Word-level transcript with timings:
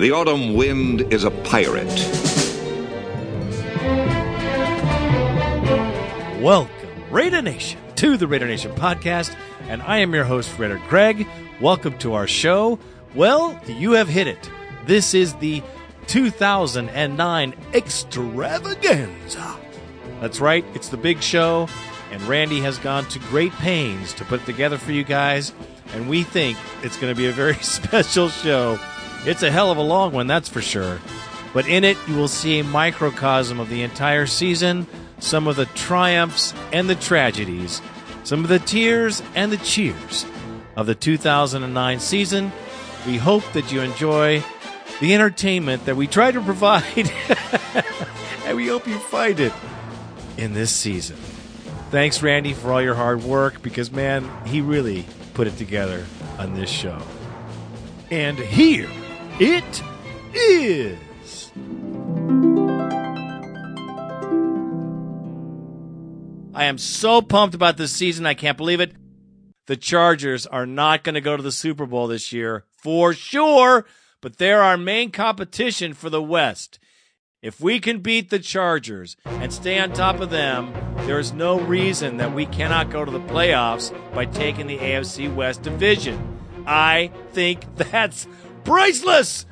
The 0.00 0.12
autumn 0.12 0.54
wind 0.54 1.12
is 1.12 1.24
a 1.24 1.30
pirate. 1.30 1.84
Welcome, 6.40 7.04
Raider 7.10 7.42
Nation, 7.42 7.78
to 7.96 8.16
the 8.16 8.26
Raider 8.26 8.46
Nation 8.46 8.72
podcast, 8.72 9.36
and 9.68 9.82
I 9.82 9.98
am 9.98 10.14
your 10.14 10.24
host, 10.24 10.58
Raider 10.58 10.80
Greg. 10.88 11.28
Welcome 11.60 11.98
to 11.98 12.14
our 12.14 12.26
show. 12.26 12.78
Well, 13.14 13.60
you 13.66 13.92
have 13.92 14.08
hit 14.08 14.26
it. 14.26 14.50
This 14.86 15.12
is 15.12 15.34
the 15.34 15.62
2009 16.06 17.54
extravaganza. 17.74 19.58
That's 20.22 20.40
right, 20.40 20.64
it's 20.72 20.88
the 20.88 20.96
big 20.96 21.20
show, 21.20 21.68
and 22.10 22.22
Randy 22.22 22.62
has 22.62 22.78
gone 22.78 23.04
to 23.10 23.18
great 23.18 23.52
pains 23.52 24.14
to 24.14 24.24
put 24.24 24.40
it 24.40 24.46
together 24.46 24.78
for 24.78 24.92
you 24.92 25.04
guys, 25.04 25.52
and 25.92 26.08
we 26.08 26.22
think 26.22 26.56
it's 26.82 26.96
going 26.96 27.14
to 27.14 27.18
be 27.18 27.26
a 27.26 27.32
very 27.32 27.54
special 27.60 28.30
show. 28.30 28.78
It's 29.26 29.42
a 29.42 29.50
hell 29.50 29.70
of 29.70 29.76
a 29.76 29.82
long 29.82 30.12
one, 30.12 30.26
that's 30.26 30.48
for 30.48 30.62
sure. 30.62 30.98
But 31.52 31.68
in 31.68 31.84
it, 31.84 31.98
you 32.08 32.16
will 32.16 32.28
see 32.28 32.60
a 32.60 32.64
microcosm 32.64 33.60
of 33.60 33.68
the 33.68 33.82
entire 33.82 34.26
season, 34.26 34.86
some 35.18 35.46
of 35.46 35.56
the 35.56 35.66
triumphs 35.66 36.54
and 36.72 36.88
the 36.88 36.94
tragedies, 36.94 37.82
some 38.24 38.44
of 38.44 38.48
the 38.48 38.58
tears 38.60 39.22
and 39.34 39.52
the 39.52 39.58
cheers 39.58 40.24
of 40.74 40.86
the 40.86 40.94
2009 40.94 42.00
season. 42.00 42.50
We 43.06 43.18
hope 43.18 43.44
that 43.52 43.70
you 43.70 43.82
enjoy 43.82 44.42
the 45.00 45.14
entertainment 45.14 45.84
that 45.84 45.96
we 45.96 46.06
try 46.06 46.30
to 46.30 46.40
provide, 46.40 47.12
and 48.46 48.56
we 48.56 48.68
hope 48.68 48.86
you 48.86 48.98
find 48.98 49.38
it 49.38 49.52
in 50.38 50.54
this 50.54 50.70
season. 50.70 51.16
Thanks, 51.90 52.22
Randy, 52.22 52.54
for 52.54 52.72
all 52.72 52.80
your 52.80 52.94
hard 52.94 53.22
work 53.22 53.60
because, 53.60 53.90
man, 53.90 54.30
he 54.46 54.60
really 54.60 55.04
put 55.34 55.46
it 55.46 55.58
together 55.58 56.06
on 56.38 56.54
this 56.54 56.70
show. 56.70 57.02
And 58.10 58.38
here 58.38 58.88
it 59.40 59.82
is. 60.34 61.50
I 66.54 66.64
am 66.64 66.76
so 66.76 67.22
pumped 67.22 67.54
about 67.54 67.78
this 67.78 67.92
season. 67.92 68.26
I 68.26 68.34
can't 68.34 68.58
believe 68.58 68.80
it. 68.80 68.92
The 69.66 69.76
Chargers 69.76 70.46
are 70.46 70.66
not 70.66 71.04
going 71.04 71.14
to 71.14 71.20
go 71.22 71.36
to 71.36 71.42
the 71.42 71.52
Super 71.52 71.86
Bowl 71.86 72.06
this 72.06 72.32
year 72.32 72.64
for 72.70 73.14
sure, 73.14 73.86
but 74.20 74.36
they're 74.36 74.62
our 74.62 74.76
main 74.76 75.10
competition 75.10 75.94
for 75.94 76.10
the 76.10 76.22
West. 76.22 76.78
If 77.40 77.60
we 77.62 77.80
can 77.80 78.00
beat 78.00 78.28
the 78.28 78.40
Chargers 78.40 79.16
and 79.24 79.50
stay 79.50 79.78
on 79.78 79.94
top 79.94 80.20
of 80.20 80.28
them, 80.28 80.74
there 81.06 81.18
is 81.18 81.32
no 81.32 81.58
reason 81.58 82.18
that 82.18 82.34
we 82.34 82.44
cannot 82.44 82.90
go 82.90 83.06
to 83.06 83.10
the 83.10 83.20
playoffs 83.20 83.94
by 84.14 84.26
taking 84.26 84.66
the 84.66 84.76
AFC 84.76 85.34
West 85.34 85.62
division. 85.62 86.38
I 86.66 87.10
think 87.32 87.64
that's 87.76 88.26
priceless. 88.64 89.46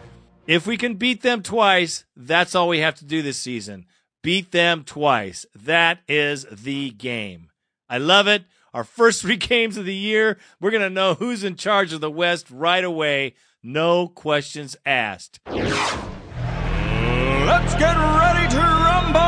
If 0.47 0.67
we 0.67 0.77
can 0.77 0.95
beat 0.95 1.23
them 1.23 1.43
twice, 1.43 2.05
that's 2.17 2.55
all 2.55 2.69
we 2.69 2.79
have 2.79 2.95
to 2.97 3.05
do 3.05 3.21
this 3.21 3.39
season. 3.39 3.87
Beat 4.23 4.51
them 4.51 4.85
twice. 4.85 5.45
That 5.55 6.01
is 6.09 6.47
the 6.51 6.91
game. 6.91 7.51
I 7.89 7.99
love 7.99 8.27
it. 8.27 8.45
Our 8.73 8.85
first 8.85 9.23
three 9.23 9.37
games 9.37 9.77
of 9.77 9.85
the 9.85 9.95
year, 9.95 10.39
we're 10.61 10.71
going 10.71 10.83
to 10.83 10.91
know 10.91 11.15
who's 11.15 11.45
in 11.45 11.57
charge 11.57 11.93
of 11.93 12.01
the 12.01 12.11
West 12.11 12.51
right 12.51 12.85
away. 12.85 13.35
No 13.63 14.09
questions 14.09 14.77
asked. 14.87 15.41
Let's 15.47 15.75
get 17.75 17.97
ready 17.97 18.49
to 18.55 18.59
rumble! 18.59 19.19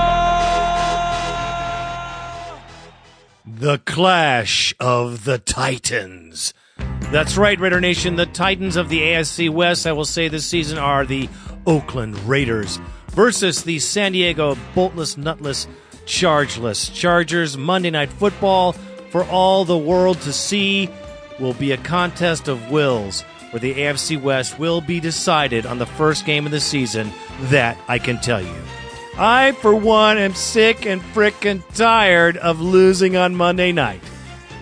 The 3.47 3.79
Clash 3.79 4.75
of 4.79 5.25
the 5.25 5.39
Titans. 5.39 6.55
That's 7.11 7.37
right, 7.37 7.59
Raider 7.59 7.81
Nation. 7.81 8.15
The 8.15 8.27
Titans 8.27 8.77
of 8.77 8.89
the 8.89 9.01
AFC 9.01 9.51
West, 9.51 9.85
I 9.85 9.91
will 9.91 10.05
say 10.05 10.29
this 10.29 10.47
season, 10.47 10.79
are 10.79 11.05
the 11.05 11.29
Oakland 11.67 12.17
Raiders 12.21 12.79
versus 13.09 13.65
the 13.65 13.81
San 13.81 14.13
Diego 14.13 14.57
Boltless, 14.77 15.17
Nutless, 15.17 15.67
Chargeless 16.07 16.89
Chargers. 16.89 17.57
Monday 17.59 17.91
Night 17.91 18.13
Football 18.13 18.75
for 19.11 19.25
all 19.25 19.65
the 19.65 19.77
world 19.77 20.21
to 20.21 20.33
see 20.33 20.89
will 21.41 21.55
be 21.55 21.73
a 21.73 21.77
contest 21.79 22.47
of 22.47 22.71
wills 22.71 23.23
where 23.51 23.59
the 23.61 23.75
AFC 23.75 24.21
West 24.21 24.61
will 24.61 24.81
be 24.81 25.01
decided 25.01 25.67
on 25.67 25.79
the 25.79 25.87
first 25.87 26.25
game 26.25 26.47
of 26.47 26.53
the 26.53 26.61
season. 26.61 27.11
That 27.45 27.77
I 27.89 27.99
can 27.99 28.21
tell 28.21 28.41
you. 28.41 28.55
I, 29.19 29.51
for 29.53 29.75
one, 29.75 30.17
am 30.17 30.35
sick 30.35 30.87
and 30.87 31.03
frickin' 31.03 31.63
tired 31.75 32.37
of 32.37 32.61
losing 32.61 33.17
on 33.17 33.35
Monday 33.35 33.73
night. 33.73 34.01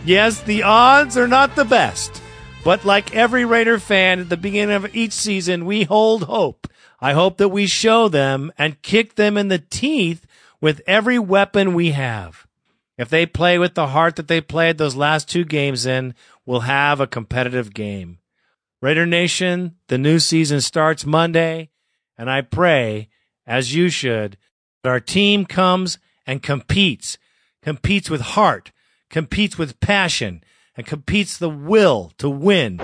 Yes, 0.07 0.41
the 0.43 0.63
odds 0.63 1.19
are 1.19 1.29
not 1.29 1.55
the 1.55 1.67
best, 1.67 2.23
but 2.69 2.85
like 2.85 3.17
every 3.17 3.47
Raider 3.47 3.79
fan 3.79 4.21
at 4.21 4.29
the 4.29 4.37
beginning 4.37 4.77
of 4.77 4.95
each 4.95 5.15
season, 5.15 5.65
we 5.65 5.85
hold 5.85 6.25
hope. 6.25 6.69
I 7.01 7.15
hope 7.15 7.39
that 7.39 7.49
we 7.49 7.67
show 7.67 8.09
them 8.09 8.53
and 8.59 8.83
kick 8.83 9.15
them 9.15 9.39
in 9.39 9.49
the 9.49 9.59
teeth 9.59 10.27
with 10.61 10.83
every 10.87 11.19
weapon 11.19 11.73
we 11.73 11.93
have. 11.93 12.47
If 12.99 13.09
they 13.09 13.25
play 13.25 13.59
with 13.59 13.75
the 13.75 13.87
heart 13.87 14.17
that 14.17 14.29
they 14.29 14.43
played 14.43 14.77
those 14.77 14.95
last 14.97 15.31
two 15.31 15.47
games 15.47 15.87
in, 15.87 16.15
we'll 16.45 16.61
have 16.61 17.01
a 17.01 17.07
competitive 17.07 17.73
game. 17.73 18.19
Raider 18.83 19.07
Nation, 19.07 19.77
the 19.87 19.97
new 19.97 20.19
season 20.19 20.61
starts 20.61 21.07
Monday, 21.07 21.71
and 22.19 22.31
I 22.31 22.43
pray, 22.43 23.09
as 23.47 23.75
you 23.75 23.89
should, 23.89 24.37
that 24.83 24.91
our 24.91 25.01
team 25.01 25.47
comes 25.47 25.97
and 26.27 26.43
competes, 26.43 27.17
competes 27.63 28.11
with 28.11 28.21
heart, 28.21 28.73
competes 29.09 29.57
with 29.57 29.81
passion, 29.81 30.45
and 30.79 30.87
competes 30.87 31.37
the 31.39 31.49
will 31.49 32.13
to 32.19 32.31
win. 32.31 32.79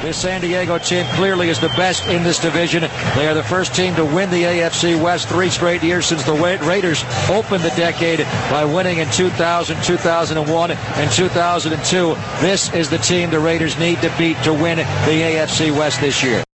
This 0.00 0.16
San 0.16 0.40
Diego 0.40 0.78
team 0.78 1.04
clearly 1.16 1.50
is 1.50 1.60
the 1.60 1.68
best 1.70 2.06
in 2.06 2.22
this 2.22 2.38
division. 2.38 2.82
They 3.16 3.28
are 3.28 3.34
the 3.34 3.42
first 3.42 3.74
team 3.74 3.94
to 3.96 4.04
win 4.04 4.30
the 4.30 4.44
AFC 4.44 5.02
West 5.02 5.28
three 5.28 5.50
straight 5.50 5.82
years 5.82 6.06
since 6.06 6.24
the 6.24 6.32
Raiders 6.32 7.04
opened 7.28 7.64
the 7.64 7.74
decade 7.76 8.20
by 8.50 8.64
winning 8.64 8.98
in 8.98 9.10
2000, 9.10 9.82
2001, 9.82 10.70
and 10.70 11.10
2002. 11.10 12.14
This 12.40 12.72
is 12.72 12.88
the 12.88 12.96
team 12.98 13.28
the 13.28 13.40
Raiders 13.40 13.78
need 13.78 14.00
to 14.00 14.14
beat 14.16 14.42
to 14.44 14.54
win 14.54 14.78
the 14.78 14.84
AFC 14.84 15.76
West 15.76 16.00
this 16.00 16.22
year. 16.22 16.44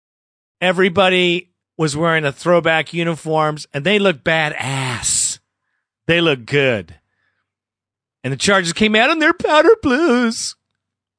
Everybody 0.61 1.53
was 1.77 1.97
wearing 1.97 2.25
the 2.25 2.33
throwback 2.33 2.93
uniforms, 2.93 3.69
and 3.73 3.84
they 3.84 3.99
look 3.99 4.25
badass. 4.25 5.38
They 6.06 6.21
look 6.21 6.47
good. 6.47 6.97
And 8.26 8.32
the 8.32 8.37
Chargers 8.37 8.72
came 8.72 8.97
out 8.97 9.10
in 9.10 9.20
their 9.20 9.32
powder 9.32 9.76
blues. 9.81 10.56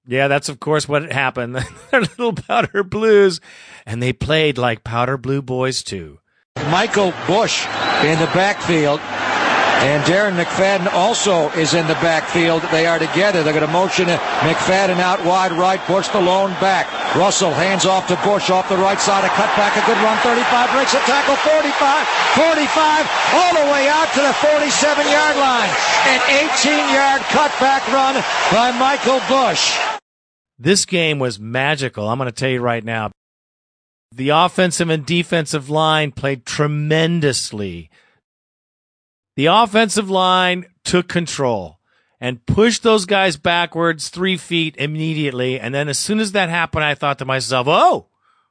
Yeah, 0.05 0.27
that's 0.27 0.49
of 0.49 0.59
course 0.59 0.89
what 0.89 1.09
happened. 1.09 1.55
Their 1.91 2.01
little 2.01 2.33
powder 2.33 2.83
blues, 2.83 3.39
and 3.85 4.03
they 4.03 4.11
played 4.11 4.57
like 4.57 4.83
powder 4.83 5.17
blue 5.17 5.41
boys 5.41 5.83
too. 5.83 6.19
Michael 6.69 7.13
Bush 7.25 7.65
in 8.03 8.19
the 8.19 8.29
backfield. 8.35 8.99
And 9.77 10.03
Darren 10.03 10.33
McFadden 10.33 10.91
also 10.91 11.49
is 11.51 11.73
in 11.73 11.85
the 11.87 11.93
backfield. 12.01 12.63
They 12.71 12.87
are 12.87 12.97
together. 12.97 13.43
They're 13.43 13.53
going 13.53 13.65
to 13.65 13.71
motion 13.71 14.05
McFadden 14.07 14.97
out 14.99 15.23
wide 15.23 15.51
right. 15.51 15.79
Bush 15.87 16.07
the 16.09 16.19
lone 16.19 16.49
back. 16.57 16.89
Russell 17.15 17.53
hands 17.53 17.85
off 17.85 18.07
to 18.07 18.17
Bush 18.25 18.49
off 18.49 18.67
the 18.69 18.77
right 18.77 18.99
side. 18.99 19.23
A 19.23 19.29
cutback, 19.29 19.77
a 19.77 19.85
good 19.85 19.97
run. 20.01 20.17
35 20.25 20.71
breaks 20.73 20.93
a 20.93 21.01
tackle. 21.05 21.37
45, 21.45 21.69
45, 22.35 23.05
all 23.37 23.53
the 23.53 23.71
way 23.71 23.87
out 23.87 24.09
to 24.17 24.21
the 24.21 24.33
47 24.49 25.05
yard 25.07 25.37
line. 25.37 25.69
An 26.09 26.21
18 26.57 26.93
yard 26.93 27.21
cutback 27.29 27.85
run 27.93 28.17
by 28.51 28.73
Michael 28.77 29.21
Bush. 29.29 29.77
This 30.57 30.85
game 30.85 31.19
was 31.19 31.39
magical. 31.39 32.09
I'm 32.09 32.17
going 32.17 32.29
to 32.29 32.35
tell 32.35 32.49
you 32.49 32.61
right 32.61 32.83
now. 32.83 33.11
The 34.13 34.29
offensive 34.29 34.89
and 34.89 35.05
defensive 35.05 35.69
line 35.69 36.11
played 36.11 36.45
tremendously. 36.45 37.91
The 39.37 39.45
offensive 39.45 40.09
line 40.09 40.65
took 40.83 41.07
control 41.07 41.77
and 42.19 42.43
pushed 42.47 42.81
those 42.81 43.05
guys 43.05 43.37
backwards 43.37 44.09
three 44.09 44.35
feet 44.35 44.73
immediately. 44.79 45.59
And 45.59 45.75
then 45.75 45.87
as 45.89 45.99
soon 45.99 46.17
as 46.17 46.31
that 46.31 46.49
happened, 46.49 46.83
I 46.83 46.95
thought 46.95 47.19
to 47.19 47.25
myself, 47.25 47.67
oh, 47.69 48.07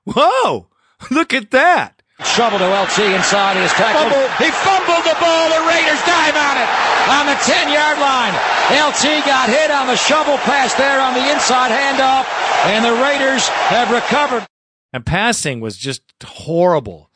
whoa, 0.07 0.69
look 1.11 1.35
at 1.35 1.51
that. 1.51 2.01
Shovel 2.23 2.61
to 2.61 2.71
LT 2.71 3.19
inside. 3.19 3.59
He 3.59 3.67
is 3.67 3.75
tackled. 3.75 4.15
Fumble. 4.15 4.31
He 4.39 4.49
fumbled 4.63 5.03
the 5.03 5.19
ball. 5.19 5.51
The 5.51 5.67
Raiders 5.67 6.01
dive 6.07 6.39
on 6.39 6.55
it 6.55 6.71
on 7.11 7.27
the 7.27 7.39
10 7.43 7.75
yard 7.75 7.99
line. 7.99 8.35
LT 8.71 9.27
got 9.27 9.51
hit 9.51 9.73
on 9.73 9.89
the 9.89 9.97
shovel 9.97 10.39
pass 10.47 10.73
there 10.75 11.01
on 11.03 11.15
the 11.15 11.33
inside 11.33 11.75
handoff, 11.75 12.31
and 12.71 12.85
the 12.85 12.95
Raiders 13.03 13.49
have 13.75 13.91
recovered. 13.91 14.47
And 14.93 15.05
passing 15.05 15.59
was 15.59 15.77
just 15.77 16.03
horrible. 16.25 17.11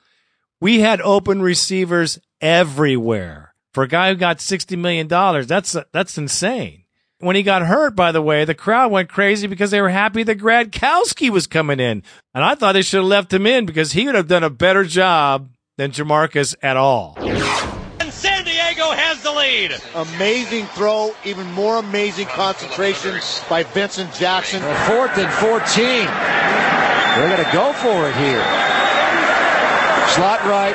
We 0.60 0.80
had 0.80 1.00
open 1.00 1.40
receivers 1.40 2.18
everywhere. 2.40 3.49
For 3.72 3.84
a 3.84 3.88
guy 3.88 4.10
who 4.10 4.16
got 4.16 4.38
$60 4.38 4.76
million, 4.76 5.06
that's, 5.46 5.76
that's 5.92 6.18
insane. 6.18 6.84
When 7.20 7.36
he 7.36 7.42
got 7.42 7.62
hurt, 7.62 7.94
by 7.94 8.12
the 8.12 8.22
way, 8.22 8.44
the 8.44 8.54
crowd 8.54 8.90
went 8.90 9.10
crazy 9.10 9.46
because 9.46 9.70
they 9.70 9.80
were 9.80 9.90
happy 9.90 10.22
that 10.22 10.38
Gradkowski 10.38 11.30
was 11.30 11.46
coming 11.46 11.78
in. 11.78 12.02
And 12.34 12.42
I 12.42 12.54
thought 12.54 12.72
they 12.72 12.82
should 12.82 12.98
have 13.00 13.06
left 13.06 13.32
him 13.32 13.46
in 13.46 13.66
because 13.66 13.92
he 13.92 14.06
would 14.06 14.14
have 14.14 14.26
done 14.26 14.42
a 14.42 14.50
better 14.50 14.84
job 14.84 15.50
than 15.76 15.92
Jamarcus 15.92 16.54
at 16.62 16.76
all. 16.78 17.16
And 17.20 18.10
San 18.10 18.44
Diego 18.44 18.90
has 18.90 19.22
the 19.22 19.32
lead. 19.32 19.76
Amazing 19.94 20.64
throw, 20.68 21.14
even 21.24 21.46
more 21.52 21.76
amazing 21.76 22.26
concentration 22.26 23.20
by 23.50 23.64
Vincent 23.64 24.12
Jackson. 24.14 24.62
fourth 24.88 25.16
and 25.18 25.30
14. 25.30 26.06
They're 27.16 27.28
going 27.28 27.44
to 27.44 27.52
go 27.52 27.72
for 27.74 28.08
it 28.08 28.16
here. 28.16 28.42
Slot 30.16 30.42
right. 30.48 30.74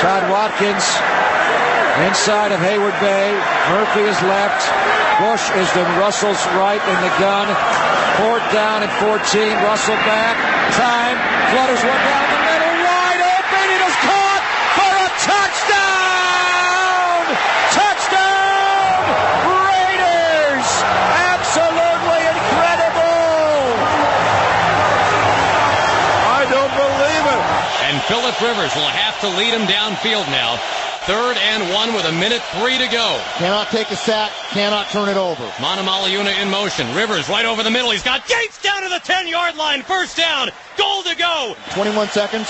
Todd 0.00 0.30
Watkins 0.30 1.11
inside 2.00 2.52
of 2.52 2.60
Hayward 2.60 2.94
Bay. 3.04 3.32
Murphy 3.68 4.00
is 4.08 4.16
left. 4.24 4.64
Bush 5.20 5.44
is 5.60 5.68
to 5.76 5.84
Russell's 6.00 6.40
right 6.56 6.80
in 6.80 6.98
the 7.04 7.12
gun. 7.20 7.44
Fourth 8.16 8.44
down 8.52 8.82
and 8.82 8.90
14. 8.96 9.20
Russell 9.64 9.96
back. 10.08 10.36
Time. 10.72 11.20
Flutters 11.52 11.84
one 11.84 12.00
down 12.00 12.24
the 12.32 12.40
middle. 12.48 12.72
Wide 12.80 13.20
open. 13.20 13.76
It 13.76 13.84
is 13.84 13.92
caught 14.08 14.40
for 14.72 14.88
a 14.88 15.12
touchdown. 15.20 17.28
Touchdown. 17.76 19.04
Raiders. 19.52 20.64
Absolutely 21.28 22.24
incredible. 22.24 23.76
I 26.24 26.48
don't 26.48 26.72
believe 26.72 27.24
it. 27.36 27.44
And 27.84 28.00
Philip 28.08 28.40
Rivers 28.40 28.72
will 28.76 28.88
have 28.88 29.20
to 29.20 29.28
lead 29.36 29.52
him 29.52 29.68
downfield 29.68 30.24
now. 30.32 30.56
Third 31.06 31.36
and 31.36 31.74
one 31.74 31.92
with 31.94 32.04
a 32.04 32.12
minute 32.12 32.40
three 32.54 32.78
to 32.78 32.86
go. 32.86 33.20
Cannot 33.34 33.68
take 33.70 33.90
a 33.90 33.96
sack, 33.96 34.30
cannot 34.50 34.88
turn 34.90 35.08
it 35.08 35.16
over. 35.16 35.42
Manumaleuna 35.58 36.40
in 36.40 36.48
motion. 36.48 36.94
Rivers 36.94 37.28
right 37.28 37.44
over 37.44 37.64
the 37.64 37.72
middle. 37.72 37.90
He's 37.90 38.04
got 38.04 38.24
Gates 38.28 38.62
down 38.62 38.82
to 38.82 38.88
the 38.88 39.00
10 39.00 39.26
yard 39.26 39.56
line. 39.56 39.82
First 39.82 40.16
down. 40.16 40.50
Goal 40.78 41.02
to 41.02 41.16
go. 41.16 41.56
21 41.70 42.08
seconds. 42.10 42.48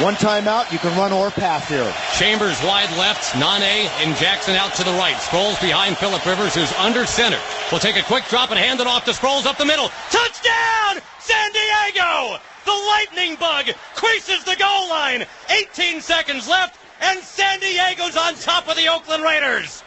One 0.00 0.14
timeout, 0.14 0.72
you 0.72 0.78
can 0.78 0.96
run 0.98 1.12
or 1.12 1.30
pass 1.30 1.68
here. 1.68 1.94
Chambers 2.18 2.60
wide 2.64 2.90
left. 2.96 3.34
Naanee 3.34 3.86
and 4.02 4.16
Jackson 4.16 4.56
out 4.56 4.74
to 4.76 4.82
the 4.82 4.90
right. 4.92 5.14
Sproles 5.16 5.60
behind 5.60 5.98
Philip 5.98 6.24
Rivers, 6.24 6.54
who's 6.54 6.72
under 6.74 7.04
center. 7.04 7.38
Will 7.70 7.78
take 7.78 7.96
a 7.96 8.02
quick 8.02 8.24
drop 8.28 8.50
and 8.50 8.58
hand 8.58 8.80
it 8.80 8.86
off 8.86 9.04
to 9.04 9.12
Sproles 9.12 9.44
up 9.44 9.58
the 9.58 9.64
middle. 9.64 9.90
Touchdown! 10.10 11.02
San 11.20 11.52
Diego! 11.52 12.38
The 12.64 12.72
lightning 12.72 13.36
bug 13.36 13.66
creases 13.94 14.42
the 14.44 14.56
goal 14.56 14.88
line. 14.88 15.26
18 15.50 16.00
seconds 16.00 16.48
left, 16.48 16.78
and 17.00 17.20
San 17.20 17.60
Diego's 17.60 18.16
on 18.16 18.34
top 18.34 18.68
of 18.68 18.76
the 18.76 18.88
Oakland 18.88 19.22
Raiders. 19.22 19.82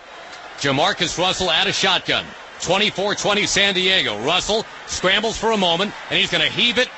Jamarcus 0.57 1.17
Russell 1.17 1.51
at 1.51 1.67
a 1.67 1.73
shotgun. 1.73 2.25
24-20 2.59 3.47
San 3.47 3.73
Diego. 3.73 4.17
Russell 4.23 4.65
scrambles 4.87 5.37
for 5.37 5.51
a 5.51 5.57
moment, 5.57 5.93
and 6.09 6.19
he's 6.19 6.31
going 6.31 6.43
to 6.43 6.49
heave 6.49 6.77
it 6.77 6.89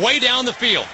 way 0.00 0.18
down 0.18 0.44
the 0.44 0.52
field. 0.52 0.86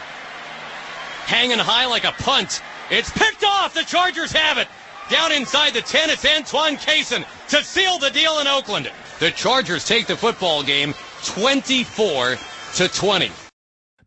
Hanging 1.26 1.58
high 1.58 1.86
like 1.86 2.04
a 2.04 2.12
punt. 2.12 2.62
It's 2.90 3.10
picked 3.10 3.44
off. 3.44 3.74
The 3.74 3.84
Chargers 3.84 4.32
have 4.32 4.58
it. 4.58 4.66
Down 5.10 5.32
inside 5.32 5.72
the 5.72 5.80
10, 5.80 6.10
it's 6.10 6.24
Antoine 6.24 6.76
Cason 6.76 7.24
to 7.48 7.64
seal 7.64 7.98
the 7.98 8.10
deal 8.10 8.40
in 8.40 8.46
Oakland. 8.46 8.90
The 9.20 9.30
Chargers 9.30 9.86
take 9.86 10.06
the 10.06 10.16
football 10.16 10.62
game 10.62 10.94
24 11.24 12.36
to 12.74 12.88
20. 12.88 13.30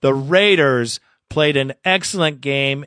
The 0.02 0.14
Raiders 0.14 1.00
played 1.30 1.58
an 1.58 1.74
excellent 1.84 2.42
game. 2.42 2.86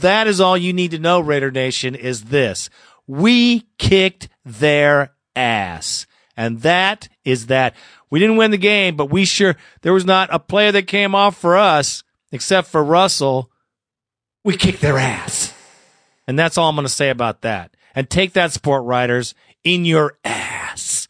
That 0.00 0.26
is 0.26 0.40
all 0.40 0.56
you 0.56 0.72
need 0.72 0.90
to 0.92 0.98
know, 0.98 1.20
Raider 1.20 1.50
Nation, 1.50 1.94
is 1.94 2.24
this. 2.24 2.70
We 3.06 3.66
kicked 3.78 4.28
their 4.44 5.14
ass. 5.34 6.06
And 6.36 6.60
that 6.62 7.08
is 7.24 7.46
that. 7.46 7.74
We 8.10 8.20
didn't 8.20 8.36
win 8.36 8.50
the 8.50 8.58
game, 8.58 8.96
but 8.96 9.10
we 9.10 9.24
sure, 9.24 9.56
there 9.82 9.92
was 9.92 10.04
not 10.04 10.28
a 10.32 10.38
player 10.38 10.72
that 10.72 10.86
came 10.86 11.14
off 11.14 11.36
for 11.36 11.56
us, 11.56 12.04
except 12.30 12.68
for 12.68 12.82
Russell. 12.82 13.50
We 14.44 14.56
kicked 14.56 14.80
their 14.80 14.98
ass. 14.98 15.52
And 16.26 16.38
that's 16.38 16.56
all 16.56 16.68
I'm 16.68 16.76
going 16.76 16.86
to 16.86 16.92
say 16.92 17.10
about 17.10 17.42
that. 17.42 17.74
And 17.94 18.08
take 18.08 18.34
that, 18.34 18.52
sport 18.52 18.84
writers, 18.84 19.34
in 19.64 19.84
your 19.84 20.16
ass. 20.24 21.08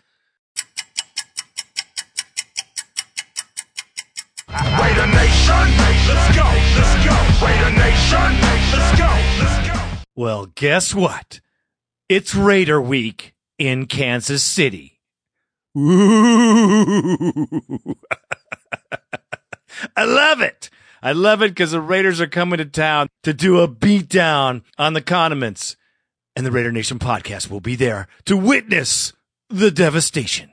Raider 4.48 5.06
Nation, 5.06 5.76
let's 6.08 6.36
go. 6.36 6.57
Raider 7.42 7.70
Nation, 7.70 8.40
let's 8.40 8.98
go, 8.98 9.06
let's 9.38 9.68
go. 9.68 9.74
Well, 10.16 10.46
guess 10.46 10.94
what? 10.94 11.40
It's 12.08 12.34
Raider 12.34 12.80
Week 12.80 13.34
in 13.58 13.86
Kansas 13.86 14.42
City. 14.42 15.00
Ooh. 15.76 17.48
I 19.96 20.04
love 20.04 20.40
it. 20.40 20.70
I 21.00 21.12
love 21.12 21.42
it 21.42 21.50
because 21.50 21.70
the 21.70 21.80
Raiders 21.80 22.20
are 22.20 22.26
coming 22.26 22.58
to 22.58 22.64
town 22.64 23.06
to 23.22 23.32
do 23.32 23.60
a 23.60 23.68
beatdown 23.68 24.62
on 24.76 24.94
the 24.94 25.02
condiments. 25.02 25.76
And 26.34 26.44
the 26.44 26.50
Raider 26.50 26.72
Nation 26.72 26.98
podcast 26.98 27.50
will 27.50 27.60
be 27.60 27.76
there 27.76 28.08
to 28.24 28.36
witness 28.36 29.12
the 29.48 29.70
devastation. 29.70 30.52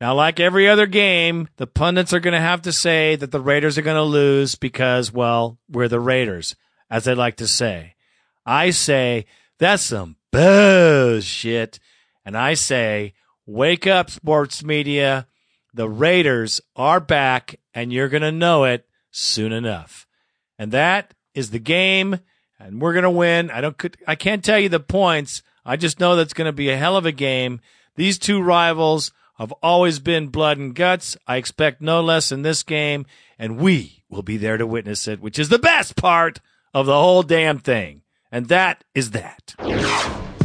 Now, 0.00 0.14
like 0.14 0.40
every 0.40 0.66
other 0.66 0.86
game, 0.86 1.48
the 1.56 1.66
pundits 1.66 2.14
are 2.14 2.20
going 2.20 2.32
to 2.32 2.40
have 2.40 2.62
to 2.62 2.72
say 2.72 3.16
that 3.16 3.32
the 3.32 3.40
Raiders 3.40 3.76
are 3.76 3.82
going 3.82 3.96
to 3.96 4.02
lose 4.02 4.54
because, 4.54 5.12
well, 5.12 5.58
we're 5.68 5.88
the 5.88 6.00
Raiders, 6.00 6.56
as 6.88 7.04
they 7.04 7.14
like 7.14 7.36
to 7.36 7.46
say. 7.46 7.96
I 8.46 8.70
say 8.70 9.26
that's 9.58 9.82
some 9.82 10.16
bullshit. 10.32 11.78
And 12.24 12.36
I 12.36 12.54
say, 12.54 13.12
wake 13.46 13.86
up, 13.86 14.10
sports 14.10 14.64
media. 14.64 15.26
The 15.74 15.88
Raiders 15.88 16.60
are 16.74 17.00
back, 17.00 17.60
and 17.74 17.92
you're 17.92 18.08
going 18.08 18.22
to 18.22 18.32
know 18.32 18.64
it 18.64 18.86
soon 19.10 19.52
enough. 19.52 20.06
And 20.58 20.72
that 20.72 21.14
is 21.34 21.50
the 21.50 21.58
game, 21.58 22.20
and 22.58 22.80
we're 22.80 22.92
going 22.92 23.04
to 23.04 23.10
win. 23.10 23.50
I 23.50 23.60
don't, 23.60 23.96
I 24.06 24.14
can't 24.14 24.44
tell 24.44 24.58
you 24.58 24.68
the 24.68 24.80
points. 24.80 25.42
I 25.64 25.76
just 25.76 26.00
know 26.00 26.16
that's 26.16 26.34
going 26.34 26.46
to 26.46 26.52
be 26.52 26.70
a 26.70 26.76
hell 26.76 26.96
of 26.96 27.06
a 27.06 27.12
game. 27.12 27.60
These 27.96 28.18
two 28.18 28.42
rivals 28.42 29.12
have 29.40 29.52
always 29.62 29.98
been 29.98 30.28
blood 30.28 30.58
and 30.58 30.74
guts. 30.74 31.16
I 31.26 31.36
expect 31.36 31.80
no 31.80 32.02
less 32.02 32.30
in 32.30 32.42
this 32.42 32.62
game, 32.62 33.06
and 33.38 33.56
we 33.56 34.04
will 34.10 34.22
be 34.22 34.36
there 34.36 34.58
to 34.58 34.66
witness 34.66 35.08
it, 35.08 35.20
which 35.20 35.38
is 35.38 35.48
the 35.48 35.58
best 35.58 35.96
part 35.96 36.40
of 36.74 36.84
the 36.84 36.92
whole 36.94 37.22
damn 37.22 37.58
thing. 37.58 38.02
And 38.30 38.48
that 38.48 38.84
is 38.94 39.12
that. 39.12 39.54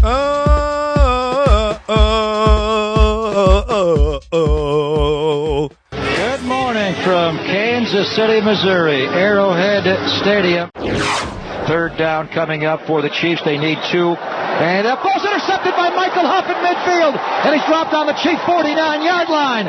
Oh, 0.08 1.82
oh, 1.90 3.66
oh, 3.68 4.22
oh. 4.32 5.70
Good 5.92 6.42
morning 6.44 6.96
from 7.04 7.38
Kansas 7.38 8.16
City, 8.16 8.40
Missouri, 8.40 9.06
Arrowhead 9.08 9.84
Stadium. 10.22 10.72
Third 11.68 11.98
down 11.98 12.30
coming 12.30 12.64
up 12.64 12.88
for 12.88 13.02
the 13.02 13.10
Chiefs. 13.10 13.42
They 13.44 13.58
need 13.58 13.78
two. 13.92 14.16
And 14.56 14.86
that 14.88 15.04
ball's 15.04 15.26
intercepted 15.26 15.75
by 15.75 15.75
Michael 16.16 16.32
Huff 16.32 16.48
in 16.48 16.56
midfield. 16.64 17.20
And 17.44 17.52
he's 17.52 17.68
dropped 17.68 17.92
on 17.92 18.08
the 18.08 18.16
Chief 18.16 18.40
49 18.48 19.04
yard 19.04 19.28
line. 19.28 19.68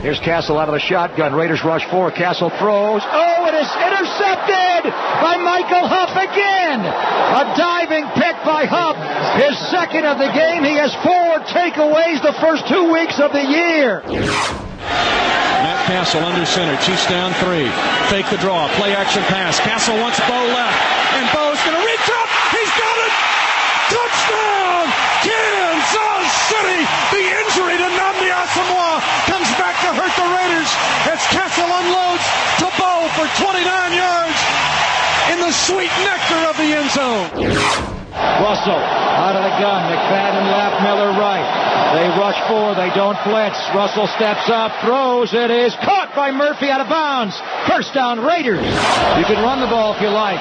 Here's 0.00 0.18
Cassel 0.20 0.56
out 0.56 0.68
of 0.68 0.72
the 0.72 0.80
shotgun. 0.80 1.34
Raiders 1.34 1.62
rush 1.64 1.84
four. 1.92 2.10
Cassel 2.10 2.48
throws. 2.48 3.04
Oh, 3.04 3.44
it 3.44 3.52
is 3.60 3.68
intercepted 3.68 4.88
by 5.20 5.36
Michael 5.36 5.84
Huff 5.84 6.16
again. 6.16 6.80
A 6.80 7.44
diving 7.60 8.08
pick 8.16 8.40
by 8.40 8.64
Huff. 8.64 8.96
His 9.36 9.52
second 9.68 10.08
of 10.08 10.16
the 10.16 10.32
game. 10.32 10.64
He 10.64 10.80
has 10.80 10.96
four 11.04 11.44
takeaways 11.44 12.24
the 12.24 12.32
first 12.40 12.64
two 12.72 12.88
weeks 12.96 13.20
of 13.20 13.36
the 13.36 13.44
year. 13.44 14.00
Matt 15.60 15.84
Cassel 15.92 16.24
under 16.24 16.48
center. 16.48 16.72
Chiefs 16.80 17.04
down 17.04 17.36
three. 17.44 17.68
Fake 18.08 18.32
the 18.32 18.40
draw. 18.40 18.64
Play 18.80 18.96
action 18.96 19.20
pass. 19.28 19.60
Cassel 19.60 20.00
wants 20.00 20.16
Bowe 20.24 20.48
left. 20.56 20.80
And 21.20 21.28
Bowe's 21.36 21.60
going 21.68 21.76
to 21.76 21.84
reach 21.84 22.08
up. 22.08 22.28
He's 22.56 22.72
got 22.80 22.96
it. 23.04 23.12
Touchdown! 23.92 24.56
The 26.76 27.24
injury 27.24 27.76
to 27.80 27.88
Nnamdi 27.88 28.28
Asomugha 28.28 29.00
comes 29.24 29.48
back 29.56 29.80
to 29.80 29.96
hurt 29.96 30.12
the 30.12 30.28
Raiders 30.28 30.70
as 31.08 31.24
Cassel 31.32 31.64
unloads 31.64 32.26
to 32.60 32.68
Bowe 32.76 33.08
for 33.16 33.24
29 33.40 33.64
yards 33.96 34.38
in 35.32 35.40
the 35.40 35.52
sweet 35.52 35.92
nectar 36.04 36.40
of 36.44 36.56
the 36.60 36.68
end 36.76 36.90
zone. 36.92 37.32
Russell 38.44 38.76
out 38.76 39.36
of 39.36 39.44
the 39.44 39.56
gun. 39.56 39.88
McFadden 39.88 40.44
left, 40.52 40.82
Miller 40.82 41.12
right. 41.18 41.65
They 41.96 42.08
rush 42.18 42.36
four. 42.48 42.74
They 42.74 42.92
don't 42.92 43.16
blitz. 43.24 43.56
Russell 43.72 44.06
steps 44.16 44.48
up, 44.48 44.72
throws. 44.84 45.32
It 45.32 45.50
is 45.50 45.74
caught 45.80 46.12
by 46.14 46.30
Murphy 46.30 46.68
out 46.68 46.80
of 46.80 46.88
bounds. 46.88 47.36
First 47.68 47.94
down, 47.94 48.20
Raiders. 48.20 48.60
You 48.60 49.24
can 49.24 49.40
run 49.42 49.60
the 49.60 49.70
ball 49.70 49.94
if 49.94 50.00
you 50.00 50.08
like. 50.08 50.40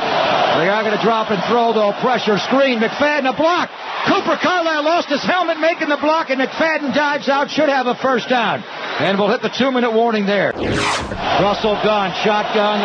They 0.60 0.70
are 0.70 0.84
going 0.84 0.96
to 0.96 1.04
drop 1.04 1.32
and 1.32 1.42
throw, 1.48 1.74
though. 1.74 1.92
Pressure, 2.00 2.38
screen. 2.40 2.80
McFadden, 2.80 3.28
a 3.28 3.36
block. 3.36 3.70
Cooper 4.08 4.38
Carlisle 4.42 4.84
lost 4.84 5.10
his 5.10 5.24
helmet 5.24 5.60
making 5.60 5.90
the 5.90 5.98
block, 5.98 6.30
and 6.30 6.40
McFadden 6.40 6.94
dives 6.94 7.28
out. 7.28 7.50
Should 7.52 7.70
have 7.70 7.88
a 7.88 7.96
first 7.96 8.30
down. 8.30 8.64
And 9.00 9.20
we'll 9.20 9.30
hit 9.30 9.42
the 9.42 9.52
two 9.52 9.72
minute 9.72 9.92
warning 9.92 10.26
there. 10.26 10.54
Russell 10.56 11.76
gone. 11.84 12.12
Shotgun 12.24 12.80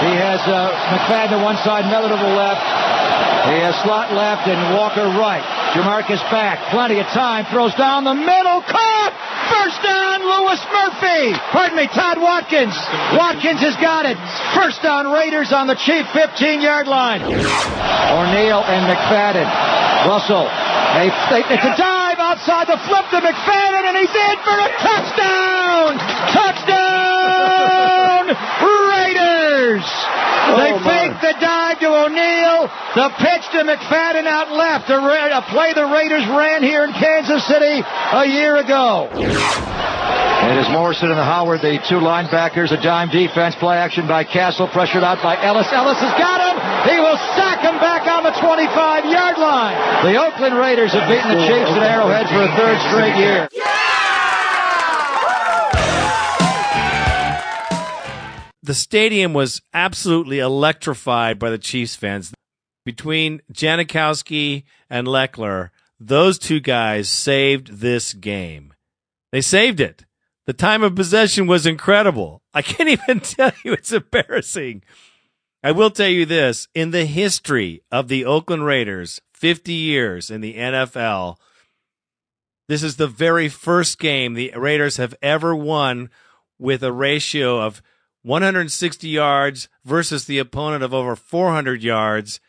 he 0.00 0.16
has 0.16 0.40
uh, 0.48 0.72
McFadden 0.96 1.36
to 1.36 1.44
one 1.44 1.60
side, 1.60 1.84
Miller 1.92 2.08
to 2.08 2.16
the 2.16 2.32
left. 2.32 2.64
He 3.52 3.60
has 3.60 3.76
slot 3.84 4.16
left 4.16 4.48
and 4.48 4.56
Walker 4.72 5.04
right. 5.20 5.44
Jamarcus 5.74 6.22
back. 6.34 6.58
Plenty 6.74 6.98
of 6.98 7.06
time. 7.14 7.46
Throws 7.46 7.74
down 7.74 8.04
the 8.04 8.14
middle. 8.14 8.60
Caught! 8.66 9.12
First 9.54 9.82
down, 9.82 10.18
Louis 10.22 10.60
Murphy. 10.66 11.32
Pardon 11.54 11.76
me, 11.76 11.86
Todd 11.86 12.18
Watkins. 12.18 12.74
Watkins 13.14 13.60
has 13.62 13.76
got 13.78 14.06
it. 14.06 14.18
First 14.54 14.82
down, 14.82 15.10
Raiders 15.10 15.52
on 15.52 15.66
the 15.66 15.74
Chief 15.74 16.06
15 16.10 16.60
yard 16.60 16.86
line. 16.86 17.22
O'Neal 17.22 18.62
and 18.66 18.82
McFadden. 18.90 19.46
Russell. 20.06 20.50
They, 20.96 21.06
they, 21.30 21.46
it's 21.54 21.64
a 21.64 21.76
dive 21.78 22.18
outside 22.18 22.66
the 22.66 22.78
flip 22.88 23.06
to 23.14 23.20
McFadden, 23.22 23.82
and 23.86 23.96
he's 23.96 24.10
in 24.10 24.36
for 24.42 24.58
a 24.58 24.70
touchdown! 24.82 25.98
Touchdown! 26.34 27.60
Raiders! 29.60 29.84
Oh, 29.84 30.56
they 30.56 30.72
fake 30.80 31.16
the 31.20 31.36
dive 31.36 31.78
to 31.80 31.88
O'Neal, 31.92 32.64
The 32.96 33.08
pitch 33.20 33.44
to 33.52 33.60
McFadden 33.68 34.24
out 34.24 34.50
left. 34.52 34.88
A, 34.88 34.96
a 34.96 35.42
play 35.52 35.72
the 35.74 35.84
Raiders 35.84 36.24
ran 36.32 36.62
here 36.62 36.84
in 36.84 36.92
Kansas 36.92 37.46
City 37.46 37.84
a 37.84 38.24
year 38.26 38.56
ago. 38.56 39.08
It 39.12 40.56
is 40.56 40.66
Morrison 40.72 41.12
and 41.12 41.20
Howard, 41.20 41.60
the 41.60 41.76
two 41.86 42.00
linebackers, 42.00 42.72
a 42.72 42.80
dime 42.80 43.12
defense, 43.12 43.54
play 43.60 43.76
action 43.76 44.08
by 44.08 44.24
Cassel, 44.24 44.66
pressured 44.72 45.04
out 45.04 45.22
by 45.22 45.36
Ellis. 45.36 45.68
Ellis 45.70 46.00
has 46.00 46.16
got 46.16 46.40
him. 46.40 46.56
He 46.88 46.96
will 46.98 47.20
sack 47.36 47.60
him 47.60 47.76
back 47.78 48.08
on 48.08 48.24
the 48.24 48.32
25-yard 48.40 49.36
line. 49.36 49.76
The 50.08 50.16
Oakland 50.16 50.56
Raiders 50.56 50.96
have 50.96 51.06
beaten 51.06 51.36
the 51.36 51.44
Chiefs 51.44 51.76
at 51.76 51.84
Arrowhead 51.84 52.26
for 52.32 52.40
a 52.40 52.50
third 52.56 52.80
straight 52.88 53.16
year. 53.20 53.79
The 58.70 58.74
stadium 58.74 59.32
was 59.32 59.60
absolutely 59.74 60.38
electrified 60.38 61.40
by 61.40 61.50
the 61.50 61.58
Chiefs 61.58 61.96
fans. 61.96 62.32
Between 62.84 63.42
Janikowski 63.52 64.62
and 64.88 65.08
Lechler, 65.08 65.70
those 65.98 66.38
two 66.38 66.60
guys 66.60 67.08
saved 67.08 67.80
this 67.80 68.14
game. 68.14 68.72
They 69.32 69.40
saved 69.40 69.80
it. 69.80 70.04
The 70.46 70.52
time 70.52 70.84
of 70.84 70.94
possession 70.94 71.48
was 71.48 71.66
incredible. 71.66 72.42
I 72.54 72.62
can't 72.62 72.88
even 73.08 73.18
tell 73.18 73.50
you. 73.64 73.72
It's 73.72 73.90
embarrassing. 73.90 74.84
I 75.64 75.72
will 75.72 75.90
tell 75.90 76.06
you 76.06 76.24
this 76.24 76.68
in 76.72 76.92
the 76.92 77.06
history 77.06 77.82
of 77.90 78.06
the 78.06 78.24
Oakland 78.24 78.66
Raiders, 78.66 79.20
50 79.34 79.72
years 79.72 80.30
in 80.30 80.42
the 80.42 80.54
NFL, 80.54 81.38
this 82.68 82.84
is 82.84 82.98
the 82.98 83.08
very 83.08 83.48
first 83.48 83.98
game 83.98 84.34
the 84.34 84.52
Raiders 84.54 84.96
have 84.96 85.16
ever 85.20 85.56
won 85.56 86.08
with 86.56 86.84
a 86.84 86.92
ratio 86.92 87.60
of 87.60 87.82
160 88.22 89.08
yards 89.08 89.68
versus 89.84 90.26
the 90.26 90.38
opponent 90.38 90.84
of 90.84 90.92
over 90.92 91.16
400 91.16 91.82
yards. 91.82 92.40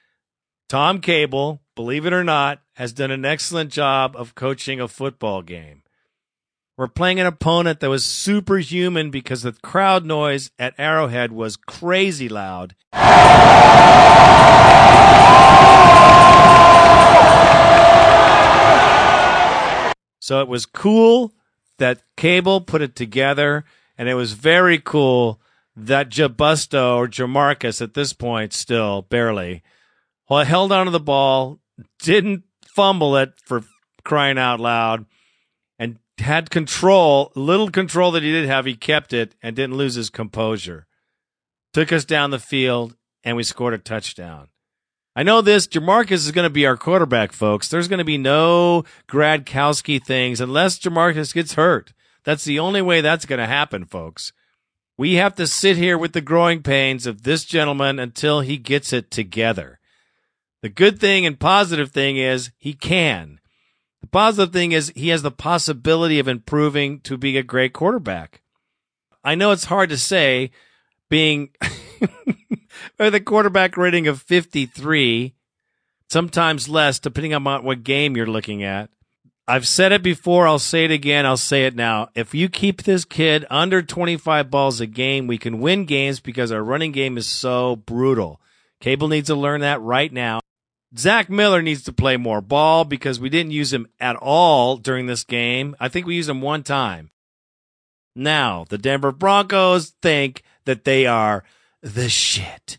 Tom 0.67 0.99
Cable, 0.99 1.61
believe 1.75 2.05
it 2.05 2.13
or 2.13 2.23
not, 2.23 2.61
has 2.73 2.91
done 2.91 3.11
an 3.11 3.23
excellent 3.25 3.71
job 3.71 4.15
of 4.15 4.35
coaching 4.35 4.81
a 4.81 4.87
football 4.87 5.41
game. 5.41 5.83
We're 6.77 6.87
playing 6.87 7.19
an 7.19 7.27
opponent 7.27 7.79
that 7.79 7.89
was 7.89 8.03
superhuman 8.03 9.11
because 9.11 9.43
the 9.43 9.51
crowd 9.51 10.05
noise 10.05 10.51
at 10.57 10.73
Arrowhead 10.77 11.31
was 11.31 11.55
crazy 11.55 12.27
loud. 12.27 12.75
So 20.19 20.39
it 20.39 20.47
was 20.47 20.65
cool 20.65 21.33
that 21.77 22.03
Cable 22.15 22.61
put 22.61 22.81
it 22.81 22.95
together, 22.95 23.65
and 23.97 24.07
it 24.07 24.13
was 24.13 24.33
very 24.33 24.79
cool 24.79 25.41
that 25.75 26.09
Jabusto 26.09 26.97
or 26.97 27.07
Jamarcus 27.07 27.81
at 27.81 27.93
this 27.93 28.13
point 28.13 28.53
still 28.53 29.03
barely 29.03 29.63
well, 30.31 30.45
held 30.45 30.71
onto 30.71 30.93
the 30.93 30.99
ball, 31.01 31.59
didn't 31.99 32.43
fumble 32.65 33.17
it 33.17 33.33
for 33.43 33.65
crying 34.05 34.37
out 34.37 34.61
loud, 34.61 35.05
and 35.77 35.99
had 36.19 36.49
control, 36.49 37.33
little 37.35 37.69
control 37.69 38.11
that 38.11 38.23
he 38.23 38.31
did 38.31 38.47
have. 38.47 38.65
He 38.65 38.75
kept 38.75 39.11
it 39.11 39.35
and 39.43 39.57
didn't 39.57 39.75
lose 39.75 39.95
his 39.95 40.09
composure. 40.09 40.87
Took 41.73 41.91
us 41.91 42.05
down 42.05 42.31
the 42.31 42.39
field, 42.39 42.95
and 43.25 43.35
we 43.35 43.43
scored 43.43 43.73
a 43.73 43.77
touchdown. 43.77 44.47
I 45.17 45.23
know 45.23 45.41
this. 45.41 45.67
Jamarcus 45.67 46.13
is 46.13 46.31
going 46.31 46.47
to 46.47 46.49
be 46.49 46.65
our 46.65 46.77
quarterback, 46.77 47.33
folks. 47.33 47.67
There's 47.67 47.89
going 47.89 47.97
to 47.97 48.05
be 48.05 48.17
no 48.17 48.85
Gradkowski 49.09 50.01
things 50.01 50.39
unless 50.39 50.79
Jamarcus 50.79 51.33
gets 51.33 51.55
hurt. 51.55 51.91
That's 52.23 52.45
the 52.45 52.59
only 52.59 52.81
way 52.81 53.01
that's 53.01 53.25
going 53.25 53.39
to 53.39 53.47
happen, 53.47 53.83
folks. 53.83 54.31
We 55.01 55.15
have 55.15 55.33
to 55.37 55.47
sit 55.47 55.77
here 55.77 55.97
with 55.97 56.13
the 56.13 56.21
growing 56.21 56.61
pains 56.61 57.07
of 57.07 57.23
this 57.23 57.43
gentleman 57.43 57.97
until 57.97 58.41
he 58.41 58.57
gets 58.57 58.93
it 58.93 59.09
together. 59.09 59.79
The 60.61 60.69
good 60.69 60.99
thing 60.99 61.25
and 61.25 61.39
positive 61.39 61.89
thing 61.89 62.17
is 62.17 62.51
he 62.59 62.73
can. 62.73 63.39
The 64.01 64.07
positive 64.09 64.53
thing 64.53 64.73
is 64.73 64.93
he 64.95 65.07
has 65.07 65.23
the 65.23 65.31
possibility 65.31 66.19
of 66.19 66.27
improving 66.27 66.99
to 66.99 67.17
be 67.17 67.35
a 67.35 67.41
great 67.41 67.73
quarterback. 67.73 68.43
I 69.23 69.33
know 69.33 69.49
it's 69.49 69.65
hard 69.65 69.89
to 69.89 69.97
say 69.97 70.51
being 71.09 71.49
with 72.99 73.15
a 73.15 73.19
quarterback 73.19 73.77
rating 73.77 74.07
of 74.07 74.21
53, 74.21 75.33
sometimes 76.09 76.69
less, 76.69 76.99
depending 76.99 77.33
on 77.33 77.63
what 77.63 77.83
game 77.83 78.15
you're 78.15 78.27
looking 78.27 78.61
at. 78.61 78.91
I've 79.47 79.67
said 79.67 79.91
it 79.91 80.03
before. 80.03 80.47
I'll 80.47 80.59
say 80.59 80.85
it 80.85 80.91
again. 80.91 81.25
I'll 81.25 81.37
say 81.37 81.65
it 81.65 81.75
now. 81.75 82.09
If 82.15 82.33
you 82.33 82.47
keep 82.47 82.83
this 82.83 83.05
kid 83.05 83.45
under 83.49 83.81
25 83.81 84.49
balls 84.49 84.79
a 84.79 84.87
game, 84.87 85.27
we 85.27 85.37
can 85.37 85.59
win 85.59 85.85
games 85.85 86.19
because 86.19 86.51
our 86.51 86.63
running 86.63 86.91
game 86.91 87.17
is 87.17 87.27
so 87.27 87.75
brutal. 87.75 88.39
Cable 88.79 89.07
needs 89.07 89.27
to 89.27 89.35
learn 89.35 89.61
that 89.61 89.81
right 89.81 90.11
now. 90.11 90.39
Zach 90.97 91.29
Miller 91.29 91.61
needs 91.61 91.83
to 91.83 91.93
play 91.93 92.17
more 92.17 92.41
ball 92.41 92.83
because 92.83 93.19
we 93.19 93.29
didn't 93.29 93.51
use 93.51 93.71
him 93.71 93.87
at 93.99 94.15
all 94.17 94.77
during 94.77 95.05
this 95.05 95.23
game. 95.23 95.75
I 95.79 95.87
think 95.87 96.05
we 96.05 96.15
used 96.15 96.29
him 96.29 96.41
one 96.41 96.63
time. 96.63 97.11
Now, 98.15 98.65
the 98.67 98.77
Denver 98.77 99.13
Broncos 99.13 99.91
think 100.01 100.43
that 100.65 100.83
they 100.83 101.05
are 101.05 101.43
the 101.81 102.09
shit. 102.09 102.77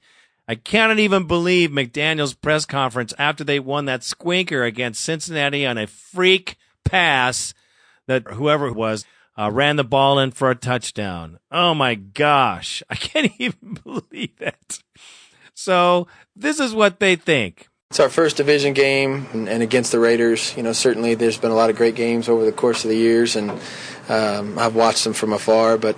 I 0.48 0.56
cannot 0.56 0.98
even 0.98 1.26
believe 1.26 1.70
McDaniels' 1.70 2.38
press 2.40 2.66
conference 2.66 3.14
after 3.18 3.44
they 3.44 3.60
won 3.60 3.84
that 3.84 4.02
squinker 4.02 4.64
against 4.64 5.02
Cincinnati 5.02 5.64
on 5.64 5.78
a 5.78 5.86
freak 5.86 6.56
pass 6.84 7.54
that 8.06 8.26
whoever 8.26 8.66
it 8.66 8.74
was 8.74 9.04
uh, 9.38 9.50
ran 9.50 9.76
the 9.76 9.84
ball 9.84 10.18
in 10.18 10.30
for 10.30 10.50
a 10.50 10.54
touchdown. 10.54 11.38
Oh 11.50 11.74
my 11.74 11.94
gosh. 11.94 12.82
I 12.90 12.96
can't 12.96 13.32
even 13.38 13.78
believe 13.84 14.36
that. 14.38 14.80
So 15.54 16.08
this 16.34 16.60
is 16.60 16.74
what 16.74 16.98
they 16.98 17.16
think. 17.16 17.68
It's 17.90 18.00
our 18.00 18.08
first 18.08 18.38
division 18.38 18.72
game 18.72 19.26
and, 19.32 19.48
and, 19.48 19.62
against 19.62 19.92
the 19.92 19.98
Raiders. 19.98 20.56
You 20.56 20.62
know, 20.62 20.72
certainly 20.72 21.14
there's 21.14 21.36
been 21.36 21.50
a 21.50 21.54
lot 21.54 21.68
of 21.68 21.76
great 21.76 21.94
games 21.94 22.26
over 22.26 22.42
the 22.42 22.50
course 22.50 22.84
of 22.84 22.88
the 22.88 22.96
years, 22.96 23.36
and 23.36 23.50
um, 24.08 24.58
I've 24.58 24.74
watched 24.74 25.04
them 25.04 25.12
from 25.12 25.34
afar. 25.34 25.76
But 25.76 25.96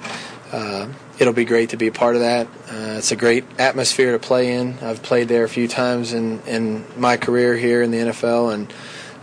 uh, 0.51 0.89
it'll 1.19 1.33
be 1.33 1.45
great 1.45 1.71
to 1.71 1.77
be 1.77 1.87
a 1.87 1.93
part 1.93 2.17
of 2.17 2.23
that. 2.23 2.47
Uh, 2.69 2.97
it's 2.99 3.13
a 3.13 3.17
great 3.17 3.45
atmosphere 3.59 4.13
to 4.13 4.19
play 4.19 4.55
in. 4.55 4.79
I've 4.81 5.03
played 5.03 5.29
there 5.29 5.45
a 5.45 5.49
few 5.49 5.69
times 5.69 6.13
in 6.13 6.41
in 6.43 6.85
my 6.97 7.17
career 7.17 7.57
here 7.57 7.83
in 7.83 7.91
the 7.91 7.99
NFL, 7.99 8.55
and 8.55 8.73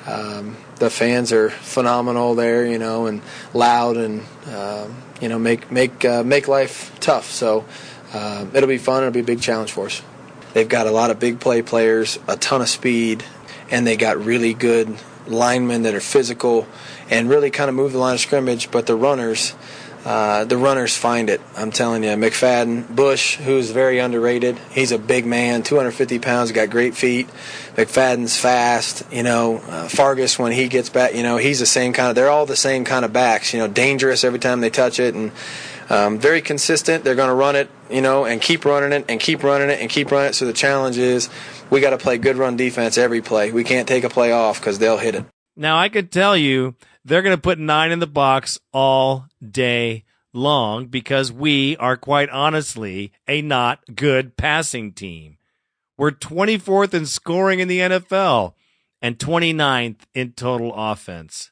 um, 0.07 0.57
the 0.77 0.89
fans 0.89 1.31
are 1.31 1.49
phenomenal 1.49 2.35
there. 2.35 2.65
You 2.65 2.79
know, 2.79 3.07
and 3.07 3.21
loud, 3.53 3.97
and 3.97 4.23
uh, 4.47 4.87
you 5.19 5.29
know, 5.29 5.39
make 5.39 5.71
make 5.71 6.03
uh, 6.05 6.23
make 6.23 6.47
life 6.47 6.97
tough. 6.99 7.29
So 7.29 7.65
uh, 8.13 8.45
it'll 8.53 8.69
be 8.69 8.77
fun. 8.77 9.03
It'll 9.03 9.13
be 9.13 9.21
a 9.21 9.23
big 9.23 9.41
challenge 9.41 9.71
for 9.71 9.87
us. 9.87 10.01
They've 10.53 10.67
got 10.67 10.87
a 10.87 10.91
lot 10.91 11.11
of 11.11 11.19
big 11.19 11.39
play 11.39 11.61
players, 11.61 12.19
a 12.27 12.35
ton 12.35 12.61
of 12.61 12.67
speed, 12.67 13.23
and 13.69 13.87
they 13.87 13.95
got 13.95 14.17
really 14.17 14.53
good 14.53 14.97
linemen 15.27 15.83
that 15.83 15.95
are 15.95 16.01
physical 16.01 16.67
and 17.09 17.29
really 17.29 17.51
kind 17.51 17.69
of 17.69 17.75
move 17.75 17.93
the 17.93 17.99
line 17.99 18.15
of 18.15 18.19
scrimmage. 18.19 18.69
But 18.69 18.85
the 18.85 18.95
runners, 18.95 19.53
uh, 20.03 20.45
the 20.45 20.57
runners 20.57 20.97
find 20.97 21.29
it. 21.29 21.41
I'm 21.55 21.71
telling 21.71 22.03
you, 22.03 22.09
McFadden, 22.11 22.95
Bush, 22.95 23.37
who's 23.37 23.69
very 23.69 23.99
underrated. 23.99 24.57
He's 24.71 24.91
a 24.91 24.97
big 24.97 25.25
man, 25.25 25.61
250 25.61 26.17
pounds, 26.19 26.51
got 26.51 26.69
great 26.71 26.95
feet. 26.95 27.27
McFadden's 27.75 28.37
fast. 28.37 29.03
You 29.11 29.23
know, 29.23 29.57
uh, 29.57 29.87
Fargas 29.87 30.39
when 30.39 30.51
he 30.51 30.67
gets 30.67 30.89
back, 30.89 31.13
you 31.13 31.21
know, 31.21 31.37
he's 31.37 31.59
the 31.59 31.65
same 31.65 31.93
kind 31.93 32.09
of. 32.09 32.15
They're 32.15 32.29
all 32.29 32.47
the 32.47 32.55
same 32.55 32.83
kind 32.83 33.05
of 33.05 33.13
backs. 33.13 33.53
You 33.53 33.59
know, 33.59 33.67
dangerous 33.67 34.23
every 34.23 34.39
time 34.39 34.61
they 34.61 34.71
touch 34.71 34.99
it 34.99 35.13
and 35.13 35.31
um, 35.91 36.17
very 36.19 36.41
consistent. 36.41 37.03
They're 37.03 37.15
going 37.15 37.29
to 37.29 37.35
run 37.35 37.55
it, 37.55 37.69
you 37.89 38.01
know, 38.01 38.25
and 38.25 38.41
keep 38.41 38.65
running 38.65 38.93
it 38.93 39.05
and 39.07 39.19
keep 39.19 39.43
running 39.43 39.69
it 39.69 39.81
and 39.81 39.89
keep 39.89 40.09
running 40.09 40.29
it. 40.29 40.33
So 40.33 40.45
the 40.45 40.53
challenge 40.53 40.97
is 40.97 41.29
we 41.69 41.79
got 41.79 41.91
to 41.91 41.97
play 41.97 42.17
good 42.17 42.37
run 42.37 42.57
defense 42.57 42.97
every 42.97 43.21
play. 43.21 43.51
We 43.51 43.63
can't 43.63 43.87
take 43.87 44.03
a 44.03 44.09
play 44.09 44.31
off 44.31 44.59
because 44.59 44.79
they'll 44.79 44.97
hit 44.97 45.15
it. 45.15 45.25
Now 45.55 45.77
I 45.77 45.89
could 45.89 46.11
tell 46.11 46.35
you 46.35 46.75
they're 47.03 47.21
going 47.21 47.35
to 47.35 47.41
put 47.41 47.59
nine 47.59 47.91
in 47.91 47.99
the 47.99 48.07
box 48.07 48.57
all 48.71 49.27
day 49.47 50.05
long 50.33 50.87
because 50.87 51.31
we 51.31 51.75
are 51.77 51.97
quite 51.97 52.29
honestly 52.29 53.11
a 53.27 53.41
not 53.41 53.95
good 53.95 54.37
passing 54.37 54.93
team. 54.93 55.37
We're 55.97 56.11
24th 56.11 56.93
in 56.93 57.05
scoring 57.05 57.59
in 57.59 57.67
the 57.67 57.79
NFL 57.79 58.53
and 59.01 59.17
29th 59.17 59.99
in 60.13 60.31
total 60.33 60.73
offense. 60.75 61.51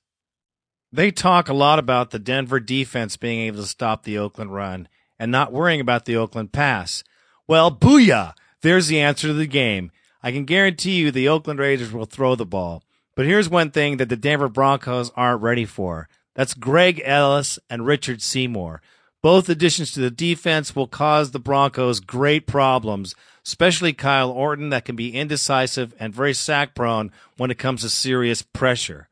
They 0.92 1.12
talk 1.12 1.50
a 1.50 1.54
lot 1.54 1.78
about 1.78 2.12
the 2.12 2.20
Denver 2.20 2.60
defense 2.60 3.16
being 3.18 3.42
able 3.42 3.62
to 3.62 3.68
stop 3.68 4.04
the 4.04 4.18
Oakland 4.18 4.54
run 4.54 4.88
and 5.20 5.32
not 5.32 5.52
worrying 5.52 5.82
about 5.82 6.06
the 6.06 6.16
Oakland 6.16 6.52
pass. 6.52 7.04
Well, 7.48 7.72
booyah! 7.72 8.34
There's 8.62 8.88
the 8.88 9.00
answer 9.00 9.28
to 9.28 9.34
the 9.34 9.48
game. 9.48 9.92
I 10.24 10.32
can 10.32 10.46
guarantee 10.46 10.96
you 10.96 11.12
the 11.12 11.30
Oakland 11.30 11.60
Raiders 11.60 11.94
will 11.94 12.06
throw 12.06 12.36
the 12.36 12.46
ball. 12.46 12.84
But 13.16 13.26
here's 13.26 13.50
one 13.50 13.72
thing 13.72 13.98
that 13.98 14.10
the 14.10 14.16
Denver 14.16 14.50
Broncos 14.50 15.12
aren't 15.16 15.42
ready 15.42 15.66
for. 15.66 16.08
That's 16.40 16.54
Greg 16.54 17.02
Ellis 17.04 17.60
and 17.70 17.86
Richard 17.86 18.22
Seymour. 18.22 18.82
Both 19.22 19.50
additions 19.50 19.92
to 19.92 20.00
the 20.00 20.10
defense 20.10 20.74
will 20.74 20.88
cause 20.88 21.32
the 21.32 21.38
Broncos 21.38 22.00
great 22.00 22.48
problems, 22.48 23.14
especially 23.46 23.92
Kyle 23.92 24.32
Orton 24.32 24.70
that 24.70 24.86
can 24.86 24.96
be 24.96 25.14
indecisive 25.14 25.94
and 26.00 26.16
very 26.16 26.34
sack 26.34 26.76
prone 26.76 27.12
when 27.36 27.52
it 27.52 27.60
comes 27.60 27.82
to 27.82 27.90
serious 27.90 28.42
pressure. 28.42 29.10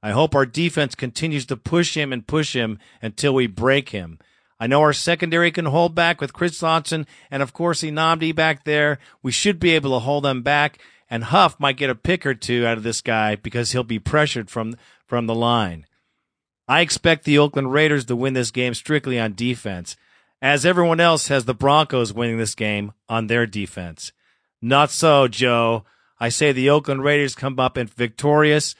I 0.00 0.12
hope 0.12 0.32
our 0.32 0.46
defense 0.46 0.94
continues 0.94 1.44
to 1.46 1.56
push 1.56 1.96
him 1.96 2.12
and 2.12 2.24
push 2.24 2.54
him 2.54 2.78
until 3.02 3.34
we 3.34 3.48
break 3.48 3.88
him. 3.88 4.20
I 4.60 4.68
know 4.68 4.80
our 4.80 4.92
secondary 4.92 5.50
can 5.50 5.64
hold 5.64 5.96
back 5.96 6.20
with 6.20 6.32
Chris 6.32 6.60
Johnson 6.60 7.04
and 7.32 7.42
of 7.42 7.52
course 7.52 7.82
Nnamdi 7.82 8.32
back 8.32 8.62
there. 8.62 9.00
We 9.24 9.32
should 9.32 9.58
be 9.58 9.72
able 9.72 9.90
to 9.90 10.04
hold 10.04 10.22
them 10.22 10.42
back 10.42 10.78
and 11.10 11.24
Huff 11.24 11.58
might 11.58 11.78
get 11.78 11.90
a 11.90 11.96
pick 11.96 12.24
or 12.24 12.34
two 12.34 12.64
out 12.64 12.78
of 12.78 12.84
this 12.84 13.00
guy 13.00 13.34
because 13.34 13.72
he'll 13.72 13.82
be 13.82 13.98
pressured 13.98 14.48
from 14.48 14.76
from 15.04 15.26
the 15.26 15.34
line. 15.34 15.86
I 16.70 16.82
expect 16.82 17.24
the 17.24 17.36
Oakland 17.36 17.72
Raiders 17.72 18.04
to 18.04 18.14
win 18.14 18.34
this 18.34 18.52
game 18.52 18.74
strictly 18.74 19.18
on 19.18 19.34
defense, 19.34 19.96
as 20.40 20.64
everyone 20.64 21.00
else 21.00 21.26
has 21.26 21.44
the 21.44 21.52
Broncos 21.52 22.12
winning 22.12 22.38
this 22.38 22.54
game 22.54 22.92
on 23.08 23.26
their 23.26 23.44
defense. 23.44 24.12
Not 24.62 24.92
so, 24.92 25.26
Joe. 25.26 25.84
I 26.20 26.28
say 26.28 26.52
the 26.52 26.70
Oakland 26.70 27.02
Raiders 27.02 27.34
come 27.34 27.58
up 27.58 27.76
and 27.76 27.92
victorious. 27.92 28.76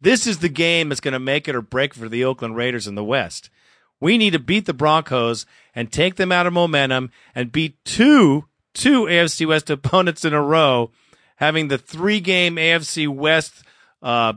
This 0.00 0.28
is 0.28 0.38
the 0.38 0.48
game 0.48 0.88
that's 0.88 1.00
going 1.00 1.10
to 1.10 1.18
make 1.18 1.48
it 1.48 1.56
or 1.56 1.60
break 1.60 1.92
for 1.92 2.08
the 2.08 2.24
Oakland 2.24 2.54
Raiders 2.54 2.86
in 2.86 2.94
the 2.94 3.02
West. 3.02 3.50
We 3.98 4.16
need 4.16 4.34
to 4.34 4.38
beat 4.38 4.66
the 4.66 4.72
Broncos 4.72 5.44
and 5.74 5.90
take 5.90 6.14
them 6.14 6.30
out 6.30 6.46
of 6.46 6.52
momentum 6.52 7.10
and 7.34 7.50
beat 7.50 7.84
two, 7.84 8.44
two 8.74 9.06
AFC 9.06 9.44
West 9.44 9.70
opponents 9.70 10.24
in 10.24 10.34
a 10.34 10.40
row, 10.40 10.92
having 11.38 11.66
the 11.66 11.78
three 11.78 12.20
game 12.20 12.54
AFC 12.54 13.08
West, 13.08 13.64
uh, 14.04 14.34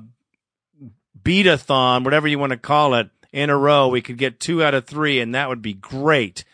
beat-a-thon, 1.27 2.05
whatever 2.05 2.25
you 2.25 2.39
want 2.39 2.51
to 2.51 2.57
call 2.57 2.93
it, 2.93 3.09
in 3.33 3.49
a 3.49 3.57
row. 3.57 3.89
We 3.89 4.01
could 4.01 4.17
get 4.17 4.39
two 4.39 4.63
out 4.63 4.73
of 4.73 4.85
three, 4.85 5.19
and 5.19 5.35
that 5.35 5.49
would 5.49 5.61
be 5.61 5.73
great. 5.73 6.45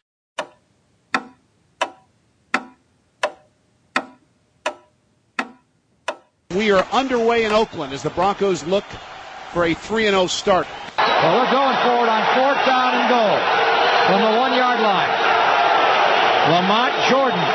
We 6.49 6.71
are 6.71 6.81
underway 6.91 7.45
in 7.45 7.51
Oakland 7.51 7.93
as 7.93 8.01
the 8.01 8.09
Broncos 8.09 8.63
look 8.63 8.83
for 9.53 9.63
a 9.63 9.75
3 9.75 10.09
0 10.09 10.25
start. 10.25 10.65
Well, 10.97 11.37
we're 11.37 11.53
going 11.53 11.77
for 11.85 11.97
it 12.01 12.09
on 12.09 12.23
fourth 12.33 12.65
down 12.65 12.97
and 12.97 13.09
goal 13.13 13.37
from 14.09 14.25
the 14.25 14.33
one 14.41 14.57
yard 14.57 14.81
line. 14.81 15.13
Lamont 16.49 16.93
Jordan 17.13 17.45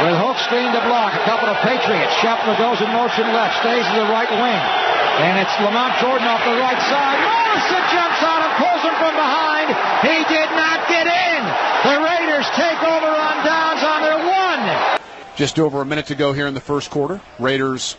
with 0.00 0.16
hook 0.16 0.40
screen 0.48 0.72
to 0.72 0.80
block. 0.80 1.12
A 1.12 1.24
couple 1.28 1.48
of 1.48 1.56
Patriots. 1.60 2.12
Scheffler 2.24 2.56
goes 2.56 2.80
in 2.80 2.88
motion 2.88 3.28
left, 3.36 3.60
stays 3.60 3.84
to 3.84 3.96
the 4.00 4.08
right 4.08 4.32
wing. 4.32 4.95
And 5.16 5.40
it's 5.40 5.56
Lamont 5.60 5.96
Jordan 5.98 6.28
off 6.28 6.44
the 6.44 6.60
right 6.60 6.80
side. 6.92 7.18
Morrison 7.24 7.82
jumps 7.88 8.20
on 8.20 8.42
him, 8.44 8.52
pulls 8.60 8.82
him 8.84 8.96
from 9.00 9.14
behind. 9.16 9.68
He 10.04 10.18
did 10.28 10.50
not 10.52 10.86
get 10.88 11.06
in. 11.08 11.40
The 11.88 11.96
Raiders 12.04 12.44
take 12.52 12.82
over 12.82 13.06
on 13.06 13.44
downs 13.44 13.82
on 13.82 14.02
their 14.02 14.20
one. 14.28 15.00
Just 15.36 15.58
over 15.58 15.80
a 15.80 15.86
minute 15.86 16.06
to 16.06 16.14
go 16.14 16.34
here 16.34 16.46
in 16.46 16.52
the 16.52 16.60
first 16.60 16.90
quarter. 16.90 17.20
Raiders 17.38 17.96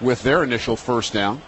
with 0.00 0.22
their 0.22 0.44
initial 0.44 0.76
first 0.76 1.12
down. 1.12 1.42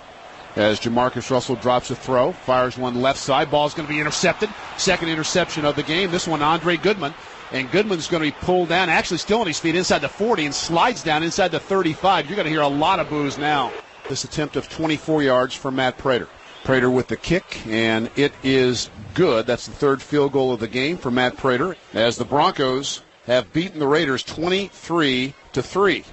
As 0.57 0.81
Jamarcus 0.81 1.31
Russell 1.31 1.55
drops 1.55 1.93
a 1.93 1.95
throw, 1.95 2.33
fires 2.33 2.77
one 2.77 3.01
left 3.01 3.21
side. 3.21 3.53
Ball's 3.53 3.75
going 3.75 3.87
to 3.87 3.93
be 3.93 4.01
intercepted. 4.01 4.51
Second 4.79 5.11
interception 5.11 5.65
of 5.65 5.77
the 5.77 5.85
game. 5.85 6.11
This 6.11 6.27
one, 6.27 6.43
Andre 6.43 6.77
Goodman. 6.77 7.15
And 7.53 7.71
Goodman's 7.71 8.09
going 8.09 8.25
to 8.25 8.29
be 8.33 8.45
pulled 8.45 8.69
down, 8.71 8.89
actually 8.89 9.19
still 9.19 9.41
on 9.41 9.47
his 9.47 9.61
feet 9.61 9.77
inside 9.77 10.01
the 10.01 10.09
40 10.09 10.47
and 10.47 10.55
slides 10.55 11.05
down 11.05 11.23
inside 11.23 11.53
the 11.53 11.61
35. 11.61 12.27
You're 12.27 12.35
going 12.35 12.47
to 12.47 12.51
hear 12.51 12.63
a 12.63 12.69
lot 12.69 12.99
of 12.99 13.09
boos 13.09 13.39
now. 13.39 13.73
This 14.09 14.25
attempt 14.25 14.57
of 14.57 14.69
24 14.71 15.23
yards 15.23 15.55
for 15.55 15.71
Matt 15.71 15.99
Prater. 15.99 16.29
Prater 16.65 16.91
with 16.91 17.09
the 17.09 17.17
kick, 17.17 17.67
and 17.67 18.11
it 18.17 18.33
is 18.43 18.89
good. 19.15 19.47
That's 19.47 19.67
the 19.67 19.73
third 19.73 20.01
field 20.01 20.33
goal 20.33 20.53
of 20.53 20.61
the 20.61 20.69
game 20.69 20.97
for 20.97 21.11
Matt 21.11 21.37
Prater. 21.37 21.77
As 21.93 22.17
the 22.17 22.25
Broncos 22.25 23.03
have 23.27 23.53
beaten 23.53 23.79
the 23.79 23.87
Raiders 23.87 24.23
23 24.23 25.35
to 25.53 25.63
3. 25.63 26.05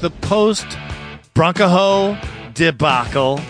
The 0.00 0.12
post 0.20 0.66
Bronco 1.32 2.18
debacle. 2.52 3.40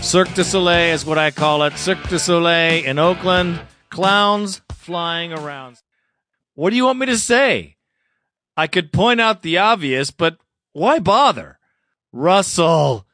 Cirque 0.00 0.34
du 0.34 0.42
Soleil 0.42 0.92
is 0.92 1.04
what 1.04 1.18
I 1.18 1.30
call 1.30 1.62
it. 1.62 1.78
Cirque 1.78 2.08
du 2.08 2.18
Soleil 2.18 2.84
in 2.84 2.98
Oakland. 2.98 3.60
Clowns 3.90 4.60
flying 4.70 5.32
around. 5.32 5.80
What 6.54 6.70
do 6.70 6.76
you 6.76 6.86
want 6.86 6.98
me 6.98 7.06
to 7.06 7.16
say? 7.16 7.76
I 8.56 8.66
could 8.66 8.92
point 8.92 9.20
out 9.20 9.42
the 9.42 9.58
obvious, 9.58 10.10
but 10.10 10.38
why 10.72 10.98
bother? 10.98 11.60
Russell, 12.12 13.06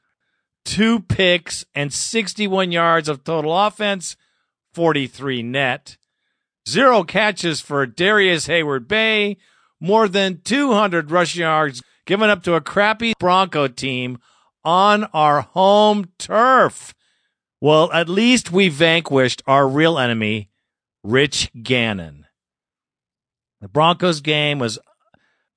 two 0.64 1.00
picks 1.00 1.64
and 1.74 1.92
61 1.92 2.72
yards 2.72 3.08
of 3.08 3.24
total 3.24 3.56
offense, 3.56 4.16
43 4.74 5.42
net. 5.42 5.96
Zero 6.68 7.04
catches 7.04 7.60
for 7.60 7.86
Darrius 7.86 8.46
Heyward-Bey, 8.46 9.36
more 9.80 10.08
than 10.08 10.40
200 10.42 11.10
rush 11.10 11.36
yards 11.36 11.82
given 12.04 12.30
up 12.30 12.42
to 12.42 12.54
a 12.54 12.60
crappy 12.60 13.12
Bronco 13.18 13.68
team 13.68 14.18
on 14.64 15.04
our 15.12 15.42
home 15.42 16.10
turf. 16.18 16.94
Well, 17.60 17.92
at 17.92 18.08
least 18.08 18.52
we 18.52 18.68
vanquished 18.68 19.42
our 19.46 19.68
real 19.68 19.98
enemy, 19.98 20.48
Rich 21.02 21.50
Gannon. 21.62 22.26
The 23.60 23.68
Broncos 23.68 24.20
game 24.20 24.58
was 24.58 24.78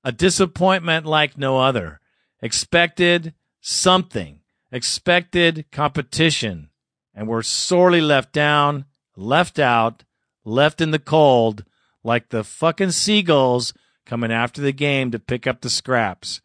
a 0.04 0.12
disappointment 0.12 1.06
like 1.06 1.38
no 1.38 1.60
other. 1.60 2.01
Expected 2.42 3.34
something, 3.60 4.40
expected 4.72 5.66
competition, 5.72 6.70
and 7.14 7.28
we're 7.28 7.44
sorely 7.44 8.02
left 8.02 8.34
down, 8.34 8.86
left 9.16 9.60
out, 9.60 10.04
left 10.44 10.82
in 10.82 10.92
the 10.92 11.00
cold, 11.00 11.64
like 12.04 12.30
the 12.30 12.44
fucking 12.44 12.92
seagulls 12.92 13.74
coming 14.06 14.32
after 14.32 14.62
the 14.62 14.72
game 14.72 15.12
to 15.12 15.20
pick 15.20 15.46
up 15.46 15.62
the 15.62 15.70
scraps. 15.70 16.42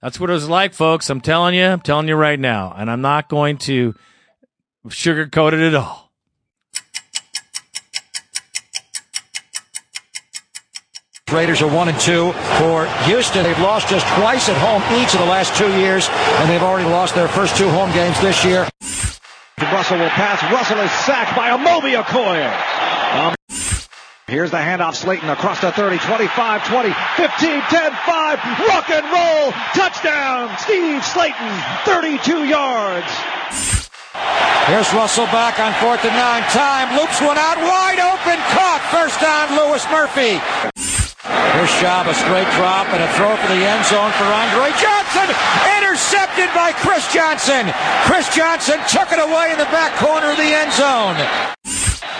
That's 0.00 0.20
what 0.20 0.30
it 0.30 0.34
was 0.34 0.48
like, 0.48 0.74
folks. 0.74 1.10
I'm 1.10 1.20
telling 1.20 1.54
you, 1.54 1.64
I'm 1.64 1.80
telling 1.80 2.08
you 2.08 2.14
right 2.14 2.38
now, 2.38 2.74
and 2.76 2.90
I'm 2.90 3.00
not 3.00 3.28
going 3.28 3.58
to 3.58 3.94
sugarcoat 4.86 5.54
it 5.54 5.60
at 5.60 5.74
all. 5.74 6.03
Raiders 11.34 11.62
are 11.62 11.68
one 11.68 11.88
and 11.88 11.98
two 11.98 12.30
for 12.62 12.86
Houston. 13.10 13.42
They've 13.42 13.58
lost 13.58 13.88
just 13.88 14.06
twice 14.14 14.48
at 14.48 14.56
home 14.62 14.78
each 15.02 15.14
of 15.14 15.20
the 15.20 15.26
last 15.26 15.50
two 15.58 15.66
years, 15.82 16.06
and 16.38 16.48
they've 16.48 16.62
already 16.62 16.88
lost 16.88 17.16
their 17.16 17.26
first 17.26 17.56
two 17.56 17.68
home 17.68 17.90
games 17.90 18.14
this 18.20 18.44
year. 18.44 18.68
Russell 19.58 19.98
will 19.98 20.14
pass. 20.14 20.38
Russell 20.52 20.78
is 20.78 20.92
sacked 21.02 21.34
by 21.34 21.50
Amobi 21.50 21.98
Okoye. 22.00 22.46
Um, 23.18 23.34
here's 24.28 24.52
the 24.52 24.58
handoff. 24.58 24.94
Slaton 24.94 25.32
across 25.32 25.60
the 25.60 25.72
30, 25.72 25.98
25, 25.98 26.68
20, 26.68 26.94
15, 27.16 27.60
10, 27.66 27.92
5. 28.06 28.68
Rock 28.70 28.90
and 28.90 29.06
roll. 29.10 29.50
Touchdown. 29.74 30.54
Steve 30.58 31.02
Slaton, 31.02 31.84
32 31.84 32.44
yards. 32.46 33.10
Here's 34.70 34.94
Russell 34.94 35.26
back 35.34 35.58
on 35.58 35.74
fourth 35.82 36.04
and 36.04 36.14
nine. 36.14 36.42
Time 36.54 36.96
loops 36.96 37.20
one 37.20 37.36
out 37.36 37.58
wide 37.58 37.98
open. 37.98 38.38
Caught. 38.54 38.86
First 38.94 39.20
down, 39.20 39.50
Louis 39.58 39.82
Murphy. 39.90 40.93
Schaub, 41.24 42.06
a 42.06 42.14
straight 42.14 42.48
drop 42.60 42.86
and 42.92 43.02
a 43.02 43.08
throw 43.16 43.34
for 43.36 43.48
the 43.48 43.64
end 43.64 43.84
zone 43.86 44.12
for 44.12 44.24
Andre 44.24 44.68
Johnson. 44.76 45.28
Intercepted 45.80 46.52
by 46.54 46.72
Chris 46.76 47.10
Johnson. 47.12 47.72
Chris 48.04 48.28
Johnson 48.34 48.78
took 48.88 49.10
it 49.12 49.18
away 49.18 49.52
in 49.52 49.58
the 49.58 49.64
back 49.72 49.96
corner 49.96 50.30
of 50.30 50.36
the 50.36 50.42
end 50.42 50.72
zone. 50.72 51.16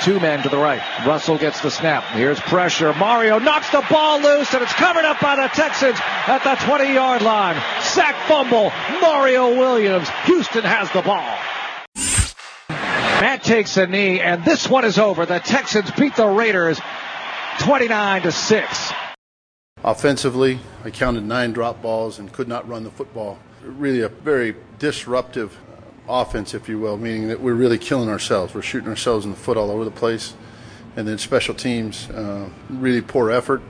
Two 0.03 0.21
men 0.21 0.43
to 0.43 0.49
the 0.49 0.57
right. 0.57 0.81
Russell 1.07 1.39
gets 1.39 1.61
the 1.61 1.71
snap. 1.71 2.05
Here's 2.13 2.41
pressure. 2.41 2.93
Mario 2.95 3.39
knocks 3.39 3.71
the 3.71 3.85
ball 3.91 4.21
loose 4.21 4.53
and 4.55 4.63
it's 4.63 4.73
covered 4.75 5.05
up 5.05 5.21
by 5.21 5.37
the 5.37 5.49
Texans 5.49 5.99
at 6.27 6.43
the 6.45 6.55
20 6.67 6.93
yard 6.93 7.23
line. 7.23 7.57
Sack 7.81 8.15
fumble. 8.27 8.73
Mario 9.01 9.57
Williams. 9.59 10.09
Houston 10.25 10.63
has 10.63 10.91
the 10.93 11.03
ball. 11.03 11.39
Matt 13.21 13.43
takes 13.43 13.77
a 13.77 13.87
knee 13.87 14.21
and 14.21 14.45
this 14.45 14.69
one 14.69 14.85
is 14.85 14.99
over. 14.99 15.25
The 15.25 15.39
Texans 15.39 15.91
beat 15.93 16.17
the 16.17 16.27
Raiders 16.27 16.81
29 17.61 18.23
to 18.23 18.33
6. 18.33 18.93
Offensively, 19.83 20.61
I 20.83 20.91
counted 20.91 21.25
nine 21.25 21.53
drop 21.53 21.83
balls 21.83 22.19
and 22.19 22.33
could 22.33 22.49
not 22.49 22.67
run 22.67 22.85
the 22.85 22.91
football. 22.91 23.39
Really 23.63 24.01
a 24.01 24.09
very 24.09 24.57
disruptive 24.79 25.59
offense, 26.09 26.55
if 26.55 26.69
you 26.69 26.79
will, 26.79 26.97
meaning 26.97 27.29
that 27.29 27.41
we're 27.41 27.55
really 27.55 27.79
killing 27.79 28.09
ourselves. 28.09 28.55
We're 28.55 28.63
shooting 28.63 28.89
ourselves 28.89 29.25
in 29.25 29.31
the 29.31 29.37
foot 29.37 29.57
all 29.57 29.71
over 29.71 29.85
the 29.85 29.91
place. 29.91 30.35
And 30.97 31.07
then 31.09 31.19
special 31.19 31.55
teams, 31.55 32.09
uh, 32.11 32.49
really 32.71 33.01
poor 33.01 33.31
effort, 33.31 33.63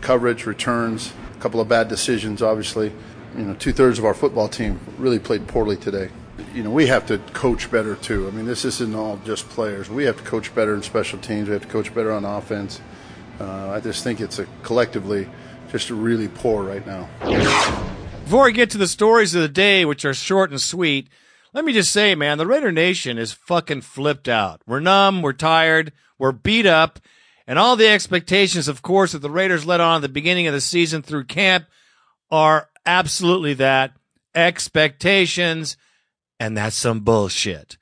coverage, 0.00 0.46
returns, 0.46 1.12
a 1.36 1.40
couple 1.40 1.60
of 1.60 1.68
bad 1.68 1.88
decisions, 1.88 2.42
obviously. 2.42 2.92
You 3.36 3.44
know, 3.44 3.54
two 3.54 3.72
thirds 3.72 3.98
of 3.98 4.04
our 4.04 4.14
football 4.14 4.48
team 4.48 4.80
really 4.98 5.18
played 5.18 5.46
poorly 5.46 5.76
today. 5.76 6.10
You 6.54 6.62
know, 6.62 6.70
we 6.70 6.86
have 6.86 7.06
to 7.06 7.18
coach 7.32 7.70
better 7.70 7.96
too. 7.96 8.26
I 8.26 8.30
mean, 8.30 8.46
this 8.46 8.64
isn't 8.64 8.94
all 8.94 9.18
just 9.24 9.48
players. 9.48 9.90
We 9.90 10.04
have 10.04 10.16
to 10.16 10.24
coach 10.24 10.54
better 10.54 10.74
in 10.74 10.82
special 10.82 11.18
teams. 11.18 11.48
We 11.48 11.52
have 11.52 11.62
to 11.62 11.68
coach 11.68 11.94
better 11.94 12.12
on 12.12 12.24
offense. 12.24 12.80
Uh, 13.40 13.70
I 13.70 13.80
just 13.80 14.04
think 14.04 14.20
it's 14.20 14.38
a 14.38 14.46
collectively 14.62 15.28
just 15.70 15.90
really 15.90 16.28
poor 16.28 16.62
right 16.62 16.86
now. 16.86 17.08
Before 18.24 18.46
I 18.46 18.50
get 18.50 18.70
to 18.70 18.78
the 18.78 18.86
stories 18.86 19.34
of 19.34 19.42
the 19.42 19.48
day, 19.48 19.84
which 19.84 20.04
are 20.04 20.14
short 20.14 20.50
and 20.50 20.60
sweet, 20.60 21.08
let 21.52 21.64
me 21.64 21.72
just 21.72 21.90
say, 21.90 22.14
man, 22.14 22.38
the 22.38 22.46
Raider 22.46 22.70
Nation 22.70 23.18
is 23.18 23.32
fucking 23.32 23.80
flipped 23.80 24.28
out. 24.28 24.62
We're 24.66 24.80
numb, 24.80 25.22
we're 25.22 25.32
tired, 25.32 25.92
we're 26.18 26.32
beat 26.32 26.66
up, 26.66 27.00
and 27.46 27.58
all 27.58 27.74
the 27.74 27.88
expectations, 27.88 28.68
of 28.68 28.82
course, 28.82 29.12
that 29.12 29.18
the 29.18 29.30
Raiders 29.30 29.66
let 29.66 29.80
on 29.80 29.96
at 29.96 30.02
the 30.02 30.08
beginning 30.08 30.46
of 30.46 30.52
the 30.52 30.60
season 30.60 31.02
through 31.02 31.24
camp 31.24 31.64
are 32.30 32.68
absolutely 32.86 33.54
that 33.54 33.92
expectations, 34.34 35.76
and 36.38 36.56
that's 36.56 36.76
some 36.76 37.00
bullshit. 37.00 37.76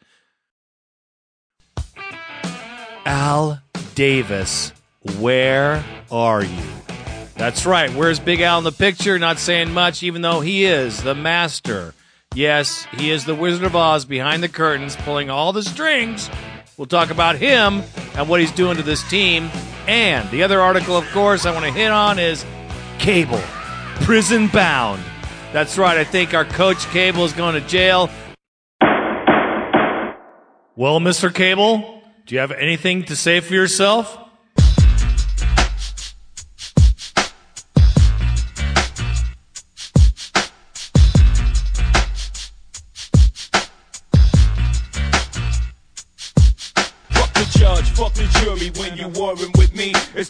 Al 3.04 3.60
Davis, 3.94 4.72
where 5.18 5.84
are 6.10 6.42
you? 6.44 6.62
That's 7.36 7.64
right. 7.64 7.90
Where's 7.92 8.18
Big 8.18 8.40
Al 8.40 8.58
in 8.58 8.64
the 8.64 8.72
picture? 8.72 9.18
Not 9.18 9.38
saying 9.38 9.72
much, 9.72 10.02
even 10.02 10.22
though 10.22 10.40
he 10.40 10.64
is 10.64 11.02
the 11.02 11.14
master. 11.14 11.94
Yes, 12.34 12.84
he 12.96 13.10
is 13.10 13.24
the 13.24 13.34
Wizard 13.34 13.64
of 13.64 13.76
Oz 13.76 14.04
behind 14.04 14.42
the 14.42 14.48
curtains, 14.48 14.96
pulling 14.96 15.30
all 15.30 15.52
the 15.52 15.62
strings. 15.62 16.28
We'll 16.76 16.86
talk 16.86 17.10
about 17.10 17.36
him 17.36 17.82
and 18.14 18.28
what 18.28 18.40
he's 18.40 18.52
doing 18.52 18.76
to 18.76 18.82
this 18.82 19.08
team. 19.08 19.50
And 19.86 20.28
the 20.30 20.42
other 20.42 20.60
article, 20.60 20.96
of 20.96 21.08
course, 21.12 21.46
I 21.46 21.52
want 21.52 21.64
to 21.64 21.72
hit 21.72 21.90
on 21.90 22.18
is 22.18 22.44
Cable, 22.98 23.40
prison 24.02 24.48
bound. 24.48 25.02
That's 25.52 25.78
right. 25.78 25.96
I 25.96 26.04
think 26.04 26.34
our 26.34 26.44
coach 26.44 26.84
Cable 26.90 27.24
is 27.24 27.32
going 27.32 27.54
to 27.54 27.66
jail. 27.66 28.10
Well, 30.76 31.00
Mr. 31.00 31.32
Cable, 31.32 32.02
do 32.26 32.34
you 32.34 32.40
have 32.40 32.52
anything 32.52 33.04
to 33.04 33.16
say 33.16 33.40
for 33.40 33.54
yourself? 33.54 34.16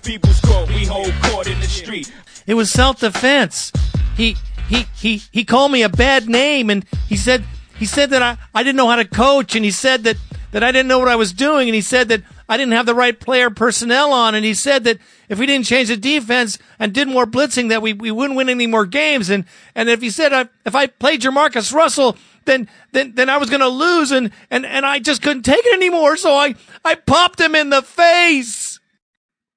People's 0.09 0.41
court, 0.41 0.69
we 0.69 0.87
hold 0.87 1.13
court 1.25 1.47
in 1.47 1.61
the 1.61 1.67
street. 1.67 2.11
It 2.47 2.55
was 2.55 2.71
self 2.71 3.01
defense. 3.01 3.71
He 4.17 4.37
he 4.67 4.87
he 4.97 5.19
he 5.31 5.45
called 5.45 5.71
me 5.71 5.83
a 5.83 5.91
bad 5.91 6.31
name 6.31 6.71
and 6.71 6.87
he 7.09 7.17
said 7.17 7.45
he 7.79 7.85
said 7.85 8.09
that 8.11 8.23
I, 8.23 8.39
I 8.55 8.63
didn't 8.63 8.77
know 8.77 8.89
how 8.89 8.97
to 8.97 9.05
coach 9.05 9.55
and 9.55 9.65
he 9.65 9.71
said 9.71 10.05
that, 10.05 10.17
that 10.53 10.65
I 10.65 10.73
didn't 10.73 10.89
know 10.89 10.99
what 10.99 11.09
I 11.09 11.17
was 11.17 11.35
doing 11.35 11.69
and 11.69 11.75
he 11.75 11.83
said 11.83 12.09
that 12.09 12.23
I 12.49 12.57
didn't 12.57 12.73
have 12.73 12.87
the 12.87 12.95
right 12.95 13.21
player 13.21 13.51
personnel 13.51 14.11
on 14.13 14.35
and 14.35 14.47
he 14.47 14.55
said 14.55 14.85
that 14.85 14.99
if 15.29 15.39
we 15.39 15.45
didn't 15.45 15.67
change 15.67 15.89
the 15.89 15.97
defense 15.97 16.59
and 16.79 16.95
did 16.95 17.07
more 17.07 17.27
blitzing 17.27 17.69
that 17.69 17.83
we, 17.83 17.93
we 17.93 18.11
wouldn't 18.11 18.37
win 18.37 18.49
any 18.49 18.67
more 18.67 18.87
games 18.87 19.29
and 19.29 19.45
and 19.75 19.91
if 19.91 20.01
he 20.01 20.09
said 20.09 20.33
I, 20.33 20.49
if 20.65 20.75
I 20.75 20.87
played 20.87 21.21
Jamarcus 21.21 21.73
Russell 21.75 22.17
then 22.47 22.67
then 22.93 23.13
then 23.15 23.29
I 23.29 23.37
was 23.37 23.51
going 23.51 23.61
to 23.61 23.69
lose 23.69 24.11
and 24.11 24.33
and 24.51 24.65
and 24.65 24.87
I 24.87 25.01
just 25.01 25.21
couldn't 25.21 25.43
take 25.43 25.67
it 25.67 25.75
anymore 25.75 26.17
so 26.17 26.35
I 26.35 26.55
I 26.83 26.95
popped 26.95 27.39
him 27.39 27.55
in 27.55 27.69
the 27.69 27.83
face. 27.83 28.78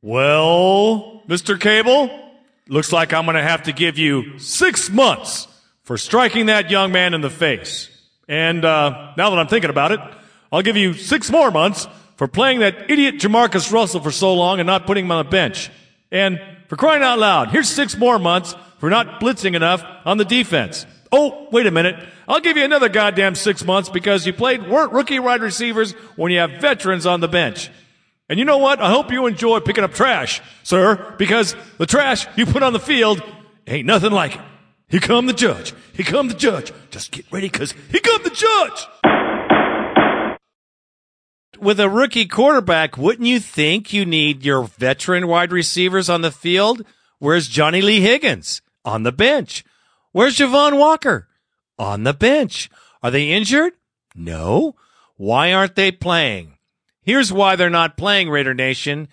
Well, 0.01 1.21
Mr. 1.27 1.59
Cable, 1.59 2.09
looks 2.67 2.91
like 2.91 3.13
I'm 3.13 3.25
going 3.25 3.35
to 3.35 3.43
have 3.43 3.63
to 3.63 3.71
give 3.71 3.99
you 3.99 4.39
six 4.39 4.89
months 4.89 5.47
for 5.83 5.95
striking 5.95 6.47
that 6.47 6.71
young 6.71 6.91
man 6.91 7.13
in 7.13 7.21
the 7.21 7.29
face. 7.29 7.89
And 8.27 8.65
uh, 8.65 9.13
now 9.15 9.29
that 9.29 9.37
I'm 9.37 9.47
thinking 9.47 9.69
about 9.69 9.91
it, 9.91 9.99
I'll 10.51 10.63
give 10.63 10.75
you 10.75 10.93
six 10.93 11.29
more 11.29 11.51
months 11.51 11.87
for 12.15 12.27
playing 12.27 12.61
that 12.61 12.89
idiot 12.89 13.15
Jamarcus 13.15 13.71
Russell 13.71 13.99
for 13.99 14.11
so 14.11 14.33
long 14.33 14.59
and 14.59 14.65
not 14.65 14.87
putting 14.87 15.05
him 15.05 15.11
on 15.11 15.23
the 15.23 15.29
bench. 15.29 15.69
And 16.11 16.41
for 16.67 16.77
crying 16.77 17.03
out 17.03 17.19
loud, 17.19 17.49
here's 17.51 17.69
six 17.69 17.95
more 17.95 18.17
months 18.17 18.55
for 18.79 18.89
not 18.89 19.21
blitzing 19.21 19.55
enough 19.55 19.83
on 20.05 20.17
the 20.17 20.25
defense. 20.25 20.87
Oh, 21.11 21.47
wait 21.51 21.67
a 21.67 21.71
minute. 21.71 21.95
I'll 22.27 22.39
give 22.39 22.57
you 22.57 22.63
another 22.63 22.89
goddamn 22.89 23.35
six 23.35 23.63
months 23.63 23.89
because 23.89 24.25
you 24.25 24.33
played 24.33 24.67
weren't 24.67 24.93
rookie 24.93 25.19
wide 25.19 25.41
receivers 25.41 25.91
when 26.15 26.31
you 26.31 26.39
have 26.39 26.61
veterans 26.61 27.05
on 27.05 27.19
the 27.19 27.27
bench. 27.27 27.69
And 28.31 28.39
you 28.39 28.45
know 28.45 28.59
what? 28.59 28.79
I 28.79 28.89
hope 28.89 29.11
you 29.11 29.27
enjoy 29.27 29.59
picking 29.59 29.83
up 29.83 29.93
trash, 29.93 30.41
sir, 30.63 31.15
because 31.17 31.53
the 31.77 31.85
trash 31.85 32.25
you 32.37 32.45
put 32.45 32.63
on 32.63 32.71
the 32.71 32.79
field 32.79 33.21
ain't 33.67 33.85
nothing 33.85 34.13
like 34.13 34.35
it. 34.35 34.41
Here 34.87 35.01
come 35.01 35.25
the 35.25 35.33
judge. 35.33 35.73
Here 35.91 36.05
come 36.05 36.29
the 36.29 36.33
judge. 36.33 36.71
Just 36.91 37.11
get 37.11 37.29
ready 37.29 37.49
because 37.49 37.73
here 37.73 37.99
come 37.99 38.23
the 38.23 38.29
judge. 38.29 38.87
With 41.59 41.77
a 41.81 41.89
rookie 41.89 42.25
quarterback, 42.25 42.97
wouldn't 42.97 43.27
you 43.27 43.41
think 43.41 43.91
you 43.91 44.05
need 44.05 44.45
your 44.45 44.63
veteran 44.63 45.27
wide 45.27 45.51
receivers 45.51 46.09
on 46.09 46.21
the 46.21 46.31
field? 46.31 46.85
Where's 47.19 47.49
Johnny 47.49 47.81
Lee 47.81 47.99
Higgins? 47.99 48.61
On 48.85 49.03
the 49.03 49.11
bench. 49.11 49.65
Where's 50.13 50.37
Javon 50.37 50.77
Walker? 50.77 51.27
On 51.77 52.03
the 52.03 52.13
bench. 52.13 52.69
Are 53.03 53.11
they 53.11 53.29
injured? 53.29 53.73
No. 54.15 54.77
Why 55.17 55.51
aren't 55.51 55.75
they 55.75 55.91
playing? 55.91 56.53
Here's 57.03 57.33
why 57.33 57.55
they're 57.55 57.69
not 57.69 57.97
playing, 57.97 58.29
Raider 58.29 58.53
Nation. 58.53 59.07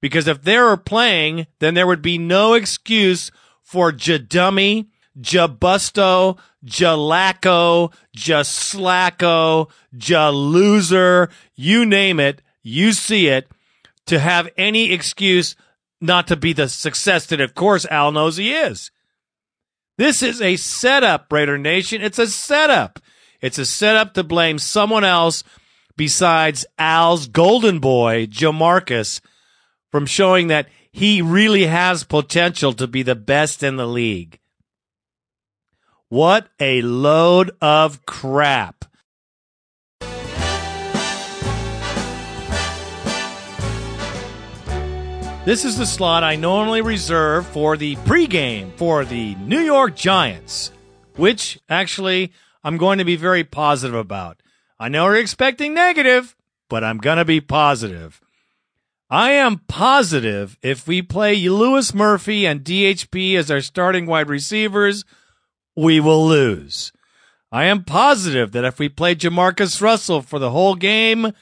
Because 0.00 0.26
if 0.26 0.42
they 0.42 0.58
were 0.58 0.76
playing, 0.76 1.46
then 1.58 1.74
there 1.74 1.86
would 1.86 2.02
be 2.02 2.18
no 2.18 2.54
excuse 2.54 3.30
for 3.62 3.92
Jadummy, 3.92 4.88
Jabusto, 5.18 6.38
Jalacco, 6.64 7.92
Jaslacco, 8.16 9.70
Jaloser, 9.96 11.30
you 11.54 11.86
name 11.86 12.20
it, 12.20 12.42
you 12.62 12.92
see 12.92 13.28
it, 13.28 13.48
to 14.06 14.18
have 14.18 14.48
any 14.56 14.92
excuse 14.92 15.56
not 16.00 16.26
to 16.28 16.36
be 16.36 16.52
the 16.52 16.68
success 16.68 17.26
that, 17.26 17.40
of 17.40 17.54
course, 17.54 17.84
Al 17.86 18.12
knows 18.12 18.36
he 18.36 18.52
is. 18.52 18.90
This 19.98 20.22
is 20.22 20.40
a 20.40 20.56
setup, 20.56 21.30
Raider 21.30 21.58
Nation. 21.58 22.00
It's 22.00 22.18
a 22.18 22.26
setup. 22.26 23.00
It's 23.42 23.58
a 23.58 23.66
setup 23.66 24.14
to 24.14 24.24
blame 24.24 24.58
someone 24.58 25.04
else 25.04 25.44
besides 26.00 26.64
Al's 26.78 27.26
golden 27.26 27.78
boy, 27.78 28.24
Jamarcus, 28.24 29.20
from 29.90 30.06
showing 30.06 30.46
that 30.46 30.66
he 30.90 31.20
really 31.20 31.66
has 31.66 32.04
potential 32.04 32.72
to 32.72 32.86
be 32.86 33.02
the 33.02 33.14
best 33.14 33.62
in 33.62 33.76
the 33.76 33.86
league. 33.86 34.38
What 36.08 36.48
a 36.58 36.80
load 36.80 37.50
of 37.60 38.06
crap. 38.06 38.86
This 45.44 45.66
is 45.66 45.76
the 45.76 45.84
slot 45.84 46.24
I 46.24 46.36
normally 46.36 46.80
reserve 46.80 47.46
for 47.46 47.76
the 47.76 47.96
pregame 47.96 48.72
for 48.78 49.04
the 49.04 49.34
New 49.34 49.60
York 49.60 49.96
Giants, 49.96 50.72
which 51.16 51.60
actually 51.68 52.32
I'm 52.64 52.78
going 52.78 52.96
to 53.00 53.04
be 53.04 53.16
very 53.16 53.44
positive 53.44 53.94
about. 53.94 54.40
I 54.80 54.88
know 54.88 55.04
we're 55.04 55.16
expecting 55.16 55.74
negative, 55.74 56.34
but 56.70 56.82
I'm 56.82 56.96
going 56.96 57.18
to 57.18 57.24
be 57.26 57.42
positive. 57.42 58.22
I 59.10 59.32
am 59.32 59.58
positive 59.68 60.56
if 60.62 60.88
we 60.88 61.02
play 61.02 61.36
Louis 61.50 61.92
Murphy 61.92 62.46
and 62.46 62.64
DHB 62.64 63.36
as 63.36 63.50
our 63.50 63.60
starting 63.60 64.06
wide 64.06 64.30
receivers, 64.30 65.04
we 65.76 66.00
will 66.00 66.26
lose. 66.26 66.92
I 67.52 67.64
am 67.64 67.84
positive 67.84 68.52
that 68.52 68.64
if 68.64 68.78
we 68.78 68.88
play 68.88 69.14
Jamarcus 69.14 69.82
Russell 69.82 70.22
for 70.22 70.38
the 70.38 70.50
whole 70.50 70.76
game, 70.76 71.32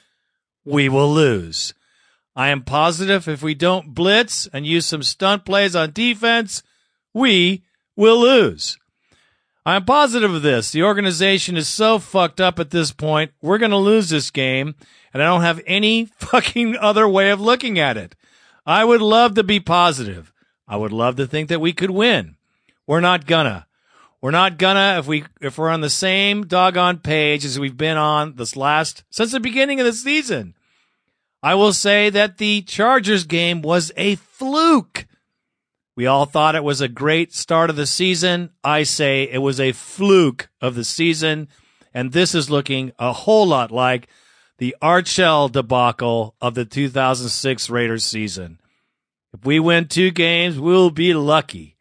we 0.65 0.89
will 0.89 1.13
lose. 1.13 1.75
I 2.35 2.49
am 2.49 2.63
positive 2.63 3.29
if 3.29 3.41
we 3.41 3.55
don't 3.55 3.95
blitz 3.95 4.49
and 4.53 4.67
use 4.67 4.87
some 4.87 5.05
stunt 5.05 5.45
plays 5.45 5.77
on 5.77 5.93
defense, 5.93 6.65
we 7.15 7.63
will 7.95 8.19
lose. 8.19 8.79
I'm 9.69 9.85
positive 9.85 10.33
of 10.33 10.41
this. 10.41 10.73
The 10.73 10.83
organization 10.83 11.59
is 11.59 11.69
so 11.69 11.99
fucked 11.99 12.41
up 12.41 12.59
at 12.59 12.71
this 12.71 12.91
point. 12.91 13.33
We're 13.43 13.59
going 13.59 13.71
to 13.71 13.77
lose 13.77 14.09
this 14.09 14.31
game, 14.31 14.75
and 15.13 15.23
I 15.23 15.27
don't 15.27 15.43
have 15.43 15.61
any 15.67 16.07
fucking 16.19 16.77
other 16.77 17.07
way 17.07 17.29
of 17.29 17.39
looking 17.39 17.79
at 17.79 17.99
it. 17.99 18.15
I 18.65 18.83
would 18.87 19.03
love 19.03 19.35
to 19.35 19.45
be 19.45 19.61
positive. 19.61 20.33
I 20.67 20.79
would 20.79 20.93
love 20.93 21.17
to 21.17 21.27
think 21.27 21.51
that 21.51 21.61
we 21.61 21.75
could 21.75 21.91
win. 21.91 22.37
We're 22.87 23.03
not 23.03 23.27
gonna. 23.27 23.67
We're 24.23 24.31
not 24.31 24.57
gonna 24.57 24.97
if 25.01 25.07
we 25.07 25.25
if 25.43 25.59
we're 25.59 25.69
on 25.69 25.83
the 25.83 25.91
same 25.91 26.47
doggone 26.47 27.01
page 27.01 27.45
as 27.45 27.59
we've 27.59 27.77
been 27.77 27.99
on 27.99 28.37
this 28.37 28.57
last 28.57 29.05
since 29.11 29.33
the 29.33 29.39
beginning 29.39 29.81
of 29.81 29.87
the 29.87 29.93
season. 29.93 30.55
I 31.43 31.55
will 31.55 31.75
say 31.75 32.09
that 32.09 32.39
the 32.39 32.63
Chargers 32.63 33.25
game 33.25 33.61
was 33.61 33.93
a 33.99 34.15
fluke. 34.15 35.07
We 35.99 36.07
all 36.07 36.27
thought 36.27 36.55
it 36.55 36.63
was 36.63 36.81
a 36.81 36.87
great 36.87 37.35
start 37.35 37.71
of 37.71 37.75
the 37.75 37.85
season. 37.85 38.51
I 38.63 38.85
say 38.85 39.25
it 39.25 39.39
was 39.39 39.59
a 39.59 39.73
fluke 39.73 40.49
of 40.61 40.77
the 40.77 40.85
season. 40.85 41.49
And 41.93 42.13
this 42.13 42.37
is 42.37 42.49
looking 42.49 42.93
a 43.01 43.13
whole 43.13 43.49
lot 43.49 43.73
like 43.73 44.07
the 44.59 44.77
Art 44.81 45.09
Shell 45.09 45.49
debacle 45.49 46.37
of 46.41 46.55
the 46.55 46.65
2006 46.65 47.69
Raiders 47.69 48.05
season. 48.05 48.61
If 49.35 49.45
we 49.45 49.59
win 49.59 49.89
two 49.89 50.13
games, 50.13 50.61
we'll 50.61 50.91
be 50.91 51.15
lucky. 51.15 51.75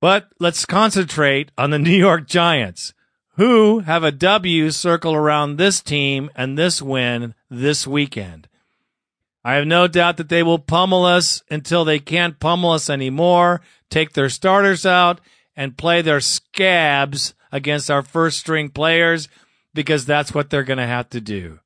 But 0.00 0.30
let's 0.40 0.64
concentrate 0.64 1.52
on 1.58 1.68
the 1.68 1.78
New 1.78 1.90
York 1.90 2.26
Giants, 2.26 2.94
who 3.36 3.80
have 3.80 4.04
a 4.04 4.10
W 4.10 4.70
circle 4.70 5.14
around 5.14 5.56
this 5.56 5.82
team 5.82 6.30
and 6.34 6.56
this 6.56 6.80
win 6.80 7.34
this 7.50 7.86
weekend. 7.86 8.48
I 9.44 9.54
have 9.54 9.66
no 9.66 9.88
doubt 9.88 10.18
that 10.18 10.28
they 10.28 10.42
will 10.42 10.58
pummel 10.58 11.04
us 11.04 11.42
until 11.50 11.84
they 11.84 11.98
can't 11.98 12.38
pummel 12.38 12.70
us 12.70 12.88
anymore, 12.88 13.60
take 13.90 14.12
their 14.12 14.28
starters 14.28 14.86
out, 14.86 15.20
and 15.56 15.76
play 15.76 16.00
their 16.00 16.20
scabs 16.20 17.34
against 17.50 17.90
our 17.90 18.02
first 18.02 18.38
string 18.38 18.68
players 18.68 19.28
because 19.74 20.06
that's 20.06 20.32
what 20.32 20.50
they're 20.50 20.62
going 20.62 20.78
to 20.78 20.86
have 20.86 21.10
to 21.10 21.20
do. 21.20 21.58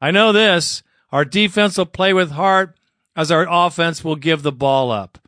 I 0.00 0.10
know 0.10 0.32
this. 0.32 0.82
Our 1.12 1.24
defense 1.24 1.78
will 1.78 1.86
play 1.86 2.12
with 2.12 2.32
heart 2.32 2.78
as 3.14 3.30
our 3.30 3.46
offense 3.48 4.02
will 4.02 4.16
give 4.16 4.42
the 4.42 4.52
ball 4.52 4.90
up. 4.90 5.18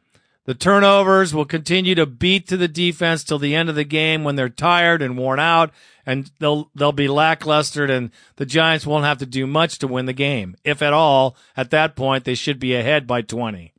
The 0.49 0.55
turnovers 0.55 1.35
will 1.35 1.45
continue 1.45 1.95
to 1.95 2.07
beat 2.07 2.49
to 2.49 2.57
the 2.57 2.69
defense 2.69 3.23
till 3.23 3.39
the 3.39 3.55
end 3.55 3.69
of 3.69 3.75
the 3.75 3.85
game 3.85 4.25
when 4.25 4.37
they're 4.37 4.49
tired 4.49 5.03
and 5.03 5.19
worn 5.19 5.39
out 5.39 5.71
and 6.07 6.31
they'll 6.39 6.71
they'll 6.75 6.91
be 6.91 7.07
lackluster 7.07 7.85
and 7.85 8.11
the 8.37 8.47
Giants 8.47 8.87
won't 8.87 9.05
have 9.05 9.19
to 9.19 9.27
do 9.27 9.47
much 9.47 9.79
to 9.81 9.87
win 9.87 10.07
the 10.07 10.15
game. 10.15 10.57
If 10.65 10.81
at 10.81 10.95
all, 10.95 11.37
at 11.55 11.69
that 11.73 11.97
point 11.97 12.25
they 12.25 12.35
should 12.35 12.59
be 12.59 12.75
ahead 12.75 13.07
by 13.07 13.21
20. 13.21 13.75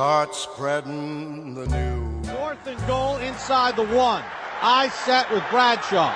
Start 0.00 0.34
spreading 0.34 1.52
the 1.52 1.66
news. 1.66 2.30
Fourth 2.30 2.66
and 2.66 2.86
goal 2.86 3.18
inside 3.18 3.76
the 3.76 3.84
one. 3.84 4.24
I 4.62 4.88
set 4.88 5.30
with 5.30 5.44
Bradshaw. 5.50 6.10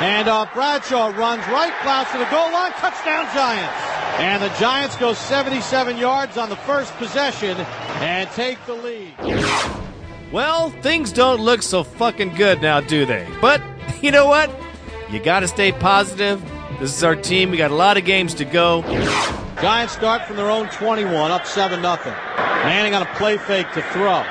And 0.00 0.26
uh, 0.26 0.46
Bradshaw 0.54 1.08
runs 1.08 1.46
right, 1.48 1.74
plows 1.82 2.10
to 2.12 2.18
the 2.18 2.24
goal 2.30 2.50
line, 2.50 2.72
touchdown 2.72 3.26
Giants. 3.34 3.74
And 4.20 4.42
the 4.42 4.48
Giants 4.58 4.96
go 4.96 5.12
77 5.12 5.98
yards 5.98 6.38
on 6.38 6.48
the 6.48 6.56
first 6.56 6.94
possession 6.94 7.58
and 8.00 8.26
take 8.30 8.56
the 8.64 8.72
lead. 8.72 9.12
Well, 10.32 10.70
things 10.70 11.12
don't 11.12 11.42
look 11.42 11.60
so 11.60 11.84
fucking 11.84 12.36
good 12.36 12.62
now, 12.62 12.80
do 12.80 13.04
they? 13.04 13.28
But 13.38 13.60
you 14.00 14.12
know 14.12 14.24
what? 14.24 14.50
You 15.10 15.20
got 15.20 15.40
to 15.40 15.48
stay 15.48 15.72
positive. 15.72 16.42
This 16.80 16.96
is 16.96 17.04
our 17.04 17.16
team. 17.16 17.50
We 17.50 17.58
got 17.58 17.70
a 17.70 17.76
lot 17.76 17.98
of 17.98 18.06
games 18.06 18.32
to 18.36 18.46
go. 18.46 18.80
Giants 19.60 19.92
start 19.92 20.24
from 20.24 20.36
their 20.36 20.50
own 20.50 20.70
21, 20.70 21.30
up 21.30 21.46
7 21.46 21.82
0. 21.82 22.33
Manning 22.62 22.94
on 22.94 23.02
a 23.02 23.10
play 23.16 23.36
fake 23.38 23.70
to 23.72 23.82
throw. 23.90 24.22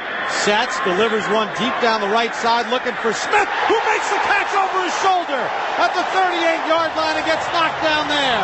Sets, 0.48 0.80
delivers 0.82 1.28
one 1.30 1.48
deep 1.60 1.76
down 1.82 2.02
the 2.02 2.08
right 2.08 2.34
side, 2.34 2.70
looking 2.72 2.96
for 3.04 3.14
Smith, 3.14 3.50
who 3.68 3.78
makes 3.92 4.08
the 4.10 4.22
catch 4.24 4.52
over 4.56 4.80
his 4.84 4.96
shoulder 5.04 5.44
at 5.78 5.92
the 5.94 6.04
38 6.16 6.68
yard 6.68 6.92
line 6.96 7.18
and 7.18 7.26
gets 7.26 7.46
knocked 7.54 7.82
down 7.84 8.08
there. 8.08 8.44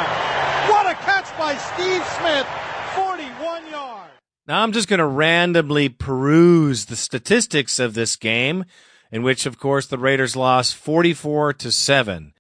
What 0.69 0.85
a 0.85 0.95
catch 1.01 1.29
by 1.37 1.55
Steve 1.55 2.03
Smith, 2.19 2.47
41 2.95 3.71
yards. 3.71 4.11
Now 4.47 4.63
I'm 4.63 4.71
just 4.71 4.87
going 4.87 4.99
to 4.99 5.07
randomly 5.07 5.89
peruse 5.89 6.85
the 6.85 6.95
statistics 6.95 7.79
of 7.79 7.93
this 7.93 8.15
game, 8.15 8.65
in 9.11 9.23
which, 9.23 9.45
of 9.45 9.57
course, 9.57 9.87
the 9.87 9.97
Raiders 9.97 10.35
lost 10.35 10.75
44 10.75 11.53
to 11.53 11.71
7. 11.71 12.33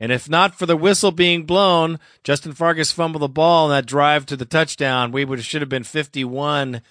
And 0.00 0.12
if 0.12 0.28
not 0.28 0.54
for 0.54 0.66
the 0.66 0.76
whistle 0.76 1.10
being 1.10 1.44
blown, 1.44 1.98
Justin 2.22 2.52
Fargas 2.52 2.92
fumbled 2.92 3.22
the 3.22 3.28
ball 3.28 3.66
in 3.66 3.76
that 3.76 3.86
drive 3.86 4.26
to 4.26 4.36
the 4.36 4.44
touchdown, 4.44 5.10
we 5.10 5.24
would 5.24 5.44
should 5.44 5.62
have 5.62 5.68
been 5.68 5.84
51 5.84 6.82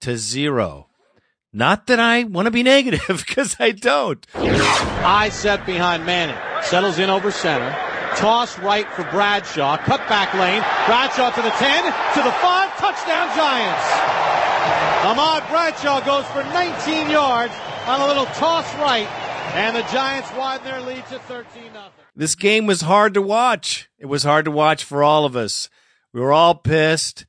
to 0.00 0.16
0. 0.16 0.86
Not 1.52 1.86
that 1.88 2.00
I 2.00 2.24
want 2.24 2.46
to 2.46 2.50
be 2.50 2.62
negative, 2.76 3.24
because 3.26 3.56
I 3.58 3.72
don't. 3.72 4.24
I 4.34 5.28
set 5.30 5.66
behind 5.66 6.06
Manning. 6.06 6.36
Settles 6.62 6.98
in 6.98 7.10
over 7.10 7.30
center. 7.30 7.70
Toss 8.16 8.58
right 8.58 8.86
for 8.92 9.04
Bradshaw. 9.04 9.78
Cut 9.78 10.06
back 10.08 10.32
lane. 10.34 10.62
Bradshaw 10.86 11.30
to 11.30 11.42
the 11.42 11.50
10, 11.50 11.84
to 11.84 12.22
the 12.22 12.32
5. 12.32 12.78
Touchdown 12.78 13.28
Giants. 13.36 14.32
Ahmad 15.04 15.48
Bradshaw 15.48 16.00
goes 16.04 16.26
for 16.26 16.44
19 16.44 17.10
yards 17.10 17.54
on 17.86 18.00
a 18.00 18.06
little 18.06 18.26
toss 18.26 18.72
right. 18.76 19.08
And 19.54 19.74
the 19.74 19.82
Giants 19.92 20.30
widen 20.32 20.64
their 20.64 20.80
lead 20.80 21.04
to 21.06 21.18
13 21.18 21.72
0. 21.72 22.01
This 22.14 22.34
game 22.34 22.66
was 22.66 22.82
hard 22.82 23.14
to 23.14 23.22
watch. 23.22 23.88
It 23.98 24.06
was 24.06 24.22
hard 24.22 24.44
to 24.44 24.50
watch 24.50 24.84
for 24.84 25.02
all 25.02 25.24
of 25.24 25.34
us. 25.34 25.70
We 26.12 26.20
were 26.20 26.32
all 26.32 26.54
pissed. 26.54 27.24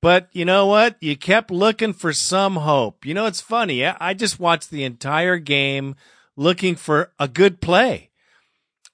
But 0.00 0.28
you 0.32 0.44
know 0.44 0.66
what? 0.66 0.96
You 1.00 1.16
kept 1.16 1.50
looking 1.50 1.92
for 1.92 2.12
some 2.12 2.56
hope. 2.56 3.04
You 3.04 3.14
know, 3.14 3.26
it's 3.26 3.40
funny. 3.40 3.84
I 3.84 4.14
just 4.14 4.40
watched 4.40 4.70
the 4.70 4.84
entire 4.84 5.38
game 5.38 5.96
looking 6.36 6.76
for 6.76 7.12
a 7.18 7.28
good 7.28 7.60
play, 7.60 8.10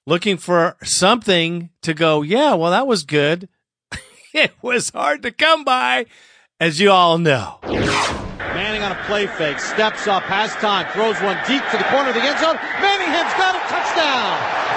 looking 0.05 0.37
for 0.37 0.77
something 0.83 1.69
to 1.81 1.93
go, 1.93 2.21
yeah, 2.21 2.53
well, 2.53 2.71
that 2.71 2.87
was 2.87 3.03
good. 3.03 3.49
it 4.33 4.51
was 4.61 4.89
hard 4.89 5.23
to 5.23 5.31
come 5.31 5.63
by, 5.63 6.05
as 6.59 6.79
you 6.79 6.91
all 6.91 7.17
know. 7.17 7.59
Manning 7.63 8.83
on 8.83 8.91
a 8.91 9.03
play 9.05 9.25
fake, 9.25 9.59
steps 9.59 10.05
up, 10.07 10.23
has 10.23 10.51
time, 10.55 10.91
throws 10.91 11.19
one 11.21 11.37
deep 11.47 11.63
to 11.71 11.77
the 11.77 11.83
corner 11.85 12.09
of 12.09 12.15
the 12.15 12.21
end 12.21 12.39
zone. 12.39 12.55
Manningham's 12.81 13.33
got 13.33 13.55
a 13.55 13.59
touchdown 13.67 14.68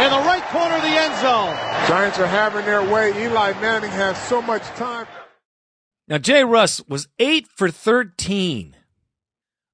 in 0.00 0.10
the 0.10 0.26
right 0.26 0.42
corner 0.44 0.76
of 0.76 0.82
the 0.82 0.88
end 0.88 1.14
zone. 1.20 1.54
Giants 1.86 2.18
are 2.18 2.26
having 2.26 2.64
their 2.64 2.82
way. 2.82 3.10
Eli 3.22 3.52
Manning 3.60 3.90
has 3.90 4.20
so 4.28 4.40
much 4.40 4.62
time. 4.76 5.06
Now, 6.08 6.18
Jay 6.18 6.42
Russ 6.42 6.80
was 6.88 7.08
8 7.18 7.46
for 7.46 7.70
13. 7.70 8.76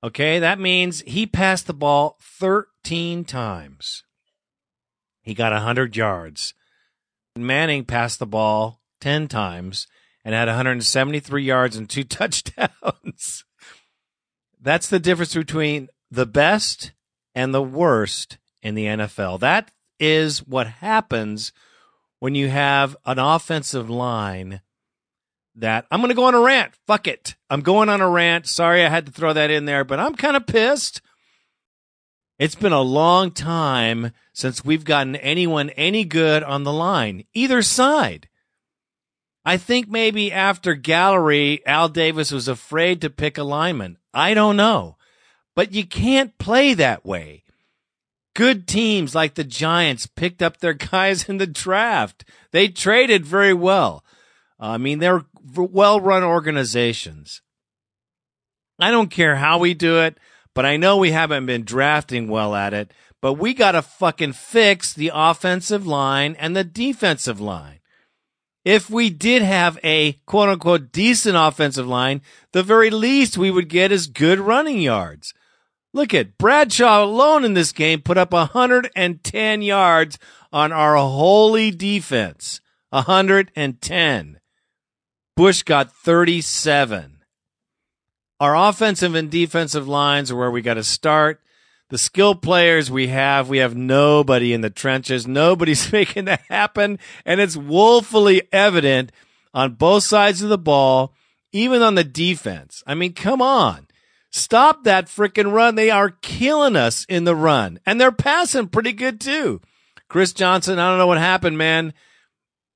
Okay, 0.03 0.39
that 0.39 0.59
means 0.59 1.01
he 1.03 1.27
passed 1.27 1.67
the 1.67 1.75
ball 1.75 2.19
13 2.21 3.25
times. 3.25 4.05
He 5.23 5.33
got 5.33 5.53
100 5.53 5.97
yards. 5.97 6.55
Manning 7.37 7.85
passed 7.85 8.19
the 8.19 8.27
ball 8.27 8.81
10 9.01 9.29
times 9.29 9.87
and 10.25 10.35
had 10.35 10.49
173 10.49 11.43
yards 11.43 11.77
and 11.77 11.89
two 11.89 12.05
touchdowns. 12.05 13.45
That's 14.61 14.89
the 14.89 14.99
difference 14.99 15.35
between 15.35 15.89
the 16.11 16.27
best 16.27 16.93
and 17.35 17.55
the 17.55 17.63
worst 17.63 18.39
in 18.63 18.75
the 18.75 18.87
NFL. 18.87 19.41
That 19.41 19.71
is 19.99 20.47
what 20.47 20.67
happens 20.67 21.53
when 22.19 22.35
you 22.35 22.49
have 22.49 22.97
an 23.05 23.19
offensive 23.19 23.91
line 23.91 24.61
that 25.55 25.87
I'm 25.91 26.01
going 26.01 26.11
to 26.11 26.15
go 26.15 26.25
on 26.25 26.35
a 26.35 26.41
rant. 26.41 26.75
Fuck 26.87 27.07
it. 27.07 27.35
I'm 27.49 27.63
going 27.63 27.89
on 27.89 28.01
a 28.01 28.09
rant. 28.09 28.47
Sorry 28.47 28.85
I 28.85 28.89
had 28.89 29.07
to 29.07 29.13
throw 29.13 29.33
that 29.33 29.51
in 29.51 29.65
there, 29.65 29.85
but 29.85 29.99
I'm 29.99 30.15
kind 30.15 30.37
of 30.37 30.47
pissed. 30.47 31.01
It's 32.39 32.55
been 32.55 32.73
a 32.73 32.83
long 32.83 33.31
time 33.31 34.13
since 34.35 34.65
we've 34.65 34.85
gotten 34.85 35.17
anyone 35.17 35.71
any 35.71 36.05
good 36.05 36.43
on 36.43 36.65
the 36.65 36.73
line, 36.73 37.25
either 37.33 37.63
side. 37.63 38.29
I 39.47 39.57
think 39.57 39.89
maybe 39.89 40.33
after 40.33 40.75
Gallery, 40.75 41.65
Al 41.65 41.89
Davis 41.89 42.33
was 42.33 42.49
afraid 42.49 43.01
to 43.01 43.11
pick 43.11 43.39
a 43.39 43.45
lineman. 43.45 43.97
I 44.13 44.35
don't 44.35 44.57
know. 44.57 44.97
But 45.55 45.73
you 45.73 45.87
can't 45.87 46.37
play 46.37 46.75
that 46.75 47.07
way. 47.07 47.45
Good 48.37 48.69
teams 48.69 49.15
like 49.15 49.35
the 49.35 49.45
Giants 49.45 50.07
picked 50.07 50.43
up 50.43 50.59
their 50.59 50.75
guys 50.93 51.27
in 51.27 51.39
the 51.39 51.47
draft. 51.47 52.23
They 52.53 52.69
traded 52.69 53.25
very 53.25 53.55
well. 53.55 54.05
I 54.61 54.77
mean, 54.77 54.99
they're 54.99 55.25
well 55.55 56.03
run 56.03 56.23
organizations. 56.23 57.41
I 58.79 58.91
don't 58.91 59.11
care 59.11 59.37
how 59.37 59.59
we 59.59 59.73
do 59.73 60.01
it, 60.01 60.19
but 60.55 60.67
I 60.67 60.77
know 60.77 60.99
we 60.99 61.13
haven't 61.13 61.47
been 61.47 61.65
drafting 61.65 62.29
well 62.29 62.55
at 62.55 62.75
it. 62.75 62.93
But 63.23 63.35
we 63.35 63.55
got 63.55 63.73
to 63.73 63.81
fucking 63.81 64.35
fix 64.35 64.93
the 64.93 65.13
offensive 65.15 65.87
line 65.87 66.37
and 66.39 66.55
the 66.55 66.63
defensive 66.63 67.41
line. 67.41 67.81
If 68.67 68.91
we 68.91 69.09
did 69.09 69.41
have 69.41 69.79
a 69.83 70.13
quote 70.27 70.51
unquote 70.51 70.93
decent 70.93 71.37
offensive 71.39 71.89
line, 71.89 72.21
the 72.53 72.63
very 72.63 72.91
least 72.91 73.39
we 73.39 73.51
would 73.51 73.71
get 73.71 73.93
is 73.93 74.07
good 74.07 74.41
running 74.41 74.83
yards. 74.83 75.33
Look 75.97 76.13
at 76.13 76.37
Bradshaw 76.37 77.05
alone 77.05 77.43
in 77.43 77.55
this 77.55 77.73
game 77.73 78.03
put 78.03 78.19
up 78.19 78.31
110 78.31 79.63
yards 79.63 80.19
on 80.53 80.71
our 80.71 80.97
holy 80.97 81.71
defense. 81.71 82.61
110. 82.91 84.39
Bush 85.37 85.63
got 85.63 85.91
37. 85.91 87.23
Our 88.39 88.55
offensive 88.55 89.15
and 89.15 89.31
defensive 89.31 89.89
lines 89.89 90.31
are 90.31 90.37
where 90.37 90.51
we 90.51 90.61
got 90.61 90.75
to 90.75 90.85
start. 90.85 91.41
The 91.89 91.97
skill 91.97 92.35
players 92.35 92.91
we 92.91 93.07
have, 93.07 93.49
we 93.49 93.57
have 93.57 93.75
nobody 93.75 94.53
in 94.53 94.61
the 94.61 94.69
trenches. 94.69 95.27
Nobody's 95.27 95.91
making 95.95 96.27
that 96.27 96.43
happen. 96.51 96.99
And 97.25 97.41
it's 97.41 97.57
woefully 97.57 98.43
evident 98.53 99.13
on 99.55 99.77
both 99.77 100.05
sides 100.05 100.43
of 100.43 100.51
the 100.51 100.59
ball, 100.59 101.15
even 101.53 101.81
on 101.81 101.95
the 101.95 102.05
defense. 102.05 102.83
I 102.87 102.95
mean, 102.95 103.15
come 103.15 103.41
on. 103.41 103.86
Stop 104.37 104.85
that 104.85 105.07
freaking 105.07 105.51
run. 105.51 105.77
They 105.77 105.91
are 105.91 106.11
killing 106.11 106.77
us 106.77 107.07
in 107.09 107.25
the 107.25 107.35
run. 107.35 107.81
And 107.87 107.99
they're 107.99 108.13
passing 108.13 108.69
pretty 108.69 108.93
good 108.93 109.19
too. 109.19 109.63
Chris 110.11 110.35
Johnson, 110.35 110.79
I 110.79 110.91
don't 110.91 110.99
know 110.99 111.07
what 111.07 111.17
happened, 111.17 111.57
man. 111.57 111.95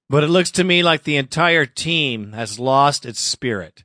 But 0.08 0.24
it 0.24 0.28
looks 0.28 0.50
to 0.52 0.64
me 0.64 0.82
like 0.82 1.02
the 1.02 1.18
entire 1.18 1.66
team 1.66 2.32
has 2.32 2.58
lost 2.58 3.04
its 3.04 3.20
spirit. 3.20 3.84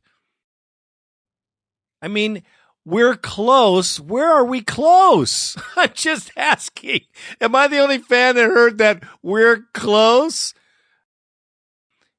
I 2.01 2.07
mean, 2.07 2.43
we're 2.85 3.17
close. 3.17 3.99
Where 3.99 4.31
are 4.31 4.45
we 4.45 4.61
close? 4.61 5.57
I'm 5.75 5.91
just 5.93 6.31
asking. 6.37 7.01
Am 7.41 7.53
I 7.55 7.67
the 7.67 7.79
only 7.79 7.97
fan 7.97 8.35
that 8.35 8.45
heard 8.45 8.77
that 8.77 9.03
we're 9.21 9.65
close? 9.73 10.53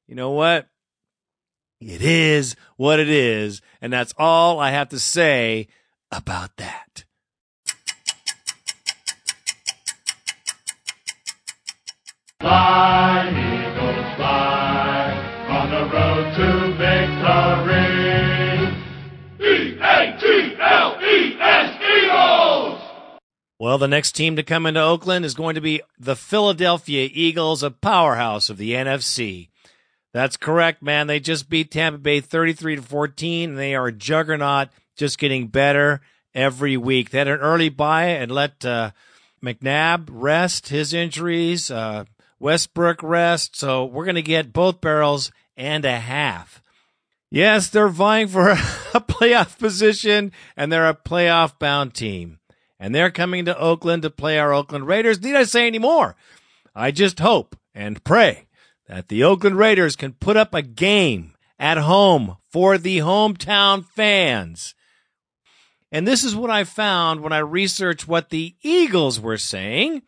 You 0.05 0.13
know 0.13 0.31
what? 0.31 0.67
It 1.79 2.01
is 2.01 2.55
what 2.75 2.99
it 2.99 3.09
is. 3.09 3.61
And 3.81 3.93
that's 3.93 4.13
all 4.17 4.59
I 4.59 4.71
have 4.71 4.89
to 4.89 4.99
say 4.99 5.67
about 6.11 6.55
that. 6.57 7.03
Fly, 12.39 13.29
Eagles, 13.29 14.15
fly 14.15 15.47
on 15.49 15.69
the 15.71 15.85
road 15.93 16.35
to 16.35 16.73
victory. 16.77 17.97
Eagles. 22.07 22.81
Well, 23.59 23.77
the 23.77 23.87
next 23.87 24.13
team 24.13 24.35
to 24.35 24.43
come 24.43 24.65
into 24.65 24.81
Oakland 24.81 25.25
is 25.25 25.33
going 25.33 25.55
to 25.55 25.61
be 25.61 25.81
the 25.99 26.15
Philadelphia 26.15 27.09
Eagles, 27.11 27.63
a 27.63 27.71
powerhouse 27.71 28.49
of 28.49 28.57
the 28.57 28.73
NFC. 28.73 29.49
That's 30.17 30.35
correct, 30.35 30.81
man. 30.81 31.05
They 31.05 31.19
just 31.19 31.47
beat 31.47 31.69
Tampa 31.69 31.99
Bay 31.99 32.21
33 32.21 32.77
to 32.77 32.81
14, 32.81 33.51
and 33.51 33.59
they 33.59 33.75
are 33.75 33.85
a 33.85 33.91
juggernaut, 33.91 34.69
just 34.95 35.19
getting 35.19 35.45
better 35.45 36.01
every 36.33 36.75
week. 36.75 37.11
They 37.11 37.19
had 37.19 37.27
an 37.27 37.37
early 37.37 37.69
bye 37.69 38.05
and 38.05 38.31
let 38.31 38.65
uh, 38.65 38.93
McNabb 39.43 40.07
rest 40.09 40.69
his 40.69 40.91
injuries, 40.91 41.69
uh, 41.69 42.05
Westbrook 42.39 43.03
rest. 43.03 43.55
So 43.55 43.85
we're 43.85 44.05
going 44.05 44.15
to 44.15 44.23
get 44.23 44.51
both 44.51 44.81
barrels 44.81 45.31
and 45.55 45.85
a 45.85 45.99
half. 45.99 46.63
Yes, 47.29 47.69
they're 47.69 47.87
vying 47.87 48.27
for 48.27 48.49
a 48.49 48.55
playoff 48.99 49.59
position, 49.59 50.31
and 50.55 50.71
they're 50.71 50.89
a 50.89 50.95
playoff 50.95 51.59
bound 51.59 51.93
team. 51.93 52.39
And 52.79 52.95
they're 52.95 53.11
coming 53.11 53.45
to 53.45 53.55
Oakland 53.55 54.01
to 54.01 54.09
play 54.09 54.39
our 54.39 54.51
Oakland 54.51 54.87
Raiders. 54.87 55.21
Need 55.21 55.35
I 55.35 55.43
say 55.43 55.67
any 55.67 55.77
more? 55.77 56.15
I 56.73 56.89
just 56.89 57.19
hope 57.19 57.55
and 57.75 58.03
pray 58.03 58.46
that 58.87 59.07
the 59.07 59.23
Oakland 59.23 59.57
Raiders 59.57 59.95
can 59.95 60.13
put 60.13 60.37
up 60.37 60.53
a 60.53 60.61
game 60.61 61.33
at 61.59 61.77
home 61.77 62.37
for 62.49 62.77
the 62.77 62.99
hometown 62.99 63.85
fans. 63.85 64.75
And 65.91 66.07
this 66.07 66.23
is 66.23 66.35
what 66.35 66.49
I 66.49 66.63
found 66.63 67.21
when 67.21 67.33
I 67.33 67.39
researched 67.39 68.07
what 68.07 68.29
the 68.29 68.55
Eagles 68.61 69.19
were 69.19 69.37
saying. 69.37 70.01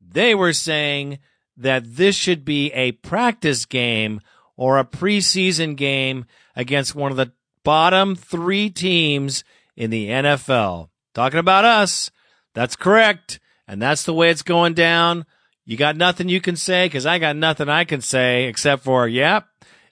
They 0.00 0.34
were 0.34 0.52
saying 0.52 1.18
that 1.56 1.96
this 1.96 2.16
should 2.16 2.44
be 2.44 2.72
a 2.72 2.92
practice 2.92 3.64
game 3.64 4.20
or 4.56 4.78
a 4.78 4.84
preseason 4.84 5.76
game 5.76 6.24
against 6.56 6.94
one 6.94 7.10
of 7.10 7.16
the 7.16 7.32
bottom 7.62 8.14
three 8.14 8.70
teams 8.70 9.44
in 9.76 9.90
the 9.90 10.08
NFL. 10.08 10.88
Talking 11.14 11.40
about 11.40 11.64
us. 11.64 12.10
That's 12.54 12.76
correct. 12.76 13.40
And 13.66 13.80
that's 13.80 14.04
the 14.04 14.14
way 14.14 14.30
it's 14.30 14.42
going 14.42 14.74
down. 14.74 15.26
You 15.66 15.76
got 15.76 15.96
nothing 15.96 16.28
you 16.28 16.40
can 16.40 16.56
say 16.56 16.86
because 16.86 17.06
I 17.06 17.18
got 17.18 17.36
nothing 17.36 17.68
I 17.68 17.84
can 17.84 18.00
say 18.00 18.44
except 18.44 18.84
for, 18.84 19.08
yep, 19.08 19.46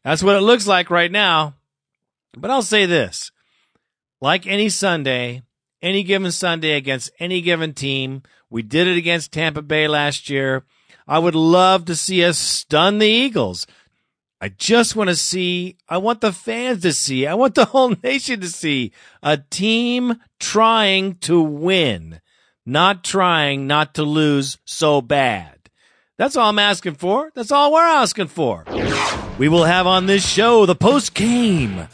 that's 0.04 0.22
what 0.22 0.36
it 0.36 0.40
looks 0.40 0.66
like 0.66 0.90
right 0.90 1.10
now. 1.10 1.54
But 2.36 2.50
I'll 2.50 2.62
say 2.62 2.86
this 2.86 3.30
like 4.20 4.46
any 4.46 4.68
Sunday, 4.68 5.42
any 5.80 6.02
given 6.02 6.30
Sunday 6.30 6.72
against 6.72 7.10
any 7.18 7.40
given 7.40 7.74
team, 7.74 8.22
we 8.50 8.62
did 8.62 8.86
it 8.86 8.98
against 8.98 9.32
Tampa 9.32 9.62
Bay 9.62 9.88
last 9.88 10.28
year. 10.28 10.64
I 11.08 11.18
would 11.18 11.34
love 11.34 11.86
to 11.86 11.96
see 11.96 12.24
us 12.24 12.38
stun 12.38 12.98
the 12.98 13.06
Eagles. 13.06 13.66
I 14.40 14.48
just 14.48 14.96
want 14.96 15.08
to 15.08 15.16
see, 15.16 15.76
I 15.88 15.98
want 15.98 16.20
the 16.20 16.32
fans 16.32 16.82
to 16.82 16.92
see, 16.92 17.26
I 17.26 17.34
want 17.34 17.54
the 17.54 17.64
whole 17.66 17.94
nation 18.02 18.40
to 18.40 18.48
see 18.48 18.92
a 19.22 19.36
team 19.36 20.20
trying 20.38 21.14
to 21.20 21.40
win, 21.40 22.20
not 22.66 23.04
trying 23.04 23.66
not 23.66 23.94
to 23.94 24.02
lose 24.02 24.58
so 24.64 25.00
bad. 25.00 25.51
That's 26.22 26.36
all 26.36 26.50
I'm 26.50 26.60
asking 26.60 26.94
for. 26.94 27.32
That's 27.34 27.50
all 27.50 27.72
we're 27.72 27.80
asking 27.80 28.28
for. 28.28 28.64
We 29.40 29.48
will 29.48 29.64
have 29.64 29.88
on 29.88 30.06
this 30.06 30.24
show 30.24 30.66
the 30.66 30.76
post 30.76 31.14
game 31.14 31.88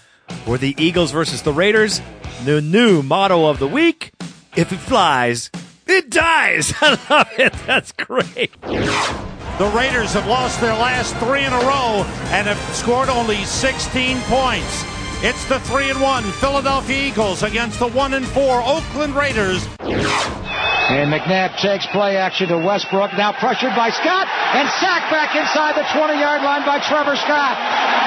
for 0.44 0.58
the 0.58 0.74
Eagles 0.76 1.12
versus 1.12 1.40
the 1.40 1.52
Raiders. 1.54 2.02
The 2.44 2.60
new 2.60 3.02
motto 3.02 3.46
of 3.46 3.58
the 3.58 3.66
week 3.66 4.12
if 4.54 4.70
it 4.70 4.80
flies, 4.80 5.50
it 5.86 6.10
dies. 6.10 6.74
I 6.82 6.98
love 7.08 7.28
it. 7.38 7.54
That's 7.66 7.92
great. 7.92 8.60
The 8.60 9.72
Raiders 9.74 10.12
have 10.12 10.26
lost 10.26 10.60
their 10.60 10.74
last 10.74 11.16
three 11.16 11.46
in 11.46 11.52
a 11.54 11.60
row 11.60 12.04
and 12.26 12.46
have 12.48 12.76
scored 12.76 13.08
only 13.08 13.42
16 13.44 14.18
points. 14.24 14.97
It's 15.20 15.44
the 15.46 15.58
three 15.58 15.90
and 15.90 16.00
one 16.00 16.22
Philadelphia 16.22 17.08
Eagles 17.08 17.42
against 17.42 17.80
the 17.80 17.88
one 17.88 18.14
and 18.14 18.24
four 18.24 18.62
Oakland 18.62 19.16
Raiders. 19.16 19.66
And 19.80 21.12
McNabb 21.12 21.58
takes 21.58 21.86
play 21.86 22.16
action 22.16 22.46
to 22.48 22.58
Westbrook, 22.58 23.12
now 23.14 23.32
pressured 23.32 23.74
by 23.74 23.90
Scott, 23.90 24.28
and 24.54 24.68
sacked 24.78 25.10
back 25.10 25.34
inside 25.34 25.74
the 25.74 25.82
20 25.98 26.20
yard 26.20 26.42
line 26.42 26.64
by 26.64 26.78
Trevor 26.78 27.16
Scott. 27.16 27.58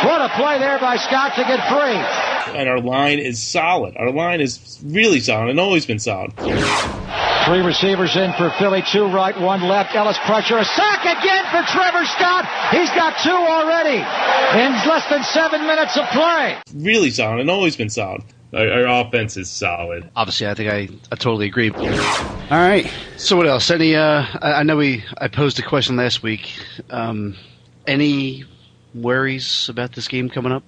What 0.05 0.21
a 0.21 0.29
play 0.35 0.57
there 0.59 0.79
by 0.79 0.95
Scott 0.95 1.35
to 1.35 1.43
get 1.43 1.59
free. 1.67 2.57
And 2.57 2.69
our 2.69 2.79
line 2.79 3.19
is 3.19 3.43
solid. 3.43 3.97
Our 3.97 4.11
line 4.11 4.39
is 4.39 4.79
really 4.81 5.19
solid 5.19 5.49
and 5.49 5.59
always 5.59 5.85
been 5.85 5.99
solid. 5.99 6.31
Three 7.45 7.61
receivers 7.61 8.15
in 8.15 8.31
for 8.33 8.51
Philly, 8.51 8.83
two 8.83 9.07
right, 9.07 9.37
one 9.39 9.63
left. 9.63 9.95
Ellis 9.95 10.17
pressure, 10.25 10.59
a 10.59 10.65
sack 10.65 11.01
again 11.01 11.43
for 11.45 11.63
Trevor 11.71 12.05
Scott. 12.05 12.45
He's 12.69 12.89
got 12.91 13.17
two 13.17 13.31
already 13.31 13.97
in 13.97 14.71
less 14.87 15.09
than 15.09 15.23
seven 15.23 15.65
minutes 15.65 15.97
of 15.97 16.05
play. 16.09 16.61
Really 16.75 17.09
solid 17.09 17.41
and 17.41 17.49
always 17.49 17.75
been 17.75 17.89
solid. 17.89 18.21
Our, 18.53 18.85
our, 18.85 19.05
offense 19.05 19.37
is 19.37 19.49
solid. 19.49 20.09
Obviously, 20.15 20.47
I 20.47 20.53
think 20.53 20.71
I, 20.71 20.89
I 21.11 21.15
totally 21.15 21.47
agree. 21.47 21.71
All 21.71 21.87
right. 22.51 22.87
So 23.17 23.37
what 23.37 23.47
else? 23.47 23.71
Any? 23.71 23.95
Uh, 23.95 24.23
I, 24.41 24.53
I 24.53 24.63
know 24.63 24.77
we 24.77 25.03
I 25.17 25.27
posed 25.27 25.57
a 25.57 25.63
question 25.63 25.95
last 25.95 26.21
week. 26.21 26.53
Um, 26.91 27.35
any 27.87 28.43
worries 28.93 29.67
about 29.67 29.93
this 29.93 30.07
game 30.07 30.29
coming 30.29 30.51
up? 30.51 30.63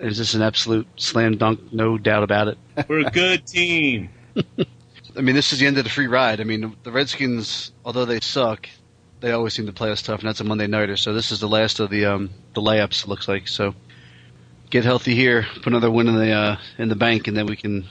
Is 0.00 0.16
this 0.16 0.34
an 0.34 0.40
absolute 0.40 0.86
slam 0.96 1.36
dunk? 1.36 1.72
No 1.72 1.98
doubt 1.98 2.22
about 2.22 2.48
it. 2.48 2.58
We're 2.88 3.06
a 3.06 3.10
good 3.10 3.46
team. 3.46 4.08
I 5.16 5.20
mean, 5.20 5.34
this 5.34 5.52
is 5.52 5.60
the 5.60 5.66
end 5.66 5.78
of 5.78 5.84
the 5.84 5.90
free 5.90 6.06
ride. 6.06 6.40
I 6.40 6.44
mean, 6.44 6.74
the 6.82 6.90
Redskins, 6.90 7.72
although 7.84 8.04
they 8.04 8.20
suck, 8.20 8.68
they 9.20 9.32
always 9.32 9.54
seem 9.54 9.66
to 9.66 9.72
play 9.72 9.90
us 9.90 10.02
tough, 10.02 10.20
and 10.20 10.28
that's 10.28 10.40
a 10.40 10.44
Monday 10.44 10.66
nighter. 10.66 10.96
So 10.96 11.14
this 11.14 11.30
is 11.30 11.40
the 11.40 11.48
last 11.48 11.80
of 11.80 11.90
the 11.90 12.06
um, 12.06 12.30
the 12.54 12.60
layups. 12.60 13.04
It 13.04 13.08
looks 13.08 13.28
like 13.28 13.48
so. 13.48 13.74
Get 14.70 14.84
healthy 14.84 15.14
here, 15.14 15.46
put 15.56 15.68
another 15.68 15.90
win 15.90 16.08
in 16.08 16.16
the 16.16 16.32
uh, 16.32 16.56
in 16.78 16.88
the 16.88 16.96
bank, 16.96 17.28
and 17.28 17.36
then 17.36 17.46
we 17.46 17.56
can 17.56 17.86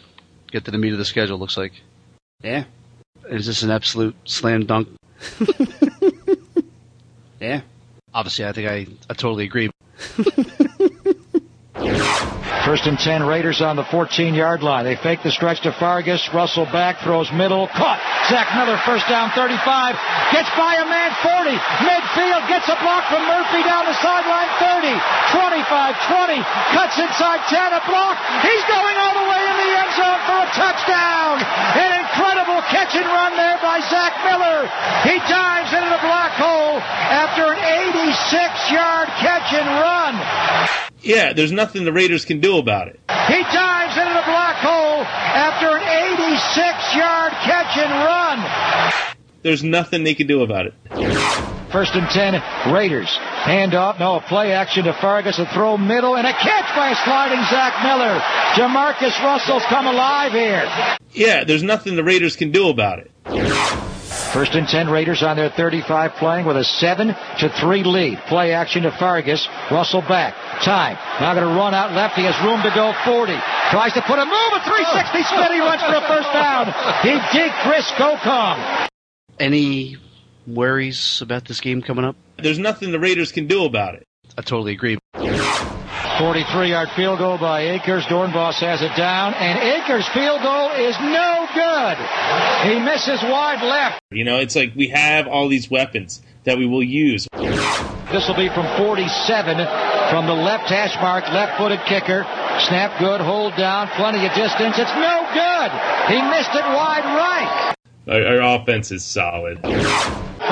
get 0.52 0.66
to 0.66 0.72
the 0.72 0.78
meat 0.78 0.92
of 0.92 1.00
the 1.00 1.06
schedule. 1.06 1.38
Looks 1.38 1.58
like. 1.58 1.74
Yeah. 2.42 2.66
Is 3.30 3.46
this 3.46 3.64
an 3.64 3.72
absolute 3.72 4.16
slam 4.26 4.66
dunk? 4.66 4.90
yeah. 7.40 7.62
Obviously, 8.14 8.46
I 8.46 8.52
think 8.52 8.68
I, 8.68 8.86
I 9.10 9.14
totally 9.14 9.46
agree. 9.46 9.70
First 12.64 12.88
and 12.88 12.96
10 12.96 13.28
Raiders 13.28 13.60
on 13.60 13.76
the 13.76 13.84
14 13.84 14.32
yard 14.32 14.64
line. 14.64 14.88
They 14.88 14.96
fake 14.96 15.20
the 15.20 15.36
stretch 15.36 15.68
to 15.68 15.76
Fargas. 15.76 16.32
Russell 16.32 16.64
back, 16.72 17.04
throws 17.04 17.28
middle. 17.36 17.68
Caught. 17.68 18.00
Zach 18.32 18.56
Miller, 18.56 18.80
first 18.88 19.04
down 19.12 19.36
35. 19.36 19.52
Gets 20.32 20.48
by 20.56 20.80
a 20.80 20.88
man 20.88 21.12
40. 21.20 21.52
Midfield 21.84 22.44
gets 22.48 22.72
a 22.72 22.80
block 22.80 23.04
from 23.12 23.28
Murphy 23.28 23.68
down 23.68 23.84
the 23.84 23.92
sideline 24.00 24.48
30. 24.64 24.96
25 25.36 26.40
20. 26.40 26.40
Cuts 26.72 26.96
inside 27.04 27.44
10. 27.52 27.76
A 27.76 27.84
block. 27.84 28.16
He's 28.48 28.64
going 28.72 28.96
all 28.96 29.16
the 29.20 29.28
way 29.28 29.44
in 29.44 29.56
the 29.60 29.72
end 29.84 29.92
zone 30.00 30.22
for 30.24 30.40
a 30.40 30.50
touchdown. 30.56 31.44
An 31.44 31.92
incredible 32.00 32.64
catch 32.72 32.96
and 32.96 33.12
run 33.12 33.36
there 33.36 33.60
by 33.60 33.84
Zach 33.92 34.16
Miller. 34.24 34.72
He 35.04 35.20
dives 35.28 35.68
into 35.76 35.92
the 35.92 36.00
black 36.00 36.32
hole 36.40 36.80
after 37.12 37.52
an 37.52 37.60
86 37.60 38.08
yard 38.72 39.12
catch 39.20 39.52
and 39.52 39.68
run. 39.84 40.83
Yeah, 41.04 41.34
there's 41.34 41.52
nothing 41.52 41.84
the 41.84 41.92
Raiders 41.92 42.24
can 42.24 42.40
do 42.40 42.58
about 42.58 42.88
it. 42.88 43.00
He 43.28 43.42
dives 43.44 43.98
into 43.98 44.14
the 44.14 44.24
black 44.26 44.56
hole 44.64 45.04
after 45.04 45.68
an 45.76 45.84
86 45.84 46.96
yard 46.96 47.32
catch 47.44 47.78
and 47.78 47.92
run. 47.92 49.14
There's 49.44 49.64
nothing 49.64 50.06
they 50.06 50.16
can 50.16 50.28
do 50.28 50.42
about 50.42 50.68
it. 50.68 50.74
First 51.74 51.96
and 51.96 52.08
10, 52.08 52.74
Raiders. 52.74 53.10
Hand 53.18 53.74
off, 53.74 54.00
no, 54.00 54.22
play 54.22 54.54
action 54.54 54.86
to 54.86 54.94
Fargas, 54.94 55.40
a 55.40 55.46
throw 55.48 55.76
middle, 55.76 56.16
and 56.16 56.26
a 56.26 56.32
catch 56.32 56.74
by 56.76 56.92
a 56.92 56.96
sliding 57.04 57.44
Zach 57.50 57.84
Miller. 57.84 58.20
Jamarcus 58.54 59.22
Russell's 59.24 59.64
come 59.64 59.88
alive 59.88 60.32
here. 60.32 60.70
Yeah, 61.12 61.44
there's 61.44 61.64
nothing 61.64 61.96
the 61.96 62.04
Raiders 62.04 62.38
can 62.38 62.52
do 62.52 62.70
about 62.70 63.00
it. 63.00 63.93
First 64.34 64.56
and 64.56 64.68
10 64.68 64.90
Raiders 64.90 65.22
on 65.22 65.36
their 65.36 65.52
35 65.52 66.16
playing 66.16 66.48
with 66.48 66.58
a 66.58 66.64
7 66.64 67.10
to 67.38 67.50
3 67.50 67.84
lead. 67.84 68.18
Play 68.26 68.52
action 68.52 68.82
to 68.82 68.92
Fargas. 68.92 69.48
Russell 69.70 70.02
back. 70.02 70.34
Time. 70.64 70.98
Now 71.22 71.36
going 71.36 71.48
to 71.48 71.54
run 71.54 71.76
out 71.76 71.92
left. 71.92 72.16
He 72.16 72.24
has 72.24 72.34
room 72.42 72.60
to 72.64 72.72
go 72.74 72.94
40. 73.06 73.32
Tries 73.70 73.94
to 73.94 74.02
put 74.02 74.18
a 74.18 74.26
move. 74.26 74.54
A 74.54 74.64
360 74.66 75.24
spin. 75.24 75.52
He 75.54 75.60
runs 75.60 75.84
for 75.84 75.94
a 75.94 76.02
first 76.08 76.34
down. 76.34 76.74
He 77.04 77.14
did 77.38 77.52
Chris 77.62 77.86
Gocom. 77.92 78.88
Any 79.40 79.98
worries 80.48 81.22
about 81.22 81.46
this 81.46 81.62
game 81.62 81.84
coming 81.84 82.04
up? 82.04 82.16
There's 82.38 82.58
nothing 82.58 82.92
the 82.92 83.00
Raiders 83.00 83.32
can 83.32 83.46
do 83.46 83.66
about 83.66 83.94
it. 83.94 84.04
I 84.36 84.42
totally 84.42 84.74
agree. 84.74 84.98
43 86.24 86.70
yard 86.70 86.90
field 86.96 87.20
goal 87.20 87.38
by 87.38 87.76
Akers. 87.76 88.06
Dorenbos 88.06 88.56
has 88.64 88.82
it 88.82 88.96
down, 88.96 89.34
and 89.34 89.60
Akers' 89.60 90.08
field 90.16 90.42
goal 90.42 90.72
is 90.72 90.96
no 91.02 91.48
good. 91.54 91.98
He 92.64 92.80
misses 92.80 93.22
wide 93.24 93.62
left. 93.62 94.00
You 94.10 94.24
know, 94.24 94.40
it's 94.40 94.56
like 94.56 94.72
we 94.74 94.88
have 94.88 95.28
all 95.28 95.50
these 95.50 95.70
weapons 95.70 96.22
that 96.46 96.58
we 96.58 96.66
will 96.66 96.82
use. 96.82 97.28
This 97.36 98.26
will 98.26 98.40
be 98.40 98.48
from 98.48 98.66
47 98.78 99.68
from 100.12 100.26
the 100.26 100.34
left 100.34 100.70
hash 100.70 100.96
mark, 101.02 101.28
left 101.28 101.58
footed 101.58 101.82
kicker. 101.88 102.24
Snap 102.72 102.98
good, 103.02 103.20
hold 103.20 103.58
down, 103.58 103.90
plenty 103.90 104.26
of 104.26 104.34
distance. 104.34 104.80
It's 104.80 104.96
no 104.96 105.28
good. 105.36 105.72
He 106.08 106.22
missed 106.24 106.56
it 106.56 106.64
wide 106.64 107.04
right. 107.04 107.76
Our, 108.08 108.40
our 108.40 108.62
offense 108.62 108.94
is 108.94 109.04
solid. 109.04 109.60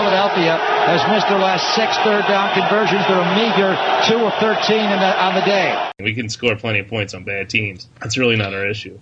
Philadelphia 0.01 0.57
has 0.89 0.97
missed 1.13 1.29
their 1.29 1.37
last 1.37 1.61
six 1.77 1.93
third 2.01 2.25
down 2.25 2.49
conversions. 2.57 3.05
They're 3.05 3.21
a 3.21 3.35
meager 3.37 3.77
2 4.09 4.17
of 4.25 4.33
13 4.41 4.89
the, 4.97 5.13
on 5.21 5.35
the 5.37 5.45
day. 5.45 5.77
We 6.01 6.15
can 6.15 6.27
score 6.27 6.55
plenty 6.55 6.79
of 6.79 6.87
points 6.87 7.13
on 7.13 7.23
bad 7.23 7.51
teams. 7.51 7.87
That's 8.01 8.17
really 8.17 8.35
not 8.35 8.51
our 8.51 8.65
issue. 8.65 8.97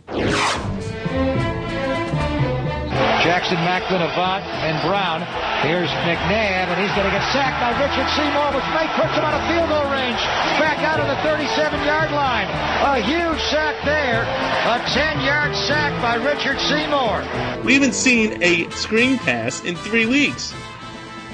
Jackson, 3.24 3.56
Maclin, 3.64 4.04
Avant, 4.04 4.44
and 4.44 4.76
Brown. 4.84 5.24
Here's 5.64 5.88
McNabb, 6.04 6.68
and 6.68 6.80
he's 6.84 6.92
going 6.92 7.08
to 7.08 7.16
get 7.16 7.24
sacked 7.32 7.64
by 7.64 7.72
Richard 7.80 8.08
Seymour, 8.20 8.60
which 8.60 8.68
may 8.76 8.88
put 9.00 9.08
him 9.16 9.24
out 9.24 9.40
of 9.40 9.44
field 9.48 9.72
goal 9.72 9.88
range. 9.96 10.20
Back 10.60 10.84
out 10.84 11.00
of 11.00 11.08
the 11.08 11.16
37-yard 11.24 12.12
line. 12.12 12.52
A 12.84 13.00
huge 13.00 13.40
sack 13.48 13.80
there. 13.86 14.24
A 14.68 14.84
10-yard 14.92 15.56
sack 15.56 15.96
by 16.02 16.16
Richard 16.16 16.60
Seymour. 16.60 17.64
We 17.64 17.76
haven't 17.76 17.96
seen 17.96 18.44
a 18.44 18.70
screen 18.72 19.18
pass 19.18 19.64
in 19.64 19.78
three 19.78 20.06
weeks. 20.06 20.54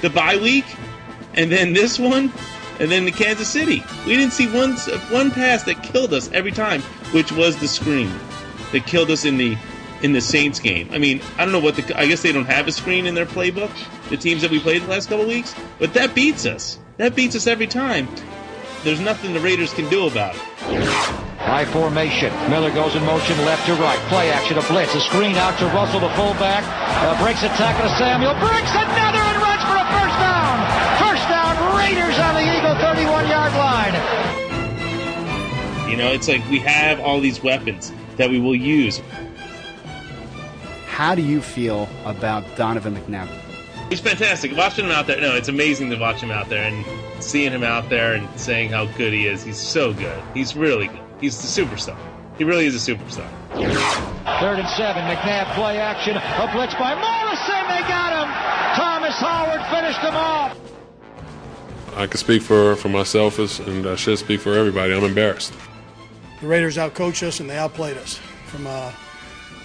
The 0.00 0.10
bye 0.10 0.36
week, 0.36 0.64
and 1.34 1.50
then 1.50 1.72
this 1.72 1.98
one, 1.98 2.32
and 2.80 2.90
then 2.90 3.04
the 3.04 3.12
Kansas 3.12 3.48
City. 3.48 3.82
We 4.06 4.16
didn't 4.16 4.32
see 4.32 4.46
one 4.46 4.74
one 5.10 5.30
pass 5.30 5.62
that 5.64 5.82
killed 5.82 6.12
us 6.12 6.30
every 6.32 6.52
time, 6.52 6.82
which 7.12 7.32
was 7.32 7.56
the 7.56 7.68
screen 7.68 8.12
that 8.72 8.86
killed 8.86 9.10
us 9.10 9.24
in 9.24 9.38
the 9.38 9.56
in 10.02 10.12
the 10.12 10.20
Saints 10.20 10.60
game. 10.60 10.88
I 10.92 10.98
mean, 10.98 11.20
I 11.38 11.44
don't 11.44 11.52
know 11.52 11.60
what 11.60 11.76
the 11.76 11.98
I 11.98 12.06
guess 12.06 12.22
they 12.22 12.32
don't 12.32 12.46
have 12.46 12.68
a 12.68 12.72
screen 12.72 13.06
in 13.06 13.14
their 13.14 13.26
playbook. 13.26 13.70
The 14.10 14.16
teams 14.16 14.42
that 14.42 14.50
we 14.50 14.60
played 14.60 14.82
the 14.82 14.88
last 14.88 15.08
couple 15.08 15.26
weeks, 15.26 15.54
but 15.78 15.94
that 15.94 16.14
beats 16.14 16.46
us. 16.46 16.78
That 16.98 17.14
beats 17.14 17.36
us 17.36 17.46
every 17.46 17.66
time. 17.66 18.08
There's 18.84 19.00
nothing 19.00 19.32
the 19.34 19.40
Raiders 19.40 19.72
can 19.72 19.88
do 19.90 20.06
about 20.06 20.34
it. 20.34 20.40
High 21.40 21.64
formation. 21.64 22.32
Miller 22.50 22.70
goes 22.70 22.94
in 22.94 23.04
motion 23.04 23.36
left 23.44 23.66
to 23.66 23.74
right. 23.74 23.98
Play 24.08 24.30
action, 24.30 24.58
a 24.58 24.62
blitz. 24.62 24.94
A 24.94 25.00
screen 25.00 25.36
out 25.36 25.58
to 25.58 25.66
Russell, 25.66 26.00
the 26.00 26.10
fullback. 26.10 26.64
Uh, 27.02 27.22
breaks 27.22 27.42
a 27.42 27.48
tackle 27.48 27.88
to 27.88 27.96
Samuel. 27.96 28.34
Breaks 28.40 28.70
another 28.74 29.35
You 35.96 36.02
know, 36.02 36.12
it's 36.12 36.28
like 36.28 36.46
we 36.50 36.58
have 36.58 37.00
all 37.00 37.20
these 37.20 37.42
weapons 37.42 37.90
that 38.18 38.28
we 38.28 38.38
will 38.38 38.54
use. 38.54 39.00
How 40.84 41.14
do 41.14 41.22
you 41.22 41.40
feel 41.40 41.88
about 42.04 42.44
Donovan 42.54 42.94
McNabb? 42.94 43.30
He's 43.88 44.00
fantastic. 44.00 44.54
Watching 44.54 44.84
him 44.84 44.90
out 44.90 45.06
there, 45.06 45.18
no, 45.18 45.34
it's 45.34 45.48
amazing 45.48 45.88
to 45.88 45.96
watch 45.96 46.20
him 46.20 46.30
out 46.30 46.50
there 46.50 46.64
and 46.64 46.84
seeing 47.24 47.50
him 47.50 47.62
out 47.62 47.88
there 47.88 48.12
and 48.12 48.28
saying 48.38 48.68
how 48.68 48.84
good 48.98 49.14
he 49.14 49.26
is. 49.26 49.42
He's 49.42 49.56
so 49.56 49.94
good. 49.94 50.22
He's 50.34 50.54
really 50.54 50.88
good. 50.88 51.00
He's 51.18 51.40
the 51.40 51.62
superstar. 51.62 51.96
He 52.36 52.44
really 52.44 52.66
is 52.66 52.74
a 52.74 52.92
superstar. 52.92 53.30
Third 53.54 54.58
and 54.58 54.68
seven. 54.68 55.02
McNabb 55.04 55.54
play 55.54 55.78
action. 55.78 56.18
A 56.18 56.52
blitz 56.52 56.74
by 56.74 56.94
Morrison. 56.94 57.68
They 57.68 57.80
got 57.88 58.12
him. 58.12 58.28
Thomas 58.76 59.14
Howard 59.14 59.64
finished 59.74 60.00
him 60.00 60.14
off. 60.14 60.58
I 61.96 62.06
can 62.06 62.18
speak 62.18 62.42
for, 62.42 62.76
for 62.76 62.90
myself 62.90 63.38
as, 63.38 63.60
and 63.60 63.86
I 63.86 63.96
should 63.96 64.18
speak 64.18 64.42
for 64.42 64.52
everybody. 64.52 64.92
I'm 64.92 65.02
embarrassed. 65.02 65.54
The 66.46 66.52
Raiders 66.52 66.76
outcoached 66.76 67.26
us 67.26 67.40
and 67.40 67.50
they 67.50 67.58
outplayed 67.58 67.96
us 67.96 68.20
from 68.46 68.68
uh, 68.68 68.92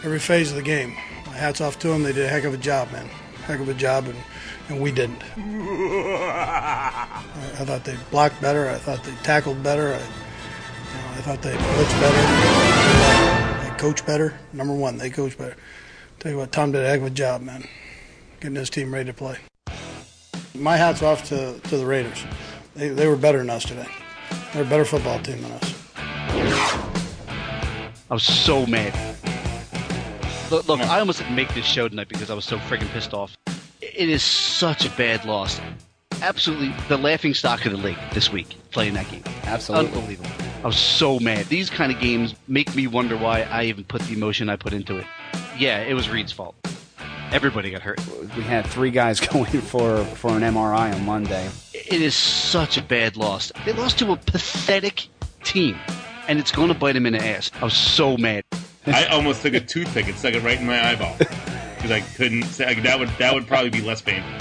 every 0.04 0.18
phase 0.18 0.50
of 0.50 0.56
the 0.56 0.64
game. 0.64 0.96
My 1.28 1.34
hats 1.34 1.62
off 1.62 1.78
to 1.78 1.90
them. 1.90 2.02
They 2.02 2.12
did 2.12 2.26
a 2.26 2.28
heck 2.28 2.44
of 2.44 2.56
a 2.56 2.58
job, 2.58 2.92
man. 2.92 3.06
Heck 3.46 3.60
of 3.60 3.70
a 3.70 3.76
job, 3.76 4.06
and, 4.08 4.18
and 4.68 4.82
we 4.82 4.92
didn't. 4.92 5.22
I, 5.38 7.24
I 7.60 7.66
thought 7.66 7.84
they 7.84 7.96
blocked 8.10 8.42
better. 8.42 8.68
I 8.68 8.80
thought 8.80 9.04
they 9.04 9.14
tackled 9.22 9.62
better. 9.62 9.90
I, 9.90 10.00
you 10.00 10.00
know, 10.00 11.12
I 11.12 11.22
thought 11.22 11.44
they 11.44 11.54
blitzed 11.54 12.00
better. 12.02 13.70
They 13.70 13.78
coached 13.78 14.08
better. 14.08 14.34
Number 14.52 14.74
one, 14.74 14.98
they 14.98 15.12
coached 15.12 15.38
better. 15.38 15.58
Tell 16.18 16.32
you 16.32 16.40
what, 16.40 16.52
Tom 16.52 16.72
did 16.72 16.84
a 16.84 16.88
heck 16.88 17.02
of 17.02 17.06
a 17.06 17.12
job, 17.12 17.44
man, 17.44 17.64
getting 18.40 18.56
his 18.56 18.72
team 18.72 18.92
ready 18.92 19.06
to 19.06 19.14
play. 19.14 19.38
My 20.56 20.78
hat's 20.78 21.04
off 21.04 21.26
to, 21.26 21.60
to 21.60 21.78
the 21.78 21.86
Raiders. 21.86 22.24
They, 22.76 22.90
they 22.90 23.06
were 23.06 23.18
better 23.18 23.38
than 23.38 23.52
us 23.52 23.66
today. 23.66 23.88
They're 24.56 24.64
a 24.64 24.66
better 24.66 24.86
football 24.86 25.20
team 25.20 25.44
than 25.44 25.52
us. 25.52 25.71
I 28.10 28.14
was 28.14 28.24
so 28.24 28.66
mad. 28.66 28.94
Look, 30.52 30.68
look, 30.68 30.82
I 30.82 31.00
almost 31.00 31.20
didn't 31.20 31.36
make 31.36 31.54
this 31.54 31.66
show 31.66 31.88
tonight 31.88 32.10
because 32.10 32.30
I 32.30 32.34
was 32.34 32.46
so 32.46 32.58
friggin' 32.58 32.90
pissed 32.90 33.14
off. 33.14 33.38
It 33.82 34.10
is 34.10 34.22
such 34.22 34.86
a 34.86 34.90
bad 34.92 35.24
loss. 35.26 35.62
Absolutely 36.22 36.74
the 36.88 36.98
laughing 36.98 37.34
stock 37.34 37.66
of 37.66 37.72
the 37.72 37.78
league 37.78 37.98
this 38.14 38.32
week 38.32 38.58
playing 38.72 38.94
that 38.94 39.10
game. 39.10 39.24
Absolutely. 39.44 39.88
Unbelievable. 39.88 40.30
I 40.64 40.68
was 40.68 40.78
so 40.78 41.20
mad. 41.20 41.46
These 41.48 41.70
kind 41.70 41.92
of 41.92 42.00
games 42.00 42.36
make 42.48 42.76
me 42.76 42.86
wonder 42.86 43.18
why 43.18 43.42
I 43.44 43.64
even 43.64 43.84
put 43.84 44.02
the 44.04 44.14
emotion 44.14 44.50
I 44.50 44.56
put 44.56 44.74
into 44.74 44.98
it. 44.98 45.06
Yeah, 45.58 45.80
it 45.80 45.94
was 45.94 46.10
Reid's 46.10 46.32
fault. 46.32 46.56
Everybody 47.32 47.72
got 47.72 47.82
hurt. 47.82 48.00
We 48.36 48.44
had 48.44 48.68
three 48.68 48.92
guys 48.92 49.20
going 49.34 49.62
for, 49.62 50.04
for 50.04 50.32
an 50.32 50.42
MRI 50.42 50.94
on 50.94 51.06
Monday. 51.06 51.50
It 51.74 52.02
is 52.02 52.14
such 52.14 52.78
a 52.78 52.82
bad 52.82 53.16
loss. 53.16 53.52
They 53.66 53.74
lost 53.74 54.00
to 54.00 54.12
a 54.12 54.18
pathetic 54.18 55.08
team, 55.44 55.78
and 56.28 56.40
it's 56.40 56.52
going 56.52 56.70
to 56.70 56.74
bite 56.74 56.96
him 56.96 57.06
in 57.06 57.14
the 57.14 57.24
ass. 57.24 57.52
I 57.62 57.66
was 57.66 57.76
so 57.76 58.18
mad. 58.18 58.44
I 58.86 59.06
almost 59.06 59.42
took 59.42 59.54
a 59.54 59.60
toothpick 59.60 60.08
and 60.08 60.18
stuck 60.18 60.34
it 60.34 60.44
right 60.44 60.60
in 60.60 60.66
my 60.66 60.90
eyeball 60.90 61.16
because 61.18 61.92
I 61.92 62.02
couldn't. 62.16 62.44
Say, 62.44 62.74
that 62.74 63.00
would 63.00 63.10
that 63.20 63.34
would 63.34 63.48
probably 63.48 63.70
be 63.70 63.82
less 63.82 64.02
painful. 64.02 64.32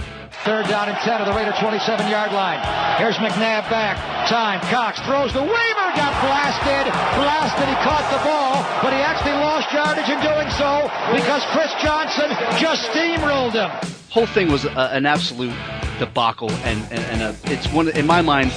Third 0.44 0.68
down 0.68 0.88
and 0.88 0.96
10 0.96 1.20
of 1.20 1.26
the 1.26 1.34
Raider 1.34 1.52
27 1.60 2.08
yard 2.08 2.32
line. 2.32 2.56
Here's 2.96 3.16
McNabb 3.16 3.68
back. 3.68 3.98
Time. 4.26 4.60
Cox 4.72 4.98
throws 5.00 5.34
the 5.34 5.42
waiver. 5.42 5.88
Got 5.92 6.16
blasted. 6.24 6.88
Blasted. 7.20 7.68
He 7.68 7.74
caught 7.84 8.08
the 8.08 8.24
ball, 8.24 8.64
but 8.80 8.94
he 8.94 9.00
actually 9.00 9.36
lost 9.36 9.70
yardage 9.70 10.08
in 10.08 10.16
doing 10.24 10.48
so 10.56 10.88
because 11.12 11.44
Chris 11.52 11.70
Johnson 11.82 12.30
just 12.58 12.88
steamrolled 12.88 13.52
him. 13.52 13.70
Whole 14.08 14.26
thing 14.26 14.50
was 14.50 14.64
a, 14.64 14.88
an 14.94 15.04
absolute 15.04 15.54
debacle, 15.98 16.50
and 16.64 16.80
and, 16.90 17.04
and 17.12 17.22
a, 17.22 17.36
it's 17.52 17.70
one 17.70 17.88
in 17.90 18.06
my 18.06 18.22
mind 18.22 18.50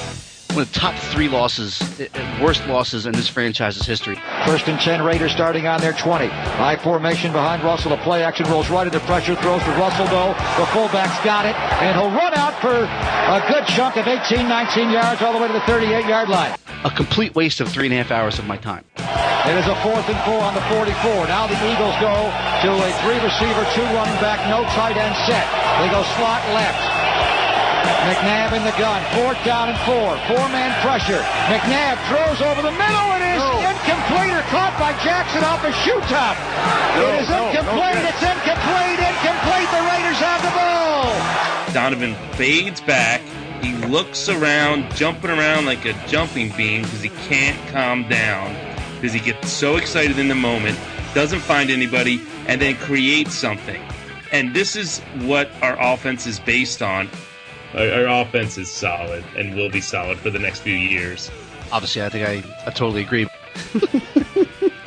one 0.54 0.62
of 0.62 0.72
the 0.72 0.80
top 0.80 0.93
three 0.95 1.28
losses, 1.28 1.82
uh, 1.99 2.39
worst 2.41 2.66
losses 2.68 3.06
in 3.08 3.14
this 3.14 3.28
franchise's 3.28 3.86
history. 3.86 4.16
First 4.45 4.68
and 4.68 4.80
10 4.80 5.01
Raiders 5.01 5.32
starting 5.32 5.66
on 5.66 5.82
their 5.82 5.93
20. 5.93 6.28
High 6.28 6.76
formation 6.76 7.32
behind 7.32 7.64
Russell. 7.64 7.89
The 7.89 7.97
play 7.97 8.24
action 8.24 8.45
rolls 8.51 8.70
right 8.70 8.86
into 8.86 8.99
pressure. 9.01 9.36
Throws 9.36 9.64
to 9.64 9.72
Russell 9.72 10.06
though. 10.08 10.34
The 10.60 10.68
fullback's 10.68 11.18
got 11.26 11.45
it. 11.45 11.56
And 11.82 11.97
he'll 11.97 12.12
run 12.12 12.34
out 12.36 12.54
for 12.62 12.70
a 12.70 13.43
good 13.49 13.66
chunk 13.68 13.97
of 13.97 14.08
18, 14.08 14.47
19 14.47 14.91
yards 14.91 15.22
all 15.22 15.34
the 15.34 15.39
way 15.39 15.47
to 15.47 15.54
the 15.54 15.62
38 15.62 16.06
yard 16.06 16.30
line. 16.30 16.56
A 16.86 16.91
complete 16.91 17.34
waste 17.34 17.60
of 17.60 17.70
three 17.70 17.86
and 17.86 17.93
a 17.93 17.97
half 17.97 18.12
hours 18.12 18.38
of 18.38 18.45
my 18.45 18.58
time. 18.58 18.86
It 18.97 19.58
is 19.58 19.66
a 19.66 19.76
fourth 19.82 20.08
and 20.08 20.20
four 20.22 20.39
on 20.39 20.54
the 20.54 20.62
44. 20.70 21.28
Now 21.28 21.47
the 21.47 21.58
Eagles 21.66 21.97
go 21.97 22.14
to 22.14 22.70
a 22.78 22.89
three 23.01 23.20
receiver, 23.26 23.66
two 23.74 23.88
running 23.97 24.20
back, 24.22 24.38
no 24.49 24.64
tight 24.76 24.97
end 24.97 25.16
set. 25.26 25.49
They 25.82 25.89
go 25.89 26.04
slot 26.16 26.45
left. 26.54 26.93
McNabb 28.07 28.55
in 28.55 28.63
the 28.63 28.75
gun. 28.79 28.99
Fourth 29.15 29.39
down 29.43 29.69
and 29.69 29.79
four. 29.84 30.15
Four-man 30.27 30.71
pressure. 30.84 31.21
McNabb 31.51 31.99
throws 32.07 32.39
over 32.43 32.61
the 32.61 32.75
middle. 32.75 33.07
It 33.19 33.23
is 33.36 33.43
incomplete 33.63 34.34
or 34.36 34.45
caught 34.51 34.75
by 34.79 34.91
Jackson 35.03 35.43
off 35.43 35.63
a 35.63 35.73
shoe 35.84 35.99
top. 36.07 36.36
it 36.99 37.23
is 37.23 37.29
incomplete. 37.31 38.03
It's 38.03 38.23
incomplete. 38.23 38.99
Incomplete. 38.99 39.69
The 39.71 39.84
Raiders 39.88 40.19
have 40.19 40.41
the 40.43 40.53
ball. 40.55 41.11
Donovan 41.73 42.15
fades 42.36 42.81
back. 42.81 43.21
He 43.61 43.73
looks 43.88 44.27
around, 44.27 44.93
jumping 44.95 45.31
around 45.31 45.65
like 45.65 45.86
a 45.86 45.93
jumping 46.07 46.51
bean 46.57 46.84
because 46.84 47.01
he 47.01 47.09
can't 47.27 47.57
calm 47.69 48.07
down 48.09 48.55
because 49.03 49.13
he 49.13 49.19
gets 49.19 49.51
so 49.51 49.75
excited 49.75 50.17
in 50.17 50.29
the 50.29 50.36
moment, 50.36 50.79
doesn't 51.13 51.41
find 51.41 51.69
anybody, 51.69 52.21
and 52.47 52.61
then 52.61 52.73
creates 52.75 53.34
something. 53.34 53.81
And 54.31 54.53
this 54.53 54.77
is 54.77 54.99
what 55.25 55.51
our 55.61 55.77
offense 55.77 56.25
is 56.25 56.39
based 56.39 56.81
on. 56.81 57.09
Our, 57.74 58.07
our 58.07 58.21
offense 58.21 58.57
is 58.57 58.69
solid 58.69 59.24
and 59.36 59.55
will 59.55 59.69
be 59.69 59.82
solid 59.82 60.17
for 60.19 60.30
the 60.30 60.39
next 60.39 60.59
few 60.61 60.76
years. 60.76 61.32
Obviously, 61.71 62.03
I 62.03 62.09
think 62.09 62.28
I, 62.28 62.43
I 62.67 62.71
totally 62.71 63.01
agree. 63.01 63.28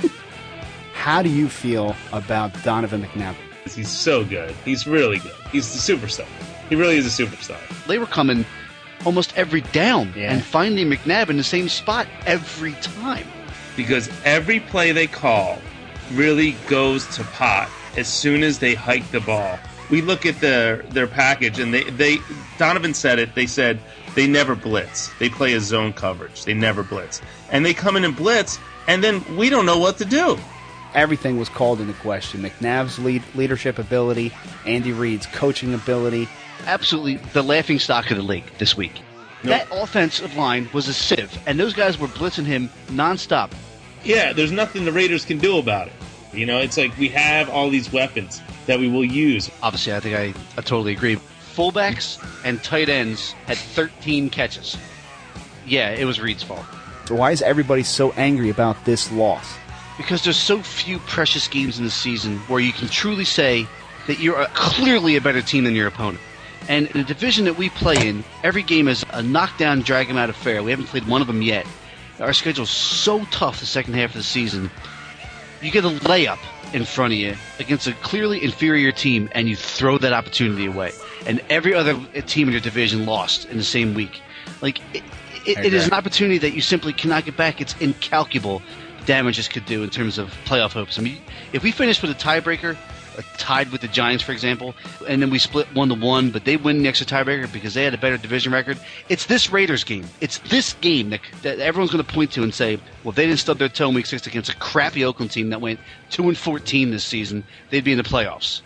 How 0.93 1.22
do 1.22 1.28
you 1.28 1.49
feel 1.49 1.97
about 2.12 2.53
Donovan 2.62 3.03
McNabb? 3.03 3.34
He's 3.64 3.89
so 3.89 4.24
good. 4.24 4.55
He's 4.64 4.87
really 4.87 5.18
good. 5.18 5.34
He's 5.51 5.72
the 5.72 5.95
superstar. 5.95 6.26
He 6.68 6.76
really 6.76 6.97
is 6.97 7.07
a 7.07 7.22
superstar. 7.22 7.59
They 7.87 7.99
were 7.99 8.07
coming 8.07 8.45
almost 9.05 9.37
every 9.37 9.61
down 9.61 10.12
and 10.16 10.43
finding 10.43 10.89
McNabb 10.91 11.28
in 11.28 11.37
the 11.37 11.45
same 11.45 11.68
spot 11.68 12.07
every 12.26 12.72
time. 12.74 13.26
Because 13.76 14.09
every 14.24 14.61
play 14.61 14.93
they 14.93 15.07
call 15.07 15.59
really 16.12 16.53
goes 16.68 17.07
to 17.16 17.24
pot 17.24 17.68
as 17.97 18.09
soon 18.09 18.43
as 18.43 18.59
they 18.59 18.74
hike 18.74 19.09
the 19.11 19.20
ball. 19.20 19.59
We 19.91 20.03
look 20.03 20.26
at 20.26 20.41
their 20.41 20.78
their 20.82 21.07
package 21.07 21.59
and 21.59 21.72
they, 21.72 21.84
they 21.84 22.18
Donovan 22.59 22.95
said 22.95 23.18
it, 23.18 23.34
they 23.34 23.47
said 23.47 23.78
they 24.14 24.26
never 24.26 24.55
blitz. 24.55 25.11
They 25.18 25.28
play 25.28 25.55
a 25.55 25.61
zone 25.61 25.93
coverage. 25.93 26.45
They 26.45 26.55
never 26.55 26.82
blitz. 26.82 27.20
And 27.51 27.64
they 27.64 27.74
come 27.74 27.97
in 27.97 28.05
and 28.05 28.16
blitz 28.16 28.59
and 28.89 29.03
then 29.03 29.37
we 29.37 29.51
don't 29.51 29.66
know 29.66 29.78
what 29.78 29.99
to 29.99 30.05
do. 30.05 30.39
Everything 30.95 31.39
was 31.39 31.49
called 31.49 31.80
into 31.80 31.93
question. 31.95 32.43
McNabb's 32.43 32.99
lead, 32.99 33.22
leadership 33.34 33.78
ability, 33.78 34.32
Andy 34.64 34.93
Reid's 34.93 35.26
coaching 35.26 35.74
ability. 35.74 36.28
Absolutely 36.66 37.16
the 37.32 37.43
laughing 37.43 37.78
stock 37.78 38.11
of 38.11 38.16
the 38.16 38.22
league 38.22 38.51
this 38.59 38.76
week. 38.76 39.03
That 39.45 39.68
offensive 39.70 40.37
line 40.37 40.68
was 40.72 40.89
a 40.89 40.95
sieve, 40.95 41.39
and 41.47 41.61
those 41.61 41.72
guys 41.72 41.99
were 41.99 42.09
blitzing 42.09 42.47
him 42.47 42.68
nonstop. 42.89 43.53
Yeah, 44.03 44.32
there's 44.32 44.51
nothing 44.51 44.84
the 44.84 44.93
Raiders 44.93 45.24
can 45.24 45.39
do 45.39 45.59
about 45.59 45.89
it. 45.89 45.93
You 46.37 46.47
know, 46.47 46.59
it's 46.59 46.76
like 46.76 46.97
we 46.99 47.09
have 47.09 47.49
all 47.49 47.70
these 47.70 47.93
weapons 47.93 48.43
that 48.66 48.78
we 48.78 48.89
will 48.89 49.05
use. 49.05 49.51
Obviously, 49.62 49.95
I 49.95 50.01
think 50.01 50.16
I, 50.16 50.41
I 50.59 50.61
totally 50.61 50.93
agree. 50.93 51.16
Fullbacks 51.55 52.22
and 52.45 52.62
tight 52.62 52.91
ends 52.91 53.32
had 53.47 53.57
13 53.57 54.28
catches. 54.28 54.76
Yeah, 55.66 55.91
it 55.91 56.05
was 56.05 56.20
Reid's 56.20 56.43
fault. 56.43 56.64
So 57.07 57.14
why 57.14 57.30
is 57.30 57.41
everybody 57.41 57.82
so 57.82 58.12
angry 58.12 58.51
about 58.51 58.84
this 58.84 59.11
loss? 59.11 59.57
Because 59.97 60.22
there's 60.22 60.37
so 60.37 60.61
few 60.61 60.99
precious 61.01 61.49
games 61.49 61.78
in 61.78 61.84
the 61.84 61.91
season 61.91 62.39
where 62.41 62.61
you 62.61 62.72
can 62.72 62.89
truly 62.89 63.24
say 63.24 63.66
that 64.07 64.18
you're 64.18 64.41
a, 64.41 64.47
clearly 64.49 65.16
a 65.16 65.20
better 65.20 65.41
team 65.41 65.64
than 65.64 65.74
your 65.74 65.87
opponent. 65.87 66.20
And 66.68 66.89
the 66.89 67.05
division 67.05 67.45
that 67.47 67.57
we 67.57 67.70
play 67.70 67.97
in, 68.07 68.24
every 68.43 68.62
game 68.62 68.89
is 68.89 69.05
a 69.11 69.22
knockdown, 69.22 69.80
drag 69.80 70.11
'em 70.11 70.18
out 70.18 70.28
affair. 70.28 70.62
We 70.62 70.72
haven't 70.72 70.87
played 70.87 71.07
one 71.07 71.20
of 71.20 71.26
them 71.28 71.41
yet. 71.41 71.66
Our 72.20 72.32
schedule's 72.32 72.70
so 72.70 73.24
tough 73.26 73.61
the 73.61 73.66
second 73.66 73.95
half 73.95 74.11
of 74.11 74.16
the 74.16 74.22
season. 74.22 74.70
You 75.63 75.71
get 75.71 75.85
a 75.85 75.89
layup 75.89 76.39
in 76.73 76.85
front 76.85 77.13
of 77.13 77.19
you 77.19 77.35
against 77.59 77.87
a 77.87 77.93
clearly 77.95 78.43
inferior 78.43 78.93
team, 78.93 79.29
and 79.33 79.49
you 79.49 79.57
throw 79.57 79.99
that 79.99 80.13
opportunity 80.13 80.67
away. 80.67 80.93
And 81.27 81.41
every 81.49 81.75
other 81.75 81.95
team 82.23 82.49
in 82.49 82.53
your 82.53 82.61
division 82.61 83.07
lost 83.07 83.47
in 83.47 83.57
the 83.57 83.65
same 83.65 83.95
week. 83.95 84.21
Like 84.61 84.81
it, 84.95 85.03
it, 85.47 85.59
it 85.59 85.75
is 85.75 85.87
an 85.87 85.93
opportunity 85.93 86.39
that 86.39 86.53
you 86.53 86.61
simply 86.61 86.93
cannot 86.93 87.25
get 87.25 87.37
back. 87.37 87.61
It's 87.61 87.77
incalculable 87.81 88.63
damage 89.07 89.37
this 89.37 89.49
could 89.49 89.65
do 89.67 89.83
in 89.83 89.91
terms 89.91 90.19
of 90.19 90.29
playoff 90.45 90.73
hopes. 90.73 90.99
I 90.99 91.03
mean, 91.03 91.19
if 91.53 91.63
we 91.63 91.71
finish 91.71 92.03
with 92.03 92.11
a 92.11 92.15
tiebreaker, 92.15 92.77
tied 93.39 93.71
with 93.73 93.81
the 93.81 93.89
Giants, 93.89 94.23
for 94.23 94.33
example, 94.33 94.75
and 95.09 95.21
then 95.23 95.31
we 95.31 95.39
split 95.39 95.67
one 95.75 95.89
to 95.89 95.95
one, 95.95 96.31
but 96.31 96.45
they 96.45 96.57
win 96.57 96.83
the 96.83 96.89
extra 96.89 97.07
tiebreaker 97.07 97.53
because 97.53 97.75
they 97.75 97.85
had 97.85 97.95
a 97.95 97.99
better 97.99 98.17
division 98.17 98.53
record. 98.53 98.79
It's 99.09 99.27
this 99.27 99.51
Raiders 99.51 99.85
game. 99.85 100.07
It's 100.21 100.39
this 100.39 100.75
game 100.75 101.11
that, 101.11 101.21
that 101.43 101.59
everyone's 101.59 101.93
going 101.93 102.05
to 102.05 102.12
point 102.12 102.33
to 102.33 102.43
and 102.43 102.55
say, 102.55 102.79
well, 103.05 103.12
they 103.12 103.27
didn't 103.27 103.41
stub 103.41 103.59
their 103.59 103.69
toe 103.69 103.89
in 103.89 103.95
Week 103.95 104.07
Six 104.07 104.27
against 104.27 104.51
a 104.51 104.57
crappy 104.57 105.05
Oakland 105.05 105.31
team 105.31 105.51
that 105.51 105.61
went 105.61 105.81
two 106.11 106.29
and 106.29 106.37
fourteen 106.37 106.91
this 106.91 107.05
season, 107.05 107.45
they'd 107.71 107.85
be 107.85 107.93
in 107.93 107.99
the 107.99 108.05
playoffs. 108.05 108.62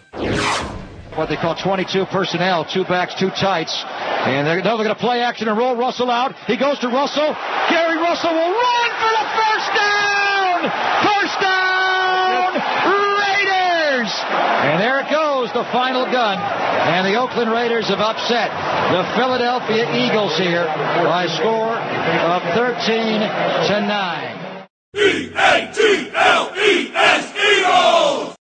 What 1.16 1.28
they 1.28 1.36
call 1.36 1.57
22 1.57 2.07
personnel, 2.07 2.64
two 2.64 2.84
backs, 2.84 3.14
two 3.14 3.30
tights. 3.30 3.84
And 3.84 4.46
they're, 4.46 4.62
they're 4.62 4.76
going 4.76 4.88
to 4.88 4.94
play 4.94 5.22
action 5.22 5.48
and 5.48 5.59
roll 5.59 5.74
Russell 5.76 6.11
out. 6.11 6.36
He 6.46 6.57
goes 6.57 6.78
to 6.80 6.88
Russell. 6.88 7.34
Gary 7.68 7.96
Russell 7.96 8.32
will 8.32 8.53
run 8.53 8.90
for 9.01 9.11
the 9.11 9.26
first 9.36 9.74
down! 9.74 10.61
First 11.03 11.40
down! 11.40 11.59
Raiders! 14.30 14.70
And 14.70 14.80
there 14.80 15.00
it 15.00 15.10
goes, 15.10 15.52
the 15.52 15.64
final 15.72 16.04
gun. 16.06 16.38
And 16.38 17.06
the 17.06 17.16
Oakland 17.20 17.50
Raiders 17.52 17.88
have 17.88 18.00
upset 18.00 18.50
the 18.92 19.04
Philadelphia 19.16 19.84
Eagles 20.06 20.36
here 20.38 20.64
by 20.64 21.24
a 21.24 21.28
score 21.28 21.76
of 21.76 22.42
13 22.54 23.20
to 23.20 23.80
9. 23.86 24.66
E-A-T-L-E-S 24.96 26.44
Eagles! 27.36 28.36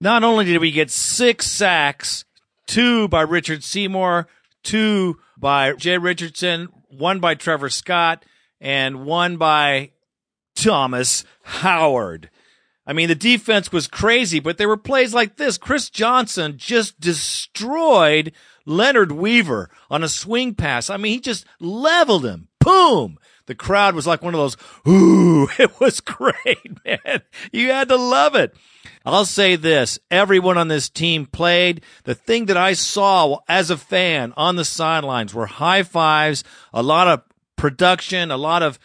Not 0.00 0.24
only 0.24 0.44
did 0.44 0.58
we 0.58 0.70
get 0.72 0.90
six 0.90 1.46
sacks, 1.46 2.24
two 2.66 3.08
by 3.08 3.22
Richard 3.22 3.64
Seymour, 3.64 4.28
two 4.62 5.18
by 5.38 5.72
Jay 5.74 5.98
Richardson, 5.98 6.68
one 6.90 7.20
by 7.20 7.34
Trevor 7.34 7.70
Scott, 7.70 8.24
and 8.60 9.04
one 9.04 9.36
by 9.36 9.92
Thomas 10.54 11.24
Howard. 11.42 12.30
I 12.86 12.92
mean, 12.92 13.08
the 13.08 13.14
defense 13.14 13.72
was 13.72 13.88
crazy, 13.88 14.38
but 14.38 14.58
there 14.58 14.68
were 14.68 14.76
plays 14.76 15.12
like 15.12 15.36
this. 15.36 15.58
Chris 15.58 15.90
Johnson 15.90 16.56
just 16.56 17.00
destroyed 17.00 18.32
Leonard 18.64 19.12
Weaver 19.12 19.70
on 19.90 20.04
a 20.04 20.08
swing 20.08 20.54
pass. 20.54 20.88
I 20.88 20.96
mean, 20.96 21.12
he 21.12 21.20
just 21.20 21.46
leveled 21.58 22.24
him. 22.24 22.48
Boom! 22.60 23.18
The 23.46 23.54
crowd 23.54 23.94
was 23.94 24.06
like 24.06 24.22
one 24.22 24.34
of 24.34 24.40
those, 24.40 24.56
ooh, 24.88 25.48
it 25.58 25.80
was 25.80 26.00
great, 26.00 26.84
man. 26.84 27.22
You 27.52 27.70
had 27.70 27.88
to 27.88 27.96
love 27.96 28.34
it. 28.34 28.54
I'll 29.04 29.24
say 29.24 29.54
this. 29.54 30.00
Everyone 30.10 30.58
on 30.58 30.66
this 30.66 30.88
team 30.88 31.26
played. 31.26 31.82
The 32.04 32.14
thing 32.14 32.46
that 32.46 32.56
I 32.56 32.72
saw 32.72 33.38
as 33.48 33.70
a 33.70 33.76
fan 33.76 34.32
on 34.36 34.56
the 34.56 34.64
sidelines 34.64 35.32
were 35.32 35.46
high 35.46 35.84
fives, 35.84 36.42
a 36.72 36.82
lot 36.82 37.06
of 37.06 37.22
production, 37.54 38.32
a 38.32 38.36
lot 38.36 38.64
of 38.64 38.80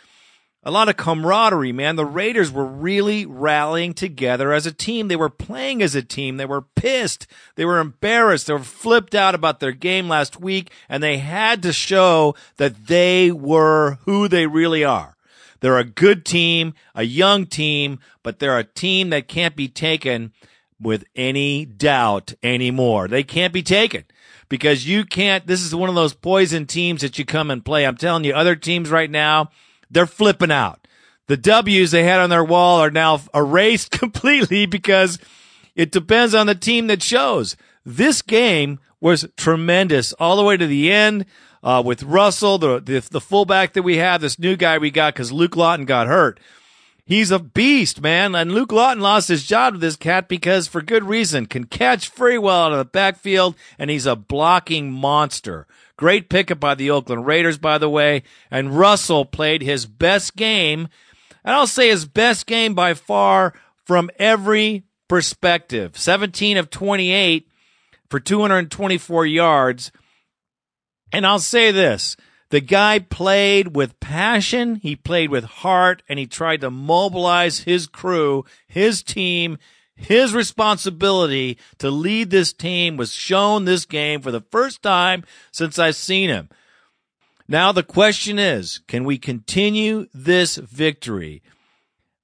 a 0.64 0.72
lot 0.72 0.90
of 0.90 0.98
camaraderie, 0.98 1.72
man. 1.72 1.96
The 1.96 2.06
Raiders 2.06 2.52
were 2.52 2.66
really 2.66 3.26
rallying 3.26 3.94
together 3.94 4.54
as 4.54 4.68
a 4.68 4.72
team. 4.72 5.08
They 5.08 5.16
were 5.16 5.30
playing 5.30 5.82
as 5.82 5.96
a 5.96 6.04
team. 6.04 6.38
They 6.38 6.46
were 6.46 6.62
pissed. 6.62 7.26
They 7.56 7.66
were 7.66 7.80
embarrassed. 7.80 8.48
They 8.48 8.54
were 8.54 8.60
flipped 8.60 9.16
out 9.16 9.34
about 9.34 9.60
their 9.60 9.72
game 9.72 10.08
last 10.08 10.40
week, 10.40 10.72
and 10.88 11.02
they 11.02 11.18
had 11.18 11.64
to 11.64 11.74
show 11.74 12.36
that 12.58 12.88
they 12.88 13.32
were 13.32 13.98
who 14.06 14.28
they 14.28 14.46
really 14.46 14.84
are. 14.84 15.18
They're 15.62 15.80
a 15.80 15.84
good 15.84 16.26
team, 16.26 16.74
a 16.94 17.04
young 17.04 17.46
team, 17.46 18.00
but 18.24 18.40
they're 18.40 18.58
a 18.58 18.64
team 18.64 19.10
that 19.12 19.28
can't 19.28 19.56
be 19.56 19.68
taken 19.68 20.32
with 20.80 21.06
any 21.16 21.66
doubt 21.66 22.34
anymore. 22.44 23.08
They 23.08 23.24
can't 23.24 23.54
be 23.54 23.64
taken 23.64 24.06
because 24.50 24.88
you 24.88 25.06
can't. 25.06 25.46
This 25.46 25.64
is 25.64 25.74
one 25.74 25.90
of 25.90 25.96
those 25.96 26.14
poison 26.14 26.66
teams 26.66 27.02
that 27.02 27.18
you 27.18 27.26
come 27.26 27.50
and 27.50 27.64
play. 27.64 27.86
I'm 27.86 27.98
telling 27.98 28.24
you, 28.24 28.34
other 28.34 28.56
teams 28.56 28.90
right 28.90 29.10
now, 29.10 29.50
they're 29.92 30.08
flipping 30.08 30.52
out. 30.52 30.88
The 31.28 31.38
W's 31.38 31.92
they 31.92 32.04
had 32.04 32.20
on 32.20 32.30
their 32.30 32.44
wall 32.44 32.80
are 32.80 32.92
now 32.92 33.22
erased 33.34 33.92
completely 34.00 34.66
because 34.66 35.20
it 35.76 35.92
depends 35.92 36.34
on 36.34 36.48
the 36.48 36.56
team 36.56 36.88
that 36.88 37.04
shows. 37.04 37.56
This 37.86 38.22
game 38.22 38.80
was 39.00 39.28
tremendous 39.38 40.14
all 40.14 40.36
the 40.36 40.44
way 40.44 40.58
to 40.58 40.68
the 40.68 40.92
end. 40.92 41.26
Uh, 41.64 41.82
with 41.86 42.02
Russell, 42.02 42.58
the, 42.58 42.80
the 42.80 43.08
the 43.12 43.22
fullback 43.22 43.74
that 43.74 43.84
we 43.84 43.98
have, 43.98 44.20
this 44.20 44.40
new 44.40 44.56
guy 44.56 44.80
we 44.80 44.90
got 44.90 45.14
because 45.14 45.32
Luke 45.32 45.56
Lawton 45.56 45.86
got 45.86 46.08
hurt. 46.08 46.40
He's 47.06 47.30
a 47.30 47.40
beast, 47.40 48.02
man. 48.02 48.36
And 48.36 48.54
Luke 48.54 48.72
Lawton 48.72 49.04
lost 49.04 49.28
his 49.28 49.46
job 49.46 49.74
to 49.74 49.80
this 49.80 49.96
cat 49.96 50.28
because, 50.28 50.68
for 50.68 50.82
good 50.82 51.04
reason, 51.04 51.46
can 51.46 51.66
catch 51.66 52.10
very 52.10 52.38
well 52.38 52.64
out 52.64 52.72
of 52.72 52.78
the 52.78 52.86
backfield, 52.86 53.56
and 53.78 53.90
he's 53.90 54.06
a 54.06 54.16
blocking 54.16 54.92
monster. 54.92 55.68
Great 56.02 56.30
pickup 56.30 56.60
by 56.60 56.74
the 56.74 56.90
Oakland 56.90 57.28
Raiders, 57.28 57.60
by 57.60 57.78
the 57.78 57.88
way. 57.88 58.24
And 58.50 58.76
Russell 58.76 59.24
played 59.24 59.62
his 59.62 59.86
best 59.86 60.36
game, 60.36 60.88
and 61.44 61.54
I'll 61.54 61.68
say 61.68 61.90
his 61.90 62.06
best 62.06 62.48
game 62.48 62.74
by 62.74 62.96
far 62.96 63.54
from 63.86 64.10
every 64.18 64.82
perspective. 65.08 65.96
17 65.96 66.58
of 66.58 66.72
28 66.72 67.48
for 68.10 68.20
224 68.20 69.28
yards. 69.28 69.92
And 71.14 71.24
I'll 71.24 71.38
say 71.38 71.70
this. 71.70 72.18
The 72.50 72.62
guy 72.62 72.98
played 72.98 73.76
with 73.76 74.00
passion, 74.00 74.78
he 74.78 74.96
played 74.96 75.30
with 75.30 75.44
heart, 75.44 76.02
and 76.10 76.18
he 76.18 76.26
tried 76.26 76.62
to 76.62 76.72
mobilize 76.72 77.60
his 77.60 77.86
crew, 77.86 78.44
his 78.66 79.04
team, 79.04 79.60
his 80.02 80.34
responsibility 80.34 81.58
to 81.78 81.92
lead 81.92 82.30
this 82.30 82.54
team 82.54 82.98
was 82.98 83.14
shown 83.14 83.66
this 83.66 83.86
game 83.86 84.22
for 84.22 84.32
the 84.32 84.42
first 84.42 84.82
time 84.82 85.24
since 85.52 85.78
I've 85.78 85.96
seen 85.96 86.30
him. 86.30 86.50
Now 87.48 87.72
the 87.72 87.84
question 87.84 88.40
is, 88.40 88.80
can 88.88 89.04
we 89.04 89.18
continue 89.18 90.08
this 90.14 90.56
victory? 90.58 91.44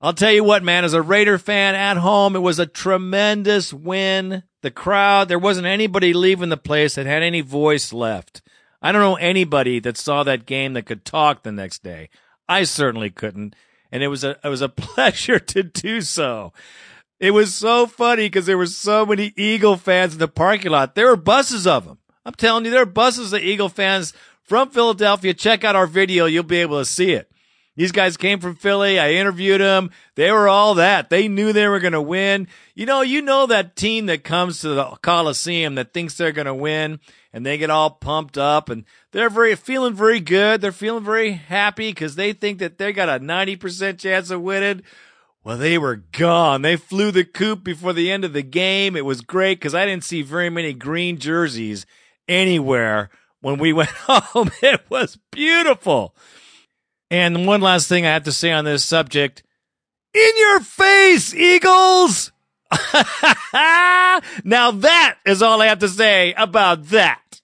I'll 0.02 0.14
tell 0.14 0.32
you 0.32 0.44
what, 0.44 0.64
man, 0.64 0.86
as 0.86 0.94
a 0.94 1.02
Raider 1.02 1.38
fan 1.38 1.76
at 1.76 1.98
home, 1.98 2.36
it 2.36 2.40
was 2.40 2.60
a 2.60 2.66
tremendous 2.66 3.74
win. 3.74 4.44
The 4.62 4.72
crowd, 4.72 5.28
there 5.28 5.40
wasn't 5.40 5.68
anybody 5.68 6.14
leaving 6.14 6.50
the 6.50 6.58
place 6.58 6.96
that 6.96 7.06
had 7.06 7.24
any 7.24 7.42
voice 7.42 7.92
left. 7.92 8.42
I 8.82 8.92
don't 8.92 9.02
know 9.02 9.16
anybody 9.16 9.80
that 9.80 9.98
saw 9.98 10.24
that 10.24 10.46
game 10.46 10.74
that 10.74 10.86
could 10.86 11.04
talk 11.04 11.44
the 11.44 11.52
next 11.52 11.84
day. 11.84 12.10
I 12.48 12.64
certainly 12.64 13.10
couldn't. 13.10 13.56
And 13.92 14.04
it 14.04 14.08
was 14.08 14.24
a, 14.24 14.38
it 14.44 14.50
was 14.50 14.62
a 14.62 14.70
pleasure 14.70 15.40
to 15.40 15.64
do 15.64 16.02
so. 16.02 16.54
It 17.20 17.32
was 17.32 17.56
so 17.56 17.88
funny 17.88 18.26
because 18.26 18.46
there 18.46 18.58
were 18.58 18.68
so 18.68 19.06
many 19.06 19.34
Eagle 19.36 19.78
fans 19.78 20.14
in 20.14 20.20
the 20.20 20.28
parking 20.28 20.72
lot. 20.72 20.96
There 20.96 21.08
were 21.08 21.16
buses 21.16 21.66
of 21.66 21.86
them. 21.86 21.98
I'm 22.26 22.34
telling 22.34 22.66
you, 22.66 22.72
there 22.72 22.84
are 22.84 22.86
buses 22.86 23.34
of 23.34 23.42
Eagle 23.42 23.70
fans 23.70 24.14
from 24.44 24.70
Philadelphia. 24.70 25.34
Check 25.34 25.64
out 25.64 25.76
our 25.76 25.88
video. 25.88 26.26
You'll 26.26 26.44
be 26.44 26.58
able 26.58 26.80
to 26.80 26.86
see 26.86 27.12
it. 27.12 27.32
These 27.78 27.92
guys 27.92 28.18
came 28.18 28.40
from 28.40 28.56
Philly. 28.56 29.00
I 29.00 29.14
interviewed 29.14 29.62
them. 29.62 29.92
They 30.16 30.32
were 30.32 30.50
all 30.50 30.76
that. 30.76 31.12
They 31.12 31.28
knew 31.28 31.54
they 31.54 31.68
were 31.68 31.80
going 31.80 31.94
to 31.94 32.02
win. 32.02 32.48
You 32.74 32.88
know, 32.88 33.02
you 33.02 33.22
know 33.22 33.46
that 33.46 33.76
team 33.76 34.08
that 34.08 34.24
comes 34.24 34.62
to 34.62 34.70
the 34.70 34.86
Coliseum 35.04 35.76
that 35.76 35.94
thinks 35.94 36.16
they're 36.16 36.32
going 36.32 36.48
to 36.48 36.56
win 36.56 37.00
and 37.32 37.46
they 37.46 37.60
get 37.60 37.70
all 37.70 37.92
pumped 37.92 38.36
up 38.36 38.70
and 38.70 38.84
they're 39.12 39.30
very 39.30 39.56
feeling 39.56 39.94
very 39.94 40.20
good. 40.20 40.60
They're 40.60 40.72
feeling 40.72 41.04
very 41.04 41.34
happy 41.34 41.92
because 41.92 42.16
they 42.16 42.34
think 42.34 42.58
that 42.60 42.80
they 42.80 42.94
got 42.94 43.10
a 43.10 43.24
90% 43.24 44.00
chance 44.00 44.32
of 44.32 44.42
winning. 44.42 44.82
Well, 45.48 45.56
they 45.56 45.78
were 45.78 45.96
gone. 45.96 46.62
They 46.62 46.76
flew 46.76 47.10
the 47.10 47.24
coop 47.24 47.64
before 47.64 47.94
the 47.94 48.12
end 48.12 48.26
of 48.26 48.34
the 48.34 48.42
game. 48.42 48.98
It 48.98 49.06
was 49.06 49.22
great 49.22 49.60
because 49.60 49.74
I 49.74 49.86
didn't 49.86 50.04
see 50.04 50.22
very 50.22 50.50
many 50.50 50.74
green 50.74 51.20
jerseys 51.20 51.86
anywhere 52.28 53.10
when 53.40 53.58
we 53.58 53.72
went 53.74 53.88
home. 53.88 54.52
It 54.62 54.82
was 54.90 55.18
beautiful. 55.32 56.14
And 57.10 57.48
one 57.48 57.62
last 57.62 57.88
thing 57.88 58.06
I 58.06 58.10
have 58.10 58.26
to 58.26 58.34
say 58.34 58.52
on 58.52 58.66
this 58.66 58.84
subject. 58.84 59.42
In 60.14 60.32
your 60.36 60.60
face, 60.60 61.34
Eagles! 61.34 62.34
now 64.44 64.72
that 64.72 65.16
is 65.26 65.42
all 65.42 65.62
I 65.62 65.68
have 65.68 65.80
to 65.80 65.88
say 65.88 66.34
about 66.34 66.88
that. 66.88 67.40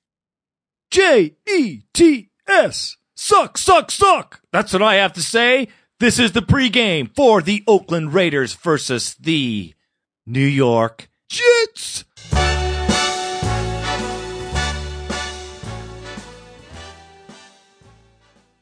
J 0.91 1.38
E 1.49 1.84
T 1.93 2.32
S. 2.49 2.97
Suck, 3.16 3.58
suck, 3.58 3.91
suck. 3.91 4.41
That's 4.51 4.74
what 4.74 4.82
I 4.82 4.95
have 4.95 5.14
to 5.14 5.22
say. 5.22 5.70
This 6.04 6.20
is 6.20 6.34
the 6.34 6.41
pregame 6.41 7.16
for 7.16 7.41
the 7.41 7.64
Oakland 7.66 8.14
Raiders 8.14 8.54
versus 8.56 9.14
the 9.14 9.74
New 10.26 10.45
York 10.45 11.08
Jets. 11.30 12.04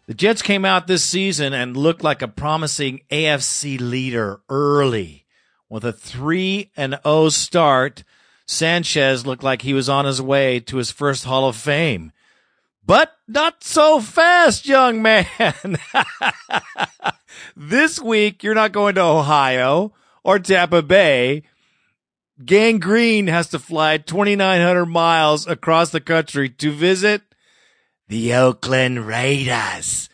The 0.06 0.14
Jets 0.14 0.44
came 0.44 0.66
out 0.66 0.86
this 0.86 1.04
season 1.04 1.52
and 1.52 1.76
looked 1.76 2.04
like 2.04 2.22
a 2.22 2.28
promising 2.28 3.02
AFC 3.10 3.80
leader 3.82 4.42
early 4.48 5.26
with 5.68 5.84
a 5.84 5.92
3 5.92 6.70
and 6.78 7.00
0 7.04 7.30
start. 7.30 8.04
Sanchez 8.46 9.26
looked 9.26 9.42
like 9.42 9.64
he 9.64 9.74
was 9.74 9.90
on 9.90 10.06
his 10.06 10.22
way 10.22 10.60
to 10.60 10.78
his 10.78 10.92
first 10.92 11.24
Hall 11.24 11.50
of 11.50 11.56
Fame. 11.56 12.12
But 12.86 13.16
not 13.28 13.64
so 13.64 14.00
fast, 14.00 14.66
young 14.66 15.02
man. 15.02 15.26
this 17.56 18.00
week, 18.00 18.44
you're 18.44 18.56
not 18.56 18.72
going 18.72 18.96
to 18.96 19.02
Ohio 19.02 19.94
or 20.24 20.40
Tampa 20.40 20.82
Bay. 20.82 21.44
Gang 22.44 22.80
Green 22.80 23.28
has 23.28 23.48
to 23.50 23.60
fly 23.60 23.98
2,900 23.98 24.86
miles 24.86 25.48
across 25.48 25.92
the 25.92 26.02
country 26.02 26.50
to 26.50 26.72
visit 26.72 27.22
the 28.08 28.34
Oakland 28.34 29.06
Raiders, 29.08 30.10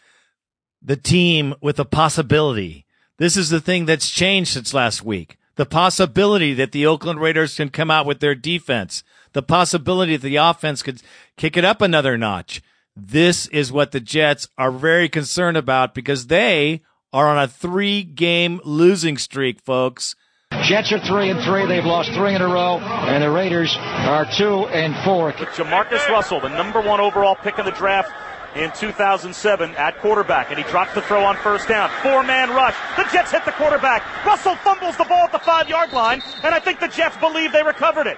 the 0.82 0.97
team 0.97 1.55
with 1.61 1.80
a 1.80 1.86
possibility. 1.86 2.86
This 3.18 3.38
is 3.38 3.49
the 3.49 3.61
thing 3.61 3.86
that's 3.86 4.09
changed 4.09 4.51
since 4.53 4.74
last 4.74 5.03
week. 5.03 5.38
The 5.55 5.65
possibility 5.65 6.53
that 6.53 6.72
the 6.72 6.86
Oakland 6.86 7.20
Raiders 7.20 7.55
can 7.55 7.70
come 7.70 7.89
out 7.89 8.05
with 8.05 8.20
their 8.20 8.36
defense. 8.36 9.03
The 9.38 9.43
possibility 9.43 10.17
that 10.17 10.27
the 10.27 10.38
offense 10.38 10.81
could 10.81 11.03
kick 11.35 11.57
it 11.57 11.63
up 11.63 11.79
another 11.79 12.17
notch. 12.17 12.59
This 12.95 13.45
is 13.49 13.71
what 13.71 13.91
the 13.91 13.99
Jets 13.99 14.47
are 14.57 14.71
very 14.71 15.09
concerned 15.09 15.57
about 15.57 15.93
because 15.93 16.25
they 16.25 16.81
are 17.13 17.27
on 17.27 17.38
a 17.38 17.47
three 17.47 18.01
game 18.01 18.59
losing 18.65 19.15
streak, 19.15 19.61
folks. 19.61 20.15
Jets 20.63 20.91
are 20.91 20.97
three 20.97 21.29
and 21.29 21.39
three. 21.41 21.67
They've 21.67 21.85
lost 21.85 22.13
three 22.13 22.33
in 22.33 22.41
a 22.41 22.47
row, 22.47 22.79
and 22.79 23.21
the 23.21 23.29
Raiders 23.29 23.77
are 23.77 24.25
two 24.25 24.65
and 24.73 24.95
four. 25.05 25.31
Jamarcus 25.33 26.09
Russell, 26.09 26.39
the 26.39 26.49
number 26.49 26.81
one 26.81 26.99
overall 26.99 27.35
pick 27.35 27.59
in 27.59 27.65
the 27.65 27.71
draft 27.71 28.11
in 28.55 28.71
2007 28.71 29.75
at 29.75 29.99
quarterback, 29.99 30.49
and 30.49 30.57
he 30.57 30.63
drops 30.71 30.95
the 30.95 31.01
throw 31.03 31.23
on 31.23 31.35
first 31.38 31.67
down. 31.67 31.91
Four 32.01 32.23
man 32.23 32.49
rush. 32.49 32.75
The 32.95 33.03
Jets 33.13 33.33
hit 33.33 33.45
the 33.45 33.51
quarterback. 33.51 34.03
Russell 34.25 34.55
fumbles 34.55 34.97
the 34.97 35.05
ball 35.05 35.25
at 35.25 35.31
the 35.31 35.38
five 35.38 35.69
yard 35.69 35.93
line, 35.93 36.23
and 36.43 36.55
I 36.55 36.59
think 36.59 36.79
the 36.79 36.88
Jets 36.88 37.17
believe 37.17 37.51
they 37.51 37.61
recovered 37.61 38.07
it. 38.07 38.17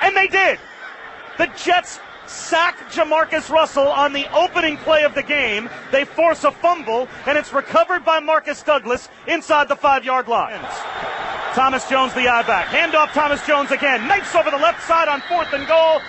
And 0.00 0.16
they 0.16 0.26
did. 0.26 0.58
The 1.38 1.46
Jets 1.56 2.00
sack 2.26 2.78
Jamarcus 2.90 3.50
Russell 3.50 3.88
on 3.88 4.12
the 4.12 4.30
opening 4.32 4.76
play 4.78 5.02
of 5.04 5.14
the 5.14 5.22
game. 5.22 5.68
They 5.90 6.04
force 6.04 6.44
a 6.44 6.52
fumble, 6.52 7.08
and 7.26 7.36
it's 7.36 7.52
recovered 7.52 8.04
by 8.04 8.20
Marques 8.20 8.62
Douglas 8.62 9.08
inside 9.26 9.68
the 9.68 9.76
five 9.76 10.04
yard 10.04 10.28
line. 10.28 10.60
Thomas 11.54 11.88
Jones, 11.88 12.14
the 12.14 12.28
eye 12.28 12.42
back. 12.42 12.66
Handoff 12.66 13.12
Thomas 13.12 13.44
Jones 13.46 13.72
again. 13.72 14.08
Knifes 14.08 14.38
over 14.38 14.50
the 14.50 14.56
left 14.56 14.86
side 14.86 15.08
on 15.08 15.20
fourth 15.22 15.52
and 15.52 15.66
goal. 15.66 16.00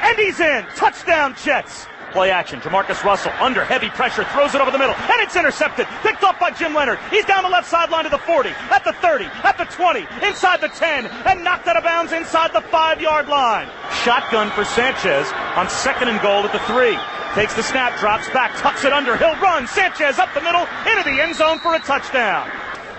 And 0.00 0.18
he's 0.18 0.40
in. 0.40 0.64
Touchdown, 0.74 1.34
Jets. 1.42 1.86
Play 2.12 2.30
action. 2.30 2.60
Jamarcus 2.60 3.04
Russell 3.04 3.32
under 3.40 3.64
heavy 3.64 3.88
pressure 3.90 4.24
throws 4.24 4.54
it 4.54 4.60
over 4.60 4.70
the 4.70 4.78
middle, 4.78 4.94
and 4.94 5.20
it's 5.20 5.36
intercepted. 5.36 5.86
Picked 6.02 6.22
up 6.24 6.40
by 6.40 6.50
Jim 6.50 6.74
Leonhard. 6.74 6.98
He's 7.10 7.24
down 7.24 7.42
the 7.44 7.48
left 7.48 7.68
sideline 7.68 8.04
to 8.04 8.10
the 8.10 8.18
40, 8.18 8.50
at 8.70 8.84
the 8.84 8.92
30, 8.94 9.24
at 9.24 9.56
the 9.58 9.64
20, 9.64 10.06
inside 10.26 10.60
the 10.60 10.68
10, 10.68 11.06
and 11.06 11.44
knocked 11.44 11.68
out 11.68 11.76
of 11.76 11.84
bounds 11.84 12.12
inside 12.12 12.52
the 12.52 12.60
five 12.62 13.00
yard 13.00 13.28
line. 13.28 13.68
Shotgun 14.02 14.50
for 14.50 14.64
Sanchez 14.64 15.30
on 15.56 15.68
second 15.68 16.08
and 16.08 16.20
goal 16.20 16.44
at 16.44 16.52
the 16.52 16.58
three. 16.60 16.98
Takes 17.34 17.54
the 17.54 17.62
snap, 17.62 17.98
drops 18.00 18.28
back, 18.30 18.56
tucks 18.56 18.84
it 18.84 18.92
under. 18.92 19.16
He'll 19.16 19.36
run. 19.36 19.68
Sanchez 19.68 20.18
up 20.18 20.34
the 20.34 20.40
middle 20.40 20.66
into 20.86 21.04
the 21.04 21.22
end 21.22 21.36
zone 21.36 21.58
for 21.60 21.74
a 21.74 21.78
touchdown 21.78 22.50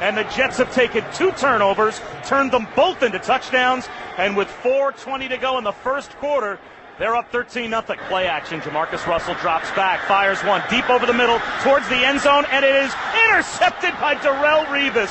and 0.01 0.17
the 0.17 0.23
Jets 0.23 0.57
have 0.57 0.73
taken 0.73 1.05
two 1.13 1.31
turnovers, 1.33 2.01
turned 2.25 2.51
them 2.51 2.67
both 2.75 3.03
into 3.03 3.19
touchdowns, 3.19 3.87
and 4.17 4.35
with 4.35 4.47
4.20 4.47 5.29
to 5.29 5.37
go 5.37 5.59
in 5.59 5.63
the 5.63 5.71
first 5.71 6.09
quarter, 6.17 6.59
they're 7.01 7.15
up 7.15 7.31
13 7.31 7.71
0. 7.71 7.81
Play 8.07 8.27
action. 8.27 8.61
Jamarcus 8.61 9.07
Russell 9.07 9.33
drops 9.41 9.71
back, 9.71 10.05
fires 10.07 10.39
one 10.43 10.61
deep 10.69 10.87
over 10.87 11.07
the 11.07 11.13
middle 11.13 11.39
towards 11.63 11.89
the 11.89 11.97
end 11.97 12.21
zone, 12.21 12.45
and 12.51 12.63
it 12.63 12.75
is 12.75 12.93
intercepted 13.25 13.97
by 13.99 14.13
Darrelle 14.13 14.65
Revis. 14.67 15.09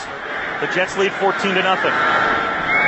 The 0.60 0.72
Jets 0.72 0.96
lead 0.96 1.10
14 1.14 1.52
to 1.52 1.62
nothing. 1.62 1.92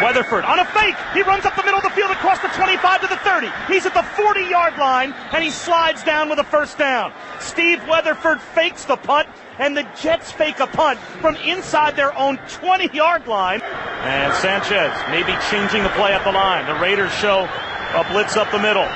Weatherford 0.02 0.44
on 0.44 0.60
a 0.60 0.64
fake. 0.66 0.94
He 1.14 1.22
runs 1.22 1.44
up 1.44 1.56
the 1.56 1.64
middle 1.64 1.78
of 1.78 1.84
the 1.84 1.90
field 1.90 2.10
across 2.12 2.38
the 2.40 2.48
25 2.48 3.02
to 3.02 3.06
the 3.08 3.16
30. 3.18 3.48
He's 3.66 3.86
at 3.86 3.94
the 3.94 4.02
40 4.02 4.42
yard 4.42 4.76
line 4.76 5.12
and 5.32 5.42
he 5.44 5.50
slides 5.50 6.02
down 6.02 6.28
with 6.28 6.40
a 6.40 6.44
first 6.44 6.76
down. 6.76 7.12
Steve 7.40 7.80
Weatherford 7.88 8.40
fakes 8.40 8.84
the 8.84 8.96
punt 8.96 9.28
and 9.58 9.76
the 9.76 9.86
Jets 10.00 10.32
fake 10.32 10.58
a 10.58 10.66
punt 10.66 10.98
from 11.20 11.36
inside 11.36 11.94
their 11.94 12.16
own 12.18 12.36
20 12.48 12.96
yard 12.96 13.28
line. 13.28 13.62
And 13.62 14.34
Sanchez 14.34 14.92
maybe 15.08 15.38
changing 15.50 15.84
the 15.84 15.90
play 15.90 16.12
at 16.12 16.24
the 16.24 16.32
line. 16.32 16.66
The 16.66 16.80
Raiders 16.80 17.12
show 17.14 17.48
a 17.94 18.04
blitz 18.12 18.36
up 18.36 18.50
the 18.50 18.58
middle. 18.58 18.86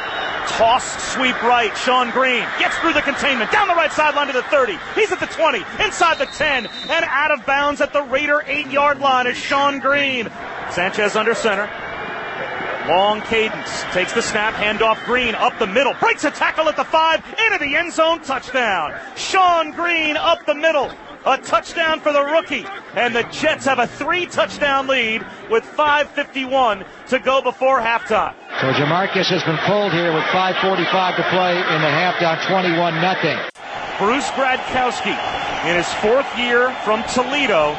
Toss, 0.47 1.13
sweep 1.13 1.41
right. 1.43 1.73
Shonn 1.73 2.13
Greene 2.13 2.47
gets 2.59 2.79
through 2.79 2.93
the 2.93 3.03
containment 3.03 3.51
down 3.51 3.69
the 3.69 3.75
right 3.75 3.93
sideline 3.93 4.29
to 4.29 4.33
the 4.33 4.45
30. 4.45 4.79
He's 4.95 5.11
at 5.13 5.21
the 5.21 5.27
20, 5.27 5.59
inside 5.85 6.19
the 6.19 6.27
10, 6.27 6.67
and 6.67 7.05
out 7.05 7.33
of 7.33 7.45
bounds 7.45 7.81
at 7.81 7.93
the 7.93 8.03
Raider 8.03 8.43
8 8.47 8.69
yard 8.69 9.01
line 9.01 9.27
is 9.27 9.37
Shonn 9.37 9.81
Greene. 9.81 10.31
Sanchez 10.71 11.17
under 11.17 11.35
center. 11.35 11.69
Long 12.89 13.21
cadence. 13.23 13.83
Takes 13.93 14.13
the 14.13 14.23
snap. 14.23 14.55
Handoff 14.55 15.05
Greene 15.05 15.35
up 15.35 15.59
the 15.59 15.67
middle. 15.67 15.93
Breaks 15.95 16.23
a 16.23 16.31
tackle 16.31 16.69
at 16.69 16.77
the 16.77 16.85
five. 16.85 17.21
Into 17.45 17.59
the 17.59 17.75
end 17.75 17.93
zone. 17.93 18.21
Touchdown. 18.21 18.93
Shonn 19.17 19.75
Greene 19.75 20.17
up 20.17 20.47
the 20.47 20.55
middle. 20.55 20.93
A 21.27 21.39
touchdown 21.39 21.99
for 21.99 22.13
the 22.13 22.23
rookie. 22.23 22.65
And 22.95 23.15
the 23.15 23.25
Jets 23.25 23.65
have 23.65 23.81
a 23.81 23.87
three 23.87 24.27
touchdown 24.27 24.87
lead 24.87 25.27
with 25.51 25.65
5.51 25.65 26.87
to 27.09 27.19
go 27.19 27.43
before 27.43 27.81
halftime. 27.81 28.33
So 28.61 28.73
Jamarcus 28.73 29.27
has 29.27 29.43
been 29.43 29.59
pulled 29.67 29.93
here 29.93 30.15
with 30.15 30.23
5.45 30.31 31.17
to 31.17 31.23
play 31.35 31.59
in 31.59 31.81
the 31.83 31.91
half 31.91 32.21
down 32.21 32.39
21 32.47 33.03
nothing. 33.03 33.37
Bruce 33.99 34.31
Gradkowski 34.39 35.19
in 35.67 35.75
his 35.75 35.91
fourth 35.99 36.31
year 36.39 36.71
from 36.85 37.03
Toledo 37.11 37.75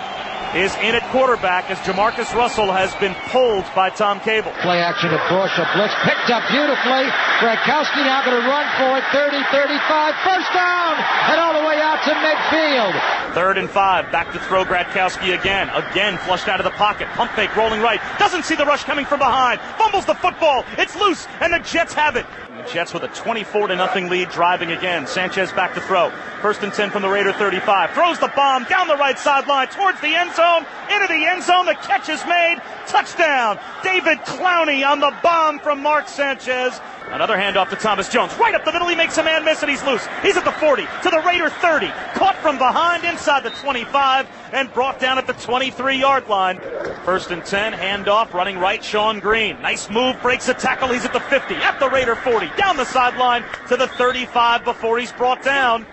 is 0.55 0.75
in 0.79 0.95
at 0.95 1.03
quarterback 1.11 1.69
as 1.69 1.77
Jamarcus 1.83 2.31
Russell 2.35 2.71
has 2.71 2.95
been 3.03 3.15
pulled 3.31 3.63
by 3.75 3.89
Tom 3.91 4.19
Cable. 4.23 4.51
Play 4.63 4.79
action 4.79 5.11
to 5.11 5.19
Bush, 5.27 5.51
a 5.59 5.67
blitz 5.75 5.95
picked 6.07 6.31
up 6.31 6.43
beautifully. 6.47 7.07
Gradkowski 7.43 8.03
now 8.03 8.23
going 8.23 8.39
to 8.39 8.47
run 8.47 8.67
for 8.79 8.95
it, 8.95 9.05
30, 9.11 9.39
35, 9.51 10.15
first 10.23 10.49
down, 10.55 10.95
and 11.31 11.37
all 11.39 11.55
the 11.55 11.65
way 11.67 11.79
out 11.83 11.99
to 12.03 12.11
midfield. 12.15 12.95
Third 13.37 13.59
and 13.59 13.69
five, 13.69 14.11
back 14.11 14.33
to 14.33 14.39
throw 14.39 14.65
Gradkowski 14.65 15.39
again. 15.39 15.69
Again 15.69 16.17
flushed 16.17 16.47
out 16.47 16.59
of 16.59 16.63
the 16.63 16.71
pocket, 16.71 17.07
pump 17.09 17.29
fake 17.33 17.55
rolling 17.55 17.81
right, 17.81 18.01
doesn't 18.17 18.45
see 18.45 18.55
the 18.55 18.65
rush 18.65 18.83
coming 18.83 19.05
from 19.05 19.19
behind, 19.19 19.61
fumbles 19.77 20.05
the 20.05 20.15
football, 20.15 20.65
it's 20.79 20.95
loose, 20.95 21.27
and 21.39 21.53
the 21.53 21.59
Jets 21.59 21.93
have 21.93 22.15
it. 22.15 22.25
The 22.57 22.63
Jets 22.63 22.95
with 22.95 23.03
a 23.03 23.09
24 23.09 23.67
to 23.67 23.75
nothing 23.75 24.09
lead 24.09 24.29
driving 24.29 24.71
again. 24.71 25.05
Sanchez 25.05 25.51
back 25.51 25.75
to 25.75 25.81
throw. 25.81 26.09
First 26.41 26.63
and 26.63 26.73
10 26.73 26.89
from 26.89 27.03
the 27.03 27.09
Raider 27.09 27.31
35. 27.31 27.91
Throws 27.91 28.17
the 28.17 28.31
bomb 28.35 28.63
down 28.63 28.87
the 28.87 28.97
right 28.97 29.19
sideline 29.19 29.67
towards 29.67 30.01
the 30.01 30.15
end 30.15 30.33
zone. 30.33 30.65
Into 30.91 31.05
the 31.05 31.23
end 31.23 31.43
zone. 31.43 31.67
The 31.67 31.75
catch 31.75 32.09
is 32.09 32.25
made. 32.25 32.59
Touchdown. 32.87 33.59
David 33.83 34.17
Clowney 34.19 34.83
on 34.83 34.99
the 34.99 35.13
bomb 35.21 35.59
from 35.59 35.83
Mark 35.83 36.07
Sanchez. 36.07 36.81
Another 37.09 37.37
handoff 37.37 37.69
to 37.69 37.77
Thomas 37.77 38.09
Jones. 38.09 38.33
Right 38.37 38.53
up 38.53 38.65
the 38.65 38.73
middle. 38.73 38.87
He 38.87 38.95
makes 38.95 39.17
a 39.17 39.23
man 39.23 39.45
miss 39.45 39.61
and 39.61 39.71
he's 39.71 39.83
loose. 39.83 40.05
He's 40.21 40.35
at 40.35 40.43
the 40.43 40.51
40 40.51 40.83
to 41.03 41.09
the 41.09 41.23
Raider 41.25 41.49
30. 41.49 41.87
Caught 42.15 42.35
from 42.37 42.57
behind 42.57 43.05
inside 43.05 43.43
the 43.43 43.49
25 43.51 44.27
and 44.51 44.71
brought 44.73 44.99
down 44.99 45.17
at 45.17 45.25
the 45.25 45.33
23 45.33 45.97
yard 45.97 46.27
line. 46.27 46.59
First 47.05 47.31
and 47.31 47.45
10. 47.45 47.73
Handoff 47.73 48.33
running 48.33 48.59
right. 48.59 48.81
Shonn 48.81 49.21
Greene. 49.21 49.61
Nice 49.61 49.89
move. 49.89 50.21
Breaks 50.21 50.49
a 50.49 50.53
tackle. 50.53 50.89
He's 50.89 51.05
at 51.05 51.13
the 51.13 51.21
50 51.21 51.55
at 51.55 51.79
the 51.79 51.89
Raider 51.89 52.15
40. 52.15 52.49
Down 52.57 52.75
the 52.75 52.85
sideline 52.85 53.45
to 53.69 53.77
the 53.77 53.87
35 53.87 54.65
before 54.65 54.99
he's 54.99 55.13
brought 55.13 55.41
down. 55.41 55.85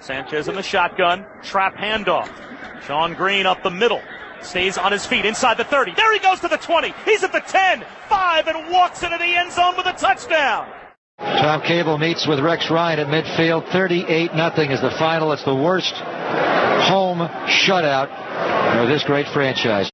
Sanchez 0.00 0.48
in 0.48 0.56
the 0.56 0.62
shotgun. 0.62 1.24
Trap 1.42 1.76
handoff. 1.76 2.28
Shonn 2.82 3.16
Greene 3.16 3.46
up 3.46 3.62
the 3.62 3.70
middle. 3.70 4.02
Stays 4.44 4.78
on 4.78 4.92
his 4.92 5.06
feet 5.06 5.24
inside 5.24 5.56
the 5.56 5.64
30. 5.64 5.94
There 5.94 6.12
he 6.12 6.20
goes 6.20 6.40
to 6.40 6.48
the 6.48 6.56
20. 6.56 6.94
He's 7.04 7.24
at 7.24 7.32
the 7.32 7.40
10, 7.40 7.84
5, 8.08 8.46
and 8.46 8.70
walks 8.70 9.02
into 9.02 9.18
the 9.18 9.24
end 9.24 9.52
zone 9.52 9.76
with 9.76 9.86
a 9.86 9.92
touchdown. 9.92 10.68
Tom 11.18 11.62
Cable 11.62 11.98
meets 11.98 12.26
with 12.26 12.40
Rex 12.40 12.70
Ryan 12.70 13.00
at 13.00 13.06
midfield. 13.06 13.70
38 13.72 14.34
nothing 14.34 14.70
is 14.70 14.80
the 14.80 14.90
final. 14.98 15.32
It's 15.32 15.44
the 15.44 15.54
worst 15.54 15.94
home 15.94 17.18
shutout 17.46 18.08
for 18.76 18.86
this 18.86 19.04
great 19.04 19.26
franchise. 19.28 19.90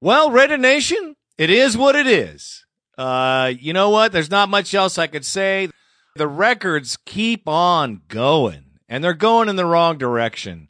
Well, 0.00 0.30
Raider 0.30 0.58
Nation, 0.58 1.16
it 1.36 1.50
is 1.50 1.76
what 1.76 1.94
it 1.96 2.06
is. 2.06 2.64
Uh, 2.96 3.52
you 3.58 3.72
know 3.72 3.90
what? 3.90 4.12
There's 4.12 4.30
not 4.30 4.48
much 4.48 4.74
else 4.74 4.98
I 4.98 5.06
could 5.06 5.24
say. 5.24 5.68
The 6.16 6.28
records 6.28 6.96
keep 7.06 7.48
on 7.48 8.02
going, 8.08 8.64
and 8.88 9.02
they're 9.02 9.14
going 9.14 9.48
in 9.48 9.56
the 9.56 9.66
wrong 9.66 9.98
direction. 9.98 10.68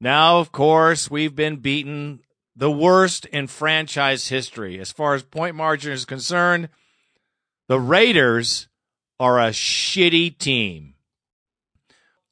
Now, 0.00 0.38
of 0.38 0.50
course, 0.50 1.10
we've 1.10 1.36
been 1.36 1.56
beaten 1.56 2.20
the 2.54 2.70
worst 2.70 3.24
in 3.26 3.46
franchise 3.46 4.28
history. 4.28 4.78
As 4.78 4.92
far 4.92 5.14
as 5.14 5.22
point 5.22 5.56
margin 5.56 5.92
is 5.92 6.04
concerned, 6.04 6.68
the 7.68 7.80
Raiders 7.80 8.68
are 9.18 9.40
a 9.40 9.50
shitty 9.50 10.36
team. 10.38 10.94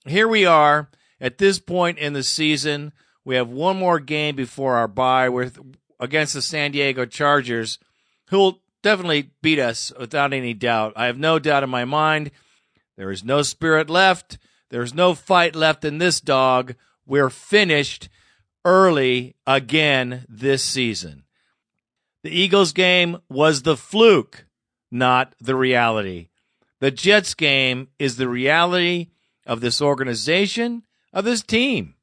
Here 0.07 0.29
we 0.29 0.45
are 0.45 0.91
at 1.21 1.39
this 1.39 1.59
point 1.59 1.99
in 1.99 2.12
the 2.12 2.23
season. 2.23 2.93
We 3.25 3.37
have 3.37 3.49
one 3.49 3.79
more 3.79 4.01
game 4.01 4.37
before 4.37 4.77
our 4.77 4.89
bye 4.89 5.29
with 5.29 5.59
against 5.99 6.35
the 6.35 6.43
San 6.43 6.73
Diego 6.73 7.05
Chargers, 7.05 7.79
who 8.29 8.39
will 8.39 8.62
definitely 8.83 9.31
beat 9.43 9.59
us 9.59 9.93
without 9.99 10.33
any 10.33 10.55
doubt. 10.55 10.95
I 10.97 11.07
have 11.07 11.18
no 11.18 11.39
doubt 11.39 11.62
in 11.62 11.71
my 11.71 11.85
mind. 11.85 12.31
There 12.97 13.11
is 13.11 13.23
no 13.23 13.43
spirit 13.43 13.91
left. 13.91 14.39
There's 14.71 14.95
no 14.95 15.14
fight 15.14 15.55
left 15.55 15.85
in 15.85 15.99
this 15.99 16.21
dog. 16.21 16.75
We're 17.07 17.31
finished 17.31 18.09
early 18.64 19.36
again 19.46 20.24
this 20.28 20.64
season. 20.64 21.24
The 22.22 22.30
Eagles 22.30 22.72
game 22.72 23.18
was 23.28 23.62
the 23.62 23.76
fluke, 23.76 24.44
not 24.90 25.34
the 25.40 25.56
reality. 25.56 26.28
The 26.80 26.90
Jets 26.90 27.34
game 27.34 27.88
is 27.98 28.16
the 28.16 28.28
reality 28.28 29.08
of 29.46 29.61
this 29.61 29.80
organization, 29.80 30.82
of 31.12 31.24
this 31.24 31.42
team. 31.42 31.94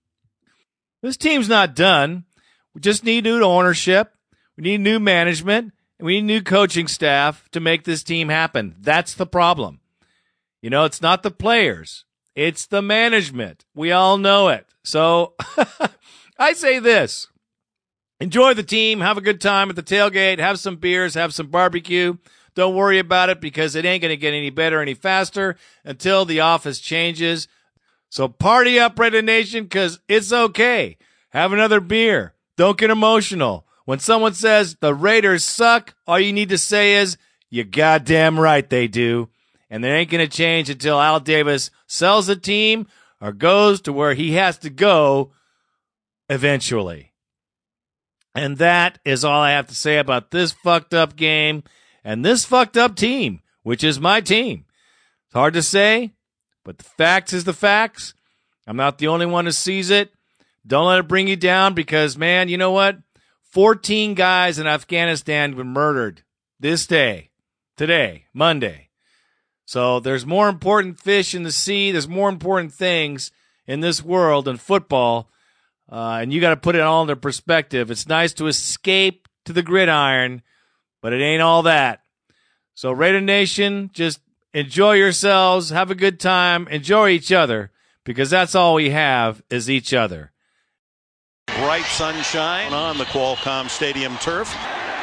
This 1.01 1.17
team's 1.17 1.49
not 1.49 1.75
done. 1.75 2.25
We 2.73 2.81
just 2.81 3.03
need 3.03 3.23
new 3.23 3.41
ownership. 3.43 4.13
We 4.57 4.63
need 4.63 4.81
new 4.81 4.99
management. 4.99 5.73
We 5.99 6.15
need 6.15 6.27
new 6.27 6.41
coaching 6.41 6.87
staff 6.87 7.47
to 7.51 7.59
make 7.59 7.83
this 7.83 8.03
team 8.03 8.29
happen. 8.29 8.75
That's 8.79 9.13
the 9.13 9.25
problem. 9.25 9.79
You 10.61 10.69
know, 10.69 10.85
it's 10.85 11.01
not 11.01 11.23
the 11.23 11.31
players. 11.31 12.05
It's 12.35 12.65
the 12.67 12.81
management. 12.81 13.65
We 13.73 13.91
all 13.91 14.17
know 14.17 14.49
it. 14.49 14.67
So 14.83 15.33
I 16.39 16.53
say 16.53 16.79
this. 16.79 17.27
Enjoy 18.19 18.53
the 18.53 18.63
team. 18.63 19.01
Have 19.01 19.17
a 19.17 19.21
good 19.21 19.41
time 19.41 19.69
at 19.69 19.75
the 19.75 19.83
tailgate. 19.83 20.39
Have 20.39 20.59
some 20.59 20.77
beers. 20.77 21.13
Have 21.13 21.33
some 21.33 21.47
barbecue. 21.47 22.17
Don't 22.55 22.75
worry 22.75 22.97
about 22.97 23.29
it 23.29 23.39
because 23.39 23.75
it 23.75 23.85
ain't 23.85 24.01
going 24.01 24.09
to 24.09 24.17
get 24.17 24.33
any 24.33 24.49
better, 24.49 24.81
any 24.81 24.95
faster 24.95 25.55
until 25.85 26.25
the 26.25 26.39
office 26.39 26.79
changes. 26.79 27.47
So 28.09 28.27
party 28.27 28.79
up, 28.79 28.97
Raider 28.97 29.21
Nation, 29.21 29.65
because 29.65 29.99
it's 30.07 30.33
okay. 30.33 30.97
Have 31.29 31.53
another 31.53 31.79
beer. 31.79 32.33
Don't 32.55 32.77
get 32.77 32.89
emotional. 32.89 33.67
When 33.85 33.99
someone 33.99 34.33
says 34.33 34.75
the 34.79 34.95
Raiders 34.95 35.43
suck, 35.43 35.93
all 36.07 36.19
you 36.19 36.33
need 36.33 36.49
to 36.49 36.57
say 36.57 36.95
is, 36.95 37.17
you 37.49 37.63
goddamn 37.63 38.39
right 38.39 38.67
they 38.67 38.87
do. 38.87 39.29
And 39.69 39.83
they 39.83 39.91
ain't 39.91 40.09
going 40.09 40.27
to 40.27 40.35
change 40.35 40.69
until 40.69 40.99
Al 40.99 41.19
Davis 41.19 41.69
sells 41.85 42.27
the 42.27 42.35
team 42.35 42.87
or 43.21 43.31
goes 43.31 43.81
to 43.81 43.93
where 43.93 44.13
he 44.13 44.33
has 44.33 44.57
to 44.59 44.69
go 44.69 45.31
eventually. 46.29 47.13
And 48.35 48.57
that 48.57 48.99
is 49.03 49.25
all 49.25 49.41
I 49.41 49.51
have 49.51 49.67
to 49.67 49.75
say 49.75 49.97
about 49.97 50.31
this 50.31 50.51
fucked 50.51 50.93
up 50.93 51.15
game 51.15 51.63
and 52.03 52.23
this 52.23 52.45
fucked 52.45 52.77
up 52.77 52.95
team, 52.95 53.41
which 53.63 53.83
is 53.83 53.99
my 53.99 54.21
team. 54.21 54.65
It's 55.25 55.33
hard 55.33 55.55
to 55.55 55.63
say, 55.63 56.13
but 56.63 56.77
the 56.77 56.83
facts 56.83 57.33
is 57.33 57.45
the 57.45 57.53
facts. 57.53 58.13
I'm 58.67 58.77
not 58.77 58.97
the 58.97 59.07
only 59.07 59.25
one 59.25 59.45
who 59.45 59.51
sees 59.51 59.89
it. 59.89 60.11
Don't 60.65 60.87
let 60.87 60.99
it 60.99 61.07
bring 61.07 61.27
you 61.27 61.35
down 61.35 61.73
because, 61.73 62.17
man, 62.17 62.49
you 62.49 62.57
know 62.57 62.71
what? 62.71 62.97
14 63.51 64.13
guys 64.13 64.59
in 64.59 64.67
Afghanistan 64.67 65.55
were 65.55 65.63
murdered 65.63 66.23
this 66.59 66.85
day, 66.85 67.31
today, 67.77 68.25
Monday. 68.33 68.89
So 69.65 69.99
there's 69.99 70.25
more 70.25 70.47
important 70.47 70.99
fish 70.99 71.33
in 71.33 71.43
the 71.43 71.51
sea. 71.51 71.91
There's 71.91 72.07
more 72.07 72.29
important 72.29 72.73
things 72.73 73.31
in 73.65 73.79
this 73.79 74.03
world 74.03 74.45
than 74.45 74.57
football. 74.57 75.29
Uh, 75.89 76.19
and 76.21 76.33
you 76.33 76.41
got 76.41 76.49
to 76.49 76.57
put 76.57 76.75
it 76.75 76.81
all 76.81 77.01
into 77.01 77.15
perspective. 77.15 77.89
It's 77.91 78.07
nice 78.07 78.33
to 78.33 78.47
escape 78.47 79.27
to 79.45 79.53
the 79.53 79.63
gridiron, 79.63 80.41
but 81.01 81.13
it 81.13 81.21
ain't 81.21 81.41
all 81.41 81.63
that. 81.63 82.01
So 82.73 82.91
Raider 82.91 83.21
Nation, 83.21 83.89
just 83.93 84.19
enjoy 84.53 84.93
yourselves, 84.93 85.69
have 85.69 85.89
a 85.89 85.95
good 85.95 86.19
time, 86.19 86.67
enjoy 86.67 87.09
each 87.09 87.31
other, 87.31 87.71
because 88.03 88.29
that's 88.29 88.55
all 88.55 88.75
we 88.75 88.89
have 88.89 89.41
is 89.49 89.69
each 89.69 89.93
other. 89.93 90.31
Bright 91.47 91.85
sunshine 91.85 92.73
on 92.73 92.97
the 92.97 93.05
Qualcomm 93.05 93.69
Stadium 93.69 94.17
turf. 94.17 94.53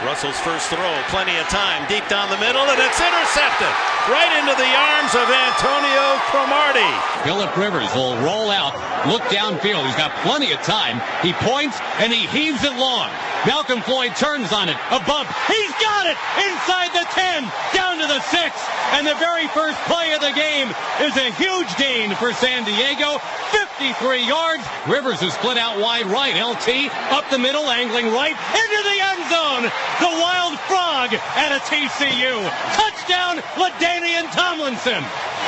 Russell's 0.04 0.38
first 0.40 0.68
throw, 0.68 0.92
plenty 1.08 1.36
of 1.40 1.48
time, 1.48 1.88
deep 1.88 2.06
down 2.08 2.28
the 2.28 2.36
middle, 2.36 2.60
and 2.60 2.76
it's 2.76 3.00
intercepted 3.00 3.72
right 4.12 4.32
into 4.36 4.52
the 4.52 4.68
arms 4.68 5.16
of 5.16 5.24
Antonio 5.32 6.20
Cromartie. 6.28 6.96
Philip 7.24 7.56
Rivers 7.56 7.88
will 7.94 8.16
roll 8.20 8.50
out, 8.50 8.76
look 9.08 9.22
downfield. 9.32 9.86
He's 9.86 9.96
got 9.96 10.12
plenty 10.20 10.52
of 10.52 10.60
time. 10.60 11.00
He 11.22 11.32
points 11.32 11.80
and 11.98 12.12
he 12.12 12.26
heaves 12.28 12.62
it 12.64 12.76
long. 12.76 13.08
Malcolm 13.46 13.82
Floyd 13.82 14.16
turns 14.16 14.52
on 14.52 14.68
it. 14.68 14.76
A 14.90 15.00
bump. 15.04 15.28
He's 15.46 15.72
got 15.76 16.06
it 16.08 16.16
inside 16.40 16.88
the 16.96 17.04
10, 17.12 17.44
down 17.74 17.98
to 18.00 18.06
the 18.06 18.20
6. 18.20 18.56
And 18.96 19.06
the 19.06 19.14
very 19.16 19.48
first 19.48 19.76
play 19.84 20.14
of 20.14 20.20
the 20.20 20.32
game 20.32 20.72
is 21.00 21.16
a 21.16 21.30
huge 21.36 21.68
gain 21.76 22.14
for 22.16 22.32
San 22.32 22.64
Diego. 22.64 23.20
53 23.52 24.26
yards. 24.26 24.64
Rivers 24.88 25.20
is 25.20 25.34
split 25.34 25.58
out 25.58 25.78
wide 25.78 26.06
right. 26.06 26.32
LT 26.32 26.88
up 27.12 27.28
the 27.30 27.38
middle, 27.38 27.68
angling 27.68 28.06
right 28.16 28.32
into 28.32 28.80
the 28.80 28.98
end 29.12 29.22
zone. 29.28 29.62
The 30.00 30.14
Wild 30.20 30.58
Frog 30.60 31.12
at 31.36 31.52
a 31.52 31.60
TCU. 31.68 32.40
Touchdown, 32.72 33.38
LaDainian 33.60 34.32
Tomlinson. 34.32 35.04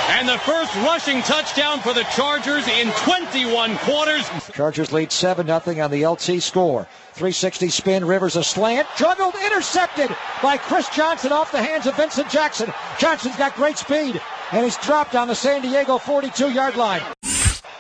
And 0.09 0.29
the 0.29 0.39
first 0.39 0.75
rushing 0.77 1.23
touchdown 1.23 1.81
for 1.81 1.95
the 1.95 2.05
Chargers 2.15 2.69
in 2.69 2.91
21 3.05 3.77
quarters. 3.79 4.29
Chargers 4.53 4.93
lead 4.93 5.11
7 5.11 5.47
0 5.47 5.83
on 5.83 5.91
the 5.91 6.07
LT 6.07 6.43
score. 6.43 6.87
360 7.17 7.71
spin, 7.71 8.05
Rivers 8.05 8.37
a 8.37 8.45
slant, 8.45 8.87
juggled, 8.95 9.35
intercepted 9.47 10.15
by 10.43 10.59
Chris 10.59 10.87
Johnson 10.91 11.33
off 11.33 11.51
the 11.51 11.63
hands 11.63 11.87
of 11.87 11.97
Vincent 11.97 12.29
Jackson. 12.29 12.71
Johnson's 12.99 13.37
got 13.37 13.55
great 13.55 13.79
speed, 13.79 14.21
and 14.53 14.65
he's 14.65 14.77
dropped 14.77 15.15
on 15.15 15.27
the 15.27 15.35
San 15.35 15.63
Diego 15.63 15.97
42 15.97 16.51
yard 16.51 16.77
line. 16.77 17.01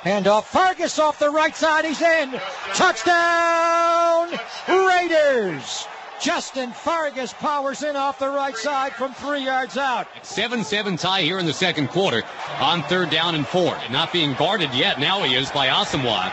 Handoff, 0.05 0.39
uh, 0.39 0.41
Fargas 0.41 0.99
off 0.99 1.18
the 1.18 1.28
right 1.28 1.55
side, 1.55 1.84
he's 1.84 2.01
in. 2.01 2.41
Touchdown, 2.72 4.30
Raiders! 4.68 5.87
Justin 6.18 6.72
Fargas 6.72 7.34
powers 7.34 7.82
in 7.82 7.95
off 7.95 8.18
the 8.18 8.30
right 8.30 8.57
side 8.57 8.95
from 8.95 9.12
three 9.12 9.45
yards 9.45 9.76
out. 9.76 10.07
7-7 10.22 10.99
tie 10.99 11.20
here 11.20 11.39
in 11.39 11.45
the 11.45 11.53
second 11.53 11.89
quarter 11.89 12.22
on 12.59 12.82
third 12.84 13.11
down 13.11 13.34
and 13.34 13.47
four. 13.47 13.76
Not 13.91 14.14
being 14.14 14.32
guarded 14.32 14.72
yet. 14.72 14.99
Now 14.99 15.22
he 15.24 15.34
is 15.34 15.51
by 15.51 15.66
Asomugha. 15.66 16.32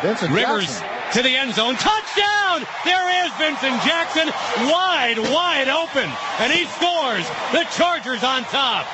Vincent 0.00 0.32
Rivers 0.32 0.66
Jackson. 0.66 0.97
To 1.14 1.22
the 1.22 1.36
end 1.36 1.54
zone. 1.54 1.74
Touchdown! 1.76 2.66
There 2.84 3.24
is 3.24 3.32
Vincent 3.38 3.80
Jackson 3.80 4.28
wide, 4.68 5.16
wide 5.32 5.68
open. 5.68 6.04
And 6.38 6.52
he 6.52 6.66
scores. 6.76 7.24
The 7.50 7.64
Chargers 7.72 8.22
on 8.22 8.44
top. 8.44 8.84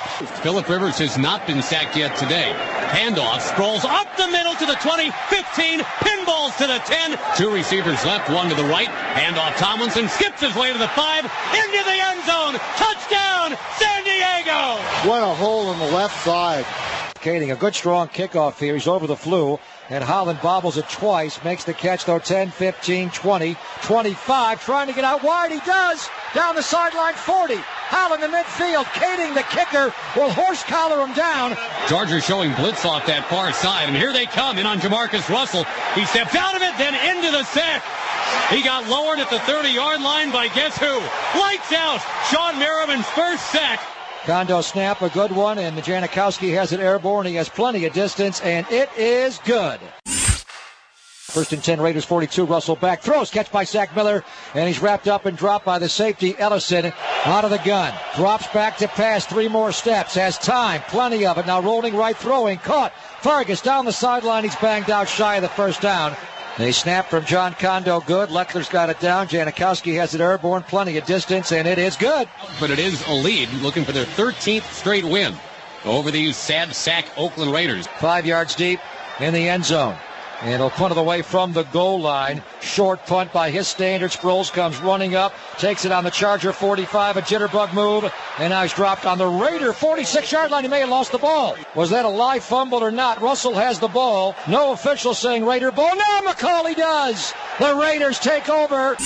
Philip 0.42 0.68
Rivers 0.68 0.98
has 0.98 1.18
not 1.18 1.44
been 1.44 1.60
sacked 1.60 1.96
yet 1.96 2.16
today. 2.16 2.54
Handoff 2.94 3.40
Sproles 3.40 3.84
up 3.84 4.06
the 4.16 4.28
middle 4.28 4.54
to 4.54 4.64
the 4.64 4.76
20, 4.76 5.10
15, 5.28 5.80
pinballs 5.80 6.56
to 6.58 6.68
the 6.68 6.78
10. 6.86 7.18
Two 7.36 7.50
receivers 7.50 8.04
left, 8.04 8.30
one 8.30 8.48
to 8.48 8.54
the 8.54 8.64
right. 8.64 8.88
Handoff 9.18 9.56
Tomlinson 9.56 10.08
skips 10.08 10.40
his 10.40 10.54
way 10.54 10.72
to 10.72 10.78
the 10.78 10.88
five, 10.94 11.24
into 11.24 11.82
the 11.82 11.98
end 11.98 12.22
zone. 12.24 12.54
Touchdown, 12.78 13.58
San 13.74 14.04
Diego! 14.04 14.78
What 15.10 15.22
a 15.24 15.34
hole 15.34 15.72
in 15.72 15.78
the 15.80 15.90
left 15.90 16.24
side. 16.24 16.64
Kaeding, 17.24 17.52
a 17.52 17.56
good 17.56 17.74
strong 17.74 18.06
kickoff 18.08 18.58
here. 18.58 18.74
He's 18.74 18.86
over 18.86 19.06
the 19.06 19.16
flu. 19.16 19.58
And 19.90 20.02
Holland 20.02 20.38
bobbles 20.42 20.78
it 20.78 20.88
twice, 20.88 21.42
makes 21.44 21.64
the 21.64 21.74
catch 21.74 22.06
though 22.06 22.18
10, 22.18 22.50
15, 22.50 23.10
20, 23.10 23.56
25, 23.82 24.64
trying 24.64 24.86
to 24.86 24.94
get 24.94 25.04
out 25.04 25.22
wide. 25.22 25.52
He 25.52 25.60
does. 25.60 26.08
Down 26.34 26.54
the 26.54 26.62
sideline 26.62 27.14
40. 27.14 27.56
Holland 27.56 28.24
in 28.24 28.30
midfield. 28.30 28.84
Kaeding, 28.96 29.34
the 29.34 29.44
kicker, 29.52 29.92
will 30.16 30.30
horse 30.30 30.62
collar 30.64 31.04
him 31.04 31.12
down. 31.14 31.54
Chargers 31.86 32.24
showing 32.24 32.54
blitz 32.54 32.84
off 32.84 33.06
that 33.06 33.28
far 33.28 33.52
side, 33.52 33.88
and 33.88 33.96
here 33.96 34.12
they 34.12 34.24
come 34.24 34.56
in 34.56 34.64
on 34.64 34.80
Jamarcus 34.80 35.28
Russell. 35.28 35.64
He 35.94 36.06
steps 36.06 36.34
out 36.34 36.56
of 36.56 36.62
it, 36.62 36.72
then 36.78 36.96
into 37.14 37.30
the 37.30 37.44
sack. 37.44 37.84
He 38.48 38.62
got 38.62 38.88
lowered 38.88 39.18
at 39.20 39.28
the 39.28 39.38
30-yard 39.44 40.00
line 40.00 40.32
by 40.32 40.48
guess 40.48 40.78
who? 40.78 40.96
Lights 41.38 41.72
out. 41.72 42.00
Shawne 42.32 42.58
Merriman's 42.58 43.06
first 43.12 43.44
sack. 43.52 43.80
Condo 44.24 44.62
snap, 44.62 45.02
a 45.02 45.10
good 45.10 45.32
one, 45.32 45.58
and 45.58 45.76
Janikowski 45.76 46.54
has 46.54 46.72
it 46.72 46.80
airborne. 46.80 47.26
He 47.26 47.34
has 47.34 47.50
plenty 47.50 47.84
of 47.84 47.92
distance, 47.92 48.40
and 48.40 48.66
it 48.70 48.88
is 48.96 49.38
good. 49.44 49.78
First 50.06 51.52
and 51.52 51.62
10, 51.62 51.78
Raiders 51.78 52.06
42. 52.06 52.46
Russell 52.46 52.76
back, 52.76 53.02
throws, 53.02 53.30
catch 53.30 53.52
by 53.52 53.64
Zach 53.64 53.94
Miller, 53.94 54.24
and 54.54 54.66
he's 54.66 54.80
wrapped 54.80 55.08
up 55.08 55.26
and 55.26 55.36
dropped 55.36 55.66
by 55.66 55.78
the 55.78 55.90
safety 55.90 56.34
Ellison 56.38 56.90
out 57.26 57.44
of 57.44 57.50
the 57.50 57.58
gun. 57.58 57.92
Drops 58.14 58.46
back 58.48 58.78
to 58.78 58.88
pass, 58.88 59.26
three 59.26 59.48
more 59.48 59.72
steps, 59.72 60.14
has 60.14 60.38
time, 60.38 60.80
plenty 60.88 61.26
of 61.26 61.36
it. 61.36 61.46
Now 61.46 61.60
rolling 61.60 61.94
right, 61.94 62.16
throwing, 62.16 62.58
caught. 62.58 62.94
Fargas 63.20 63.60
down 63.60 63.84
the 63.84 63.92
sideline, 63.92 64.44
he's 64.44 64.56
banged 64.56 64.90
out 64.90 65.08
shy 65.08 65.36
of 65.36 65.42
the 65.42 65.48
first 65.48 65.82
down. 65.82 66.16
They 66.56 66.70
snap 66.70 67.06
from 67.06 67.24
John 67.24 67.54
Condo, 67.54 67.98
good. 68.00 68.28
Lechler's 68.28 68.68
got 68.68 68.88
it 68.88 69.00
down. 69.00 69.26
Janikowski 69.26 69.96
has 69.96 70.14
it 70.14 70.20
airborne, 70.20 70.62
plenty 70.62 70.96
of 70.98 71.04
distance, 71.04 71.50
and 71.50 71.66
it 71.66 71.78
is 71.78 71.96
good. 71.96 72.28
But 72.60 72.70
it 72.70 72.78
is 72.78 73.04
a 73.08 73.12
lead, 73.12 73.50
looking 73.54 73.84
for 73.84 73.90
their 73.90 74.04
13th 74.04 74.62
straight 74.70 75.04
win 75.04 75.34
over 75.84 76.12
these 76.12 76.36
sad 76.36 76.72
sack 76.72 77.06
Oakland 77.16 77.52
Raiders. 77.52 77.88
Five 77.98 78.24
yards 78.24 78.54
deep 78.54 78.78
in 79.18 79.34
the 79.34 79.48
end 79.48 79.64
zone. 79.64 79.96
And 80.42 80.60
he'll 80.60 80.70
punt 80.70 80.92
it 80.92 80.98
away 80.98 81.22
from 81.22 81.52
the 81.52 81.62
goal 81.64 82.00
line. 82.00 82.42
Short 82.60 83.04
punt 83.06 83.32
by 83.32 83.50
his 83.50 83.68
standard. 83.68 84.10
Sproles 84.10 84.52
comes 84.52 84.78
running 84.80 85.14
up, 85.14 85.32
takes 85.58 85.84
it 85.84 85.92
on 85.92 86.04
the 86.04 86.10
Charger 86.10 86.52
45, 86.52 87.16
a 87.16 87.22
jitterbug 87.22 87.72
move, 87.72 88.12
and 88.38 88.50
now 88.50 88.62
he's 88.62 88.72
dropped 88.72 89.06
on 89.06 89.18
the 89.18 89.26
Raider 89.26 89.72
46 89.72 90.30
yard 90.32 90.50
line. 90.50 90.64
He 90.64 90.70
may 90.70 90.80
have 90.80 90.88
lost 90.88 91.12
the 91.12 91.18
ball. 91.18 91.56
Was 91.74 91.90
that 91.90 92.04
a 92.04 92.08
live 92.08 92.44
fumble 92.44 92.82
or 92.82 92.90
not? 92.90 93.20
Russell 93.20 93.54
has 93.54 93.78
the 93.78 93.88
ball. 93.88 94.34
No 94.48 94.72
official 94.72 95.14
saying 95.14 95.44
Raider 95.44 95.70
ball. 95.70 95.96
Now 95.96 96.20
McCauley 96.22 96.76
does. 96.76 97.32
The 97.58 97.74
Raiders 97.74 98.18
take 98.18 98.48
over. 98.48 98.96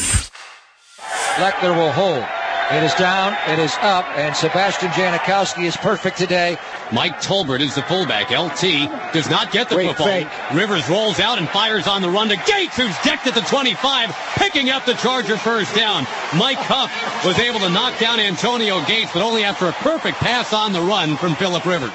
Lechler 1.36 1.76
will 1.76 1.92
hold. 1.92 2.24
It 2.70 2.82
is 2.82 2.92
down, 2.96 3.34
it 3.48 3.58
is 3.58 3.74
up, 3.80 4.04
and 4.18 4.36
Sebastian 4.36 4.88
Janikowski 4.90 5.64
is 5.64 5.74
perfect 5.78 6.18
today. 6.18 6.58
Mike 6.92 7.18
Tolbert 7.22 7.60
is 7.60 7.74
the 7.74 7.80
fullback. 7.82 8.30
LT 8.30 8.90
does 9.14 9.30
not 9.30 9.50
get 9.52 9.70
the 9.70 9.76
Great 9.76 9.88
football. 9.88 10.06
fake. 10.06 10.28
Rivers 10.52 10.86
rolls 10.86 11.18
out 11.18 11.38
and 11.38 11.48
fires 11.48 11.86
on 11.86 12.02
the 12.02 12.10
run 12.10 12.28
to 12.28 12.36
Gates, 12.36 12.76
who's 12.76 12.94
decked 13.02 13.26
at 13.26 13.34
the 13.34 13.40
25, 13.40 14.14
picking 14.34 14.68
up 14.68 14.84
the 14.84 14.92
Charger 14.94 15.38
first 15.38 15.74
down. 15.74 16.04
Mike 16.36 16.58
Huff 16.58 16.92
was 17.24 17.38
able 17.38 17.60
to 17.60 17.70
knock 17.70 17.98
down 17.98 18.20
Antonio 18.20 18.84
Gates, 18.84 19.12
but 19.14 19.22
only 19.22 19.44
after 19.44 19.66
a 19.68 19.72
perfect 19.72 20.18
pass 20.18 20.52
on 20.52 20.74
the 20.74 20.80
run 20.82 21.16
from 21.16 21.36
Philip 21.36 21.64
Rivers. 21.64 21.92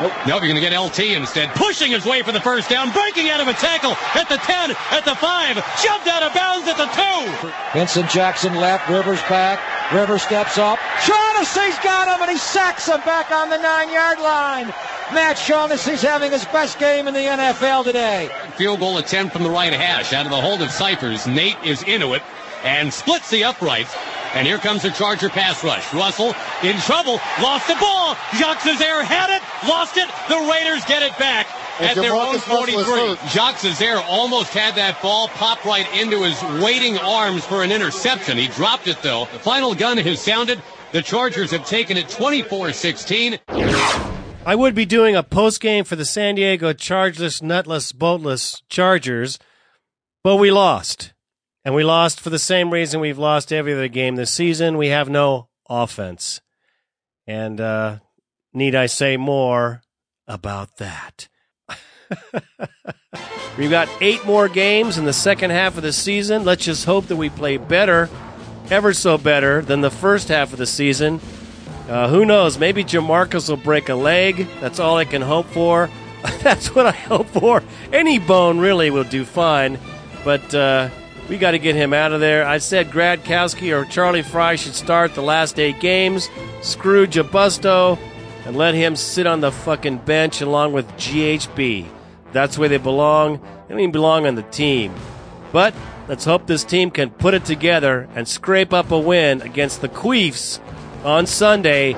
Nope. 0.00 0.12
Nope, 0.26 0.42
you're 0.42 0.52
going 0.52 0.62
to 0.62 0.68
get 0.68 0.76
LT 0.76 1.16
instead. 1.16 1.50
Pushing 1.54 1.92
his 1.92 2.04
way 2.04 2.22
for 2.22 2.32
the 2.32 2.40
first 2.40 2.68
down, 2.68 2.90
breaking 2.92 3.30
out 3.30 3.40
of 3.40 3.48
a 3.48 3.54
tackle 3.54 3.92
at 4.18 4.28
the 4.28 4.38
10, 4.38 4.70
at 4.90 5.04
the 5.04 5.14
5, 5.14 5.54
shoved 5.78 6.08
out 6.08 6.22
of 6.22 6.34
bounds 6.34 6.66
at 6.66 6.76
the 6.76 6.86
2. 6.86 7.78
Vincent 7.78 8.10
Jackson 8.10 8.54
left, 8.56 8.88
Rivers 8.88 9.20
back. 9.22 9.60
Rivers 9.92 10.22
steps 10.22 10.58
up. 10.58 10.78
Shaughnessy's 11.02 11.78
got 11.78 12.08
him, 12.08 12.22
and 12.22 12.30
he 12.30 12.38
sacks 12.38 12.88
him 12.88 13.00
back 13.02 13.30
on 13.30 13.50
the 13.50 13.58
nine-yard 13.58 14.18
line. 14.18 14.66
Matt 15.12 15.38
Shaughnessy's 15.38 16.02
having 16.02 16.32
his 16.32 16.44
best 16.46 16.78
game 16.78 17.06
in 17.06 17.14
the 17.14 17.20
NFL 17.20 17.84
today. 17.84 18.30
Field 18.56 18.80
goal 18.80 18.98
attempt 18.98 19.32
from 19.32 19.42
the 19.42 19.50
right 19.50 19.72
hash 19.72 20.12
out 20.12 20.24
of 20.24 20.32
the 20.32 20.40
hold 20.40 20.62
of 20.62 20.68
Scifres. 20.70 21.32
Nate 21.32 21.58
is 21.62 21.82
into 21.82 22.14
it 22.14 22.22
and 22.64 22.92
splits 22.92 23.30
the 23.30 23.44
uprights. 23.44 23.94
And 24.34 24.48
here 24.48 24.58
comes 24.58 24.82
the 24.82 24.90
Charger 24.90 25.28
pass 25.28 25.62
rush. 25.62 25.94
Russell 25.94 26.34
in 26.64 26.76
trouble, 26.78 27.20
lost 27.40 27.68
the 27.68 27.76
ball. 27.76 28.16
Jacques 28.36 28.58
Cesaire 28.58 29.04
had 29.04 29.30
it, 29.30 29.40
lost 29.68 29.96
it. 29.96 30.08
The 30.28 30.50
Raiders 30.50 30.84
get 30.86 31.02
it 31.02 31.16
back 31.18 31.46
And 31.78 31.90
at 31.90 31.94
their 31.94 32.14
own 32.14 32.34
Jamarcus 32.34 32.48
Russell 32.48 32.80
is 32.80 32.86
43. 32.86 33.16
hurt. 33.16 33.30
Jacques 33.30 33.56
Cesaire 33.58 34.02
almost 34.08 34.52
had 34.52 34.74
that 34.74 35.00
ball 35.00 35.28
pop 35.28 35.64
right 35.64 35.86
into 35.94 36.22
his 36.24 36.42
waiting 36.64 36.98
arms 36.98 37.44
for 37.44 37.62
an 37.62 37.70
interception. 37.70 38.36
He 38.36 38.48
dropped 38.48 38.88
it 38.88 39.00
though. 39.02 39.28
The 39.32 39.38
final 39.38 39.72
gun 39.76 39.98
has 39.98 40.20
sounded. 40.20 40.60
The 40.90 41.02
Chargers 41.02 41.52
have 41.52 41.64
taken 41.66 41.96
it 41.96 42.06
24-16. 42.08 43.38
I 44.46 44.54
would 44.54 44.74
be 44.74 44.84
doing 44.84 45.14
a 45.16 45.22
post 45.22 45.60
game 45.60 45.84
for 45.84 45.96
the 45.96 46.04
San 46.04 46.34
Diego 46.34 46.72
chargeless, 46.72 47.40
nutless, 47.40 47.92
boatless 47.92 48.62
Chargers, 48.68 49.38
but 50.22 50.36
we 50.36 50.50
lost. 50.50 51.13
And 51.64 51.74
we 51.74 51.82
lost 51.82 52.20
for 52.20 52.30
the 52.30 52.38
same 52.38 52.70
reason 52.70 53.00
we've 53.00 53.18
lost 53.18 53.52
every 53.52 53.72
other 53.72 53.88
game 53.88 54.16
this 54.16 54.30
season. 54.30 54.76
We 54.76 54.88
have 54.88 55.08
no 55.08 55.48
offense. 55.68 56.40
And 57.26 57.60
uh, 57.60 57.98
need 58.52 58.74
I 58.74 58.86
say 58.86 59.16
more 59.16 59.82
about 60.28 60.76
that? 60.76 61.28
We've 63.56 63.70
got 63.70 63.88
eight 64.00 64.24
more 64.26 64.48
games 64.48 64.98
in 64.98 65.04
the 65.04 65.12
second 65.12 65.50
half 65.50 65.76
of 65.76 65.84
the 65.84 65.92
season. 65.92 66.44
Let's 66.44 66.64
just 66.64 66.84
hope 66.84 67.06
that 67.06 67.16
we 67.16 67.30
play 67.30 67.56
better, 67.56 68.10
ever 68.70 68.92
so 68.92 69.16
better, 69.16 69.62
than 69.62 69.80
the 69.80 69.90
first 69.90 70.28
half 70.28 70.52
of 70.52 70.58
the 70.58 70.66
season. 70.66 71.20
Uh, 71.88 72.08
who 72.08 72.24
knows? 72.24 72.58
Maybe 72.58 72.82
Jamarcus 72.82 73.48
will 73.48 73.56
break 73.56 73.88
a 73.88 73.94
leg. 73.94 74.48
That's 74.60 74.80
all 74.80 74.96
I 74.96 75.04
can 75.04 75.22
hope 75.22 75.46
for. 75.46 75.88
That's 76.40 76.74
what 76.74 76.86
I 76.86 76.92
hope 76.92 77.28
for. 77.28 77.62
Any 77.92 78.18
bone 78.18 78.58
really 78.58 78.90
will 78.90 79.04
do 79.04 79.24
fine. 79.24 79.78
But 80.24 80.54
uh, 80.54 80.88
we 81.28 81.38
got 81.38 81.52
to 81.52 81.58
get 81.58 81.74
him 81.74 81.92
out 81.92 82.12
of 82.12 82.20
there. 82.20 82.46
I 82.46 82.58
said 82.58 82.90
Gradkowski 82.90 83.74
or 83.74 83.84
Charlie 83.84 84.22
Frye 84.22 84.56
should 84.56 84.74
start 84.74 85.14
the 85.14 85.22
last 85.22 85.58
eight 85.58 85.80
games. 85.80 86.28
Screw 86.62 87.06
Jabusto 87.06 87.98
and 88.44 88.56
let 88.56 88.74
him 88.74 88.94
sit 88.96 89.26
on 89.26 89.40
the 89.40 89.50
fucking 89.50 89.98
bench 89.98 90.40
along 90.40 90.72
with 90.72 90.86
GHB. 90.92 91.88
That's 92.32 92.58
where 92.58 92.68
they 92.68 92.78
belong. 92.78 93.38
They 93.38 93.74
don't 93.74 93.80
even 93.80 93.92
belong 93.92 94.26
on 94.26 94.34
the 94.34 94.42
team. 94.42 94.94
But 95.52 95.74
let's 96.08 96.24
hope 96.24 96.46
this 96.46 96.64
team 96.64 96.90
can 96.90 97.10
put 97.10 97.32
it 97.32 97.44
together 97.44 98.08
and 98.14 98.28
scrape 98.28 98.72
up 98.72 98.90
a 98.90 98.98
win 98.98 99.40
against 99.40 99.80
the 99.80 99.88
Queefs 99.88 100.60
on 101.04 101.26
Sunday. 101.26 101.94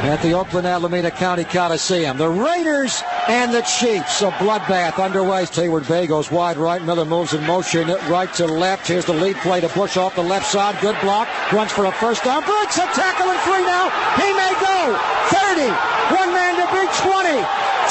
At 0.00 0.22
the 0.22 0.32
Oakland 0.32 0.66
Alameda 0.66 1.10
County 1.10 1.44
Coliseum, 1.44 2.16
the 2.16 2.26
Raiders 2.26 3.02
and 3.28 3.52
the 3.52 3.60
Chiefs. 3.60 4.22
A 4.22 4.30
bloodbath 4.40 4.96
underway. 4.96 5.44
Heyward-Bey 5.44 6.06
goes 6.06 6.30
wide 6.30 6.56
right. 6.56 6.82
Miller 6.82 7.04
moves 7.04 7.34
in 7.34 7.44
motion 7.44 7.86
right 8.08 8.32
to 8.34 8.46
left. 8.46 8.88
Here's 8.88 9.04
the 9.04 9.12
lead 9.12 9.36
play 9.36 9.60
to 9.60 9.68
Bush 9.68 9.98
off 9.98 10.16
the 10.16 10.22
left 10.22 10.46
side. 10.46 10.80
Good 10.80 10.96
block. 11.02 11.28
Runs 11.52 11.70
for 11.70 11.84
a 11.84 11.92
first 11.92 12.24
down. 12.24 12.42
Breaks 12.44 12.78
a 12.78 12.88
tackle 12.96 13.28
and 13.28 13.40
three 13.44 13.60
now. 13.60 13.92
He 14.16 14.32
may 14.32 14.52
go. 14.56 14.96
30. 15.36 15.68
One 16.16 16.32
man 16.32 16.56
to 16.56 16.66
beat 16.72 16.90
20. 17.04 17.36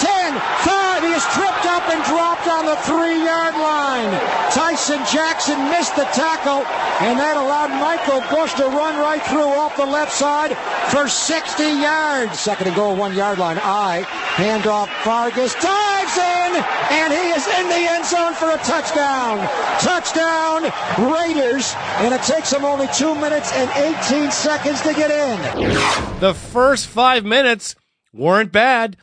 10. 0.02 0.34
5. 0.66 1.04
He 1.04 1.12
is 1.14 1.24
tripped 1.38 1.59
dropped 2.06 2.48
on 2.48 2.66
the 2.66 2.76
three 2.84 3.24
yard 3.24 3.56
line. 3.56 4.12
Tyson 4.52 5.00
Jackson 5.12 5.58
missed 5.70 5.96
the 5.96 6.06
tackle, 6.14 6.66
and 7.06 7.18
that 7.20 7.38
allowed 7.38 7.70
Michael 7.80 8.22
Bush 8.30 8.54
to 8.56 8.66
run 8.66 8.98
right 8.98 9.22
through 9.24 9.50
off 9.50 9.76
the 9.78 9.86
left 9.86 10.12
side 10.12 10.56
for 10.90 11.08
60 11.08 11.64
yards. 11.64 12.40
Second 12.40 12.68
and 12.68 12.76
goal, 12.76 12.96
one 12.96 13.16
yard 13.16 13.40
line. 13.40 13.58
I 13.62 14.02
hand 14.38 14.68
off 14.68 14.90
Fargas, 15.04 15.54
dives 15.56 16.18
in, 16.18 16.52
and 16.92 17.14
he 17.14 17.26
is 17.34 17.46
in 17.48 17.66
the 17.70 17.82
end 17.92 18.06
zone 18.06 18.34
for 18.34 18.50
a 18.50 18.58
touchdown. 18.64 19.38
Touchdown, 19.80 20.64
Raiders, 20.98 21.74
and 22.00 22.14
it 22.14 22.22
takes 22.24 22.52
them 22.52 22.66
only 22.66 22.88
two 22.94 23.16
minutes 23.16 23.52
and 23.54 23.70
18 24.06 24.32
seconds 24.32 24.82
to 24.82 24.94
get 24.94 25.12
in. 25.12 26.20
The 26.20 26.34
first 26.34 26.88
five 26.88 27.26
minutes 27.26 27.76
weren't 28.14 28.52
bad. 28.52 28.98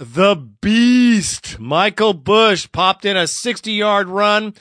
The 0.00 0.34
beast, 0.34 1.60
Michael 1.60 2.14
Bush, 2.14 2.66
popped 2.72 3.04
in 3.04 3.18
a 3.18 3.26
60 3.26 3.70
yard 3.70 4.08
run 4.08 4.54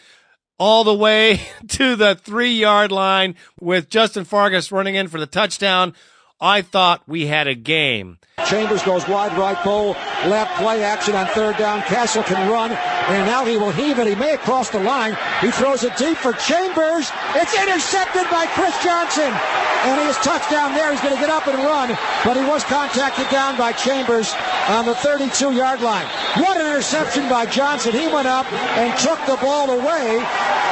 all 0.57 0.83
the 0.83 0.93
way 0.93 1.39
to 1.69 1.95
the 1.95 2.15
three 2.15 2.51
yard 2.51 2.91
line 2.91 3.35
with 3.57 3.87
Justin 3.87 4.25
Fargas 4.25 4.69
running 4.69 4.95
in 4.95 5.07
for 5.07 5.17
the 5.17 5.25
touchdown. 5.25 5.93
I 6.41 6.61
thought 6.61 7.07
we 7.07 7.27
had 7.27 7.47
a 7.47 7.55
game. 7.55 8.17
Chambers 8.45 8.83
goes 8.83 9.07
wide 9.07 9.35
right 9.37 9.57
pole, 9.57 9.93
left 10.27 10.55
play 10.55 10.83
action 10.83 11.15
on 11.15 11.27
third 11.27 11.57
down. 11.57 11.81
Cassel 11.83 12.23
can 12.23 12.49
run, 12.49 12.71
and 12.71 13.25
now 13.25 13.45
he 13.45 13.57
will 13.57 13.71
heave 13.71 13.99
it. 13.99 14.07
He 14.07 14.15
may 14.15 14.31
have 14.31 14.41
crossed 14.41 14.71
the 14.71 14.79
line. 14.79 15.17
He 15.41 15.51
throws 15.51 15.83
it 15.83 15.95
deep 15.97 16.17
for 16.17 16.33
Chambers. 16.33 17.11
It's 17.35 17.55
intercepted 17.55 18.29
by 18.29 18.45
Chris 18.53 18.75
Johnson, 18.83 19.31
and 19.85 20.01
he 20.01 20.07
is 20.07 20.17
touchdown 20.17 20.73
there. 20.73 20.91
He's 20.91 21.01
going 21.01 21.15
to 21.15 21.19
get 21.21 21.29
up 21.29 21.47
and 21.47 21.57
run, 21.59 21.97
but 22.23 22.37
he 22.37 22.43
was 22.43 22.63
contacted 22.63 23.29
down 23.29 23.57
by 23.57 23.71
Chambers 23.71 24.33
on 24.67 24.85
the 24.85 24.95
32 24.95 25.53
yard 25.53 25.81
line. 25.81 26.05
What 26.37 26.57
an 26.57 26.67
interception 26.67 27.29
by 27.29 27.45
Johnson. 27.45 27.93
He 27.93 28.07
went 28.07 28.27
up 28.27 28.51
and 28.77 28.97
took 28.99 29.19
the 29.25 29.37
ball 29.37 29.69
away 29.69 30.23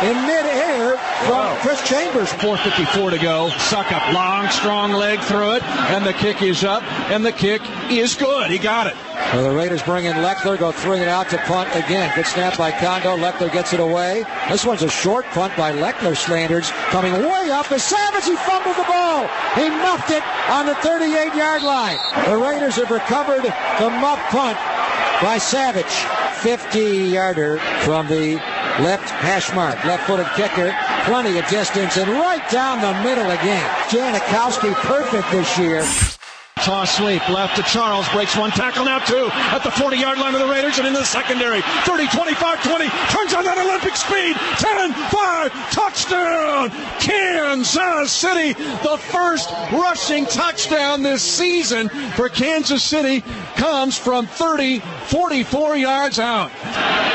in 0.03 0.15
midair 0.28 0.97
from 1.26 1.57
Chris 1.57 1.82
Chambers. 1.88 2.30
4.54 2.34 3.11
to 3.11 3.18
go. 3.18 3.49
Succop. 3.49 4.13
Long, 4.13 4.47
strong 4.49 4.91
leg 4.91 5.20
through 5.22 5.55
it. 5.55 5.63
And 5.63 6.05
the 6.05 6.13
kick 6.13 6.41
is 6.41 6.63
up. 6.63 6.84
And 7.11 7.26
the 7.26 7.32
kick 7.32 7.56
is 7.89 8.15
good. 8.15 8.49
He 8.49 8.57
got 8.57 8.87
it. 8.87 8.95
Well, 9.33 9.43
the 9.49 9.55
Raiders 9.55 9.83
bring 9.83 10.05
in 10.05 10.15
Lechler, 10.17 10.57
go 10.57 10.71
three 10.71 10.99
it 10.99 11.07
out 11.07 11.29
to 11.29 11.37
punt 11.39 11.69
again. 11.75 12.11
Good 12.15 12.25
snap 12.25 12.57
by 12.57 12.71
Condo. 12.71 13.17
Lechler 13.17 13.51
gets 13.51 13.73
it 13.73 13.79
away. 13.79 14.23
This 14.49 14.65
one's 14.65 14.83
a 14.83 14.89
short 14.89 15.25
punt 15.27 15.55
by 15.57 15.73
Lechler 15.73 16.15
standards. 16.15 16.71
Coming 16.89 17.13
way 17.13 17.49
up 17.51 17.71
is 17.71 17.83
Savage. 17.83 18.25
He 18.25 18.35
fumbled 18.35 18.75
the 18.75 18.83
ball. 18.83 19.27
He 19.55 19.69
muffed 19.69 20.11
it 20.11 20.23
on 20.49 20.65
the 20.65 20.75
38 20.75 21.35
yard 21.35 21.63
line. 21.63 21.97
The 22.25 22.37
Raiders 22.37 22.75
have 22.75 22.91
recovered 22.91 23.43
the 23.43 23.89
muff 23.89 24.19
punt 24.29 24.57
by 25.21 25.37
Savage. 25.37 25.85
50 26.41 26.79
yarder 27.09 27.57
from 27.81 28.07
the 28.07 28.35
left 28.79 29.09
hash 29.09 29.53
mark. 29.55 29.83
Left 29.85 30.03
footed 30.05 30.27
kicker. 30.35 30.75
Plenty 31.05 31.37
of 31.37 31.47
distance 31.47 31.97
and 31.97 32.09
right 32.11 32.47
down 32.49 32.81
the 32.81 32.93
middle 33.03 33.29
again. 33.31 33.69
Janikowski 33.89 34.73
perfect 34.73 35.31
this 35.31 35.57
year. 35.57 36.16
Toss 36.68 36.97
sweep 36.97 37.30
left 37.30 37.55
to 37.55 37.63
Charles. 37.63 38.09
Breaks 38.09 38.36
one 38.36 38.51
tackle 38.51 38.84
now 38.84 38.99
two 38.99 39.30
at 39.32 39.63
the 39.63 39.72
40 39.72 39.95
yard 39.95 40.20
line 40.20 40.36
of 40.36 40.41
the 40.41 40.47
Raiders 40.49 40.78
and 40.80 40.86
into 40.86 40.99
the 40.99 41.05
secondary. 41.05 41.61
30, 41.86 42.07
25, 42.07 42.61
20. 42.61 42.89
Turns 43.07 43.34
on 43.34 43.45
that 43.45 43.57
Olympic 43.57 43.95
speed. 43.95 44.36
10, 44.59 44.91
5. 44.91 45.72
Touchdown. 45.72 46.70
Kansas 46.99 48.11
City. 48.11 48.51
The 48.84 48.97
first 48.97 49.49
rushing 49.72 50.26
touchdown 50.26 51.03
this 51.03 51.24
season 51.24 51.88
for 52.18 52.28
Kansas 52.28 52.84
City 52.84 53.22
comes 53.55 53.97
from 53.97 54.28
30, 54.28 54.80
44 55.05 55.78
yards 55.78 56.20
out. 56.20 56.51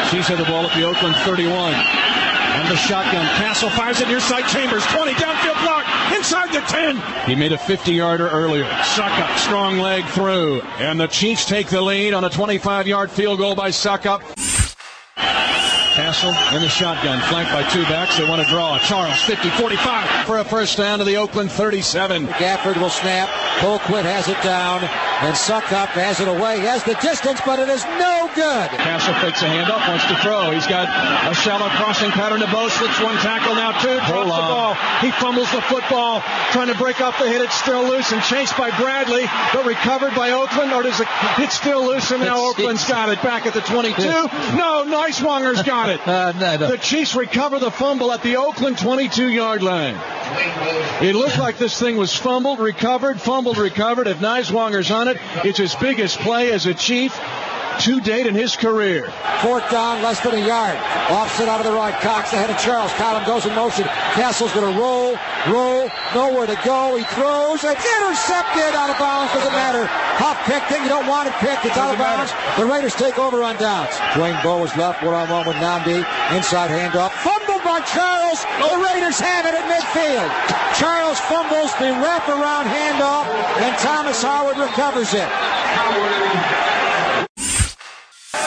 She's 0.09 0.27
had 0.29 0.39
the 0.39 0.45
ball 0.45 0.65
at 0.65 0.75
the 0.75 0.85
Oakland 0.85 1.15
31. 1.29 1.75
And 1.75 2.69
the 2.71 2.77
shotgun. 2.77 3.27
Cassel 3.37 3.69
fires 3.71 4.01
it 4.01 4.09
near 4.09 4.21
side 4.21 4.49
Chambers. 4.49 4.87
20 4.87 5.13
downfield 5.13 5.61
block. 5.61 5.82
Inside 6.23 6.53
the 6.53 6.61
10. 6.61 7.27
He 7.27 7.35
made 7.35 7.51
a 7.51 7.59
50 7.59 7.91
yarder 7.91 8.29
earlier. 8.29 8.63
Succop. 8.63 9.37
Strong 9.39 9.79
leg 9.79 10.05
through. 10.05 10.61
And 10.79 11.01
the 11.01 11.09
Chiefs 11.09 11.45
take 11.45 11.67
the 11.67 11.83
lead 11.83 12.15
on 12.15 12.23
a 12.23 12.31
25 12.31 12.87
yard 12.87 13.11
field 13.11 13.41
goal 13.41 13.57
by 13.57 13.71
Succop. 13.71 14.23
Cassel 15.95 16.33
in 16.57 16.63
the 16.63 16.71
shotgun, 16.71 17.21
flanked 17.29 17.53
by 17.53 17.69
two 17.69 17.83
backs. 17.85 18.17
They 18.17 18.25
want 18.27 18.41
to 18.41 18.49
draw. 18.49 18.79
Charles, 18.79 19.21
50 19.23 19.51
45 19.61 20.25
for 20.27 20.39
a 20.39 20.45
first 20.45 20.79
down 20.79 20.99
to 21.01 21.05
the 21.05 21.17
Oakland 21.17 21.53
37. 21.53 22.29
Gafford 22.41 22.81
will 22.81 22.89
snap. 22.89 23.29
Colquitt 23.61 24.05
has 24.05 24.27
it 24.29 24.41
down. 24.43 24.81
And 25.23 25.37
Succop 25.37 25.95
has 25.95 26.19
it 26.19 26.27
away. 26.27 26.59
He 26.59 26.67
has 26.67 26.83
the 26.83 26.95
distance, 26.99 27.41
but 27.47 27.61
it 27.61 27.69
is 27.69 27.85
no 28.01 28.27
good. 28.35 28.69
Cassel 28.83 29.15
fakes 29.23 29.39
a 29.43 29.47
handoff, 29.47 29.87
wants 29.87 30.03
to 30.11 30.17
throw. 30.19 30.51
He's 30.51 30.67
got 30.67 30.89
a 31.31 31.35
shallow 31.37 31.69
crossing 31.79 32.11
pattern 32.11 32.41
to 32.41 32.51
Bowe. 32.51 32.67
Slips 32.73 32.99
one 32.99 33.15
tackle 33.23 33.55
now, 33.55 33.71
two. 33.79 33.95
Drops 34.11 34.33
the 34.33 34.49
ball. 34.51 34.75
He 35.05 35.13
fumbles 35.23 35.53
the 35.53 35.61
football, 35.71 36.23
trying 36.51 36.73
to 36.73 36.79
break 36.81 37.01
off 37.01 37.19
the 37.21 37.29
hit. 37.29 37.41
It's 37.41 37.55
still 37.55 37.87
loose 37.87 38.11
and 38.11 38.23
chased 38.25 38.57
by 38.59 38.75
Bradley, 38.81 39.29
but 39.55 39.63
recovered 39.65 40.17
by 40.17 40.33
Oakland. 40.33 40.73
Or 40.73 40.83
does 40.83 40.99
it? 40.99 41.07
It's 41.39 41.55
still 41.55 41.85
loose, 41.87 42.11
and 42.11 42.25
now 42.25 42.41
Oakland's 42.51 42.89
got 42.89 43.11
it 43.11 43.23
back 43.23 43.47
at 43.47 43.55
the 43.55 43.61
22. 43.63 44.03
No, 44.59 44.83
Neiswanger's 44.89 45.63
got 45.63 45.82
it. 45.91 46.07
Uh, 46.07 46.33
no, 46.33 46.57
no. 46.57 46.69
The 46.69 46.79
Chiefs 46.79 47.15
recover 47.15 47.59
the 47.59 47.71
fumble 47.71 48.13
at 48.13 48.23
the 48.23 48.37
Oakland 48.37 48.79
22 48.79 49.29
yard 49.29 49.63
line. 49.63 49.97
It 51.03 51.15
looked 51.15 51.39
like 51.39 51.59
this 51.59 51.79
thing 51.79 51.97
was 51.97 52.15
fumbled, 52.15 52.59
recovered, 52.59 53.21
fumbled, 53.21 53.59
recovered. 53.59 54.07
If 54.07 54.19
Neiswanger's 54.19 54.91
on 54.91 55.09
it, 55.09 55.19
it's 55.45 55.59
his 55.59 55.75
biggest 55.75 56.19
play 56.21 56.53
as 56.53 56.67
a 56.67 56.75
Chief 56.75 57.13
to 57.81 58.01
date 58.01 58.27
in 58.27 58.35
his 58.35 58.57
career. 58.57 59.11
Fourth 59.41 59.69
down, 59.71 60.03
less 60.03 60.21
than 60.21 60.35
a 60.35 60.47
yard. 60.47 60.77
Offset 61.11 61.49
out 61.49 61.61
of 61.61 61.67
the 61.67 61.73
right. 61.73 61.95
Cox 62.01 62.33
ahead 62.33 62.51
of 62.51 62.59
Charles. 62.59 62.93
Column 62.95 63.25
goes 63.25 63.47
in 63.47 63.55
motion. 63.55 63.85
Cassel's 64.15 64.53
going 64.53 64.73
to 64.73 64.79
roll, 64.79 65.17
roll, 65.49 65.91
nowhere 66.15 66.47
to 66.47 66.59
go. 66.65 66.97
He 66.97 67.05
throws. 67.15 67.65
It's 67.65 67.87
intercepted 67.99 68.75
out 68.75 68.91
of 68.91 68.99
bounds. 68.99 69.33
Doesn't 69.33 69.53
matter. 69.53 69.87
Hop 70.21 70.37
picked 70.47 70.71
it. 70.71 70.81
You 70.83 70.89
don't 70.89 71.09
want 71.09 71.29
it 71.29 71.35
picked. 71.43 71.65
It's 71.65 71.77
out 71.77 71.93
of 71.93 71.99
bounds. 71.99 72.33
The 72.57 72.67
Raiders 72.67 72.95
take 72.95 73.19
over 73.19 73.43
on 73.43 73.57
downs. 73.57 73.91
Dwayne 74.15 74.39
Bowe 74.43 74.63
is 74.65 74.75
left 74.77 75.03
one 75.03 75.15
on 75.15 75.29
one 75.29 75.47
with 75.47 75.57
Nnamdi. 75.57 76.05
Inside 76.37 76.71
handoff. 76.71 77.11
Fumbled 77.25 77.65
by 77.65 77.81
Charles. 77.89 78.45
The 78.63 78.79
Raiders 78.79 79.19
have 79.19 79.47
it 79.47 79.55
at 79.55 79.65
midfield. 79.67 80.31
Charles 80.79 81.19
fumbles 81.21 81.73
the 81.77 81.93
wraparound 82.01 82.65
handoff, 82.65 83.27
and 83.61 83.77
Thomas 83.79 84.23
Howard 84.23 84.59
recovers 84.59 85.13
it. 85.15 85.29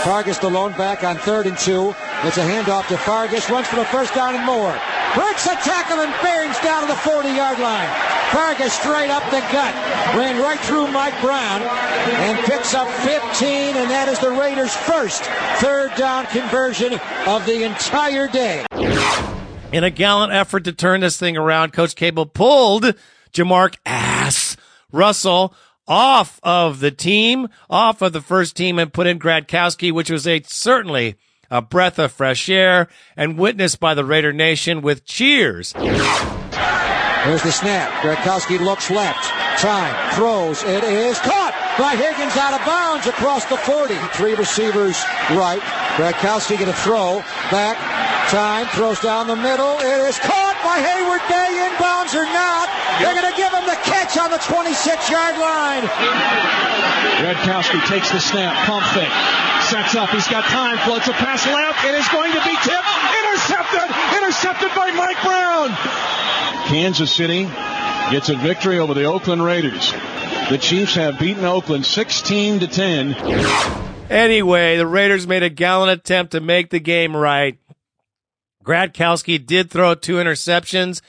Fargas 0.06 0.38
the 0.38 0.48
lone 0.48 0.72
back 0.74 1.04
on 1.04 1.16
third 1.16 1.48
and 1.48 1.58
two. 1.58 1.90
It's 2.22 2.38
a 2.38 2.46
handoff 2.46 2.88
to 2.90 2.96
Fargas. 2.96 3.50
Runs 3.50 3.68
for 3.68 3.78
the 3.78 3.86
first 3.86 4.14
down 4.14 4.36
and 4.36 4.46
more. 4.46 4.70
Breaks 5.16 5.48
a 5.48 5.56
tackle 5.56 6.00
and 6.00 6.14
bearings 6.22 6.60
down 6.60 6.82
to 6.82 6.88
the 6.88 6.96
40 6.98 7.30
yard 7.30 7.58
line. 7.58 7.90
Fargas 8.32 8.74
straight 8.74 9.10
up 9.10 9.24
the 9.32 9.40
gut. 9.52 9.74
Ran 10.16 10.40
right 10.40 10.60
through 10.60 10.92
Mike 10.92 11.20
Brown 11.22 11.64
and 11.64 12.38
picks 12.46 12.76
up 12.76 12.88
15, 12.88 13.78
and 13.78 13.90
that 13.90 14.08
is 14.08 14.20
the 14.20 14.30
Raiders' 14.30 14.76
first 14.76 15.24
third 15.58 15.96
down 15.96 16.28
conversion 16.28 17.00
of 17.26 17.44
the 17.48 17.64
entire 17.64 18.28
day. 18.28 18.64
In 19.72 19.84
a 19.84 19.90
gallant 19.90 20.32
effort 20.32 20.66
to 20.66 20.72
turn 20.72 21.02
this 21.02 21.18
thing 21.18 21.36
around, 21.36 21.74
Coach 21.74 21.96
Cable 21.96 22.28
pulled 22.28 22.94
Jamark 23.34 23.78
Ass 23.88 24.56
Russell 24.92 25.56
off 25.88 26.40
of 26.44 26.80
the 26.80 26.92
team, 26.92 27.48
off 27.70 28.02
of 28.02 28.14
the 28.14 28.22
first 28.22 28.56
team, 28.56 28.80
and 28.80 28.94
put 28.94 29.08
in 29.08 29.20
Gradkowski, 29.20 29.92
which 29.92 30.10
was 30.10 30.28
a 30.28 30.42
certainly 30.44 31.16
a 31.52 31.62
breath 31.62 32.00
of 32.00 32.12
fresh 32.12 32.50
air 32.50 32.88
and 33.16 33.38
witnessed 33.38 33.80
by 33.80 33.94
the 33.94 34.04
Raider 34.06 34.34
Nation 34.34 34.82
with 34.82 35.06
cheers. 35.06 35.74
There's 35.74 37.42
the 37.42 37.52
snap. 37.52 37.92
Gradkowski 38.04 38.60
looks 38.60 38.92
left. 38.92 39.24
Time. 39.60 40.14
Throws. 40.14 40.64
It 40.64 40.84
is 40.84 41.18
caught 41.20 41.54
by 41.80 41.96
Higgins 41.96 42.36
out 42.38 42.60
of 42.60 42.66
bounds 42.66 43.08
across 43.08 43.46
the 43.46 43.58
40. 43.58 43.96
Three 44.14 44.36
receivers 44.36 45.04
right. 45.32 45.62
Gradkowski 45.98 46.60
going 46.60 46.72
to 46.72 46.74
throw. 46.74 47.20
Back. 47.50 47.78
Time. 48.30 48.66
Throws 48.74 49.00
down 49.02 49.28
the 49.28 49.36
middle. 49.36 49.78
It 49.80 50.02
is 50.10 50.18
caught 50.20 50.58
by 50.66 50.82
Heyward-Bey. 50.82 51.50
Inbounds 51.70 52.18
or 52.18 52.26
not. 52.26 52.68
They're 52.98 53.14
going 53.14 53.30
to 53.30 53.38
give 53.38 53.54
him 53.54 53.66
the 53.70 53.78
catch 53.86 54.18
on 54.18 54.32
the 54.32 54.42
26 54.42 54.74
yard 55.10 55.38
line. 55.38 55.86
Gradkowski 57.22 57.86
takes 57.88 58.12
the 58.12 58.20
snap. 58.20 58.58
Pump 58.66 58.84
fake. 58.98 59.14
Sets 59.70 59.96
up. 59.96 60.10
He's 60.10 60.28
got 60.28 60.44
time. 60.46 60.78
Floats 60.84 61.08
a 61.08 61.14
pass 61.14 61.46
left. 61.46 61.86
It 61.86 61.94
is 61.94 62.08
going 62.10 62.34
to 62.34 62.42
be 62.42 62.56
tipped. 62.66 62.92
Intercepted. 63.24 63.88
Intercepted 64.18 64.72
by 64.74 64.92
Mike 64.98 65.22
Brown. 65.22 65.70
Kansas 66.68 67.12
City 67.12 67.44
gets 68.12 68.30
a 68.30 68.36
victory 68.36 68.80
over 68.80 68.94
the 68.94 69.06
Oakland 69.06 69.44
Raiders. 69.44 69.94
The 70.50 70.58
Chiefs 70.58 70.96
have 70.96 71.20
beaten 71.20 71.46
Oakland 71.46 71.86
16 71.86 72.60
to 72.62 72.68
10. 72.68 73.16
Anyway, 74.10 74.78
the 74.78 74.86
Raiders 74.86 75.26
made 75.26 75.44
a 75.44 75.50
gallant 75.50 75.92
attempt 75.92 76.34
to 76.34 76.40
make 76.40 76.70
the 76.70 76.80
game 76.80 77.16
right. 77.16 77.58
Gradkowski 78.66 79.46
did 79.46 79.70
throw 79.70 79.96
two 79.96 80.16
interceptions, 80.16 81.02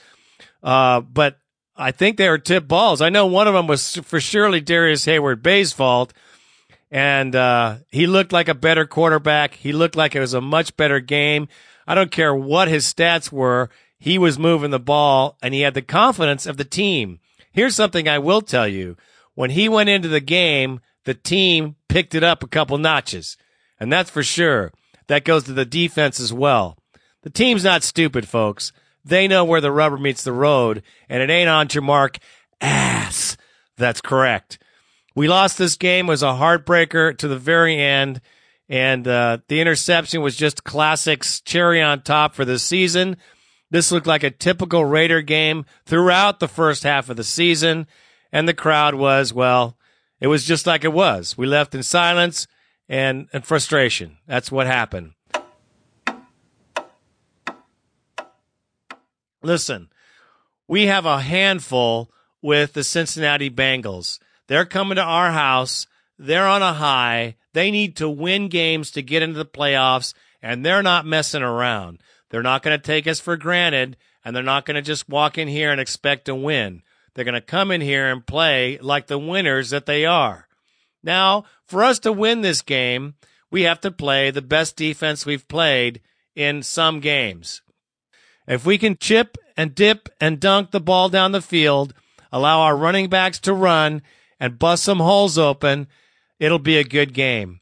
uh, 0.63 1.01
but 1.01 1.39
I 1.75 1.91
think 1.91 2.17
they 2.17 2.29
were 2.29 2.37
tip 2.37 2.67
balls. 2.67 3.01
I 3.01 3.09
know 3.09 3.25
one 3.25 3.47
of 3.47 3.53
them 3.53 3.67
was 3.67 3.97
for 3.97 4.19
surely 4.19 4.61
Darrius 4.61 5.05
Heyward-Bey's 5.05 5.73
fault, 5.73 6.13
and 6.89 7.35
uh, 7.35 7.77
he 7.89 8.07
looked 8.07 8.31
like 8.31 8.47
a 8.47 8.55
better 8.55 8.85
quarterback. 8.85 9.55
He 9.55 9.73
looked 9.73 9.95
like 9.95 10.15
it 10.15 10.19
was 10.19 10.33
a 10.33 10.41
much 10.41 10.77
better 10.77 10.99
game. 10.99 11.47
I 11.85 11.95
don't 11.95 12.11
care 12.11 12.33
what 12.33 12.67
his 12.67 12.91
stats 12.91 13.31
were. 13.31 13.69
He 13.99 14.17
was 14.17 14.39
moving 14.39 14.71
the 14.71 14.79
ball, 14.79 15.37
and 15.41 15.53
he 15.53 15.61
had 15.61 15.73
the 15.73 15.81
confidence 15.81 16.45
of 16.45 16.57
the 16.57 16.65
team. 16.65 17.19
Here's 17.51 17.75
something 17.75 18.07
I 18.07 18.19
will 18.19 18.41
tell 18.41 18.67
you. 18.67 18.97
When 19.33 19.51
he 19.51 19.69
went 19.69 19.89
into 19.89 20.07
the 20.07 20.19
game, 20.19 20.79
the 21.05 21.13
team 21.13 21.75
picked 21.89 22.15
it 22.15 22.23
up 22.23 22.43
a 22.43 22.47
couple 22.47 22.77
notches, 22.77 23.37
and 23.79 23.91
that's 23.91 24.09
for 24.09 24.23
sure. 24.23 24.71
That 25.07 25.23
goes 25.23 25.45
to 25.45 25.53
the 25.53 25.65
defense 25.65 26.19
as 26.19 26.33
well. 26.33 26.77
The 27.27 27.33
team's 27.33 27.65
not 27.65 27.83
stupid, 27.83 28.25
folks. 28.25 28.71
They 29.03 29.27
know 29.27 29.43
where 29.43 29.59
the 29.59 29.69
rubber 29.69 29.97
meets 29.97 30.23
the 30.23 30.31
road, 30.31 30.81
and 31.09 31.21
it 31.21 31.29
ain't 31.29 31.49
on 31.49 31.67
your 31.73 31.83
mark 31.83 32.19
ass. 32.61 33.35
That's 33.75 33.99
correct. 33.99 34.59
We 35.13 35.27
lost 35.27 35.57
this 35.57 35.75
game. 35.75 36.05
It 36.05 36.11
was 36.11 36.23
a 36.23 36.27
heartbreaker 36.27 37.17
to 37.17 37.27
the 37.27 37.37
very 37.37 37.81
end, 37.81 38.21
and 38.69 39.05
uh, 39.05 39.39
the 39.49 39.59
interception 39.59 40.21
was 40.21 40.37
just 40.37 40.63
classics 40.63 41.41
cherry 41.41 41.81
on 41.81 42.01
top 42.01 42.33
for 42.33 42.45
the 42.45 42.57
season. 42.57 43.17
This 43.69 43.91
looked 43.91 44.07
like 44.07 44.23
a 44.23 44.31
typical 44.31 44.85
Raider 44.85 45.21
game 45.21 45.65
throughout 45.85 46.39
the 46.39 46.47
first 46.47 46.83
half 46.83 47.09
of 47.09 47.17
the 47.17 47.25
season, 47.25 47.87
and 48.31 48.47
the 48.47 48.53
crowd 48.53 48.95
was, 48.95 49.33
well, 49.33 49.77
it 50.21 50.27
was 50.27 50.45
just 50.45 50.65
like 50.65 50.85
it 50.85 50.93
was. 50.93 51.37
We 51.37 51.45
left 51.45 51.75
in 51.75 51.83
silence 51.83 52.47
and, 52.87 53.27
and 53.33 53.43
frustration. 53.43 54.15
That's 54.27 54.49
what 54.49 54.65
happened. 54.65 55.11
Listen, 59.47 59.87
we 60.67 60.87
have 60.87 61.05
a 61.05 61.21
handful 61.21 62.11
with 62.41 62.73
the 62.73 62.83
Cincinnati 62.83 63.49
Bengals. 63.49 64.19
They're 64.47 64.65
coming 64.65 64.97
to 64.97 65.01
our 65.01 65.31
house. 65.31 65.87
They're 66.19 66.45
on 66.45 66.61
a 66.61 66.73
high. 66.73 67.37
They 67.53 67.71
need 67.71 67.95
to 67.95 68.09
win 68.09 68.49
games 68.49 68.91
to 68.91 69.01
get 69.01 69.23
into 69.23 69.37
the 69.37 69.45
playoffs, 69.45 70.13
and 70.41 70.65
they're 70.65 70.83
not 70.83 71.05
messing 71.05 71.43
around. 71.43 71.99
They're 72.29 72.43
not 72.43 72.61
going 72.61 72.77
to 72.77 72.85
take 72.85 73.07
us 73.07 73.21
for 73.21 73.37
granted, 73.37 73.95
and 74.25 74.35
they're 74.35 74.43
not 74.43 74.65
going 74.65 74.75
to 74.75 74.81
just 74.81 75.07
walk 75.07 75.37
in 75.37 75.47
here 75.47 75.71
and 75.71 75.79
expect 75.79 76.25
to 76.25 76.35
win. 76.35 76.83
They're 77.15 77.23
going 77.23 77.33
to 77.33 77.39
come 77.39 77.71
in 77.71 77.79
here 77.79 78.11
and 78.11 78.27
play 78.27 78.77
like 78.79 79.07
the 79.07 79.17
winners 79.17 79.69
that 79.69 79.85
they 79.85 80.05
are. 80.05 80.49
Now, 81.01 81.45
for 81.63 81.85
us 81.85 81.99
to 81.99 82.11
win 82.11 82.41
this 82.41 82.61
game, 82.61 83.13
we 83.49 83.61
have 83.61 83.79
to 83.79 83.91
play 83.91 84.29
the 84.29 84.41
best 84.41 84.75
defense 84.75 85.25
we've 85.25 85.47
played 85.47 86.01
in 86.35 86.63
some 86.63 86.99
games. 86.99 87.61
If 88.47 88.65
we 88.65 88.77
can 88.77 88.97
chip 88.97 89.37
and 89.57 89.75
dip 89.75 90.09
and 90.21 90.39
dunk 90.39 90.71
the 90.71 90.79
ball 90.79 91.09
down 91.09 91.31
the 91.31 91.41
field, 91.41 91.93
allow 92.31 92.61
our 92.61 92.77
running 92.77 93.09
backs 93.09 93.39
to 93.41 93.53
run 93.53 94.01
and 94.39 94.59
bust 94.59 94.83
some 94.83 94.99
holes 94.99 95.37
open, 95.37 95.87
it'll 96.39 96.59
be 96.59 96.77
a 96.77 96.83
good 96.83 97.13
game. 97.13 97.59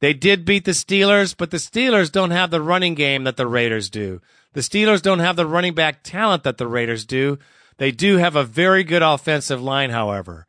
They 0.00 0.12
did 0.12 0.44
beat 0.44 0.64
the 0.64 0.72
Steelers, 0.72 1.34
but 1.36 1.50
the 1.50 1.56
Steelers 1.56 2.12
don't 2.12 2.30
have 2.30 2.50
the 2.50 2.62
running 2.62 2.94
game 2.94 3.24
that 3.24 3.36
the 3.36 3.48
Raiders 3.48 3.90
do. 3.90 4.20
The 4.52 4.60
Steelers 4.60 5.02
don't 5.02 5.18
have 5.18 5.36
the 5.36 5.46
running 5.46 5.74
back 5.74 6.02
talent 6.04 6.44
that 6.44 6.56
the 6.56 6.68
Raiders 6.68 7.04
do. 7.04 7.38
They 7.78 7.90
do 7.90 8.16
have 8.16 8.36
a 8.36 8.44
very 8.44 8.84
good 8.84 9.02
offensive 9.02 9.60
line, 9.60 9.90
however. 9.90 10.46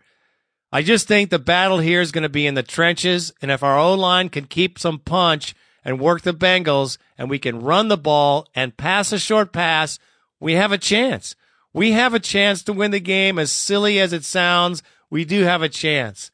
I 0.71 0.83
just 0.83 1.07
think 1.07 1.29
the 1.29 1.39
battle 1.39 1.79
here 1.79 1.99
is 1.99 2.11
going 2.11 2.23
to 2.23 2.29
be 2.29 2.45
in 2.45 2.53
the 2.53 2.61
trenches, 2.61 3.33
and 3.41 3.49
if 3.49 3.63
our 3.63 3.79
O 3.79 3.95
line 3.95 4.29
can 4.29 4.45
keep 4.45 4.77
some 4.77 4.99
punch 4.99 5.55
and 5.83 5.99
work 5.99 6.21
the 6.21 6.33
Bengals, 6.33 6.97
and 7.17 7.29
we 7.29 7.39
can 7.39 7.61
run 7.61 7.87
the 7.87 7.97
ball 7.97 8.47
and 8.53 8.77
pass 8.77 9.11
a 9.11 9.19
short 9.19 9.51
pass, 9.51 9.99
we 10.39 10.53
have 10.53 10.71
a 10.71 10.77
chance. 10.77 11.35
We 11.73 11.91
have 11.91 12.13
a 12.13 12.19
chance 12.19 12.63
to 12.63 12.73
win 12.73 12.91
the 12.91 12.99
game. 12.99 13.37
As 13.37 13.51
silly 13.51 13.99
as 13.99 14.13
it 14.13 14.23
sounds, 14.23 14.81
we 15.09 15.25
do 15.25 15.43
have 15.43 15.61
a 15.61 15.69
chance. 15.69 16.31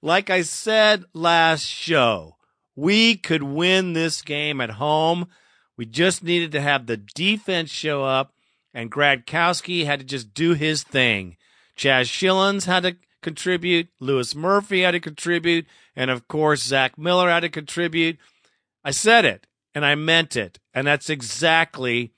Like 0.00 0.30
I 0.30 0.42
said 0.42 1.04
last 1.12 1.64
show, 1.64 2.36
we 2.76 3.16
could 3.16 3.42
win 3.42 3.92
this 3.92 4.22
game 4.22 4.60
at 4.60 4.70
home. 4.70 5.26
We 5.76 5.86
just 5.86 6.22
needed 6.22 6.52
to 6.52 6.60
have 6.60 6.86
the 6.86 6.96
defense 6.96 7.70
show 7.70 8.04
up, 8.04 8.32
and 8.72 8.90
Gradkowski 8.90 9.84
had 9.84 9.98
to 10.00 10.06
just 10.06 10.32
do 10.34 10.54
his 10.54 10.82
thing. 10.82 11.36
Chaz 11.78 12.06
Schilens 12.06 12.66
had 12.66 12.82
to 12.82 12.96
contribute. 13.22 13.88
Louis 14.00 14.34
Murphy 14.34 14.82
had 14.82 14.92
to 14.92 15.00
contribute. 15.00 15.66
And 15.96 16.10
of 16.10 16.28
course, 16.28 16.62
Zach 16.62 16.98
Miller 16.98 17.30
had 17.30 17.40
to 17.40 17.48
contribute. 17.48 18.18
I 18.84 18.90
said 18.90 19.24
it 19.24 19.46
and 19.74 19.84
I 19.84 19.94
meant 19.94 20.36
it. 20.36 20.58
And 20.74 20.86
that's 20.86 21.08
exactly 21.08 22.12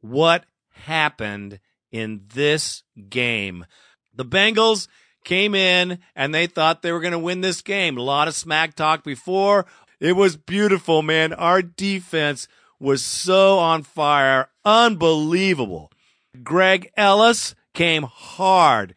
what 0.00 0.44
happened 0.84 1.60
in 1.90 2.22
this 2.34 2.82
game. 3.08 3.66
The 4.14 4.24
Bengals 4.24 4.88
came 5.24 5.54
in 5.54 5.98
and 6.14 6.34
they 6.34 6.46
thought 6.46 6.82
they 6.82 6.92
were 6.92 7.00
going 7.00 7.12
to 7.12 7.18
win 7.18 7.40
this 7.40 7.62
game. 7.62 7.96
A 7.96 8.02
lot 8.02 8.28
of 8.28 8.34
smack 8.34 8.74
talk 8.74 9.02
before. 9.02 9.66
It 9.98 10.12
was 10.12 10.36
beautiful, 10.36 11.02
man. 11.02 11.32
Our 11.32 11.62
defense 11.62 12.48
was 12.78 13.02
so 13.02 13.58
on 13.58 13.82
fire. 13.82 14.48
Unbelievable. 14.64 15.90
Greg 16.42 16.90
Ellis 16.96 17.54
came 17.72 18.02
hard. 18.04 18.94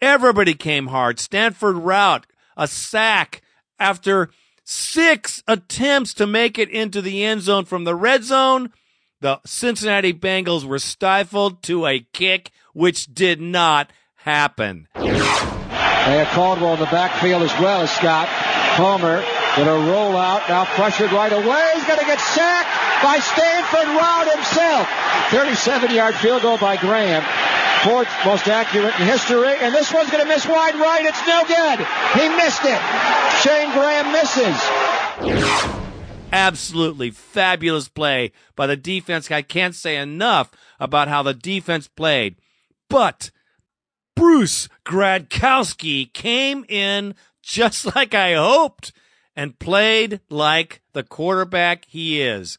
Everybody 0.00 0.54
came 0.54 0.86
hard. 0.86 1.18
Stanford 1.18 1.76
Routt, 1.76 2.24
a 2.56 2.66
sack 2.66 3.42
after 3.78 4.30
six 4.64 5.42
attempts 5.46 6.14
to 6.14 6.26
make 6.26 6.58
it 6.58 6.70
into 6.70 7.02
the 7.02 7.24
end 7.24 7.42
zone 7.42 7.64
from 7.64 7.84
the 7.84 7.94
red 7.94 8.24
zone. 8.24 8.72
The 9.20 9.40
Cincinnati 9.44 10.14
Bengals 10.14 10.64
were 10.64 10.78
stifled 10.78 11.62
to 11.64 11.86
a 11.86 12.06
kick, 12.12 12.50
which 12.72 13.12
did 13.12 13.40
not 13.40 13.92
happen. 14.16 14.88
They 14.94 16.16
had 16.16 16.28
Caldwell 16.28 16.74
in 16.74 16.80
the 16.80 16.86
backfield 16.86 17.42
as 17.42 17.52
well 17.60 17.82
as 17.82 17.90
Scott. 17.90 18.28
Palmer 18.76 19.18
with 19.58 19.66
a 19.66 19.78
rollout, 19.92 20.48
now 20.48 20.64
pressured 20.64 21.12
right 21.12 21.32
away. 21.32 21.70
He's 21.74 21.84
going 21.84 21.98
to 21.98 22.06
get 22.06 22.20
sacked 22.20 22.70
by 23.02 23.18
Stanford 23.18 23.88
Routt 23.98 24.32
himself. 24.32 24.88
37 25.30 25.90
yard 25.94 26.14
field 26.14 26.42
goal 26.42 26.56
by 26.56 26.76
Graham. 26.76 27.22
Fourth 27.84 28.08
most 28.26 28.46
accurate 28.46 28.94
in 29.00 29.06
history, 29.06 29.54
and 29.60 29.74
this 29.74 29.92
one's 29.92 30.10
going 30.10 30.22
to 30.22 30.28
miss 30.28 30.46
wide 30.46 30.74
right. 30.74 31.04
It's 31.04 31.26
no 31.26 31.44
good. 31.46 31.78
He 32.20 32.28
missed 32.36 32.62
it. 32.64 32.80
Shane 33.40 33.72
Graham 33.72 34.12
misses. 34.12 35.70
Absolutely 36.32 37.10
fabulous 37.10 37.88
play 37.88 38.32
by 38.54 38.66
the 38.66 38.76
defense. 38.76 39.30
I 39.30 39.42
can't 39.42 39.74
say 39.74 39.96
enough 39.96 40.50
about 40.78 41.08
how 41.08 41.22
the 41.22 41.34
defense 41.34 41.88
played. 41.88 42.36
But 42.88 43.30
Bruce 44.14 44.68
Gradkowski 44.84 46.12
came 46.12 46.64
in 46.68 47.14
just 47.42 47.86
like 47.96 48.14
I 48.14 48.34
hoped 48.34 48.92
and 49.34 49.58
played 49.58 50.20
like 50.28 50.82
the 50.92 51.02
quarterback 51.02 51.86
he 51.86 52.20
is. 52.20 52.58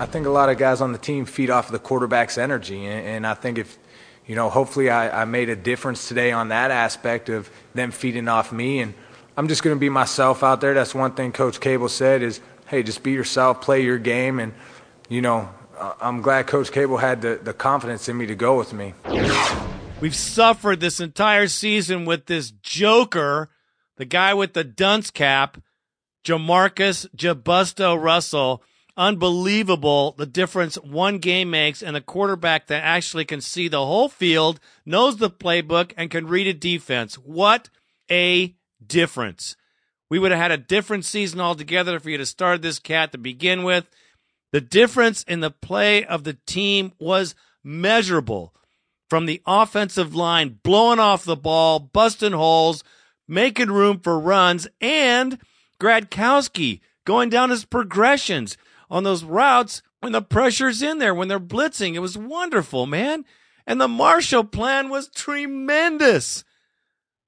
I 0.00 0.06
think 0.06 0.26
a 0.26 0.30
lot 0.30 0.48
of 0.48 0.58
guys 0.58 0.80
on 0.80 0.92
the 0.92 0.98
team 0.98 1.24
feed 1.24 1.50
off 1.50 1.66
of 1.66 1.72
the 1.72 1.80
quarterback's 1.80 2.38
energy, 2.38 2.86
and, 2.86 3.26
I 3.26 3.34
think 3.34 3.58
if 3.58 3.76
you 4.26 4.36
know, 4.36 4.48
hopefully 4.48 4.90
I, 4.90 5.22
I 5.22 5.24
made 5.24 5.48
a 5.48 5.56
difference 5.56 6.06
today 6.06 6.32
on 6.32 6.48
that 6.48 6.70
aspect 6.70 7.30
of 7.30 7.50
them 7.74 7.90
feeding 7.90 8.28
off 8.28 8.52
me, 8.52 8.80
and 8.80 8.94
I'm 9.36 9.48
just 9.48 9.62
going 9.62 9.74
to 9.74 9.80
be 9.80 9.88
myself 9.88 10.44
out 10.44 10.60
there. 10.60 10.74
That's 10.74 10.94
one 10.94 11.12
thing 11.12 11.32
Coach 11.32 11.60
Cable 11.60 11.88
said 11.88 12.22
is, 12.22 12.40
hey, 12.66 12.82
just 12.82 13.02
be 13.02 13.12
yourself, 13.12 13.60
play 13.60 13.82
your 13.82 13.98
game, 13.98 14.38
and 14.38 14.52
you 15.08 15.20
know, 15.20 15.48
I'm 16.00 16.22
glad 16.22 16.46
Coach 16.46 16.70
Cable 16.70 16.98
had 16.98 17.22
the, 17.22 17.40
the 17.42 17.52
confidence 17.52 18.08
in 18.08 18.16
me 18.16 18.26
to 18.26 18.34
go 18.34 18.56
with 18.56 18.72
me. 18.72 18.94
We've 20.00 20.14
suffered 20.14 20.78
this 20.78 21.00
entire 21.00 21.48
season 21.48 22.04
with 22.04 22.26
this 22.26 22.52
joker, 22.52 23.50
the 23.96 24.04
guy 24.04 24.32
with 24.34 24.52
the 24.52 24.62
dunce 24.62 25.10
cap, 25.10 25.60
Jamarcus 26.24 27.08
Jabusto 27.16 28.00
Russell 28.00 28.62
unbelievable 28.98 30.12
the 30.18 30.26
difference 30.26 30.74
one 30.76 31.18
game 31.18 31.50
makes 31.50 31.82
and 31.82 31.96
a 31.96 32.00
quarterback 32.00 32.66
that 32.66 32.82
actually 32.82 33.24
can 33.24 33.40
see 33.40 33.68
the 33.68 33.86
whole 33.86 34.08
field, 34.08 34.60
knows 34.84 35.16
the 35.16 35.30
playbook, 35.30 35.92
and 35.96 36.10
can 36.10 36.26
read 36.26 36.48
a 36.48 36.52
defense. 36.52 37.14
What 37.14 37.70
a 38.10 38.54
difference. 38.84 39.56
We 40.10 40.18
would 40.18 40.32
have 40.32 40.40
had 40.40 40.50
a 40.50 40.58
different 40.58 41.04
season 41.04 41.40
altogether 41.40 41.96
if 41.96 42.04
we 42.04 42.12
had 42.12 42.26
started 42.26 42.62
this 42.62 42.78
cat 42.78 43.12
to 43.12 43.18
begin 43.18 43.62
with. 43.62 43.88
The 44.52 44.60
difference 44.60 45.22
in 45.24 45.40
the 45.40 45.50
play 45.50 46.04
of 46.04 46.24
the 46.24 46.38
team 46.46 46.92
was 46.98 47.34
measurable. 47.62 48.54
From 49.08 49.26
the 49.26 49.42
offensive 49.46 50.14
line, 50.14 50.58
blowing 50.62 50.98
off 50.98 51.24
the 51.24 51.36
ball, 51.36 51.78
busting 51.78 52.32
holes, 52.32 52.82
making 53.26 53.70
room 53.70 54.00
for 54.00 54.18
runs, 54.18 54.66
and 54.80 55.38
Gradkowski 55.80 56.80
going 57.04 57.30
down 57.30 57.50
his 57.50 57.64
progressions 57.64 58.56
on 58.90 59.04
those 59.04 59.24
routes 59.24 59.82
when 60.00 60.12
the 60.12 60.22
pressure's 60.22 60.82
in 60.82 60.98
there, 60.98 61.14
when 61.14 61.28
they're 61.28 61.40
blitzing. 61.40 61.94
It 61.94 62.00
was 62.00 62.16
wonderful, 62.16 62.86
man. 62.86 63.24
And 63.66 63.80
the 63.80 63.88
Marshall 63.88 64.44
plan 64.44 64.88
was 64.88 65.08
tremendous. 65.08 66.44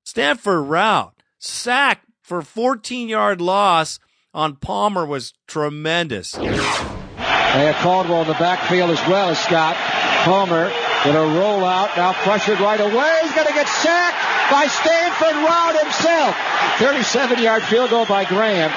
Stanford 0.04 0.66
Routt, 0.66 1.12
sack 1.38 2.02
for 2.22 2.42
14 2.42 3.08
yard 3.08 3.40
loss 3.40 3.98
on 4.32 4.56
Palmer 4.56 5.04
was 5.04 5.34
tremendous. 5.46 6.32
They 6.32 6.46
had 6.46 7.74
Caldwell 7.82 8.22
in 8.22 8.28
the 8.28 8.34
backfield 8.34 8.90
as 8.90 9.00
well 9.08 9.30
as 9.30 9.38
Scott. 9.38 9.76
Palmer 10.24 10.66
with 11.04 11.16
a 11.16 11.26
rollout, 11.40 11.96
now 11.96 12.12
pressured 12.12 12.60
right 12.60 12.80
away. 12.80 13.18
He's 13.22 13.34
going 13.34 13.46
to 13.46 13.54
get 13.54 13.66
sacked 13.68 14.52
by 14.52 14.66
Stanford 14.66 15.34
Routt 15.34 15.82
himself. 15.82 16.36
37 16.78 17.42
yard 17.42 17.62
field 17.64 17.90
goal 17.90 18.06
by 18.06 18.24
Graham 18.24 18.70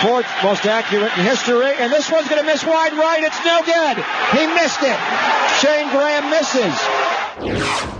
fourth 0.00 0.26
most 0.42 0.66
accurate 0.66 1.12
in 1.18 1.24
history, 1.24 1.72
and 1.78 1.92
this 1.92 2.10
one's 2.10 2.28
going 2.28 2.40
to 2.40 2.46
miss 2.46 2.64
wide 2.64 2.92
right. 2.92 3.22
It's 3.22 3.44
no 3.44 3.62
good. 3.64 3.96
He 4.36 4.46
missed 4.54 4.82
it. 4.82 4.98
Shane 5.60 5.90
Graham 5.90 6.30
misses. 6.30 7.90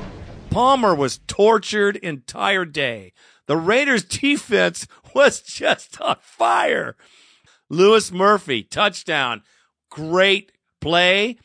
Palmer 0.50 0.94
was 0.94 1.20
tortured 1.26 1.96
entire 1.96 2.64
day. 2.64 3.12
The 3.46 3.56
Raiders 3.56 4.04
defense 4.04 4.86
was 5.14 5.40
just 5.40 6.00
on 6.00 6.16
fire. 6.20 6.96
Louis 7.68 8.10
Murphy, 8.10 8.62
touchdown. 8.62 9.42
Great 9.90 10.52
play. 10.80 11.38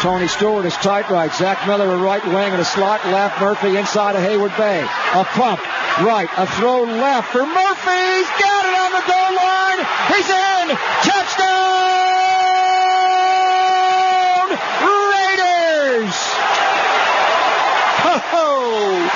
Tony 0.00 0.28
Stewart 0.28 0.64
is 0.64 0.74
tight 0.74 1.10
right. 1.10 1.32
Zach 1.32 1.66
Miller 1.66 1.92
a 1.92 1.98
right 1.98 2.24
wing 2.24 2.52
and 2.52 2.60
a 2.60 2.64
slot 2.64 3.04
left. 3.06 3.40
Murphy 3.40 3.76
inside 3.76 4.14
of 4.14 4.22
Heyward-Bey. 4.22 4.82
A 4.82 5.24
pump 5.24 5.60
right. 6.04 6.28
A 6.36 6.46
throw 6.46 6.82
left 6.82 7.32
for 7.32 7.44
Murphy. 7.44 8.02
He's 8.18 8.30
got 8.38 8.62
it 8.66 8.74
on 8.78 8.92
the 8.94 9.02
goal 9.06 9.32
line. 9.34 9.80
He's 10.14 10.28
in. 10.30 10.76
Touchdown! 11.02 11.58
Raiders! 15.10 16.16
Oh! 18.34 19.10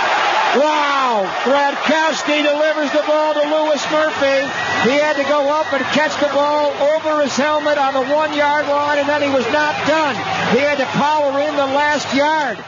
Wow! 0.56 1.28
Gradkowski 1.44 2.42
delivers 2.42 2.90
the 2.92 3.02
ball 3.06 3.34
to 3.34 3.40
Louis 3.40 3.82
Murphy. 3.90 4.42
He 4.88 4.96
had 4.98 5.14
to 5.16 5.24
go 5.24 5.48
up 5.50 5.72
and 5.72 5.84
catch 5.94 6.18
the 6.20 6.28
ball 6.34 6.72
over 6.94 7.22
his 7.22 7.36
helmet 7.36 7.78
on 7.78 7.94
the 7.94 8.02
one 8.12 8.34
yard 8.34 8.66
line, 8.66 8.98
and 8.98 9.08
then 9.08 9.22
he 9.22 9.28
was 9.28 9.46
not 9.52 9.74
done. 9.86 10.14
He 10.54 10.60
had 10.60 10.78
to 10.78 10.86
power 10.86 11.38
in 11.40 11.56
the 11.56 11.66
last 11.66 12.14
yard. 12.14 12.58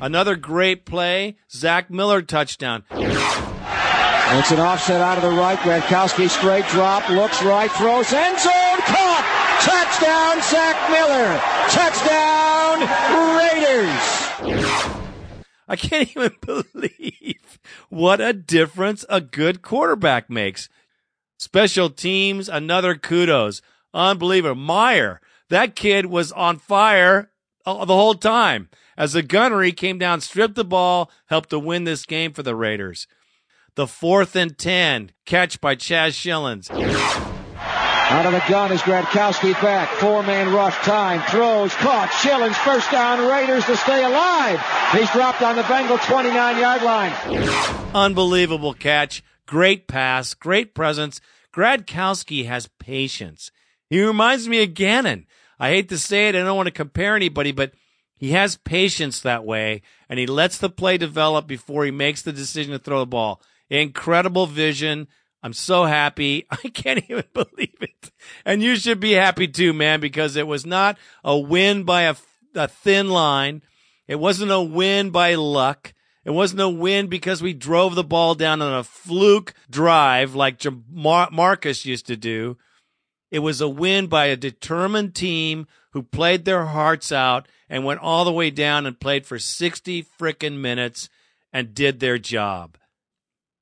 Another 0.00 0.36
great 0.36 0.84
play. 0.84 1.36
Zach 1.50 1.90
Miller 1.90 2.22
touchdown. 2.22 2.84
It's 2.90 4.50
an 4.50 4.60
offset 4.60 5.00
out 5.00 5.16
of 5.16 5.22
the 5.24 5.30
right. 5.30 5.58
Gradkowski 5.58 6.28
straight 6.28 6.66
drop, 6.66 7.08
looks 7.08 7.42
right, 7.42 7.70
throws 7.72 8.12
end 8.12 8.38
zone, 8.38 8.78
caught. 8.86 9.24
Touchdown, 9.60 10.40
Zach 10.42 10.76
Miller. 10.90 11.40
Touchdown, 11.70 12.80
Raiders. 13.38 14.68
I 15.66 15.76
can't 15.76 16.10
even 16.16 16.32
believe 16.40 17.58
what 17.88 18.20
a 18.20 18.32
difference 18.32 19.04
a 19.08 19.20
good 19.20 19.62
quarterback 19.62 20.30
makes. 20.30 20.68
Special 21.38 21.90
teams, 21.90 22.48
another 22.48 22.94
kudos. 22.94 23.62
Unbelievable. 23.92 24.60
Meyer, 24.60 25.20
that 25.48 25.74
kid 25.74 26.06
was 26.06 26.30
on 26.32 26.58
fire 26.58 27.30
the 27.64 27.72
whole 27.86 28.14
time. 28.14 28.68
As 28.98 29.12
the 29.12 29.22
gunner, 29.22 29.62
he 29.62 29.70
came 29.70 29.96
down, 29.96 30.20
stripped 30.20 30.56
the 30.56 30.64
ball, 30.64 31.08
helped 31.26 31.50
to 31.50 31.58
win 31.60 31.84
this 31.84 32.04
game 32.04 32.32
for 32.32 32.42
the 32.42 32.56
Raiders. 32.56 33.06
The 33.76 33.86
fourth 33.86 34.34
and 34.34 34.58
10 34.58 35.12
catch 35.24 35.60
by 35.60 35.76
Chaz 35.76 36.14
Schilens. 36.18 36.68
Out 38.10 38.26
of 38.26 38.32
the 38.32 38.42
gun 38.48 38.72
is 38.72 38.80
Gradkowski 38.80 39.52
back. 39.62 39.88
Four 39.90 40.24
man 40.24 40.52
rush 40.52 40.74
time. 40.78 41.20
Throws. 41.30 41.72
Caught. 41.74 42.08
Schilens 42.08 42.56
first 42.56 42.90
down. 42.90 43.20
Raiders 43.20 43.64
to 43.66 43.76
stay 43.76 44.02
alive. 44.02 44.60
He's 44.90 45.10
dropped 45.12 45.42
on 45.42 45.54
the 45.54 45.62
Bengal 45.62 45.98
29 45.98 46.58
yard 46.58 46.82
line. 46.82 47.12
Unbelievable 47.94 48.74
catch. 48.74 49.22
Great 49.46 49.86
pass. 49.86 50.34
Great 50.34 50.74
presence. 50.74 51.20
Gradkowski 51.54 52.46
has 52.46 52.68
patience. 52.80 53.52
He 53.88 54.02
reminds 54.02 54.48
me 54.48 54.64
of 54.64 54.74
Gannon. 54.74 55.26
I 55.60 55.68
hate 55.68 55.88
to 55.90 55.98
say 55.98 56.28
it. 56.28 56.34
I 56.34 56.40
don't 56.40 56.56
want 56.56 56.66
to 56.66 56.72
compare 56.72 57.14
anybody, 57.14 57.52
but 57.52 57.72
he 58.18 58.32
has 58.32 58.56
patience 58.56 59.20
that 59.20 59.44
way 59.44 59.82
and 60.08 60.18
he 60.18 60.26
lets 60.26 60.58
the 60.58 60.70
play 60.70 60.98
develop 60.98 61.46
before 61.46 61.84
he 61.84 61.90
makes 61.90 62.22
the 62.22 62.32
decision 62.32 62.72
to 62.72 62.78
throw 62.78 63.00
the 63.00 63.06
ball. 63.06 63.40
Incredible 63.70 64.46
vision 64.46 65.08
I'm 65.42 65.52
so 65.52 65.84
happy. 65.84 66.46
I 66.50 66.68
can't 66.68 67.04
even 67.08 67.24
believe 67.32 67.76
it. 67.80 68.10
And 68.44 68.62
you 68.62 68.76
should 68.76 69.00
be 69.00 69.12
happy 69.12 69.48
too, 69.48 69.72
man, 69.72 70.00
because 70.00 70.36
it 70.36 70.46
was 70.46 70.66
not 70.66 70.98
a 71.24 71.36
win 71.36 71.84
by 71.84 72.02
a, 72.02 72.16
a 72.54 72.68
thin 72.68 73.08
line. 73.10 73.62
It 74.06 74.16
wasn't 74.16 74.50
a 74.50 74.60
win 74.60 75.10
by 75.10 75.34
luck. 75.34 75.92
It 76.24 76.30
wasn't 76.30 76.60
a 76.60 76.68
win 76.68 77.06
because 77.06 77.40
we 77.40 77.54
drove 77.54 77.94
the 77.94 78.04
ball 78.04 78.34
down 78.34 78.60
on 78.60 78.74
a 78.74 78.84
fluke 78.84 79.54
drive 79.70 80.34
like 80.34 80.62
Mar- 80.90 81.30
Marcus 81.32 81.86
used 81.86 82.06
to 82.06 82.16
do. 82.16 82.58
It 83.30 83.38
was 83.38 83.60
a 83.60 83.68
win 83.68 84.06
by 84.08 84.26
a 84.26 84.36
determined 84.36 85.14
team 85.14 85.66
who 85.92 86.02
played 86.02 86.44
their 86.44 86.66
hearts 86.66 87.12
out 87.12 87.48
and 87.68 87.84
went 87.84 88.00
all 88.00 88.24
the 88.24 88.32
way 88.32 88.50
down 88.50 88.86
and 88.86 89.00
played 89.00 89.26
for 89.26 89.38
60 89.38 90.04
frickin' 90.18 90.58
minutes 90.58 91.08
and 91.52 91.74
did 91.74 92.00
their 92.00 92.18
job. 92.18 92.76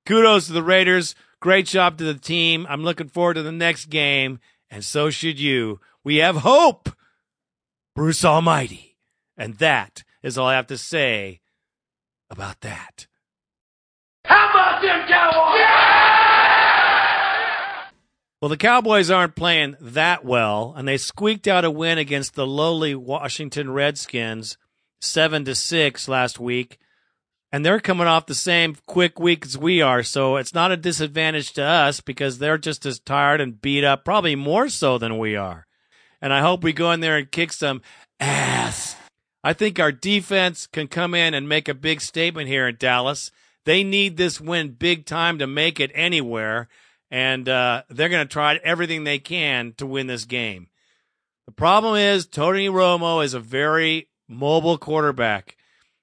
Kudos 0.04 0.46
to 0.46 0.52
the 0.52 0.62
Raiders. 0.62 1.14
Great 1.40 1.66
job 1.66 1.98
to 1.98 2.04
the 2.04 2.14
team. 2.14 2.66
I'm 2.68 2.82
looking 2.82 3.08
forward 3.08 3.34
to 3.34 3.42
the 3.42 3.52
next 3.52 3.86
game, 3.86 4.38
and 4.70 4.84
so 4.84 5.10
should 5.10 5.38
you. 5.38 5.80
We 6.02 6.16
have 6.16 6.36
hope. 6.36 6.90
Bruce 7.94 8.24
Almighty. 8.24 8.96
And 9.36 9.54
that 9.58 10.04
is 10.22 10.38
all 10.38 10.46
I 10.46 10.54
have 10.54 10.66
to 10.68 10.78
say 10.78 11.40
about 12.30 12.60
that. 12.60 13.06
How 14.24 14.50
about 14.50 14.82
them 14.82 15.06
Cowboys? 15.08 16.15
Well, 18.46 18.50
the 18.50 18.56
Cowboys 18.58 19.10
aren't 19.10 19.34
playing 19.34 19.74
that 19.80 20.24
well, 20.24 20.72
and 20.76 20.86
they 20.86 20.98
squeaked 20.98 21.48
out 21.48 21.64
a 21.64 21.70
win 21.72 21.98
against 21.98 22.36
the 22.36 22.46
lowly 22.46 22.94
Washington 22.94 23.72
Redskins, 23.72 24.56
seven 25.00 25.44
to 25.46 25.54
six 25.56 26.06
last 26.06 26.38
week. 26.38 26.78
And 27.50 27.66
they're 27.66 27.80
coming 27.80 28.06
off 28.06 28.26
the 28.26 28.36
same 28.36 28.76
quick 28.86 29.18
week 29.18 29.44
as 29.44 29.58
we 29.58 29.82
are, 29.82 30.04
so 30.04 30.36
it's 30.36 30.54
not 30.54 30.70
a 30.70 30.76
disadvantage 30.76 31.54
to 31.54 31.64
us 31.64 32.00
because 32.00 32.38
they're 32.38 32.56
just 32.56 32.86
as 32.86 33.00
tired 33.00 33.40
and 33.40 33.60
beat 33.60 33.82
up, 33.82 34.04
probably 34.04 34.36
more 34.36 34.68
so 34.68 34.96
than 34.96 35.18
we 35.18 35.34
are. 35.34 35.66
And 36.22 36.32
I 36.32 36.40
hope 36.40 36.62
we 36.62 36.72
go 36.72 36.92
in 36.92 37.00
there 37.00 37.16
and 37.16 37.28
kick 37.28 37.52
some 37.52 37.82
ass. 38.20 38.94
I 39.42 39.54
think 39.54 39.80
our 39.80 39.90
defense 39.90 40.68
can 40.68 40.86
come 40.86 41.16
in 41.16 41.34
and 41.34 41.48
make 41.48 41.68
a 41.68 41.74
big 41.74 42.00
statement 42.00 42.46
here 42.46 42.68
in 42.68 42.76
Dallas. 42.78 43.32
They 43.64 43.82
need 43.82 44.16
this 44.16 44.40
win 44.40 44.76
big 44.78 45.04
time 45.04 45.40
to 45.40 45.48
make 45.48 45.80
it 45.80 45.90
anywhere 45.96 46.68
and 47.10 47.48
uh, 47.48 47.82
they're 47.88 48.08
going 48.08 48.26
to 48.26 48.32
try 48.32 48.56
everything 48.56 49.04
they 49.04 49.18
can 49.18 49.72
to 49.78 49.86
win 49.86 50.06
this 50.06 50.24
game. 50.24 50.68
The 51.46 51.52
problem 51.52 51.96
is 51.96 52.26
Tony 52.26 52.68
Romo 52.68 53.24
is 53.24 53.34
a 53.34 53.40
very 53.40 54.08
mobile 54.28 54.78
quarterback. 54.78 55.56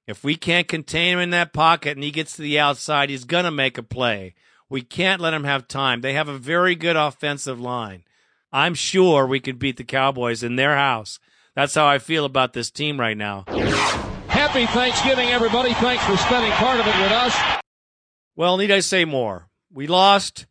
If 0.07 0.23
we 0.23 0.35
can't 0.35 0.67
contain 0.67 1.13
him 1.13 1.19
in 1.19 1.29
that 1.31 1.53
pocket 1.53 1.97
and 1.97 2.03
he 2.03 2.11
gets 2.11 2.35
to 2.35 2.41
the 2.41 2.59
outside, 2.59 3.09
he's 3.09 3.25
going 3.25 3.45
to 3.45 3.51
make 3.51 3.77
a 3.77 3.83
play. 3.83 4.35
We 4.69 4.81
can't 4.81 5.21
let 5.21 5.33
him 5.33 5.43
have 5.43 5.67
time. 5.67 6.01
They 6.01 6.13
have 6.13 6.27
a 6.27 6.37
very 6.37 6.75
good 6.75 6.95
offensive 6.95 7.59
line. 7.59 8.03
I'm 8.51 8.73
sure 8.73 9.25
we 9.25 9.39
could 9.39 9.59
beat 9.59 9.77
the 9.77 9.83
Cowboys 9.83 10.43
in 10.43 10.55
their 10.55 10.75
house. 10.75 11.19
That's 11.55 11.75
how 11.75 11.87
I 11.87 11.99
feel 11.99 12.25
about 12.25 12.53
this 12.53 12.71
team 12.71 12.99
right 12.99 13.17
now. 13.17 13.45
Happy 14.27 14.65
Thanksgiving, 14.67 15.29
everybody. 15.29 15.73
Thanks 15.73 16.03
for 16.05 16.17
spending 16.17 16.51
part 16.53 16.79
of 16.79 16.87
it 16.87 16.95
with 16.97 17.11
us. 17.11 17.35
Well, 18.35 18.57
need 18.57 18.71
I 18.71 18.79
say 18.79 19.05
more? 19.05 19.47
We 19.71 19.87
lost. 19.87 20.45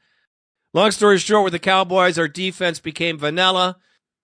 Long 0.75 0.91
story 0.91 1.19
short, 1.19 1.45
with 1.45 1.53
the 1.53 1.59
Cowboys, 1.59 2.19
our 2.19 2.29
defense 2.29 2.81
became 2.81 3.19
vanilla. 3.19 3.77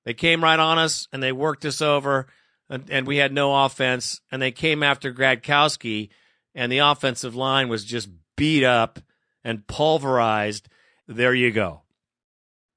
They 0.07 0.15
came 0.15 0.43
right 0.43 0.59
on 0.59 0.79
us 0.79 1.07
and 1.13 1.23
they 1.23 1.33
worked 1.33 1.67
us 1.67 1.83
over, 1.83 2.27
and, 2.71 2.91
and 2.91 3.07
we 3.07 3.19
had 3.19 3.33
no 3.33 3.65
offense. 3.65 4.23
And 4.33 4.41
they 4.41 4.51
came 4.51 4.83
after 4.83 5.13
Gradkowski, 5.13 6.09
and 6.55 6.73
the 6.73 6.79
offensive 6.79 7.35
line 7.35 7.69
was 7.69 7.85
just 7.85 8.09
beat 8.37 8.65
up 8.65 8.99
and 9.45 9.67
pulverized. 9.67 10.69
There 11.07 11.35
you 11.35 11.51
go. 11.51 11.83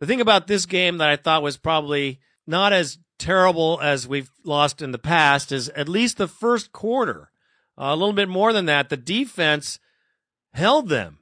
The 0.01 0.05
thing 0.05 0.19
about 0.19 0.47
this 0.47 0.65
game 0.65 0.97
that 0.97 1.09
I 1.09 1.15
thought 1.15 1.43
was 1.43 1.57
probably 1.57 2.19
not 2.45 2.73
as 2.73 2.97
terrible 3.19 3.79
as 3.81 4.07
we've 4.07 4.31
lost 4.43 4.81
in 4.81 4.91
the 4.91 4.99
past 4.99 5.51
is 5.53 5.69
at 5.69 5.87
least 5.87 6.17
the 6.17 6.27
first 6.27 6.73
quarter. 6.73 7.31
Uh, 7.77 7.85
a 7.85 7.95
little 7.95 8.11
bit 8.11 8.27
more 8.27 8.51
than 8.51 8.65
that, 8.65 8.89
the 8.89 8.97
defense 8.97 9.79
held 10.53 10.89
them 10.89 11.19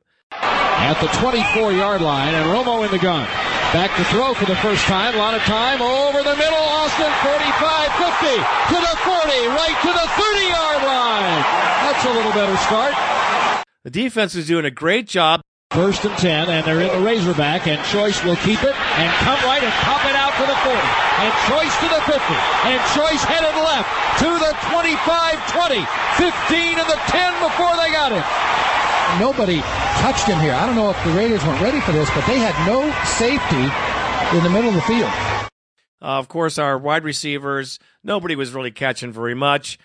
at 0.79 0.95
the 1.03 1.11
24 1.19 1.73
yard 1.73 2.01
line, 2.01 2.33
and 2.33 2.45
Romo 2.47 2.85
in 2.85 2.91
the 2.91 2.99
gun. 2.99 3.27
Back 3.75 3.93
to 3.97 4.03
throw 4.09 4.33
for 4.33 4.45
the 4.45 4.55
first 4.63 4.81
time. 4.85 5.13
A 5.13 5.17
lot 5.17 5.35
of 5.35 5.43
time 5.43 5.81
over 5.81 6.23
the 6.23 6.35
middle. 6.39 6.57
Austin 6.57 7.11
45 7.21 7.91
50 7.99 8.33
to 8.71 8.77
the 8.79 8.95
40, 9.03 9.29
right 9.53 9.77
to 9.83 9.91
the 9.91 10.07
30 10.17 10.49
yard 10.49 10.81
line. 10.87 11.41
That's 11.83 12.03
a 12.05 12.11
little 12.15 12.31
better 12.31 12.57
start. 12.65 12.95
The 13.83 13.91
defense 13.91 14.35
is 14.35 14.47
doing 14.47 14.65
a 14.65 14.71
great 14.71 15.07
job. 15.07 15.41
First 15.69 16.03
and 16.03 16.17
10, 16.17 16.49
and 16.49 16.65
they're 16.65 16.81
in 16.81 16.89
the 16.89 17.05
Razorback, 17.05 17.67
and 17.67 17.77
Choice 17.93 18.17
will 18.25 18.35
keep 18.41 18.57
it 18.65 18.73
and 18.73 19.09
come 19.21 19.37
right 19.45 19.61
and 19.61 19.71
pop 19.85 20.01
it 20.09 20.17
out 20.17 20.33
to 20.41 20.45
the 20.49 20.57
40. 20.65 20.73
And 20.73 21.31
Choice 21.45 21.75
to 21.77 21.87
the 21.93 22.01
50. 22.09 22.17
And 22.73 22.81
Choice 22.97 23.21
headed 23.21 23.53
left 23.53 23.85
to 24.25 24.29
the 24.33 24.51
25 24.73 24.97
20, 25.53 25.85
15 26.17 26.79
and 26.79 26.89
the 26.89 26.99
10 27.05 27.43
before 27.45 27.77
they 27.77 27.93
got 27.93 28.11
it 28.11 28.25
nobody 29.17 29.61
touched 30.03 30.27
him 30.27 30.39
here. 30.39 30.53
I 30.53 30.65
don't 30.65 30.75
know 30.75 30.89
if 30.89 31.03
the 31.03 31.11
Raiders 31.11 31.43
weren't 31.43 31.61
ready 31.61 31.81
for 31.81 31.91
this, 31.91 32.09
but 32.11 32.25
they 32.27 32.37
had 32.37 32.53
no 32.67 32.91
safety 33.17 33.65
in 34.37 34.43
the 34.43 34.49
middle 34.49 34.69
of 34.69 34.75
the 34.75 34.81
field. 34.81 35.11
Uh, 36.01 36.17
of 36.17 36.27
course, 36.27 36.57
our 36.57 36.77
wide 36.77 37.03
receivers, 37.03 37.79
nobody 38.03 38.35
was 38.35 38.51
really 38.51 38.71
catching 38.71 39.11
very 39.11 39.35
much. 39.35 39.79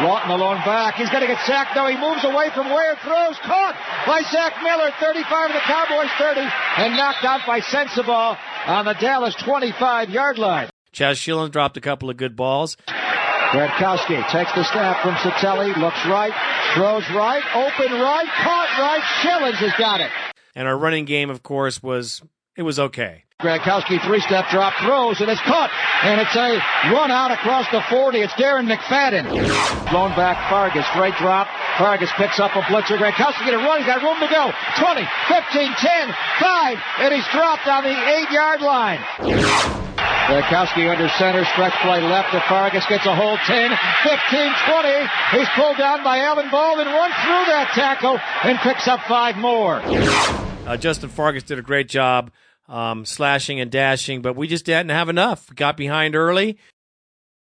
Lawton 0.00 0.30
alone 0.30 0.56
back. 0.64 0.94
He's 0.94 1.10
going 1.10 1.20
to 1.20 1.26
get 1.26 1.44
sacked. 1.44 1.76
No, 1.76 1.86
he 1.86 1.96
moves 1.96 2.24
away 2.24 2.48
from 2.54 2.70
where 2.70 2.96
throws. 2.96 3.36
Caught 3.44 3.76
by 4.06 4.22
Zach 4.32 4.54
Miller, 4.62 4.90
35 4.98 5.50
of 5.50 5.54
the 5.54 5.60
Cowboys 5.60 6.10
30, 6.18 6.40
and 6.78 6.96
knocked 6.96 7.24
out 7.24 7.40
by 7.46 7.60
Sensabaugh 7.60 8.38
on 8.66 8.86
the 8.86 8.94
Dallas 8.94 9.34
25 9.44 10.08
yard 10.10 10.38
line. 10.38 10.70
Chaz 10.94 11.20
Schilens 11.20 11.50
dropped 11.52 11.76
a 11.76 11.80
couple 11.80 12.08
of 12.08 12.16
good 12.16 12.34
balls. 12.34 12.76
Gradkowski 13.52 14.16
takes 14.30 14.52
the 14.54 14.64
snap 14.64 15.02
from 15.02 15.14
Satele, 15.16 15.76
looks 15.76 16.06
right, 16.06 16.32
throws 16.74 17.04
right, 17.10 17.42
open 17.54 17.92
right, 18.00 18.28
caught 18.42 18.70
right. 18.78 19.02
Schilens 19.22 19.58
has 19.58 19.72
got 19.78 20.00
it. 20.00 20.10
And 20.54 20.66
our 20.66 20.76
running 20.76 21.04
game, 21.04 21.30
of 21.30 21.42
course, 21.42 21.82
was 21.82 22.22
it 22.56 22.62
was 22.62 22.78
okay. 22.78 23.24
Gradkowski 23.40 24.04
three-step 24.04 24.50
drop 24.50 24.74
throws 24.84 25.20
and 25.22 25.30
it's 25.30 25.40
caught 25.40 25.70
and 26.04 26.20
it's 26.20 26.36
a 26.36 26.60
run 26.92 27.10
out 27.10 27.30
across 27.30 27.64
the 27.72 27.80
40. 27.88 28.20
It's 28.20 28.32
Darren 28.34 28.68
McFadden. 28.68 29.24
Blown 29.90 30.14
back 30.14 30.36
Fargas, 30.50 30.84
great 30.92 31.14
drop. 31.16 31.48
Fargas 31.78 32.10
picks 32.16 32.38
up 32.38 32.54
a 32.54 32.60
blitzer. 32.68 32.98
Gradkowski 32.98 33.46
get 33.46 33.54
a 33.54 33.58
run. 33.64 33.78
He's 33.78 33.86
got 33.86 34.02
room 34.02 34.20
to 34.20 34.28
go. 34.28 34.52
20, 34.76 35.08
15, 35.28 35.72
10, 35.72 36.14
5, 36.40 36.78
and 37.00 37.14
he's 37.14 37.26
dropped 37.32 37.66
on 37.66 37.84
the 37.84 37.96
eight-yard 37.96 38.60
line. 38.60 39.79
Gradkowski 40.30 40.88
under 40.88 41.08
center, 41.18 41.44
stretch 41.44 41.74
play 41.82 42.00
left 42.00 42.30
to 42.30 42.40
Fargas, 42.48 42.86
gets 42.86 43.04
a 43.04 43.12
hold 43.12 43.40
10, 43.48 43.70
15, 44.04 44.52
20. 44.70 44.88
He's 45.32 45.48
pulled 45.56 45.76
down 45.76 46.04
by 46.04 46.20
Alan 46.20 46.48
Baldwin, 46.52 46.86
runs 46.86 47.14
through 47.14 47.46
that 47.50 47.72
tackle 47.74 48.16
and 48.44 48.56
picks 48.60 48.86
up 48.86 49.00
five 49.08 49.36
more. 49.36 49.80
Uh, 49.82 50.76
Justin 50.76 51.08
Fargas 51.08 51.42
did 51.42 51.58
a 51.58 51.62
great 51.62 51.88
job 51.88 52.30
um, 52.68 53.04
slashing 53.04 53.58
and 53.58 53.72
dashing, 53.72 54.22
but 54.22 54.36
we 54.36 54.46
just 54.46 54.64
didn't 54.64 54.90
have 54.90 55.08
enough. 55.08 55.52
Got 55.56 55.76
behind 55.76 56.14
early. 56.14 56.58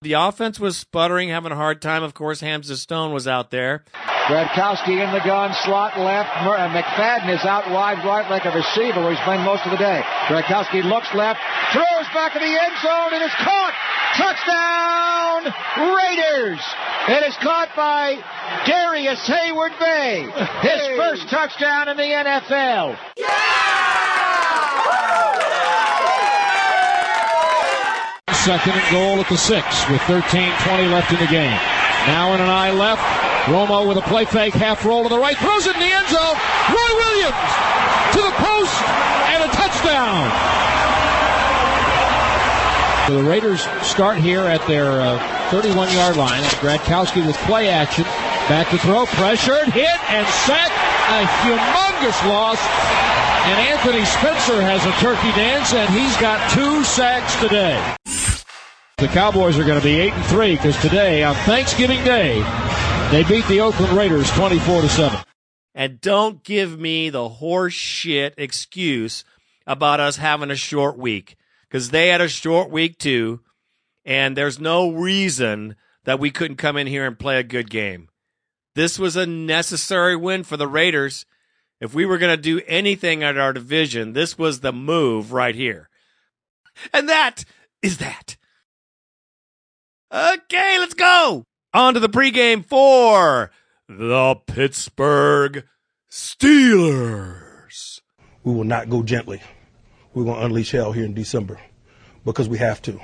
The 0.02 0.14
offense 0.14 0.60
was 0.60 0.78
sputtering, 0.78 1.30
having 1.30 1.52
a 1.52 1.56
hard 1.56 1.80
time. 1.80 2.02
Of 2.02 2.16
course, 2.16 2.40
Hamza 2.42 2.76
Stone 2.76 3.14
was 3.14 3.28
out 3.28 3.52
there. 3.52 3.84
Gradkowski 4.26 4.98
in 4.98 5.14
the 5.14 5.22
gun, 5.24 5.54
slot 5.62 6.00
left. 6.00 6.30
Uh, 6.42 6.74
McFadden 6.74 7.30
is 7.30 7.46
out 7.46 7.70
wide 7.70 8.04
right 8.04 8.28
like 8.28 8.46
a 8.46 8.50
receiver 8.50 9.00
where 9.00 9.12
he's 9.12 9.24
playing 9.24 9.44
most 9.44 9.64
of 9.64 9.70
the 9.70 9.78
day. 9.78 10.02
Gradkowski 10.26 10.84
looks 10.84 11.14
left, 11.14 11.40
throws 11.72 12.10
back 12.16 12.36
in 12.36 12.42
the 12.42 12.50
end 12.50 12.74
zone, 12.82 13.14
and 13.14 13.22
is 13.22 13.36
caught. 13.46 13.74
Touchdown, 14.18 15.54
Raiders! 15.94 16.66
It 17.08 17.28
is 17.28 17.38
caught 17.38 17.70
by 17.76 18.18
Darrius 18.66 19.22
Heyward-Bey. 19.30 20.24
His 20.62 20.82
hey. 20.82 20.98
first 20.98 21.30
touchdown 21.30 21.90
in 21.90 21.98
the 21.98 22.04
NFL. 22.04 22.98
Yeah! 23.18 23.62
Second 28.46 28.74
and 28.74 28.92
goal 28.92 29.20
at 29.22 29.30
the 29.30 29.38
six 29.38 29.88
with 29.88 30.02
13-20 30.10 30.90
left 30.90 31.14
in 31.14 31.20
the 31.20 31.30
game. 31.30 31.54
Now 32.10 32.34
in 32.34 32.42
an 32.42 32.50
eye 32.50 32.72
left. 32.72 33.04
Romo 33.46 33.88
with 33.88 33.98
a 33.98 34.02
play 34.02 34.26
fake, 34.26 34.56
half 34.56 34.84
roll 34.84 35.04
to 35.04 35.10
the 35.10 35.20
right, 35.20 35.38
throws 35.38 35.68
it 35.68 35.76
in 35.76 35.80
the 35.80 35.86
end 35.86 36.08
zone. 36.10 36.38
Roy 36.74 36.92
Williams 37.06 37.52
to 38.18 38.22
the 38.26 38.34
post 38.42 38.74
and 39.30 39.46
a 39.46 39.50
touchdown. 39.54 40.26
So 43.06 43.22
the 43.22 43.30
Raiders 43.30 43.62
start 43.86 44.18
here 44.18 44.42
at 44.42 44.66
their 44.66 44.90
31 45.52 45.78
uh, 45.78 45.92
yard 45.92 46.18
line. 46.18 46.42
Gradkowski 46.66 47.26
with 47.26 47.38
play 47.46 47.70
action. 47.70 48.06
Back 48.50 48.70
to 48.72 48.80
throw, 48.80 49.06
pressured, 49.06 49.70
hit, 49.70 50.02
and 50.10 50.26
sacked. 50.50 50.74
A 51.14 51.30
humongous 51.46 52.18
loss. 52.26 52.58
And 53.46 53.70
Anthony 53.70 54.04
Spencer 54.06 54.62
has 54.62 54.84
a 54.86 54.92
turkey 54.98 55.30
dance, 55.38 55.74
and 55.74 55.88
he's 55.94 56.18
got 56.18 56.42
two 56.50 56.84
sacks 56.84 57.40
today. 57.40 58.01
The 59.02 59.08
Cowboys 59.08 59.58
are 59.58 59.64
going 59.64 59.80
to 59.80 59.84
be 59.84 60.00
8 60.00 60.14
and 60.14 60.26
3 60.28 60.56
because 60.58 60.80
today, 60.80 61.24
on 61.24 61.34
Thanksgiving 61.34 62.04
Day, 62.04 62.40
they 63.10 63.24
beat 63.24 63.48
the 63.48 63.60
Oakland 63.60 63.94
Raiders 63.94 64.30
24 64.30 64.82
to 64.82 64.90
7. 64.90 65.20
And 65.74 66.00
don't 66.00 66.44
give 66.44 66.80
me 66.80 67.10
the 67.10 67.28
horse 67.28 67.74
shit 67.74 68.36
excuse 68.38 69.24
about 69.66 70.00
us 70.00 70.18
having 70.18 70.52
a 70.52 70.56
short 70.56 71.00
week 71.00 71.36
because 71.68 71.90
they 71.90 72.10
had 72.10 72.22
a 72.22 72.28
short 72.28 72.70
week 72.70 73.00
too. 73.00 73.40
And 74.06 74.38
there's 74.38 74.60
no 74.60 74.92
reason 74.92 75.78
that 76.04 76.20
we 76.20 76.30
couldn't 76.30 76.58
come 76.58 76.78
in 76.78 76.86
here 76.86 77.08
and 77.08 77.18
play 77.18 77.40
a 77.40 77.44
good 77.44 77.72
game. 77.72 78.08
This 78.76 79.00
was 79.00 79.16
a 79.16 79.26
necessary 79.26 80.16
win 80.16 80.44
for 80.44 80.58
the 80.58 80.68
Raiders. 80.68 81.26
If 81.80 81.96
we 81.96 82.06
were 82.06 82.20
going 82.20 82.38
to 82.38 82.42
do 82.42 82.62
anything 82.68 83.24
at 83.24 83.36
our 83.36 83.52
division, 83.52 84.14
this 84.14 84.38
was 84.38 84.60
the 84.60 84.72
move 84.72 85.34
right 85.34 85.56
here. 85.56 85.90
And 86.94 87.10
that 87.10 87.46
is 87.82 87.98
that. 87.98 88.38
Okay, 90.14 90.78
let's 90.78 90.94
go. 90.94 91.46
On 91.74 91.94
to 91.94 92.02
the 92.02 92.10
pregame 92.10 92.66
for 92.66 93.50
the 93.88 94.36
Pittsburgh 94.46 95.66
Steelers. 96.10 98.02
We 98.44 98.54
will 98.54 98.66
not 98.66 98.90
go 98.90 99.04
gently. 99.04 99.42
We're 100.14 100.26
going 100.26 100.40
to 100.40 100.46
unleash 100.46 100.72
hell 100.72 100.92
here 100.92 101.06
in 101.06 101.14
December 101.14 101.62
because 102.26 102.50
we 102.50 102.58
have 102.58 102.82
to. 102.82 103.00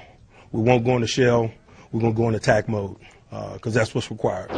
We 0.52 0.62
won't 0.62 0.84
go 0.84 0.92
in 0.92 0.96
into 0.98 1.08
shell. 1.08 1.50
We're 1.94 2.02
going 2.02 2.14
to 2.14 2.18
go 2.18 2.28
in 2.28 2.36
attack 2.36 2.68
mode 2.68 2.98
because 3.30 3.76
uh, 3.76 3.80
that's 3.80 3.96
what's 3.96 4.12
required. 4.12 4.52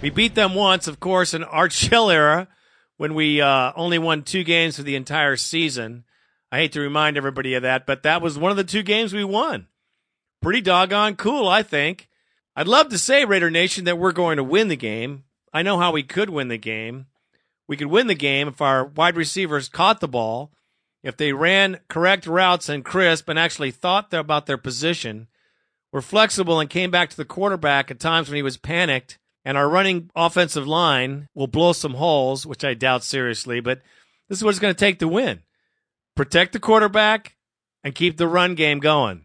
We 0.00 0.08
beat 0.08 0.34
them 0.34 0.54
once, 0.54 0.88
of 0.88 1.00
course, 1.00 1.34
in 1.34 1.44
our 1.44 1.68
Shell 1.68 2.08
era 2.10 2.48
when 2.96 3.14
we 3.14 3.42
uh, 3.42 3.72
only 3.76 3.98
won 3.98 4.22
two 4.22 4.42
games 4.42 4.76
for 4.76 4.84
the 4.84 4.96
entire 4.96 5.36
season. 5.36 6.04
I 6.50 6.58
hate 6.58 6.72
to 6.72 6.80
remind 6.80 7.18
everybody 7.18 7.52
of 7.54 7.62
that, 7.62 7.84
but 7.84 8.04
that 8.04 8.22
was 8.22 8.38
one 8.38 8.50
of 8.50 8.56
the 8.56 8.64
two 8.64 8.82
games 8.82 9.12
we 9.12 9.24
won. 9.24 9.66
Pretty 10.40 10.60
doggone 10.60 11.16
cool, 11.16 11.48
I 11.48 11.62
think. 11.62 12.08
I'd 12.54 12.68
love 12.68 12.88
to 12.90 12.98
say, 12.98 13.24
Raider 13.24 13.50
Nation, 13.50 13.84
that 13.84 13.98
we're 13.98 14.12
going 14.12 14.36
to 14.36 14.44
win 14.44 14.68
the 14.68 14.76
game. 14.76 15.24
I 15.52 15.62
know 15.62 15.78
how 15.78 15.92
we 15.92 16.02
could 16.02 16.30
win 16.30 16.48
the 16.48 16.58
game. 16.58 17.06
We 17.66 17.76
could 17.76 17.88
win 17.88 18.06
the 18.06 18.14
game 18.14 18.48
if 18.48 18.60
our 18.60 18.84
wide 18.84 19.16
receivers 19.16 19.68
caught 19.68 20.00
the 20.00 20.08
ball, 20.08 20.52
if 21.02 21.16
they 21.16 21.32
ran 21.32 21.80
correct 21.88 22.26
routes 22.26 22.68
and 22.68 22.84
crisp 22.84 23.28
and 23.28 23.38
actually 23.38 23.70
thought 23.70 24.12
about 24.12 24.46
their 24.46 24.58
position, 24.58 25.28
were 25.92 26.02
flexible 26.02 26.60
and 26.60 26.68
came 26.70 26.90
back 26.90 27.10
to 27.10 27.16
the 27.16 27.24
quarterback 27.24 27.90
at 27.90 28.00
times 28.00 28.28
when 28.28 28.36
he 28.36 28.42
was 28.42 28.56
panicked, 28.56 29.18
and 29.44 29.56
our 29.56 29.68
running 29.68 30.10
offensive 30.16 30.66
line 30.66 31.28
will 31.34 31.46
blow 31.46 31.72
some 31.72 31.94
holes, 31.94 32.44
which 32.44 32.64
I 32.64 32.74
doubt 32.74 33.04
seriously, 33.04 33.60
but 33.60 33.80
this 34.28 34.38
is 34.38 34.44
what 34.44 34.50
it's 34.50 34.58
going 34.58 34.74
to 34.74 34.78
take 34.78 34.98
to 34.98 35.08
win. 35.08 35.42
Protect 36.16 36.52
the 36.52 36.60
quarterback 36.60 37.36
and 37.84 37.94
keep 37.94 38.16
the 38.16 38.28
run 38.28 38.54
game 38.54 38.80
going. 38.80 39.24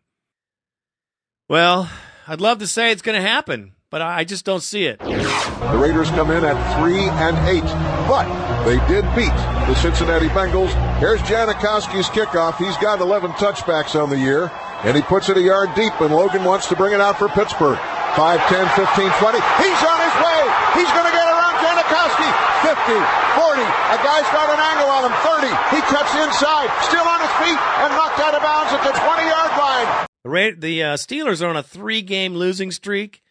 Well, 1.50 1.92
I'd 2.26 2.40
love 2.40 2.60
to 2.60 2.68
say 2.68 2.92
it's 2.92 3.02
going 3.04 3.20
to 3.20 3.28
happen, 3.28 3.76
but 3.92 4.02
I 4.02 4.24
just 4.24 4.48
don't 4.48 4.64
see 4.64 4.88
it. 4.88 4.98
The 5.04 5.76
Raiders 5.76 6.08
come 6.16 6.32
in 6.32 6.40
at 6.40 6.56
three 6.80 7.04
and 7.04 7.36
eight, 7.52 7.68
but 8.08 8.24
they 8.64 8.80
did 8.88 9.04
beat 9.12 9.36
the 9.68 9.76
Cincinnati 9.76 10.32
Bengals. 10.32 10.72
Here's 11.04 11.20
Janikowski's 11.28 12.08
kickoff. 12.16 12.56
He's 12.56 12.78
got 12.80 13.02
11 13.02 13.32
touchbacks 13.36 14.00
on 14.00 14.10
the 14.10 14.18
year, 14.18 14.48
and 14.88 14.96
he 14.96 15.04
puts 15.04 15.28
it 15.28 15.36
a 15.36 15.42
yard 15.44 15.76
deep, 15.76 15.92
and 16.00 16.16
Logan 16.16 16.46
wants 16.48 16.68
to 16.72 16.80
bring 16.80 16.94
it 16.96 17.02
out 17.02 17.20
for 17.20 17.28
Pittsburgh. 17.28 17.78
5, 18.16 18.40
10, 18.48 18.64
15, 18.80 19.12
20. 19.12 19.40
He's 19.60 19.82
on 19.84 20.00
his 20.00 20.16
way. 20.24 20.42
He's 20.80 20.92
going 20.96 21.08
to 21.12 21.16
get 21.16 21.28
around 21.28 21.60
Janikowski. 21.60 22.30
50, 22.72 22.98
40. 23.36 23.60
A 23.68 23.98
guy's 24.00 24.30
got 24.32 24.48
an 24.48 24.64
angle 24.64 24.88
on 24.88 25.12
him. 25.12 25.16
30. 25.28 25.52
He 25.76 25.84
cuts 25.92 26.16
inside. 26.16 26.72
Still 26.88 27.04
on 27.04 27.20
his 27.20 27.34
feet 27.44 27.60
and 27.84 27.92
knocked 28.00 28.24
out 28.24 28.32
of 28.32 28.40
bounds 28.40 28.72
at 28.72 28.80
the 28.88 28.96
20 28.96 29.28
yard 29.28 29.52
line. 29.60 30.08
The, 30.24 30.30
Ra- 30.30 30.52
the 30.58 30.84
uh, 30.84 30.94
Steelers 30.96 31.42
are 31.42 31.50
on 31.50 31.58
a 31.58 31.64
three 31.64 32.02
game 32.02 32.34
losing 32.36 32.72
streak, 32.72 33.22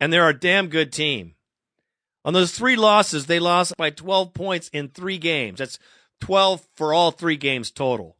and 0.00 0.12
they're 0.12 0.28
a 0.28 0.38
damn 0.38 0.68
good 0.68 0.92
team. 0.92 1.34
On 2.24 2.32
those 2.32 2.52
three 2.52 2.76
losses, 2.76 3.26
they 3.26 3.38
lost 3.38 3.76
by 3.76 3.90
12 3.90 4.32
points 4.32 4.68
in 4.68 4.88
three 4.88 5.18
games. 5.18 5.58
That's 5.58 5.78
12 6.20 6.66
for 6.74 6.94
all 6.94 7.10
three 7.10 7.36
games 7.36 7.70
total. 7.70 8.16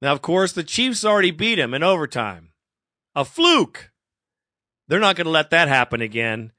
Now, 0.00 0.12
of 0.12 0.22
course, 0.22 0.52
the 0.52 0.64
Chiefs 0.64 1.04
already 1.04 1.30
beat 1.30 1.56
them 1.56 1.74
in 1.74 1.82
overtime. 1.82 2.50
A 3.14 3.24
fluke. 3.24 3.90
They're 4.88 5.00
not 5.00 5.16
going 5.16 5.26
to 5.26 5.30
let 5.30 5.50
that 5.50 5.68
happen 5.68 6.00
again, 6.00 6.52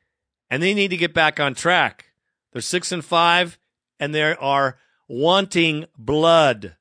and 0.49 0.61
they 0.61 0.73
need 0.73 0.89
to 0.89 0.97
get 0.97 1.13
back 1.13 1.39
on 1.39 1.55
track. 1.55 2.11
They're 2.51 2.61
six 2.61 2.91
and 2.91 3.03
five, 3.03 3.57
and 3.99 4.13
they 4.13 4.33
are 4.33 4.77
wanting 5.07 5.85
blood. 5.97 6.76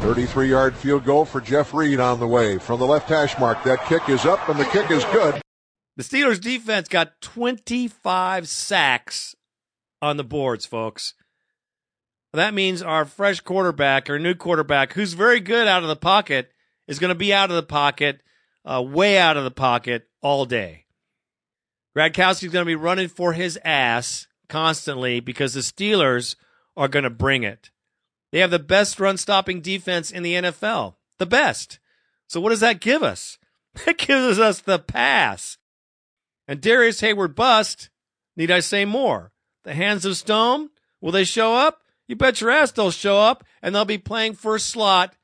33 0.00 0.48
yard 0.50 0.74
field 0.74 1.04
goal 1.04 1.24
for 1.24 1.40
Jeff 1.40 1.74
Reed 1.74 2.00
on 2.00 2.20
the 2.20 2.26
way 2.26 2.58
from 2.58 2.80
the 2.80 2.86
left 2.86 3.08
hash 3.08 3.38
mark. 3.38 3.62
That 3.64 3.84
kick 3.86 4.08
is 4.08 4.24
up, 4.24 4.48
and 4.48 4.58
the 4.58 4.64
kick 4.64 4.90
is 4.90 5.04
good. 5.06 5.40
The 5.96 6.04
Steelers 6.04 6.40
defense 6.40 6.88
got 6.88 7.20
25 7.20 8.48
sacks 8.48 9.34
on 10.00 10.16
the 10.16 10.24
boards, 10.24 10.64
folks. 10.64 11.14
That 12.32 12.54
means 12.54 12.82
our 12.82 13.04
fresh 13.04 13.40
quarterback, 13.40 14.08
our 14.08 14.18
new 14.18 14.34
quarterback, 14.34 14.92
who's 14.92 15.14
very 15.14 15.40
good 15.40 15.66
out 15.66 15.82
of 15.82 15.88
the 15.88 15.96
pocket, 15.96 16.50
is 16.86 16.98
going 16.98 17.08
to 17.08 17.14
be 17.14 17.32
out 17.32 17.50
of 17.50 17.56
the 17.56 17.62
pocket, 17.62 18.20
uh, 18.64 18.82
way 18.82 19.18
out 19.18 19.36
of 19.36 19.44
the 19.44 19.50
pocket 19.50 20.08
all 20.22 20.44
day. 20.44 20.84
Gradkowski's 21.96 22.52
going 22.52 22.64
to 22.64 22.70
be 22.70 22.76
running 22.76 23.08
for 23.08 23.32
his 23.32 23.58
ass 23.64 24.28
constantly 24.48 25.20
because 25.20 25.54
the 25.54 25.60
Steelers 25.60 26.36
are 26.76 26.88
going 26.88 27.02
to 27.02 27.10
bring 27.10 27.42
it. 27.42 27.70
They 28.30 28.40
have 28.40 28.50
the 28.50 28.58
best 28.58 29.00
run 29.00 29.16
stopping 29.16 29.60
defense 29.60 30.10
in 30.10 30.22
the 30.22 30.34
NFL. 30.34 30.94
The 31.18 31.26
best. 31.26 31.78
So 32.26 32.40
what 32.40 32.50
does 32.50 32.60
that 32.60 32.80
give 32.80 33.02
us? 33.02 33.38
It 33.86 33.98
gives 33.98 34.40
us 34.40 34.60
the 34.60 34.80
pass. 34.80 35.56
And 36.48 36.60
Darrius 36.60 37.00
Heyward 37.00 37.36
bust. 37.36 37.90
Need 38.36 38.50
I 38.50 38.58
say 38.60 38.84
more? 38.84 39.30
The 39.62 39.74
hands 39.74 40.04
of 40.04 40.16
stone? 40.16 40.70
Will 41.00 41.12
they 41.12 41.24
show 41.24 41.54
up? 41.54 41.82
You 42.08 42.16
bet 42.16 42.40
your 42.40 42.50
ass 42.50 42.72
they'll 42.72 42.90
show 42.90 43.18
up 43.18 43.44
and 43.62 43.74
they'll 43.74 43.84
be 43.84 43.98
playing 43.98 44.36
a 44.42 44.58
slot. 44.58 45.14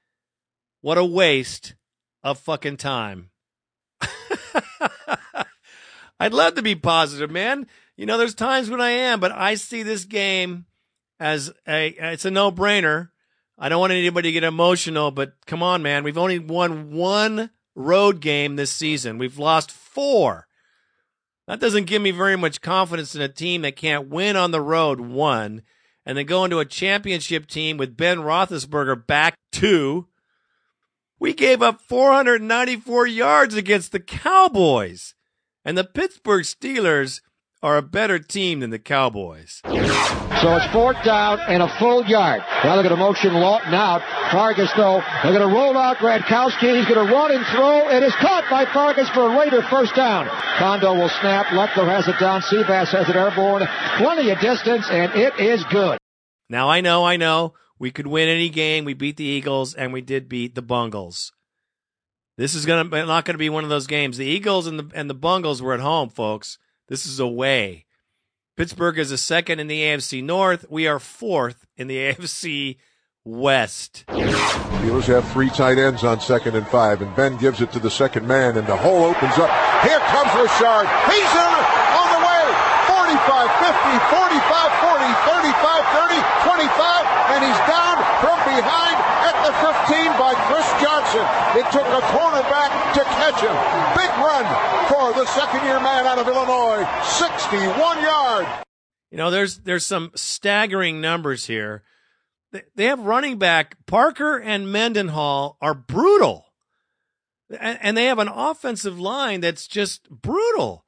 What 0.83 0.99
a 0.99 1.05
waste 1.05 1.75
of 2.23 2.39
fucking 2.39 2.77
time. 2.77 3.31
I'd 6.21 6.35
love 6.35 6.55
to 6.55 6.63
be 6.63 6.75
positive, 6.75 7.31
man. 7.31 7.67
You 7.97 8.07
know, 8.07 8.19
there's 8.19 8.35
times 8.35 8.69
when 8.71 8.81
I 8.81 8.91
am, 8.91 9.19
but 9.19 9.33
I 9.33 9.55
see 9.55 9.83
this 9.83 10.05
game 10.05 10.67
as 11.19 11.53
a 11.67 11.89
it's 11.89 12.25
a 12.25 12.31
no-brainer. 12.31 13.11
I 13.59 13.69
don't 13.69 13.81
want 13.81 13.93
anybody 13.93 14.29
to 14.29 14.33
get 14.33 14.45
emotional, 14.45 15.11
but 15.11 15.35
come 15.47 15.63
on, 15.63 15.83
man. 15.83 16.03
We've 16.03 16.19
only 16.19 16.39
won 16.39 16.91
one 16.91 17.51
road 17.75 18.21
game 18.21 18.57
this 18.57 18.73
season. 18.73 19.19
We've 19.19 19.39
lost 19.39 19.71
four. 19.71 20.49
That 21.47 21.61
doesn't 21.61 21.85
give 21.85 22.01
me 22.01 22.11
very 22.11 22.37
much 22.37 22.63
confidence 22.63 23.15
in 23.15 23.21
a 23.21 23.29
team 23.29 23.63
that 23.63 23.77
can't 23.77 24.09
win 24.09 24.35
on 24.37 24.51
the 24.51 24.61
road, 24.61 25.01
one, 25.01 25.63
and 26.07 26.17
then 26.17 26.27
go 26.27 26.45
into 26.45 26.59
a 26.59 26.65
championship 26.65 27.47
team 27.47 27.77
with 27.77 27.97
Ben 27.97 28.19
Roethlisberger 28.19 29.07
back, 29.07 29.37
two. 29.53 30.09
We 31.19 31.33
gave 31.35 31.63
up 31.63 31.81
494 31.83 33.07
yards 33.07 33.55
against 33.55 33.93
the 33.93 34.01
Cowboys, 34.01 35.15
and 35.65 35.77
the 35.77 35.85
Pittsburgh 35.85 36.45
Steelers 36.45 37.21
are 37.65 37.79
a 37.79 37.83
better 37.83 38.19
team 38.19 38.61
than 38.61 38.69
the 38.69 38.79
Cowboys. 38.79 39.63
So 39.65 40.55
it's 40.55 40.67
fourth 40.71 41.03
down 41.03 41.41
and 41.49 41.63
a 41.63 41.79
full 41.79 42.05
yard. 42.05 42.43
Now 42.63 42.75
they're 42.77 42.85
going 42.85 42.95
to 42.95 43.01
motion 43.01 43.33
Lawton 43.33 43.73
out. 43.73 44.03
Fargas, 44.31 44.71
though, 44.77 45.01
they're 45.23 45.33
going 45.33 45.49
to 45.49 45.55
roll 45.55 45.75
out 45.79 45.97
Gradkowski. 45.97 46.77
He's 46.77 46.85
going 46.85 47.07
to 47.07 47.11
run 47.11 47.33
and 47.33 47.47
throw. 47.47 47.89
It 47.89 48.03
is 48.03 48.15
caught 48.17 48.45
by 48.51 48.67
Fargas 48.67 49.09
for 49.15 49.33
a 49.33 49.39
Raider 49.41 49.63
first 49.71 49.97
down. 49.97 50.29
Condo 50.59 50.93
will 50.95 51.09
snap. 51.09 51.47
Lechler 51.47 51.89
has 51.89 52.07
it 52.07 52.21
down. 52.21 52.43
Seabass 52.43 52.93
has 52.93 53.09
it 53.09 53.17
airborne. 53.17 53.67
Plenty 53.97 54.29
of 54.29 54.39
distance, 54.41 54.87
and 54.91 55.13
it 55.15 55.41
is 55.41 55.65
good. 55.73 55.97
Now 56.51 56.69
I 56.69 56.83
know, 56.83 57.05
I 57.07 57.17
know. 57.17 57.55
We 57.79 57.91
could 57.91 58.07
win 58.07 58.29
any 58.29 58.51
game. 58.51 58.85
We 58.85 58.93
beat 58.93 59.17
the 59.17 59.25
Eagles, 59.25 59.73
and 59.73 59.91
we 59.91 60.03
did 60.03 60.29
beat 60.29 60.55
the 60.55 60.63
Bungles. 60.63 61.33
This 62.37 62.55
is 62.55 62.67
gonna 62.67 62.85
not 62.85 63.25
going 63.25 63.35
to 63.35 63.39
be 63.39 63.49
one 63.49 63.65
of 63.65 63.71
those 63.71 63.87
games. 63.87 64.19
The 64.19 64.27
Eagles 64.27 64.67
and 64.67 64.79
the 64.79 64.91
and 64.95 65.09
the 65.09 65.15
Bungles 65.15 65.63
were 65.63 65.73
at 65.73 65.81
home, 65.81 66.11
folks. 66.11 66.59
This 66.89 67.07
is 67.07 67.19
away. 67.19 67.87
Pittsburgh 68.57 68.99
is 68.99 69.11
a 69.11 69.19
second 69.19 69.59
in 69.59 69.67
the 69.67 69.81
AFC 69.83 70.23
North. 70.23 70.67
We 70.69 70.87
are 70.87 71.01
fourth 71.01 71.67
in 71.77 71.89
the 71.89 71.97
AFC 72.13 72.77
West. 73.25 74.05
Steelers 74.09 75.09
have 75.09 75.25
three 75.33 75.49
tight 75.49 75.79
ends 75.79 76.05
on 76.05 76.21
second 76.21 76.55
and 76.57 76.69
five, 76.69 77.01
and 77.01 77.09
Ben 77.17 77.39
gives 77.39 77.63
it 77.63 77.73
to 77.73 77.81
the 77.81 77.91
second 77.91 78.29
man, 78.29 78.59
and 78.61 78.67
the 78.67 78.77
hole 78.77 79.05
opens 79.05 79.33
up. 79.41 79.49
Here 79.81 79.99
comes 80.13 80.29
Rashard. 80.37 80.85
He's 81.09 81.33
on, 81.33 81.61
on 81.97 82.09
the 82.13 82.21
way. 82.21 82.45
45, 82.85 83.17
50, 83.17 83.97
45, 84.13 84.45
40, 84.85 85.09
35, 85.25 85.81
30, 86.05 86.21
25, 86.53 87.33
and 87.33 87.41
he's 87.49 87.63
down 87.65 87.97
from 88.21 88.37
behind 88.45 88.97
at 89.25 89.37
the 89.41 89.53
15 89.57 90.21
by 90.21 90.37
Chris 90.53 90.69
Johnson. 90.85 91.25
It 91.57 91.65
took 91.73 91.89
a 91.89 92.05
cornerback 92.13 92.69
to 93.01 93.03
catch 93.17 93.41
him. 93.41 93.57
Big 93.97 94.13
run 94.21 94.45
the 95.13 95.27
second-year 95.27 95.81
man 95.81 96.07
out 96.07 96.19
of 96.19 96.27
Illinois. 96.27 96.87
61 97.05 98.03
yards. 98.03 98.49
You 99.11 99.19
know, 99.19 99.31
there's 99.31 99.59
there's 99.59 99.87
some 99.87 100.11
staggering 100.15 101.01
numbers 101.01 101.47
here. 101.47 101.85
They 102.75 102.87
have 102.87 103.01
running 103.01 103.39
back 103.39 103.77
Parker 103.87 104.39
and 104.39 104.73
Mendenhall 104.73 105.57
are 105.61 105.75
brutal, 105.75 106.47
and 107.49 107.97
they 107.97 108.07
have 108.07 108.19
an 108.19 108.29
offensive 108.29 108.99
line 108.99 109.41
that's 109.41 109.67
just 109.67 110.09
brutal. 110.11 110.85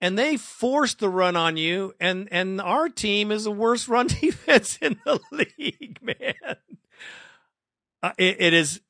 And 0.00 0.18
they 0.18 0.36
force 0.36 0.94
the 0.94 1.08
run 1.08 1.36
on 1.36 1.56
you, 1.56 1.94
and 2.00 2.28
and 2.32 2.60
our 2.60 2.88
team 2.88 3.30
is 3.30 3.44
the 3.44 3.50
worst 3.50 3.88
run 3.88 4.06
defense 4.20 4.78
in 4.82 4.98
the 5.04 5.20
league, 5.30 6.00
man. 6.02 6.56
Uh, 8.02 8.12
it, 8.18 8.36
it 8.38 8.52
is, 8.52 8.80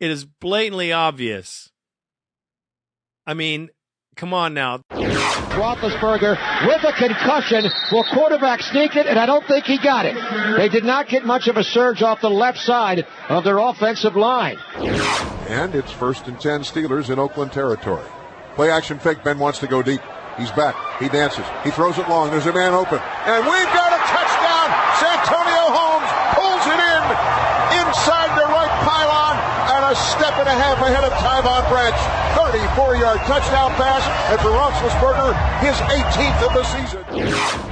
it 0.00 0.10
is 0.10 0.24
blatantly 0.24 0.90
obvious. 0.90 1.70
I 3.28 3.34
mean, 3.34 3.68
Come 4.18 4.34
on 4.34 4.52
now. 4.52 4.82
Roethlisberger 4.90 6.34
with 6.66 6.82
a 6.82 6.92
concussion. 6.98 7.70
Will 7.92 8.02
quarterback 8.02 8.60
sneak 8.62 8.96
it? 8.96 9.06
And 9.06 9.16
I 9.16 9.26
don't 9.26 9.46
think 9.46 9.64
he 9.64 9.78
got 9.78 10.06
it. 10.06 10.16
They 10.56 10.68
did 10.68 10.82
not 10.82 11.06
get 11.08 11.24
much 11.24 11.46
of 11.46 11.56
a 11.56 11.62
surge 11.62 12.02
off 12.02 12.20
the 12.20 12.28
left 12.28 12.58
side 12.58 13.06
of 13.28 13.44
their 13.44 13.58
offensive 13.58 14.16
line. 14.16 14.58
And 15.46 15.72
it's 15.72 15.92
first 15.92 16.26
and 16.26 16.40
10 16.40 16.62
Steelers 16.62 17.10
in 17.10 17.20
Oakland 17.20 17.52
territory. 17.52 18.04
Play 18.56 18.72
action 18.72 18.98
fake. 18.98 19.22
Ben 19.22 19.38
wants 19.38 19.60
to 19.60 19.68
go 19.68 19.82
deep. 19.82 20.00
He's 20.36 20.50
back. 20.50 20.74
He 20.98 21.08
dances. 21.08 21.46
He 21.62 21.70
throws 21.70 21.96
it 21.96 22.08
long. 22.08 22.32
There's 22.32 22.46
a 22.46 22.52
man 22.52 22.74
open. 22.74 22.98
And 22.98 23.46
we've 23.46 23.70
got 23.70 23.94
a 23.94 24.02
touchdown. 24.02 24.68
Santonio 24.98 25.62
Holmes 25.78 26.10
pulls 26.34 26.66
it 26.74 26.80
in 26.82 27.02
inside 27.86 28.34
the 28.34 28.50
right 28.50 28.74
pylon 28.82 29.38
and 29.78 29.94
a 29.94 29.96
step 30.10 30.34
and 30.42 30.48
a 30.48 30.58
half 30.58 30.82
ahead 30.82 31.04
of 31.04 31.12
Tyvon 31.22 31.68
Branch. 31.70 32.17
34-yard 32.48 33.20
touchdown 33.28 33.70
pass. 33.76 34.00
And 34.32 34.40
for 34.40 34.48
Roethlisberger, 34.48 35.36
his 35.60 35.76
18th 35.92 36.40
of 36.48 36.52
the 36.56 36.64
season. 36.64 37.04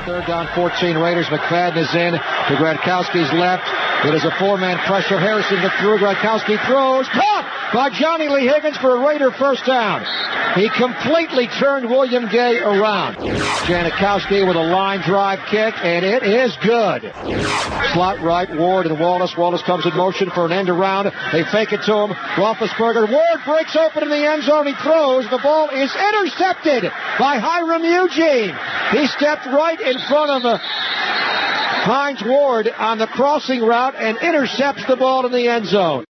Third 0.05 0.27
down, 0.27 0.49
14 0.55 0.97
Raiders. 0.99 1.27
McFadden 1.27 1.79
is 1.79 1.95
in 1.95 2.13
to 2.13 2.53
Gradkowski's 2.61 3.33
left. 3.33 3.65
It 4.05 4.15
is 4.15 4.25
a 4.25 4.31
four-man 4.39 4.79
pressure. 4.87 5.19
Harrison 5.19 5.61
to 5.63 5.71
through. 5.81 5.99
Gradkowski 5.99 6.61
throws. 6.67 7.09
Caught 7.09 7.56
by 7.77 7.91
Johnny 7.91 8.27
Lee 8.31 8.49
Higgins 8.49 8.79
for 8.79 8.97
a 8.97 9.07
Raider 9.07 9.31
first 9.31 9.67
down. 9.67 10.01
He 10.57 10.67
completely 10.71 11.47
turned 11.61 11.91
William 11.91 12.27
Gay 12.27 12.57
around. 12.57 13.17
Janikowski 13.69 14.49
with 14.49 14.57
a 14.57 14.65
line 14.73 15.03
drive 15.03 15.41
kick, 15.51 15.75
and 15.85 16.03
it 16.03 16.23
is 16.23 16.57
good. 16.65 17.13
Slot 17.93 18.25
right, 18.25 18.49
Ward 18.57 18.87
and 18.87 18.99
Wallace. 18.99 19.37
Wallace 19.37 19.61
comes 19.61 19.85
in 19.85 19.95
motion 19.95 20.31
for 20.31 20.47
an 20.47 20.53
end 20.53 20.71
around. 20.71 21.13
They 21.33 21.45
fake 21.53 21.75
it 21.75 21.83
to 21.85 21.93
him. 21.93 22.17
Roethlisberger. 22.41 23.13
Ward 23.13 23.41
breaks 23.45 23.77
open 23.77 24.05
in 24.05 24.09
the 24.09 24.25
end 24.27 24.45
zone. 24.45 24.67
He 24.67 24.75
throws. 24.81 25.29
The 25.29 25.41
ball 25.43 25.69
is 25.69 25.95
intercepted 25.95 26.85
by 27.21 27.37
Hiram 27.37 27.85
Eugene. 27.85 28.57
He 28.93 29.07
stepped 29.07 29.45
right 29.45 29.79
in 29.79 29.99
front 30.09 30.31
of 30.31 30.43
the 30.43 30.57
Hines 30.57 32.23
Ward 32.25 32.69
on 32.69 32.97
the 32.97 33.07
crossing 33.07 33.61
route 33.61 33.97
and 33.97 34.17
intercepts 34.17 34.87
the 34.87 34.97
ball 34.97 35.27
in 35.27 35.33
the 35.33 35.49
end 35.49 35.67
zone. 35.67 36.07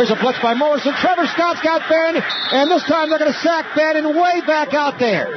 Here's 0.00 0.16
a 0.16 0.16
blitz 0.16 0.40
by 0.40 0.54
Morrison. 0.54 0.94
Trevor 0.96 1.26
Scott's 1.26 1.60
got 1.60 1.84
Ben, 1.84 2.16
and 2.16 2.70
this 2.70 2.82
time 2.88 3.10
they're 3.10 3.18
going 3.18 3.34
to 3.34 3.38
sack 3.44 3.76
Ben 3.76 4.00
and 4.00 4.16
way 4.16 4.40
back 4.48 4.72
out 4.72 4.98
there. 4.98 5.28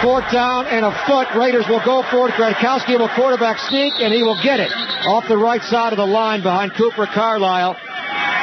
Fourth 0.00 0.24
down 0.32 0.64
and 0.72 0.88
a 0.88 0.92
foot. 1.04 1.28
Raiders 1.36 1.68
will 1.68 1.84
go 1.84 2.00
for 2.08 2.32
it. 2.32 2.34
Gradkowski 2.40 2.98
will 2.98 3.12
quarterback 3.12 3.58
sneak, 3.68 3.92
and 4.00 4.08
he 4.08 4.22
will 4.22 4.40
get 4.42 4.58
it 4.58 4.72
off 5.04 5.28
the 5.28 5.36
right 5.36 5.60
side 5.60 5.92
of 5.92 5.98
the 5.98 6.06
line 6.06 6.40
behind 6.40 6.72
Cooper 6.80 7.04
Carlisle 7.12 7.76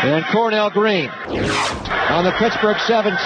and 0.06 0.24
Cornell 0.30 0.70
Green. 0.70 1.10
On 1.10 2.22
the 2.24 2.38
Pittsburgh 2.38 2.78
17. 2.86 3.18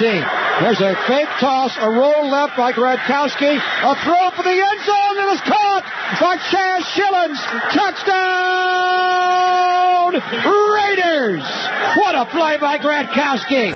There's 0.63 0.79
a 0.79 0.95
fake 1.03 1.27
toss, 1.43 1.75
a 1.83 1.89
roll 1.91 2.31
left 2.31 2.55
by 2.55 2.71
Gradkowski, 2.71 3.59
a 3.59 3.95
throw 4.07 4.31
for 4.39 4.43
the 4.47 4.55
end 4.55 4.79
zone, 4.87 5.19
and 5.19 5.35
it's 5.35 5.43
caught 5.43 5.83
by 6.15 6.37
Chaz 6.47 6.79
Schilens. 6.95 7.43
Touchdown, 7.75 8.39
Raiders! 10.47 11.68
A 12.19 12.25
play 12.25 12.59
by 12.59 12.75
Gradkowski. 12.75 13.71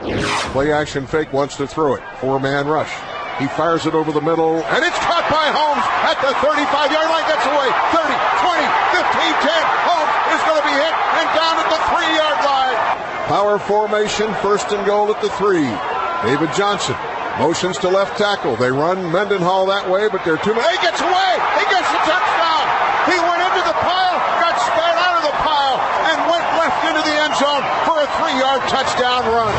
Play 0.52 0.74
action 0.76 1.08
fake 1.08 1.32
wants 1.32 1.56
to 1.56 1.66
throw 1.66 1.96
it. 1.96 2.04
Four 2.20 2.42
man 2.44 2.68
rush. 2.68 2.92
He 3.40 3.48
fires 3.56 3.88
it 3.88 3.96
over 3.96 4.12
the 4.12 4.20
middle, 4.20 4.60
and 4.68 4.84
it's 4.84 5.00
caught 5.00 5.24
by 5.32 5.48
Holmes 5.48 5.88
at 6.04 6.20
the 6.20 6.36
35 6.44 6.92
yard 6.92 7.08
line. 7.08 7.24
Gets 7.24 7.48
away. 7.48 7.72
30, 7.96 8.12
20, 8.44 8.68
15, 9.00 9.48
10. 9.48 9.64
Holmes 9.88 10.12
is 10.36 10.42
going 10.44 10.60
to 10.60 10.68
be 10.68 10.76
hit 10.76 10.92
and 10.92 11.28
down 11.32 11.56
at 11.56 11.72
the 11.72 11.82
three 11.88 12.12
yard 12.20 12.40
line. 12.44 12.76
Power 13.32 13.56
formation, 13.64 14.28
first 14.44 14.76
and 14.76 14.84
goal 14.84 15.08
at 15.08 15.24
the 15.24 15.32
three. 15.40 15.72
David 16.28 16.52
Johnson 16.52 17.00
motions 17.40 17.80
to 17.80 17.88
left 17.88 18.20
tackle. 18.20 18.60
They 18.60 18.76
run 18.76 19.08
Mendenhall 19.08 19.72
that 19.72 19.88
way, 19.88 20.12
but 20.12 20.28
they're 20.28 20.44
too 20.44 20.52
many. 20.52 20.68
He 20.68 20.84
gets 20.84 21.00
away. 21.00 21.32
He 21.64 21.66
gets 21.72 21.88
the 21.96 22.02
touchdown. 22.04 22.68
He 23.08 23.16
went 23.24 23.40
into 23.40 23.64
the 23.72 23.78
pile, 23.80 24.20
got 24.44 24.60
of 24.60 24.93
the 25.24 25.34
pile, 25.40 25.80
and 26.12 26.18
went 26.28 26.46
left 26.60 26.80
into 26.84 27.02
the 27.02 27.16
end 27.16 27.34
zone 27.40 27.64
for 27.88 27.96
a 28.04 28.08
three-yard 28.20 28.62
touchdown 28.68 29.24
run. 29.32 29.54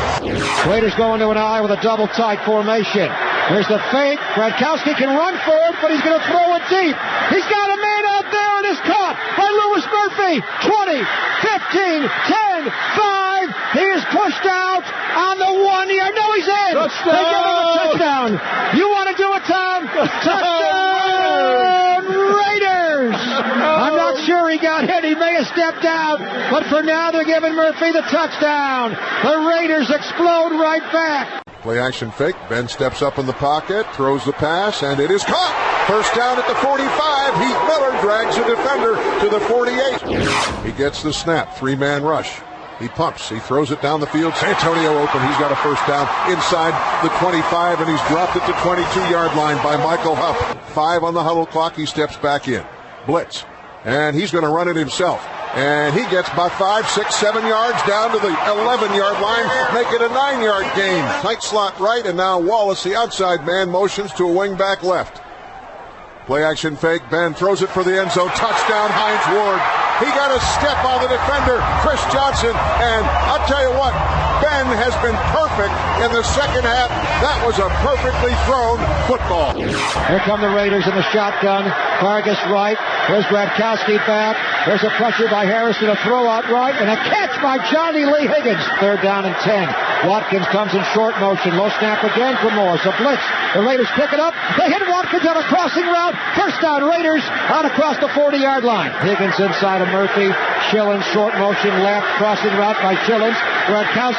Raiders 0.69 0.93
go 0.95 1.13
into 1.13 1.29
an 1.29 1.37
eye 1.37 1.61
with 1.61 1.71
a 1.71 1.81
double 1.81 2.07
tight 2.07 2.39
formation. 2.45 3.09
There's 3.49 3.67
the 3.69 3.81
fake. 3.93 4.17
Gradkowski 4.33 4.97
can 4.97 5.13
run 5.13 5.37
for 5.45 5.57
it, 5.69 5.75
but 5.81 5.91
he's 5.93 6.01
going 6.01 6.17
to 6.17 6.25
throw 6.25 6.53
it 6.57 6.63
deep. 6.69 6.95
He's 7.29 7.45
got 7.45 7.67
a 7.69 7.77
man 7.77 8.03
out 8.17 8.25
there 8.33 8.53
and 8.61 8.65
is 8.73 8.81
caught 8.85 9.15
by 9.37 9.45
Louis 9.45 9.85
Murphy. 9.85 10.33
20, 10.65 11.05
15, 11.45 12.09
10, 12.09 12.69
5. 12.69 13.77
He 13.77 13.85
is 13.93 14.03
pushed 14.09 14.45
out 14.49 14.85
on 14.85 15.37
the 15.37 15.51
one 15.61 15.89
yard. 15.93 16.13
No, 16.17 16.25
he's 16.33 16.49
in. 16.49 16.73
Touchdown. 16.73 17.13
They 17.13 17.25
give 17.29 17.45
him 17.45 17.57
a 17.57 17.69
touchdown. 17.77 18.29
You 18.77 18.85
want 18.89 19.07
to 19.09 19.15
do 19.17 19.27
it, 19.33 19.43
Tom? 19.45 19.79
touchdown, 20.25 21.05
Raiders. 21.05 21.69
I'm 21.69 21.74
he 24.49 24.57
got 24.57 24.87
hit. 24.87 25.03
He 25.03 25.15
may 25.15 25.33
have 25.33 25.47
stepped 25.47 25.85
out, 25.85 26.19
but 26.51 26.65
for 26.67 26.83
now 26.83 27.11
they're 27.11 27.25
giving 27.25 27.55
Murphy 27.55 27.91
the 27.91 28.01
touchdown. 28.01 28.91
The 29.23 29.47
Raiders 29.49 29.89
explode 29.89 30.59
right 30.59 30.83
back. 30.91 31.43
Play 31.61 31.79
action 31.79 32.11
fake. 32.11 32.35
Ben 32.47 32.67
steps 32.67 33.01
up 33.01 33.17
in 33.17 33.25
the 33.25 33.33
pocket, 33.33 33.87
throws 33.95 34.23
the 34.23 34.33
pass, 34.33 34.83
and 34.83 34.99
it 34.99 35.09
is 35.09 35.23
caught. 35.23 35.85
First 35.87 36.13
down 36.13 36.37
at 36.37 36.47
the 36.47 36.55
45. 36.55 36.85
Heath 37.41 37.61
Miller 37.67 38.01
drags 38.01 38.37
a 38.37 38.45
defender 38.45 38.95
to 39.21 39.29
the 39.29 39.39
48. 39.41 40.63
He 40.65 40.71
gets 40.71 41.01
the 41.01 41.11
snap. 41.11 41.55
Three 41.57 41.75
man 41.75 42.03
rush. 42.03 42.39
He 42.79 42.87
pumps. 42.89 43.29
He 43.29 43.39
throws 43.39 43.71
it 43.71 43.81
down 43.81 43.99
the 43.99 44.07
field. 44.07 44.35
Santonio 44.35 44.97
open. 44.99 45.21
He's 45.27 45.37
got 45.37 45.51
a 45.51 45.55
first 45.55 45.85
down 45.87 46.05
inside 46.29 46.73
the 47.03 47.09
25, 47.17 47.79
and 47.79 47.89
he's 47.89 48.07
dropped 48.09 48.35
it 48.35 48.45
to 48.45 48.53
22 48.61 48.99
yard 49.09 49.35
line 49.35 49.57
by 49.63 49.77
Michael 49.77 50.15
Huff. 50.15 50.37
Five 50.73 51.03
on 51.03 51.13
the 51.13 51.23
huddle 51.23 51.45
clock. 51.45 51.75
He 51.75 51.85
steps 51.85 52.17
back 52.17 52.47
in. 52.47 52.65
Blitz. 53.07 53.45
And 53.85 54.15
he's 54.15 54.31
going 54.31 54.43
to 54.43 54.49
run 54.49 54.67
it 54.67 54.75
himself. 54.75 55.25
And 55.55 55.95
he 55.95 56.01
gets 56.11 56.27
about 56.33 56.51
five, 56.59 56.85
six, 56.89 57.15
seven 57.15 57.45
yards 57.45 57.81
down 57.87 58.11
to 58.11 58.19
the 58.19 58.27
11 58.27 58.93
yard 58.93 59.21
line, 59.21 59.47
make 59.73 59.87
it 59.93 60.01
a 60.01 60.09
nine 60.09 60.43
yard 60.43 60.65
gain. 60.75 61.01
Tight 61.21 61.41
slot 61.41 61.79
right, 61.79 62.05
and 62.05 62.17
now 62.17 62.39
Wallace, 62.39 62.83
the 62.83 62.95
outside 62.95 63.45
man, 63.45 63.69
motions 63.69 64.11
to 64.15 64.27
a 64.27 64.31
wing 64.31 64.57
back 64.57 64.83
left. 64.83 65.21
Play 66.25 66.43
action 66.43 66.75
fake. 66.75 67.03
Ben 67.09 67.35
throws 67.35 67.61
it 67.61 67.69
for 67.69 67.83
the 67.83 68.01
end 68.01 68.11
zone. 68.11 68.29
Touchdown, 68.33 68.89
Hines 68.89 69.27
Ward. 69.31 69.61
He 70.01 70.09
got 70.11 70.33
a 70.33 70.41
step 70.57 70.75
on 70.83 70.99
the 70.99 71.07
defender, 71.07 71.61
Chris 71.85 72.01
Johnson. 72.11 72.51
And 72.51 73.05
I'll 73.29 73.45
tell 73.47 73.61
you 73.61 73.71
what, 73.77 73.93
Ben 74.41 74.65
has 74.79 74.95
been 74.99 75.15
perfect 75.31 75.73
in 76.03 76.09
the 76.11 76.23
second 76.35 76.63
half. 76.63 76.89
That 77.23 77.39
was 77.45 77.59
a 77.59 77.69
perfectly 77.83 78.33
thrown 78.47 78.77
football. 79.07 79.55
Here 79.55 80.21
come 80.27 80.41
the 80.41 80.51
Raiders 80.51 80.87
in 80.87 80.95
the 80.95 81.05
shotgun. 81.11 81.67
Fargas 81.99 82.39
right. 82.51 82.77
There's 83.07 83.25
Gradkowski 83.31 83.97
back. 84.07 84.35
There's 84.65 84.83
a 84.83 84.89
pressure 84.97 85.29
by 85.29 85.45
Harrison, 85.45 85.89
a 85.89 85.95
throw 86.03 86.27
out 86.27 86.49
right, 86.49 86.75
and 86.75 86.89
a 86.89 86.97
catch 86.97 87.37
by 87.41 87.61
Johnny 87.71 88.03
Lee 88.03 88.27
Higgins. 88.27 88.63
Third 88.81 89.01
down 89.01 89.25
and 89.25 89.35
10. 89.45 90.09
Watkins 90.09 90.45
comes 90.49 90.73
in 90.73 90.83
short 90.93 91.15
motion. 91.21 91.55
Low 91.57 91.69
snap 91.79 92.03
again 92.03 92.35
for 92.41 92.51
Morris. 92.51 92.83
A 92.85 92.93
blitz. 92.97 93.23
The 93.53 93.61
Raiders 93.61 93.87
pick 93.95 94.11
it 94.11 94.19
up. 94.19 94.33
They 94.57 94.67
hit 94.67 94.83
Watkins 94.89 95.25
on 95.25 95.37
a 95.37 95.45
crossing 95.47 95.85
route. 95.85 96.15
First 96.35 96.59
down, 96.61 96.83
Raiders 96.83 97.23
out 97.49 97.65
across 97.65 97.97
the 98.01 98.09
40 98.09 98.37
yard 98.37 98.63
line. 98.63 98.91
Higgins 99.05 99.39
inside 99.39 99.81
of 99.81 99.89
Murphy. 99.89 100.29
Schilens 100.69 101.05
short 101.13 101.33
motion 101.37 101.71
left. 101.85 102.05
Crossing 102.17 102.53
route 102.57 102.77
by 102.81 102.95
Schilens. 103.05 103.37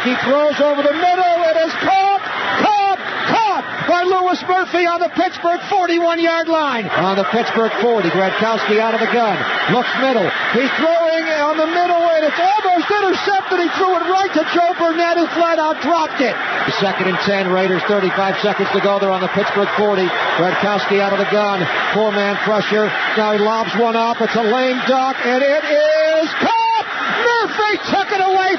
Gradkowski 0.07 0.23
throws 0.23 0.61
over 0.63 0.83
the 0.83 0.95
middle. 0.95 1.35
It 1.51 1.57
is 1.67 1.73
caught. 1.83 2.23
Caught. 2.63 2.99
Caught 3.27 3.65
by 3.91 4.03
Louis 4.07 4.39
Murphy 4.47 4.87
on 4.87 5.01
the 5.03 5.11
Pittsburgh 5.11 5.59
41 5.67 6.23
yard 6.23 6.47
line. 6.47 6.87
On 6.87 7.17
the 7.17 7.27
Pittsburgh 7.35 7.73
40. 7.83 8.11
Gradkowski 8.15 8.79
out 8.79 8.95
of 8.95 9.01
the 9.03 9.11
gun. 9.11 9.35
Looks 9.75 9.91
middle. 9.99 10.31
He's 10.55 10.71
throwing 10.79 11.27
on 11.43 11.59
the 11.59 11.67
middle 11.67 12.07
and 12.07 12.23
it's 12.23 12.39
almost 12.39 12.87
intercepted. 12.87 13.59
He 13.59 13.69
threw 13.75 13.99
it 13.99 14.07
right 14.07 14.31
to 14.31 14.47
Joe 14.55 14.79
Burnett 14.79 15.19
who 15.19 15.27
flat 15.35 15.59
out 15.59 15.83
dropped 15.83 16.23
it. 16.23 16.35
Second 16.79 17.11
and 17.11 17.19
10. 17.27 17.51
Raiders 17.51 17.83
35 17.91 18.39
seconds 18.47 18.71
to 18.79 18.81
go. 18.81 19.03
They're 19.03 19.11
on 19.11 19.27
the 19.27 19.33
Pittsburgh 19.35 19.71
40. 19.75 20.07
Gradkowski 20.39 21.03
out 21.03 21.11
of 21.11 21.19
the 21.19 21.31
gun. 21.35 21.67
Four 21.95 22.15
man 22.15 22.39
pressure. 22.47 22.87
Now 23.19 23.35
he 23.35 23.43
lobs 23.43 23.75
one 23.75 23.97
up. 23.99 24.23
It's 24.23 24.39
a 24.39 24.47
lame 24.47 24.79
duck 24.87 25.19
and 25.27 25.43
it 25.43 25.65
is 25.67 26.31
caught. 26.39 26.87
Murphy 27.27 27.75
took 27.91 28.06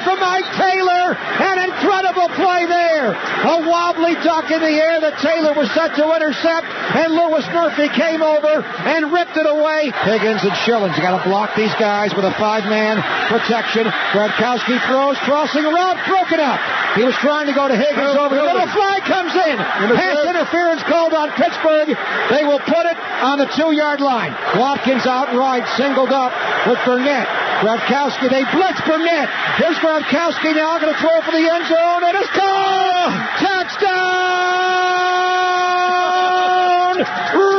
from 0.07 0.23
Ike 0.23 0.47
Taylor. 0.55 1.19
An 1.19 1.67
incredible 1.67 2.31
play 2.39 2.63
there. 2.63 3.11
A 3.11 3.57
wobbly 3.67 4.15
duck 4.23 4.47
in 4.47 4.63
the 4.63 4.71
air 4.71 5.03
that 5.03 5.19
Taylor 5.19 5.51
was 5.51 5.67
set 5.75 5.99
to 5.99 6.07
intercept, 6.15 6.63
and 6.95 7.11
Louis 7.11 7.43
Murphy 7.51 7.91
came 7.91 8.23
over 8.23 8.63
and 8.63 9.11
ripped 9.11 9.35
it 9.35 9.43
away. 9.43 9.91
Higgins 10.07 10.47
and 10.47 10.55
Schilens, 10.63 10.95
you 10.95 11.03
got 11.03 11.19
to 11.19 11.23
block 11.27 11.59
these 11.59 11.75
guys 11.75 12.15
with 12.15 12.23
a 12.23 12.31
five-man 12.39 13.03
protection. 13.27 13.83
Gradkowski 14.15 14.79
throws, 14.87 15.19
crossing 15.27 15.67
around, 15.67 15.99
broken 16.07 16.39
up. 16.39 16.59
He 16.95 17.03
was 17.03 17.15
trying 17.19 17.51
to 17.51 17.53
go 17.53 17.67
to 17.67 17.75
Higgins 17.75 18.15
over 18.15 18.31
the 18.31 18.47
middle. 18.47 18.63
Flag 18.71 19.03
comes 19.03 19.35
in. 19.35 19.59
Pass 19.59 20.23
interference 20.23 20.83
called 20.87 21.11
on 21.13 21.35
Pittsburgh. 21.35 21.91
They 22.31 22.47
will 22.47 22.63
put 22.63 22.87
it 22.87 22.97
on 23.19 23.43
the 23.43 23.49
two-yard 23.59 23.99
line. 23.99 24.31
Watkins 24.55 25.05
out 25.05 25.35
right, 25.35 25.67
singled 25.75 26.15
up 26.15 26.31
with 26.65 26.79
Burnett. 26.87 27.27
Gradkowski, 27.57 28.29
they 28.29 28.45
blitz 28.53 28.79
Burnett. 28.85 29.29
Here's 29.57 29.77
Gradkowski 29.77 29.96
Gradkowski 29.97 30.53
now 30.53 30.77
going 30.77 30.93
to 30.93 30.99
throw 30.99 31.21
for 31.21 31.31
the 31.31 31.49
end 31.49 31.65
zone, 31.65 32.03
and 32.03 32.17
it's 32.17 32.29
caught! 32.29 33.39
Touchdown! 33.41 33.97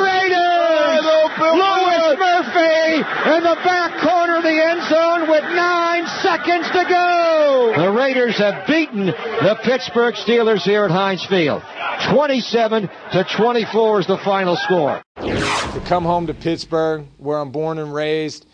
Raiders! 0.06 1.02
Louis 1.34 2.14
Murphy 2.14 3.02
in 3.34 3.42
the 3.42 3.58
back 3.64 4.00
corner 4.00 4.36
of 4.36 4.44
the 4.44 4.50
end 4.50 4.82
zone 4.88 5.28
with 5.28 5.42
nine 5.42 6.06
seconds 6.22 6.70
to 6.70 6.84
go. 6.88 7.72
The 7.76 7.90
Raiders 7.90 8.38
have 8.38 8.68
beaten 8.68 9.06
the 9.06 9.58
Pittsburgh 9.64 10.14
Steelers 10.14 10.62
here 10.62 10.84
at 10.84 10.92
Heinz 10.92 11.26
Field. 11.26 11.64
27 12.12 12.88
to 13.14 13.24
24 13.36 14.00
is 14.00 14.06
the 14.06 14.18
final 14.18 14.54
score. 14.54 15.02
To 15.16 15.80
come 15.88 16.04
home 16.04 16.28
to 16.28 16.34
Pittsburgh, 16.34 17.06
where 17.16 17.38
I'm 17.38 17.50
born 17.50 17.78
and 17.78 17.92
raised, 17.92 18.46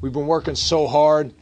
we've 0.00 0.12
been 0.12 0.26
working 0.26 0.56
so 0.56 0.88
hard 0.88 1.32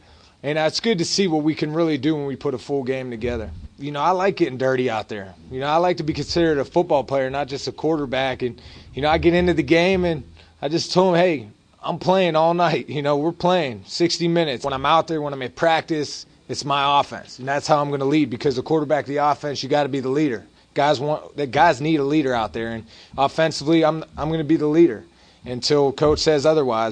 and 0.43 0.57
uh, 0.57 0.61
it's 0.61 0.79
good 0.79 0.99
to 0.99 1.05
see 1.05 1.27
what 1.27 1.43
we 1.43 1.55
can 1.55 1.73
really 1.73 1.97
do 1.97 2.15
when 2.15 2.25
we 2.25 2.35
put 2.35 2.53
a 2.53 2.57
full 2.57 2.83
game 2.83 3.09
together. 3.09 3.49
You 3.79 3.91
know, 3.91 4.01
I 4.01 4.11
like 4.11 4.37
getting 4.37 4.57
dirty 4.57 4.89
out 4.89 5.09
there. 5.09 5.33
You 5.51 5.59
know, 5.59 5.67
I 5.67 5.77
like 5.77 5.97
to 5.97 6.03
be 6.03 6.13
considered 6.13 6.57
a 6.57 6.65
football 6.65 7.03
player, 7.03 7.29
not 7.29 7.47
just 7.47 7.67
a 7.67 7.71
quarterback. 7.71 8.41
And, 8.41 8.61
you 8.93 9.01
know, 9.01 9.09
I 9.09 9.17
get 9.17 9.33
into 9.33 9.53
the 9.53 9.63
game 9.63 10.05
and 10.05 10.23
I 10.61 10.69
just 10.69 10.93
told 10.93 11.15
him, 11.15 11.21
hey, 11.21 11.49
I'm 11.83 11.99
playing 11.99 12.35
all 12.35 12.53
night. 12.53 12.89
You 12.89 13.01
know, 13.01 13.17
we're 13.17 13.31
playing 13.31 13.83
60 13.85 14.27
minutes. 14.27 14.63
When 14.63 14.73
I'm 14.73 14.85
out 14.85 15.07
there, 15.07 15.21
when 15.21 15.33
I'm 15.33 15.41
at 15.41 15.55
practice, 15.55 16.25
it's 16.49 16.65
my 16.65 16.99
offense. 16.99 17.39
And 17.39 17.47
that's 17.47 17.67
how 17.67 17.79
I'm 17.81 17.89
going 17.89 17.99
to 17.99 18.05
lead 18.05 18.29
because 18.29 18.55
the 18.55 18.63
quarterback, 18.63 19.05
the 19.05 19.17
offense, 19.17 19.61
you 19.61 19.69
got 19.69 19.83
to 19.83 19.89
be 19.89 19.99
the 19.99 20.09
leader. 20.09 20.45
Guys 20.73 20.99
want 20.99 21.35
the 21.35 21.47
guys 21.47 21.81
need 21.81 21.99
a 21.99 22.03
leader 22.03 22.35
out 22.35 22.53
there, 22.53 22.67
and 22.67 22.85
offensively, 23.17 23.83
I'm 23.83 24.03
I'm 24.15 24.27
going 24.27 24.37
to 24.37 24.43
be 24.43 24.57
the 24.57 24.67
leader 24.67 25.05
until 25.43 25.91
coach 25.91 26.19
says 26.19 26.45
otherwise. 26.45 26.91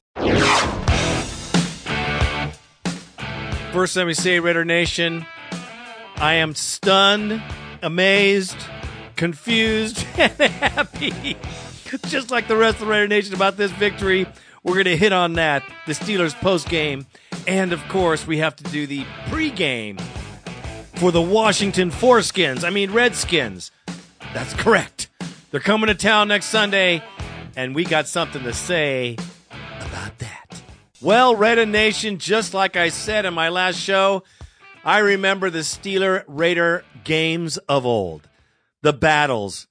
First, 3.76 3.98
let 3.98 4.08
me 4.08 4.14
say, 4.14 4.40
Raider 4.40 4.64
Nation, 4.64 5.26
I 6.16 6.36
am 6.36 6.56
stunned, 6.56 7.44
amazed, 7.82 8.56
confused, 9.18 10.06
and 10.18 10.32
happy. 10.32 11.36
Just 12.08 12.32
like 12.32 12.48
the 12.48 12.56
rest 12.56 12.76
of 12.76 12.86
the 12.86 12.86
Raider 12.86 13.10
Nation 13.10 13.34
about 13.34 13.58
this 13.58 13.72
victory. 13.72 14.28
We're 14.64 14.76
going 14.76 14.86
to 14.86 14.96
hit 14.96 15.12
on 15.12 15.34
that, 15.34 15.62
the 15.88 15.92
Steelers 15.92 16.34
post 16.36 16.70
game. 16.70 17.06
And 17.48 17.74
of 17.74 17.86
course, 17.90 18.26
we 18.26 18.38
have 18.38 18.56
to 18.56 18.64
do 18.64 18.88
the 18.88 19.04
pregame 19.26 20.00
for 20.96 21.12
the 21.12 21.22
Washington 21.22 21.92
Foreskins. 21.92 22.64
I 22.64 22.70
mean, 22.70 22.94
Redskins. 22.94 23.72
That's 24.34 24.54
correct. 24.54 25.10
They're 25.52 25.60
coming 25.60 25.88
to 25.88 25.96
town 25.96 26.30
next 26.30 26.46
Sunday, 26.46 27.04
and 27.58 27.76
we 27.76 27.84
got 27.84 28.08
something 28.08 28.44
to 28.44 28.54
say 28.54 29.18
about 29.82 30.18
that. 30.20 30.45
Well, 31.06 31.36
Raider 31.36 31.68
Nation, 31.68 32.18
just 32.18 32.56
like 32.56 32.76
I 32.76 32.90
said 32.90 33.26
in 33.26 33.36
my 33.36 33.50
last 33.50 33.78
show, 33.80 34.24
I 34.84 34.98
remember 34.98 35.52
the 35.52 35.60
Steeler 35.60 36.24
Raider 36.26 36.84
games 37.04 37.58
of 37.70 37.86
old, 37.86 38.28
the 38.82 38.92
battles, 38.92 39.68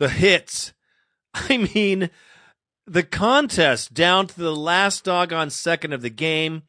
the 0.00 0.08
hits. 0.08 0.72
I 1.34 1.68
mean, 1.72 2.10
the 2.84 3.04
contest 3.04 3.94
down 3.94 4.26
to 4.26 4.40
the 4.40 4.56
last 4.56 5.04
doggone 5.04 5.50
second 5.50 5.92
of 5.92 6.02
the 6.02 6.10
game 6.10 6.62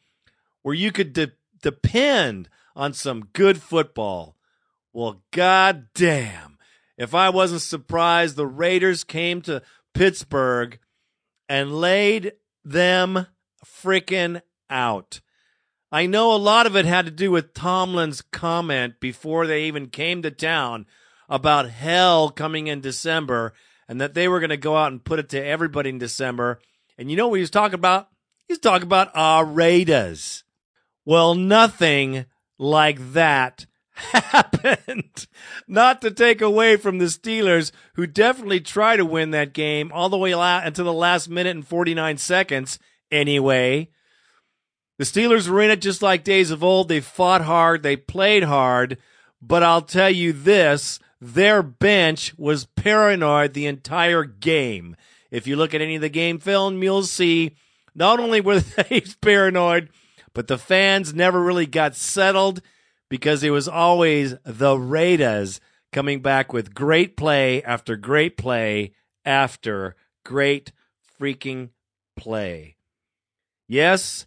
where 0.61 0.75
you 0.75 0.91
could 0.91 1.13
de- 1.13 1.31
depend 1.63 2.49
on 2.75 2.93
some 2.93 3.29
good 3.33 3.63
football. 3.63 4.35
Well, 4.93 5.23
god 5.31 5.87
damn. 5.95 6.59
If 6.99 7.15
I 7.15 7.29
wasn't 7.29 7.61
surprised, 7.61 8.35
the 8.35 8.45
Raiders 8.45 9.03
came 9.03 9.41
to 9.41 9.63
Pittsburgh 9.95 10.77
and 11.49 11.81
laid 11.81 12.33
them 12.63 13.25
freaking 13.63 14.41
out. 14.69 15.21
I 15.91 16.07
know 16.07 16.33
a 16.33 16.37
lot 16.37 16.65
of 16.65 16.75
it 16.75 16.85
had 16.85 17.05
to 17.05 17.11
do 17.11 17.29
with 17.29 17.53
Tomlin's 17.53 18.21
comment 18.21 18.99
before 18.99 19.45
they 19.45 19.65
even 19.65 19.87
came 19.87 20.23
to 20.23 20.31
town 20.31 20.87
about 21.29 21.69
hell 21.69 22.29
coming 22.29 22.67
in 22.67 22.81
December 22.81 23.53
and 23.87 24.01
that 24.01 24.13
they 24.13 24.27
were 24.27 24.39
going 24.39 24.49
to 24.49 24.57
go 24.57 24.75
out 24.75 24.91
and 24.91 25.03
put 25.03 25.19
it 25.19 25.29
to 25.29 25.45
everybody 25.45 25.89
in 25.89 25.99
December. 25.99 26.59
And 26.97 27.11
you 27.11 27.17
know 27.17 27.27
what 27.27 27.35
he 27.35 27.41
was 27.41 27.49
talking 27.51 27.75
about? 27.75 28.09
He's 28.47 28.59
talking 28.59 28.87
about 28.87 29.11
our 29.13 29.45
Raiders. 29.45 30.43
Well, 31.05 31.35
nothing 31.35 32.25
like 32.57 33.13
that 33.13 33.65
happened. 33.93 35.27
Not 35.67 36.01
to 36.01 36.11
take 36.11 36.41
away 36.41 36.77
from 36.77 36.97
the 36.97 37.05
Steelers, 37.05 37.71
who 37.95 38.07
definitely 38.07 38.59
tried 38.59 38.97
to 38.97 39.05
win 39.05 39.31
that 39.31 39.53
game 39.53 39.91
all 39.93 40.09
the 40.09 40.17
way 40.17 40.31
until 40.31 40.85
the 40.85 40.93
last 40.93 41.29
minute 41.29 41.55
and 41.55 41.67
49 41.67 42.17
seconds, 42.17 42.79
anyway. 43.13 43.89
The 44.97 45.05
Steelers 45.05 45.47
were 45.47 45.61
in 45.61 45.71
it 45.71 45.81
just 45.81 46.01
like 46.01 46.23
days 46.23 46.51
of 46.51 46.63
old. 46.63 46.89
They 46.89 46.99
fought 46.99 47.41
hard, 47.41 47.83
they 47.83 47.95
played 47.95 48.43
hard, 48.43 48.97
but 49.41 49.63
I'll 49.63 49.81
tell 49.81 50.09
you 50.09 50.33
this 50.33 50.99
their 51.21 51.63
bench 51.63 52.37
was 52.37 52.65
paranoid 52.65 53.53
the 53.53 53.65
entire 53.65 54.25
game. 54.25 54.97
If 55.31 55.47
you 55.47 55.55
look 55.55 55.73
at 55.73 55.81
any 55.81 55.95
of 55.95 56.01
the 56.01 56.09
game 56.09 56.37
film, 56.37 56.83
you'll 56.83 57.03
see 57.03 57.55
not 57.95 58.19
only 58.19 58.41
were 58.41 58.59
they 58.89 59.03
paranoid, 59.21 59.89
but 60.33 60.47
the 60.47 60.57
fans 60.57 61.13
never 61.13 61.41
really 61.41 61.65
got 61.65 61.95
settled 61.95 62.61
because 63.09 63.43
it 63.43 63.51
was 63.51 63.67
always 63.67 64.35
the 64.43 64.77
Raiders 64.77 65.61
coming 65.91 66.21
back 66.21 66.51
with 66.51 66.73
great 66.73 67.15
play 67.15 67.63
after 67.63 67.95
great 67.95 68.37
play 68.37 68.93
after 69.23 69.95
great 70.25 70.71
freaking 71.19 71.69
play. 72.17 72.75
Yes, 73.67 74.25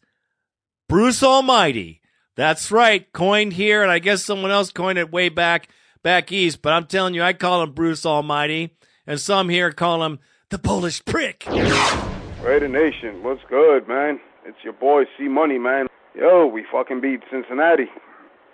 Bruce 0.89 1.23
Almighty. 1.23 2.01
That's 2.37 2.71
right, 2.71 3.11
coined 3.13 3.55
here, 3.55 3.83
and 3.83 3.91
I 3.91 3.99
guess 3.99 4.25
someone 4.25 4.51
else 4.51 4.71
coined 4.71 4.99
it 4.99 5.11
way 5.11 5.29
back 5.31 5.69
back 6.03 6.31
east. 6.31 6.63
But 6.63 6.75
I'm 6.75 6.87
telling 6.87 7.15
you, 7.15 7.23
I 7.23 7.33
call 7.33 7.63
him 7.63 7.73
Bruce 7.73 8.05
Almighty, 8.05 8.77
and 9.07 9.21
some 9.21 9.49
here 9.49 9.73
call 9.73 10.05
him 10.05 10.19
the 10.51 10.59
Polish 10.59 11.05
prick. 11.05 11.45
Raider 12.43 12.69
Nation, 12.69 13.23
what's 13.23 13.43
good, 13.49 13.89
man? 13.89 14.21
It's 14.45 14.59
your 14.63 14.75
boy 14.75 15.05
C 15.19 15.29
Money, 15.29 15.59
man. 15.59 15.87
Yo, 16.15 16.47
we 16.47 16.65
fucking 16.71 17.01
beat 17.01 17.21
Cincinnati. 17.31 17.87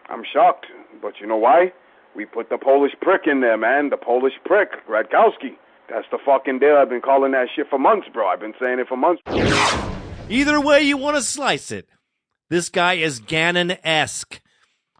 I'm 0.08 0.22
shocked, 0.32 0.66
but 1.00 1.14
you 1.20 1.26
know 1.26 1.36
why? 1.36 1.72
We 2.16 2.24
put 2.24 2.50
the 2.50 2.58
Polish 2.58 2.92
prick 3.00 3.22
in 3.26 3.40
there, 3.40 3.58
man. 3.58 3.90
The 3.90 3.96
Polish 3.96 4.34
prick, 4.44 4.70
Gradkowski. 4.88 5.56
That's 5.90 6.06
the 6.10 6.18
fucking 6.24 6.58
deal. 6.60 6.76
I've 6.76 6.88
been 6.88 7.00
calling 7.00 7.32
that 7.32 7.48
shit 7.54 7.68
for 7.68 7.78
months, 7.78 8.08
bro. 8.12 8.28
I've 8.28 8.40
been 8.40 8.54
saying 8.60 8.78
it 8.78 8.88
for 8.88 8.96
months. 8.96 9.22
Either 10.28 10.60
way 10.60 10.82
you 10.82 10.96
want 10.96 11.16
to 11.16 11.22
slice 11.22 11.70
it, 11.70 11.88
this 12.48 12.68
guy 12.68 12.94
is 12.94 13.20
Gannon 13.20 13.76
esque. 13.84 14.40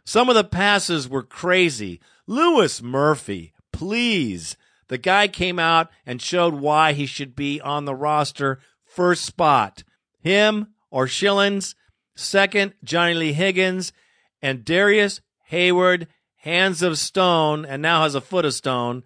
Some 0.05 0.29
of 0.29 0.35
the 0.35 0.45
passes 0.45 1.09
were 1.09 1.23
crazy. 1.23 2.01
Louis 2.27 2.83
Murphy, 2.83 3.53
please. 3.73 4.57
The 4.89 4.99
guy 4.99 5.29
came 5.29 5.59
out 5.59 5.89
and 6.05 6.21
showed 6.21 6.55
why 6.55 6.93
he 6.93 7.07
should 7.07 7.35
be 7.35 7.61
on 7.61 7.85
the 7.85 7.95
roster 7.95 8.59
first 8.85 9.25
spot. 9.25 9.85
Him 10.21 10.69
or 10.91 11.07
Schilens, 11.07 11.75
second, 12.15 12.75
Johnny 12.85 13.15
Lee 13.15 13.33
Higgins, 13.33 13.93
and 14.43 14.65
Darrius 14.65 15.21
Heyward, 15.51 16.09
hands 16.37 16.83
of 16.83 16.99
stone, 16.99 17.65
and 17.65 17.81
now 17.81 18.03
has 18.03 18.15
a 18.15 18.21
foot 18.21 18.45
of 18.45 18.55
stone, 18.55 19.03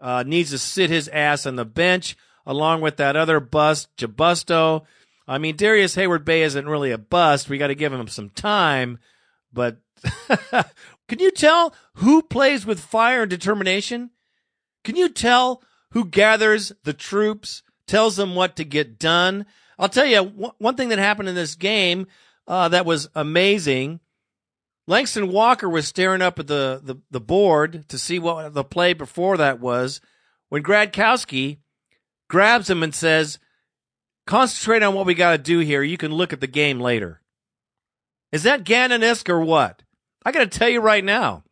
uh, 0.00 0.22
needs 0.24 0.50
to 0.50 0.58
sit 0.58 0.90
his 0.90 1.08
ass 1.08 1.46
on 1.46 1.56
the 1.56 1.64
bench 1.64 2.16
along 2.46 2.80
with 2.80 2.96
that 2.98 3.16
other 3.16 3.40
bust, 3.40 3.88
Jabusto. 3.96 4.84
I 5.26 5.38
mean, 5.38 5.56
Darrius 5.56 5.96
Heyward-Bey 5.96 6.42
isn't 6.42 6.68
really 6.68 6.90
a 6.90 6.98
bust. 6.98 7.48
We 7.48 7.58
got 7.58 7.68
to 7.68 7.74
give 7.74 7.92
him 7.92 8.08
some 8.08 8.30
time, 8.30 8.98
but 9.52 9.78
can 11.08 11.18
you 11.18 11.30
tell 11.30 11.74
who 11.94 12.22
plays 12.22 12.66
with 12.66 12.80
fire 12.80 13.22
and 13.22 13.30
determination? 13.30 14.10
Can 14.82 14.96
you 14.96 15.08
tell 15.08 15.62
who 15.92 16.04
gathers 16.04 16.72
the 16.84 16.92
troops, 16.92 17.62
tells 17.86 18.16
them 18.16 18.34
what 18.34 18.56
to 18.56 18.64
get 18.64 18.98
done? 18.98 19.46
I'll 19.78 19.88
tell 19.88 20.06
you 20.06 20.22
one 20.58 20.76
thing 20.76 20.90
that 20.90 20.98
happened 20.98 21.28
in 21.28 21.34
this 21.34 21.54
game 21.54 22.06
uh, 22.46 22.68
that 22.68 22.86
was 22.86 23.08
amazing. 23.14 24.00
Langston 24.86 25.32
Walker 25.32 25.68
was 25.68 25.88
staring 25.88 26.20
up 26.20 26.38
at 26.38 26.46
the, 26.46 26.80
the, 26.82 26.96
the 27.10 27.20
board 27.20 27.88
to 27.88 27.98
see 27.98 28.18
what 28.18 28.52
the 28.52 28.64
play 28.64 28.92
before 28.92 29.38
that 29.38 29.58
was 29.58 30.00
when 30.50 30.62
Gradkowski 30.62 31.58
grabs 32.28 32.68
him 32.68 32.82
and 32.82 32.94
says, 32.94 33.38
Concentrate 34.26 34.82
on 34.82 34.94
what 34.94 35.06
we 35.06 35.14
got 35.14 35.32
to 35.32 35.38
do 35.38 35.58
here. 35.58 35.82
You 35.82 35.96
can 35.96 36.12
look 36.12 36.32
at 36.32 36.40
the 36.40 36.46
game 36.46 36.80
later. 36.80 37.20
Is 38.32 38.44
that 38.44 38.64
Gannon-esque 38.64 39.28
or 39.28 39.40
what? 39.40 39.82
I 40.24 40.32
got 40.32 40.50
to 40.50 40.58
tell 40.58 40.68
you 40.68 40.80
right 40.80 41.04
now. 41.04 41.44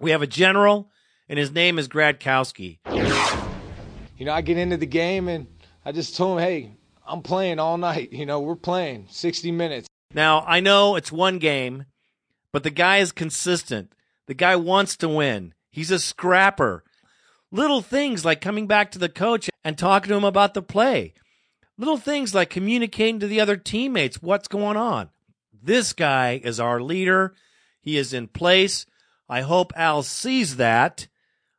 We 0.00 0.10
have 0.10 0.22
a 0.22 0.26
general, 0.26 0.90
and 1.28 1.38
his 1.38 1.52
name 1.52 1.78
is 1.78 1.88
Gradkowski. 1.88 2.78
You 4.16 4.26
know, 4.26 4.32
I 4.32 4.40
get 4.40 4.58
into 4.58 4.76
the 4.76 4.86
game 4.86 5.28
and 5.28 5.46
I 5.84 5.92
just 5.92 6.16
told 6.16 6.38
him, 6.38 6.44
hey, 6.44 6.76
I'm 7.06 7.22
playing 7.22 7.60
all 7.60 7.78
night. 7.78 8.12
You 8.12 8.26
know, 8.26 8.40
we're 8.40 8.56
playing 8.56 9.06
60 9.10 9.52
minutes. 9.52 9.86
Now, 10.12 10.44
I 10.46 10.60
know 10.60 10.96
it's 10.96 11.12
one 11.12 11.38
game, 11.38 11.84
but 12.52 12.64
the 12.64 12.70
guy 12.70 12.98
is 12.98 13.12
consistent. 13.12 13.92
The 14.26 14.34
guy 14.34 14.56
wants 14.56 14.96
to 14.98 15.08
win. 15.08 15.54
He's 15.70 15.90
a 15.90 15.98
scrapper. 15.98 16.82
Little 17.52 17.80
things 17.80 18.24
like 18.24 18.40
coming 18.40 18.66
back 18.66 18.90
to 18.90 18.98
the 18.98 19.08
coach 19.08 19.48
and 19.64 19.78
talking 19.78 20.08
to 20.10 20.16
him 20.16 20.24
about 20.24 20.54
the 20.54 20.62
play. 20.62 21.14
Little 21.78 21.96
things 21.96 22.34
like 22.34 22.50
communicating 22.50 23.20
to 23.20 23.28
the 23.28 23.40
other 23.40 23.56
teammates 23.56 24.20
what's 24.20 24.48
going 24.48 24.76
on. 24.76 25.10
This 25.62 25.92
guy 25.92 26.40
is 26.42 26.58
our 26.58 26.80
leader. 26.80 27.34
He 27.80 27.96
is 27.96 28.12
in 28.12 28.28
place. 28.28 28.84
I 29.28 29.42
hope 29.42 29.72
Al 29.76 30.02
sees 30.02 30.56
that. 30.56 31.06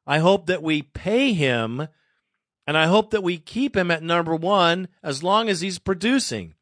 I 0.06 0.20
hope 0.20 0.48
that 0.48 0.62
we 0.62 0.82
pay 0.82 1.34
him 1.34 1.88
and 2.70 2.78
I 2.78 2.86
hope 2.86 3.10
that 3.10 3.24
we 3.24 3.40
keep 3.40 3.76
him 3.76 3.90
at 3.90 4.04
number 4.04 4.36
one 4.36 4.90
as 5.02 5.24
long 5.24 5.50
as 5.50 5.62
he's 5.62 5.80
producing. 5.80 6.54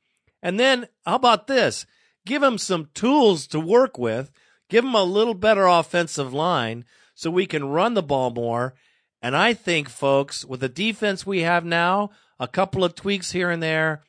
And 0.41 0.57
then, 0.57 0.87
how 1.05 1.15
about 1.15 1.47
this? 1.47 1.85
Give 2.25 2.41
him 2.41 2.57
some 2.57 2.87
tools 2.93 3.45
to 3.47 3.59
work 3.59 3.97
with, 3.97 4.31
give 4.69 4.85
him 4.85 4.95
a 4.95 5.03
little 5.03 5.33
better 5.33 5.65
offensive 5.65 6.33
line 6.33 6.85
so 7.13 7.29
we 7.29 7.45
can 7.45 7.67
run 7.67 7.93
the 7.93 8.01
ball 8.01 8.29
more. 8.29 8.73
And 9.21 9.35
I 9.35 9.53
think, 9.53 9.89
folks, 9.89 10.45
with 10.45 10.61
the 10.61 10.69
defense 10.69 11.25
we 11.25 11.41
have 11.41 11.65
now, 11.65 12.11
a 12.39 12.47
couple 12.47 12.83
of 12.83 12.95
tweaks 12.95 13.31
here 13.31 13.49
and 13.49 13.61
there, 13.61 14.03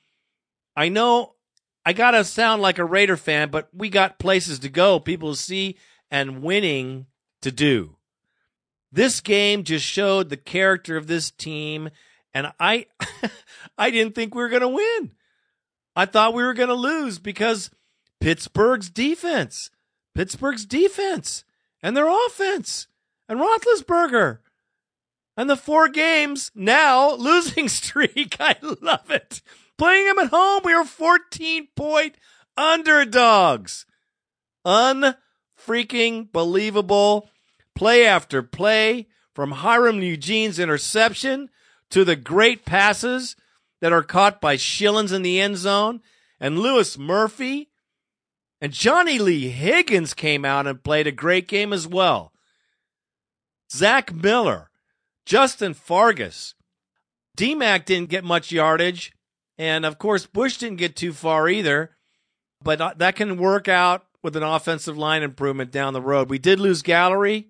I 0.77 0.89
know 0.89 1.35
I 1.85 1.93
got 1.93 2.13
to 2.13 2.25
sound 2.25 2.63
like 2.63 2.79
a 2.79 2.85
Raider 2.85 3.17
fan, 3.17 3.51
but 3.51 3.69
we 3.73 3.89
got 3.89 4.19
places 4.19 4.59
to 4.61 4.69
go, 4.69 5.01
people 5.01 5.33
to 5.33 5.39
see, 5.39 5.77
and 6.11 6.43
winning 6.43 7.07
to 7.43 7.51
do. 7.51 7.97
This 8.93 9.21
game 9.21 9.65
just 9.65 9.85
showed 9.85 10.29
the 10.29 10.37
character 10.37 10.97
of 10.97 11.07
this 11.07 11.31
team, 11.31 11.91
and 12.33 12.53
I 12.59 12.87
I 13.79 13.91
didn't 13.91 14.15
think 14.15 14.35
we 14.35 14.43
were 14.43 14.49
going 14.49 14.63
to 14.63 14.69
win. 14.69 15.13
I 15.97 16.07
thought 16.07 16.35
we 16.35 16.45
were 16.45 16.55
going 16.55 16.69
to 16.69 16.75
lose 16.75 17.19
because 17.19 17.71
Pittsburgh's 18.21 18.91
defense, 18.91 19.71
Pittsburgh's 20.15 20.65
defense, 20.65 21.45
and 21.83 21.97
their 21.97 22.09
offense, 22.27 22.87
and 23.29 23.41
Roethlisberger, 23.41 24.39
and 25.39 25.49
the 25.49 25.57
four 25.57 25.89
games 25.89 26.51
now 26.55 27.15
losing 27.15 27.69
streak. 27.69 28.37
I 28.41 28.57
love 28.83 29.09
it. 29.11 29.41
Playing 29.79 30.07
them 30.07 30.19
at 30.19 30.31
home, 30.31 30.63
we 30.65 30.75
are 30.75 30.85
14 30.85 31.69
point 31.77 32.17
underdogs. 32.57 33.87
Unfreaking 34.67 36.29
believable. 36.33 37.31
Play 37.77 38.05
after 38.05 38.43
play 38.43 39.07
from 39.33 39.53
Hiram 39.53 40.03
Eugene's 40.03 40.59
interception 40.59 41.49
to 41.91 42.05
the 42.05 42.17
great 42.17 42.65
passes 42.65 43.37
that 43.81 43.93
are 43.93 44.03
caught 44.03 44.41
by 44.41 44.57
Schilens 44.57 45.13
in 45.13 45.23
the 45.23 45.41
end 45.41 45.57
zone 45.57 46.01
and 46.41 46.59
Louis 46.59 46.99
Murphy 46.99 47.71
and 48.61 48.73
Johnny 48.73 49.21
Lee 49.21 49.51
Higgins 49.51 50.15
came 50.15 50.45
out 50.45 50.67
and 50.67 50.83
played 50.83 51.07
a 51.07 51.13
great 51.13 51.47
game 51.47 51.73
as 51.73 51.87
well. 51.87 52.33
Zach 53.71 54.13
Miller, 54.13 54.68
Justin 55.29 55.75
Fargas, 55.75 56.55
DMAC 57.37 57.85
didn't 57.85 58.09
get 58.09 58.25
much 58.25 58.51
yardage, 58.51 59.13
and 59.59 59.85
of 59.85 59.99
course 59.99 60.25
Bush 60.25 60.57
didn't 60.57 60.79
get 60.79 60.97
too 60.97 61.13
far 61.13 61.51
either. 61.51 61.91
But 62.63 62.81
uh, 62.81 62.95
that 62.97 63.17
can 63.17 63.37
work 63.37 63.69
out 63.69 64.07
with 64.23 64.37
an 64.37 64.43
offensive 64.43 64.97
line 64.97 65.23
improvement 65.23 65.71
down 65.71 65.93
the 65.93 66.01
road. 66.01 66.31
We 66.31 66.39
did 66.39 66.59
lose 66.59 66.81
Gallery. 66.81 67.49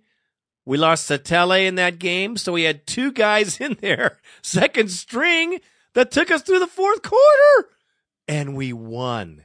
We 0.67 0.77
lost 0.77 1.09
Satele 1.09 1.69
in 1.69 1.77
that 1.77 2.01
game, 2.01 2.37
so 2.37 2.53
we 2.53 2.65
had 2.65 2.85
two 2.85 3.13
guys 3.13 3.61
in 3.61 3.75
there, 3.81 4.19
second 4.43 4.91
string, 4.91 5.61
that 5.95 6.11
took 6.11 6.33
us 6.33 6.43
through 6.43 6.59
the 6.59 6.67
fourth 6.67 7.03
quarter. 7.03 7.69
And 8.27 8.57
we 8.57 8.73
won. 8.73 9.45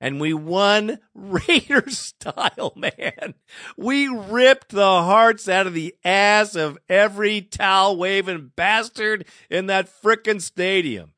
And 0.00 0.20
we 0.20 0.34
won 0.34 0.98
Raiders 1.14 1.98
style, 1.98 2.72
man. 2.76 3.34
We 3.76 4.08
ripped 4.08 4.70
the 4.70 5.02
hearts 5.02 5.48
out 5.48 5.66
of 5.66 5.74
the 5.74 5.94
ass 6.04 6.56
of 6.56 6.78
every 6.88 7.40
towel 7.40 7.96
waving 7.96 8.52
bastard 8.56 9.26
in 9.48 9.66
that 9.66 9.88
frickin' 9.88 10.42
stadium. 10.42 11.12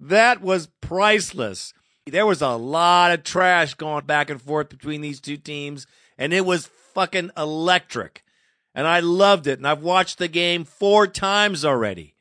That 0.00 0.42
was 0.42 0.68
priceless. 0.80 1.72
There 2.06 2.26
was 2.26 2.42
a 2.42 2.56
lot 2.56 3.12
of 3.12 3.22
trash 3.22 3.74
going 3.74 4.06
back 4.06 4.30
and 4.30 4.40
forth 4.40 4.68
between 4.68 5.00
these 5.00 5.20
two 5.20 5.36
teams, 5.36 5.86
and 6.18 6.32
it 6.32 6.44
was 6.44 6.70
fucking 6.94 7.30
electric 7.36 8.22
and 8.76 8.86
I 8.86 9.00
loved 9.00 9.48
it. 9.48 9.58
And 9.58 9.66
I've 9.66 9.82
watched 9.82 10.18
the 10.18 10.28
game 10.28 10.64
four 10.64 11.06
times 11.06 11.64
already. 11.64 12.14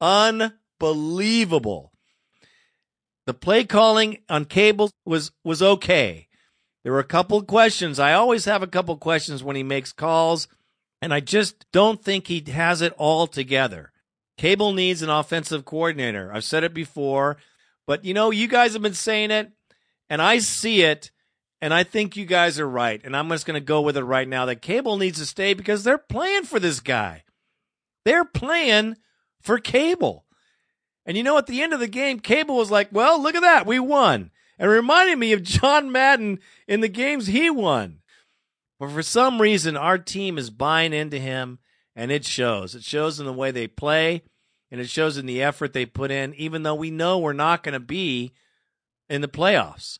Unbelievable. 0.00 1.91
The 3.26 3.34
play 3.34 3.64
calling 3.64 4.18
on 4.28 4.44
cable 4.44 4.90
was 5.04 5.32
was 5.44 5.62
okay. 5.62 6.28
There 6.82 6.92
were 6.92 6.98
a 6.98 7.04
couple 7.04 7.42
questions. 7.42 7.98
I 7.98 8.12
always 8.14 8.44
have 8.46 8.62
a 8.62 8.66
couple 8.66 8.96
questions 8.96 9.44
when 9.44 9.54
he 9.54 9.62
makes 9.62 9.92
calls, 9.92 10.48
and 11.00 11.14
I 11.14 11.20
just 11.20 11.66
don't 11.72 12.02
think 12.02 12.26
he 12.26 12.42
has 12.50 12.82
it 12.82 12.92
all 12.98 13.26
together. 13.26 13.92
Cable 14.36 14.72
needs 14.72 15.02
an 15.02 15.10
offensive 15.10 15.64
coordinator. 15.64 16.32
I've 16.34 16.44
said 16.44 16.64
it 16.64 16.74
before, 16.74 17.36
but 17.86 18.04
you 18.04 18.14
know, 18.14 18.30
you 18.30 18.48
guys 18.48 18.72
have 18.72 18.82
been 18.82 18.94
saying 18.94 19.30
it, 19.30 19.52
and 20.10 20.20
I 20.20 20.38
see 20.38 20.82
it 20.82 21.12
and 21.62 21.72
I 21.72 21.84
think 21.84 22.16
you 22.16 22.26
guys 22.26 22.58
are 22.58 22.68
right. 22.68 23.00
And 23.04 23.16
I'm 23.16 23.28
just 23.28 23.46
going 23.46 23.54
to 23.54 23.64
go 23.64 23.80
with 23.80 23.96
it 23.96 24.02
right 24.02 24.26
now 24.26 24.46
that 24.46 24.60
Cable 24.60 24.96
needs 24.96 25.20
to 25.20 25.26
stay 25.26 25.54
because 25.54 25.84
they're 25.84 25.96
playing 25.96 26.42
for 26.42 26.58
this 26.58 26.80
guy. 26.80 27.22
They're 28.04 28.24
playing 28.24 28.96
for 29.40 29.58
Cable. 29.58 30.24
And 31.04 31.16
you 31.16 31.22
know, 31.22 31.38
at 31.38 31.46
the 31.46 31.62
end 31.62 31.72
of 31.72 31.80
the 31.80 31.88
game, 31.88 32.20
Cable 32.20 32.56
was 32.56 32.70
like, 32.70 32.88
well, 32.92 33.20
look 33.20 33.34
at 33.34 33.42
that. 33.42 33.66
We 33.66 33.78
won. 33.78 34.30
And 34.58 34.70
reminded 34.70 35.18
me 35.18 35.32
of 35.32 35.42
John 35.42 35.90
Madden 35.90 36.38
in 36.68 36.80
the 36.80 36.88
games 36.88 37.26
he 37.26 37.50
won. 37.50 37.98
But 38.78 38.90
for 38.90 39.02
some 39.02 39.40
reason, 39.40 39.76
our 39.76 39.98
team 39.98 40.38
is 40.38 40.50
buying 40.50 40.92
into 40.92 41.18
him, 41.18 41.58
and 41.94 42.10
it 42.10 42.24
shows. 42.24 42.74
It 42.74 42.82
shows 42.82 43.20
in 43.20 43.26
the 43.26 43.32
way 43.32 43.50
they 43.50 43.66
play, 43.66 44.22
and 44.70 44.80
it 44.80 44.88
shows 44.88 45.16
in 45.16 45.26
the 45.26 45.42
effort 45.42 45.72
they 45.72 45.86
put 45.86 46.10
in, 46.10 46.34
even 46.34 46.62
though 46.62 46.74
we 46.74 46.90
know 46.90 47.18
we're 47.18 47.32
not 47.32 47.62
going 47.62 47.74
to 47.74 47.80
be 47.80 48.32
in 49.08 49.20
the 49.20 49.28
playoffs. 49.28 49.98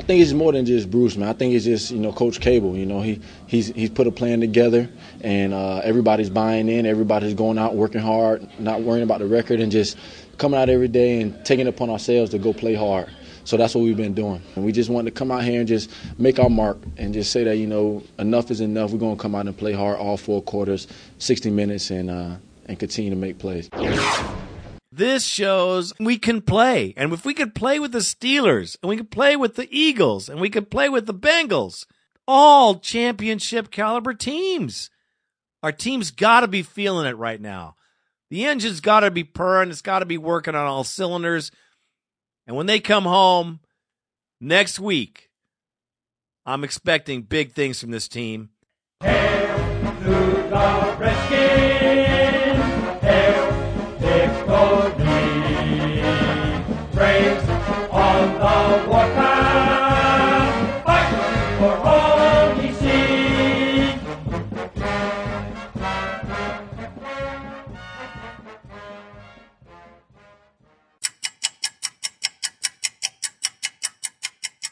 I 0.00 0.02
think 0.02 0.22
it's 0.22 0.32
more 0.32 0.50
than 0.50 0.64
just 0.64 0.90
Bruce, 0.90 1.18
man. 1.18 1.28
I 1.28 1.34
think 1.34 1.52
it's 1.52 1.66
just 1.66 1.90
you 1.90 1.98
know 1.98 2.10
Coach 2.10 2.40
Cable. 2.40 2.74
You 2.74 2.86
know 2.86 3.02
he 3.02 3.20
he's 3.46 3.66
he's 3.66 3.90
put 3.90 4.06
a 4.06 4.10
plan 4.10 4.40
together, 4.40 4.88
and 5.20 5.52
uh, 5.52 5.82
everybody's 5.84 6.30
buying 6.30 6.70
in. 6.70 6.86
Everybody's 6.86 7.34
going 7.34 7.58
out 7.58 7.74
working 7.76 8.00
hard, 8.00 8.48
not 8.58 8.80
worrying 8.80 9.02
about 9.02 9.18
the 9.18 9.26
record, 9.26 9.60
and 9.60 9.70
just 9.70 9.98
coming 10.38 10.58
out 10.58 10.70
every 10.70 10.88
day 10.88 11.20
and 11.20 11.44
taking 11.44 11.66
upon 11.66 11.90
ourselves 11.90 12.30
to 12.30 12.38
go 12.38 12.54
play 12.54 12.74
hard. 12.74 13.10
So 13.44 13.58
that's 13.58 13.74
what 13.74 13.84
we've 13.84 13.94
been 13.94 14.14
doing. 14.14 14.40
And 14.56 14.64
we 14.64 14.72
just 14.72 14.88
want 14.88 15.04
to 15.04 15.10
come 15.10 15.30
out 15.30 15.44
here 15.44 15.58
and 15.58 15.68
just 15.68 15.90
make 16.16 16.38
our 16.38 16.48
mark 16.48 16.78
and 16.96 17.12
just 17.12 17.30
say 17.30 17.44
that 17.44 17.56
you 17.56 17.66
know 17.66 18.02
enough 18.18 18.50
is 18.50 18.62
enough. 18.62 18.92
We're 18.92 19.00
going 19.00 19.18
to 19.18 19.22
come 19.22 19.34
out 19.34 19.48
and 19.48 19.58
play 19.58 19.74
hard 19.74 19.98
all 19.98 20.16
four 20.16 20.40
quarters, 20.40 20.86
60 21.18 21.50
minutes, 21.50 21.90
and 21.90 22.10
uh, 22.10 22.36
and 22.64 22.78
continue 22.78 23.10
to 23.10 23.16
make 23.16 23.38
plays. 23.38 23.68
This 24.92 25.24
shows 25.24 25.92
we 26.00 26.18
can 26.18 26.40
play. 26.42 26.94
And 26.96 27.12
if 27.12 27.24
we 27.24 27.34
could 27.34 27.54
play 27.54 27.78
with 27.78 27.92
the 27.92 27.98
Steelers, 27.98 28.76
and 28.82 28.88
we 28.88 28.96
could 28.96 29.10
play 29.10 29.36
with 29.36 29.54
the 29.54 29.68
Eagles, 29.70 30.28
and 30.28 30.40
we 30.40 30.50
could 30.50 30.70
play 30.70 30.88
with 30.88 31.06
the 31.06 31.14
Bengals, 31.14 31.86
all 32.26 32.76
championship 32.80 33.70
caliber 33.70 34.14
teams. 34.14 34.90
Our 35.62 35.72
team's 35.72 36.10
got 36.10 36.40
to 36.40 36.48
be 36.48 36.62
feeling 36.62 37.06
it 37.06 37.16
right 37.16 37.40
now. 37.40 37.76
The 38.30 38.44
engine's 38.44 38.80
got 38.80 39.00
to 39.00 39.10
be 39.10 39.24
purring. 39.24 39.70
It's 39.70 39.82
got 39.82 39.98
to 40.00 40.06
be 40.06 40.18
working 40.18 40.54
on 40.54 40.66
all 40.66 40.84
cylinders. 40.84 41.50
And 42.46 42.56
when 42.56 42.66
they 42.66 42.80
come 42.80 43.04
home 43.04 43.60
next 44.40 44.80
week, 44.80 45.30
I'm 46.46 46.64
expecting 46.64 47.22
big 47.22 47.52
things 47.52 47.80
from 47.80 47.90
this 47.90 48.08
team. 48.08 48.50
Hail 49.00 49.39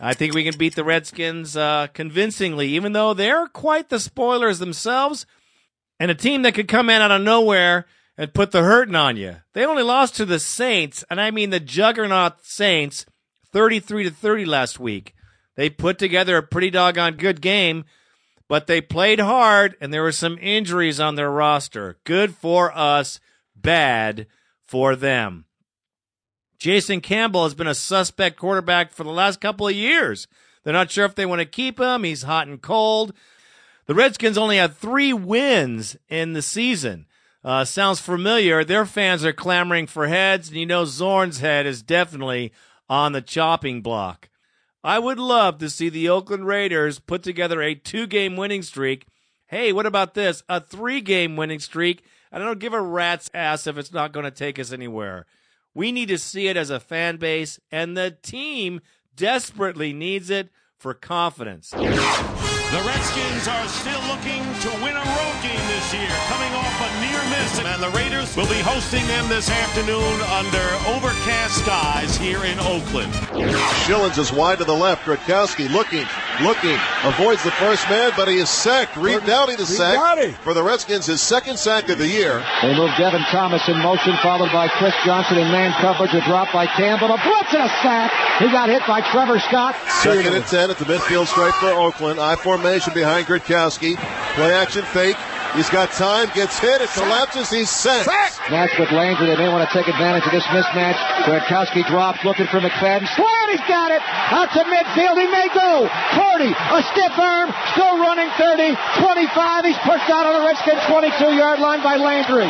I 0.00 0.14
think 0.14 0.34
we 0.34 0.44
can 0.44 0.56
beat 0.56 0.76
the 0.76 0.84
Redskins 0.84 1.56
uh, 1.56 1.88
convincingly, 1.92 2.68
even 2.68 2.92
though 2.92 3.14
they're 3.14 3.48
quite 3.48 3.88
the 3.88 3.98
spoilers 3.98 4.58
themselves, 4.58 5.26
and 5.98 6.10
a 6.10 6.14
team 6.14 6.42
that 6.42 6.54
could 6.54 6.68
come 6.68 6.88
in 6.88 7.02
out 7.02 7.10
of 7.10 7.22
nowhere 7.22 7.86
and 8.16 8.34
put 8.34 8.52
the 8.52 8.62
hurting 8.62 8.94
on 8.94 9.16
you. 9.16 9.36
They 9.54 9.64
only 9.64 9.82
lost 9.82 10.16
to 10.16 10.24
the 10.24 10.38
Saints, 10.38 11.04
and 11.10 11.20
I 11.20 11.30
mean 11.30 11.50
the 11.50 11.60
juggernaut 11.60 12.44
Saints, 12.44 13.06
33 13.52 14.04
to 14.04 14.10
30 14.10 14.44
last 14.44 14.78
week. 14.78 15.14
They 15.56 15.70
put 15.70 15.98
together 15.98 16.36
a 16.36 16.42
pretty 16.42 16.70
doggone 16.70 17.16
good 17.16 17.40
game, 17.40 17.84
but 18.48 18.68
they 18.68 18.80
played 18.80 19.18
hard, 19.18 19.76
and 19.80 19.92
there 19.92 20.02
were 20.02 20.12
some 20.12 20.38
injuries 20.40 21.00
on 21.00 21.16
their 21.16 21.30
roster. 21.30 21.98
Good 22.04 22.34
for 22.34 22.76
us, 22.76 23.18
bad 23.56 24.26
for 24.64 24.94
them. 24.94 25.46
Jason 26.58 27.00
Campbell 27.00 27.44
has 27.44 27.54
been 27.54 27.66
a 27.66 27.74
suspect 27.74 28.36
quarterback 28.36 28.92
for 28.92 29.04
the 29.04 29.10
last 29.10 29.40
couple 29.40 29.68
of 29.68 29.74
years. 29.74 30.26
They're 30.64 30.72
not 30.72 30.90
sure 30.90 31.04
if 31.04 31.14
they 31.14 31.26
want 31.26 31.40
to 31.40 31.46
keep 31.46 31.78
him. 31.78 32.04
He's 32.04 32.22
hot 32.22 32.48
and 32.48 32.60
cold. 32.60 33.12
The 33.86 33.94
Redskins 33.94 34.36
only 34.36 34.58
had 34.58 34.74
three 34.74 35.12
wins 35.12 35.96
in 36.08 36.32
the 36.32 36.42
season. 36.42 37.06
Uh, 37.44 37.64
sounds 37.64 38.00
familiar. 38.00 38.64
Their 38.64 38.84
fans 38.84 39.24
are 39.24 39.32
clamoring 39.32 39.86
for 39.86 40.08
heads, 40.08 40.48
and 40.48 40.58
you 40.58 40.66
know 40.66 40.84
Zorn's 40.84 41.38
head 41.38 41.64
is 41.64 41.82
definitely 41.82 42.52
on 42.88 43.12
the 43.12 43.22
chopping 43.22 43.80
block. 43.80 44.28
I 44.82 44.98
would 44.98 45.18
love 45.18 45.58
to 45.58 45.70
see 45.70 45.88
the 45.88 46.08
Oakland 46.08 46.46
Raiders 46.46 46.98
put 46.98 47.22
together 47.22 47.62
a 47.62 47.74
two 47.74 48.06
game 48.06 48.36
winning 48.36 48.62
streak. 48.62 49.06
Hey, 49.46 49.72
what 49.72 49.86
about 49.86 50.14
this? 50.14 50.42
A 50.48 50.60
three 50.60 51.00
game 51.00 51.36
winning 51.36 51.60
streak. 51.60 52.04
I 52.30 52.38
don't 52.38 52.58
give 52.58 52.74
a 52.74 52.82
rat's 52.82 53.30
ass 53.32 53.66
if 53.66 53.78
it's 53.78 53.92
not 53.92 54.12
going 54.12 54.24
to 54.24 54.30
take 54.30 54.58
us 54.58 54.72
anywhere. 54.72 55.24
We 55.78 55.92
need 55.92 56.08
to 56.08 56.18
see 56.18 56.48
it 56.48 56.56
as 56.56 56.70
a 56.70 56.80
fan 56.80 57.18
base, 57.18 57.60
and 57.70 57.96
the 57.96 58.10
team 58.10 58.80
desperately 59.14 59.92
needs 59.92 60.28
it 60.28 60.50
for 60.76 60.92
confidence. 60.92 61.70
The 61.70 62.82
Redskins 62.84 63.46
are 63.46 63.68
still 63.68 64.02
looking 64.10 64.42
to 64.42 64.70
win 64.82 64.96
a 64.96 65.06
road 65.06 65.38
game 65.40 65.64
this 65.70 65.94
year, 65.94 66.10
coming 66.26 66.50
off 66.58 66.82
a 66.82 66.90
near 67.00 67.22
miss. 67.30 67.60
And 67.60 67.80
the 67.80 67.96
Raiders 67.96 68.36
will 68.36 68.48
be 68.48 68.58
hosting 68.58 69.06
them 69.06 69.28
this 69.28 69.48
afternoon 69.48 70.20
under 70.34 70.66
overcast 70.98 71.58
skies 71.62 72.16
here 72.16 72.42
in 72.44 72.58
Oakland. 72.58 73.12
Schilens 73.86 74.18
is 74.18 74.32
wide 74.32 74.58
to 74.58 74.64
the 74.64 74.74
left. 74.74 75.04
Gradkowski 75.04 75.70
looking, 75.70 76.06
looking, 76.40 76.78
avoids 77.04 77.42
the 77.42 77.50
first 77.52 77.88
man, 77.88 78.12
but 78.16 78.28
he 78.28 78.38
is 78.38 78.48
sacked. 78.48 78.96
Reed 78.96 79.24
Doughty 79.26 79.56
the 79.56 79.66
sack 79.66 80.34
for 80.42 80.54
the 80.54 80.62
Redskins, 80.62 81.06
his 81.06 81.20
second 81.20 81.58
sack 81.58 81.88
of 81.88 81.98
the 81.98 82.06
year. 82.06 82.44
They 82.62 82.74
move 82.74 82.90
Devin 82.98 83.22
Thomas 83.30 83.66
in 83.68 83.78
motion, 83.78 84.16
followed 84.22 84.52
by 84.52 84.68
Chris 84.68 84.94
Johnson 85.04 85.38
in 85.38 85.50
man 85.50 85.72
coverage. 85.80 86.14
A 86.14 86.24
drop 86.26 86.52
by 86.52 86.66
Campbell. 86.66 87.12
A 87.12 87.18
blitz 87.22 87.54
and 87.54 87.62
a 87.62 87.68
sack. 87.82 88.12
He 88.38 88.46
got 88.50 88.68
hit 88.68 88.82
by 88.86 89.00
Trevor 89.10 89.38
Scott. 89.40 89.74
Second 90.02 90.34
and 90.34 90.44
10 90.46 90.70
at 90.70 90.78
the 90.78 90.84
midfield 90.84 91.26
stripe 91.26 91.54
for 91.54 91.70
Oakland. 91.70 92.20
I 92.20 92.36
formation 92.36 92.94
behind 92.94 93.26
Gradkowski. 93.26 93.96
Play 94.34 94.52
action 94.54 94.84
fake. 94.84 95.16
He's 95.56 95.70
got 95.70 95.90
time, 95.90 96.28
gets 96.34 96.58
hit, 96.58 96.80
it 96.80 96.90
collapses, 96.90 97.50
he's 97.50 97.70
sacked. 97.70 98.06
Match 98.50 98.78
with 98.78 98.92
Landry. 98.92 99.26
They 99.26 99.36
may 99.36 99.48
want 99.48 99.68
to 99.68 99.72
take 99.72 99.88
advantage 99.88 100.24
of 100.24 100.32
this 100.32 100.44
mismatch. 100.54 100.96
Gradkowski 101.24 101.86
drops, 101.88 102.24
looking 102.24 102.46
for 102.46 102.60
McFadden. 102.60 103.08
Slant, 103.08 103.48
he's 103.50 103.66
got 103.66 103.90
it. 103.90 104.00
Out 104.30 104.52
to 104.52 104.62
midfield, 104.64 105.16
he 105.18 105.26
may 105.26 105.48
go. 105.52 105.88
40, 106.14 106.52
a 106.52 106.80
stiff 106.92 107.16
arm, 107.18 107.52
still 107.72 107.98
running 107.98 108.30
30, 108.38 108.76
25. 109.02 109.64
He's 109.64 109.78
pushed 109.78 110.08
out 110.08 110.26
on 110.26 110.40
the 110.40 110.44
Redskins 110.46 110.80
22-yard 110.86 111.60
line 111.60 111.82
by 111.82 111.96
Landry. 111.96 112.48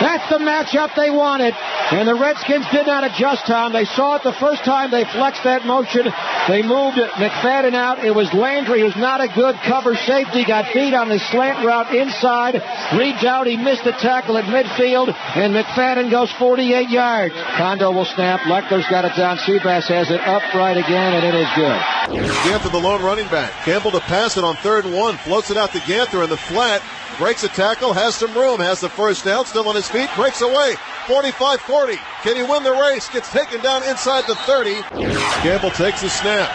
That's 0.00 0.28
the 0.28 0.38
matchup 0.38 0.94
they 0.96 1.10
wanted. 1.10 1.54
And 1.54 2.08
the 2.08 2.14
Redskins 2.14 2.66
did 2.72 2.86
not 2.86 3.04
adjust, 3.04 3.46
Tom. 3.46 3.72
They 3.72 3.84
saw 3.84 4.16
it 4.16 4.22
the 4.22 4.32
first 4.32 4.64
time 4.64 4.90
they 4.90 5.04
flexed 5.04 5.44
that 5.44 5.66
motion. 5.66 6.06
They 6.48 6.62
moved 6.62 6.98
McFadden 6.98 7.74
out. 7.74 8.04
It 8.04 8.14
was 8.14 8.32
Landry, 8.34 8.80
who's 8.80 8.96
not 8.96 9.20
a 9.20 9.28
good 9.28 9.56
cover 9.66 9.94
safety, 9.94 10.44
got 10.44 10.72
beat 10.72 10.94
on 10.94 11.08
the 11.08 11.18
slant 11.18 11.64
route 11.64 11.94
inside. 11.94 12.60
Reed 12.98 13.16
Doughty 13.20 13.56
missed 13.56 13.84
the 13.84 13.92
tackle 13.92 14.36
at 14.36 14.44
midfield, 14.44 15.14
and 15.36 15.54
McFadden 15.54 16.10
goes 16.10 16.32
48 16.32 16.88
yards. 16.88 17.34
Condo 17.56 17.92
will 17.92 18.04
snap. 18.04 18.40
Lechler's 18.40 18.88
got 18.88 19.04
it 19.04 19.14
down. 19.16 19.38
Seabass 19.38 19.86
has 19.88 20.10
it 20.10 20.20
upright 20.20 20.76
again, 20.76 21.14
and 21.14 21.24
it 21.24 21.34
is 21.34 21.48
good. 21.54 21.80
Ganther, 22.44 22.68
the 22.68 22.78
lone 22.78 23.02
running 23.02 23.28
back. 23.28 23.52
Campbell 23.64 23.92
to 23.92 24.00
pass 24.00 24.36
it 24.36 24.44
on 24.44 24.56
third 24.56 24.84
and 24.84 24.94
one. 24.94 25.16
Floats 25.18 25.50
it 25.50 25.56
out 25.56 25.72
to 25.72 25.80
Ganther 25.86 26.22
in 26.22 26.30
the 26.30 26.36
flat. 26.36 26.82
Breaks 27.18 27.44
a 27.44 27.48
tackle, 27.48 27.92
has 27.92 28.16
some 28.16 28.34
room, 28.34 28.58
has 28.58 28.80
the 28.80 28.88
first 28.88 29.24
down, 29.24 29.46
still 29.46 29.68
on 29.68 29.76
his 29.76 29.88
feet, 29.88 30.10
breaks 30.16 30.40
away. 30.40 30.74
45 31.06 31.60
40. 31.60 31.96
Can 32.22 32.36
he 32.36 32.42
win 32.42 32.64
the 32.64 32.72
race? 32.72 33.08
Gets 33.08 33.30
taken 33.30 33.60
down 33.60 33.84
inside 33.84 34.24
the 34.26 34.34
30. 34.34 34.82
Campbell 35.46 35.70
takes 35.70 36.00
the 36.00 36.10
snap. 36.10 36.50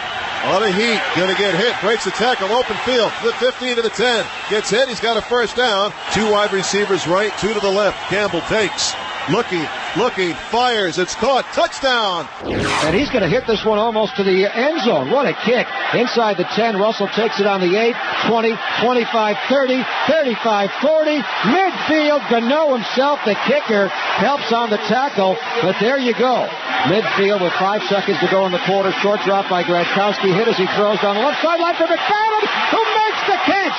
On 0.52 0.62
a 0.62 0.72
heat, 0.72 1.00
gonna 1.16 1.36
get 1.36 1.54
hit, 1.54 1.74
breaks 1.80 2.04
the 2.04 2.10
tackle, 2.12 2.48
open 2.48 2.76
field, 2.84 3.12
the 3.22 3.32
15 3.34 3.76
to 3.76 3.82
the 3.82 3.90
10. 3.90 4.26
Gets 4.50 4.70
hit, 4.70 4.88
he's 4.88 5.00
got 5.00 5.16
a 5.16 5.22
first 5.22 5.56
down. 5.56 5.92
Two 6.12 6.30
wide 6.30 6.52
receivers 6.52 7.06
right, 7.06 7.32
two 7.38 7.54
to 7.54 7.60
the 7.60 7.70
left. 7.70 7.96
Campbell 8.08 8.40
takes. 8.42 8.94
Looking, 9.30 9.62
looking, 9.96 10.34
fires, 10.50 10.98
it's 10.98 11.14
caught, 11.14 11.46
touchdown! 11.54 12.26
And 12.42 12.96
he's 12.98 13.10
going 13.14 13.22
to 13.22 13.30
hit 13.30 13.46
this 13.46 13.64
one 13.64 13.78
almost 13.78 14.16
to 14.16 14.24
the 14.26 14.50
end 14.50 14.82
zone. 14.82 15.12
What 15.14 15.30
a 15.30 15.34
kick. 15.46 15.70
Inside 15.94 16.34
the 16.34 16.50
10, 16.50 16.74
Russell 16.82 17.06
takes 17.14 17.38
it 17.38 17.46
on 17.46 17.62
the 17.62 17.70
8, 17.70 17.94
20, 18.26 18.58
25, 18.82 19.36
30, 19.46 19.86
35, 20.10 20.70
40. 20.82 21.22
Midfield, 21.46 22.26
Gano 22.26 22.74
himself, 22.74 23.20
the 23.22 23.38
kicker, 23.46 23.86
helps 24.18 24.50
on 24.50 24.70
the 24.70 24.82
tackle, 24.90 25.38
but 25.62 25.78
there 25.78 25.98
you 25.98 26.14
go. 26.18 26.50
Midfield 26.90 27.40
with 27.40 27.52
five 27.54 27.86
seconds 27.86 28.18
to 28.18 28.28
go 28.34 28.46
in 28.46 28.52
the 28.52 28.62
quarter. 28.66 28.90
Short 28.98 29.20
drop 29.22 29.48
by 29.48 29.62
Gradkowski. 29.62 30.34
Hit 30.34 30.48
as 30.48 30.56
he 30.56 30.66
throws 30.74 30.98
down 30.98 31.14
the 31.14 31.22
left 31.22 31.40
sideline 31.40 31.76
for 31.78 31.86
McFadden, 31.86 32.42
who 32.74 32.82
makes 32.82 33.22
the 33.30 33.38
catch. 33.46 33.78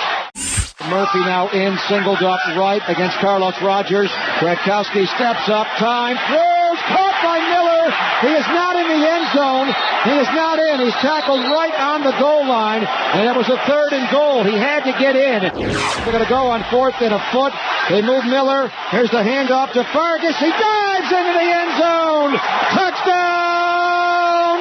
Murphy 0.89 1.21
now 1.21 1.49
in, 1.49 1.77
singled 1.87 2.23
up 2.23 2.39
right 2.57 2.81
against 2.87 3.17
Carlos 3.19 3.53
Rogers. 3.61 4.09
Gradkowski 4.41 5.05
steps 5.13 5.45
up, 5.49 5.67
time, 5.77 6.17
throws, 6.25 6.79
caught 6.89 7.17
by 7.21 7.37
Miller. 7.37 7.85
He 8.25 8.33
is 8.33 8.47
not 8.49 8.73
in 8.77 8.87
the 8.89 9.01
end 9.05 9.25
zone. 9.33 9.67
He 10.05 10.15
is 10.17 10.29
not 10.33 10.57
in. 10.57 10.81
He's 10.81 10.97
tackled 11.01 11.45
right 11.45 11.73
on 11.77 12.01
the 12.01 12.13
goal 12.17 12.47
line, 12.47 12.83
and 12.85 13.29
it 13.29 13.35
was 13.37 13.49
a 13.49 13.57
third 13.69 13.93
and 13.93 14.09
goal. 14.09 14.43
He 14.43 14.57
had 14.57 14.81
to 14.89 14.93
get 14.97 15.15
in. 15.15 15.41
They're 15.41 16.13
going 16.13 16.25
to 16.25 16.29
go 16.29 16.49
on 16.49 16.65
fourth 16.71 16.95
and 17.01 17.13
a 17.13 17.21
foot. 17.31 17.53
They 17.89 18.01
move 18.01 18.25
Miller. 18.25 18.69
Here's 18.89 19.11
the 19.11 19.21
handoff 19.21 19.73
to 19.73 19.83
Fargas. 19.93 20.37
He 20.37 20.49
dives 20.49 21.11
into 21.11 21.33
the 21.33 21.47
end 21.49 21.71
zone. 21.77 22.31
Touchdown! 22.73 23.30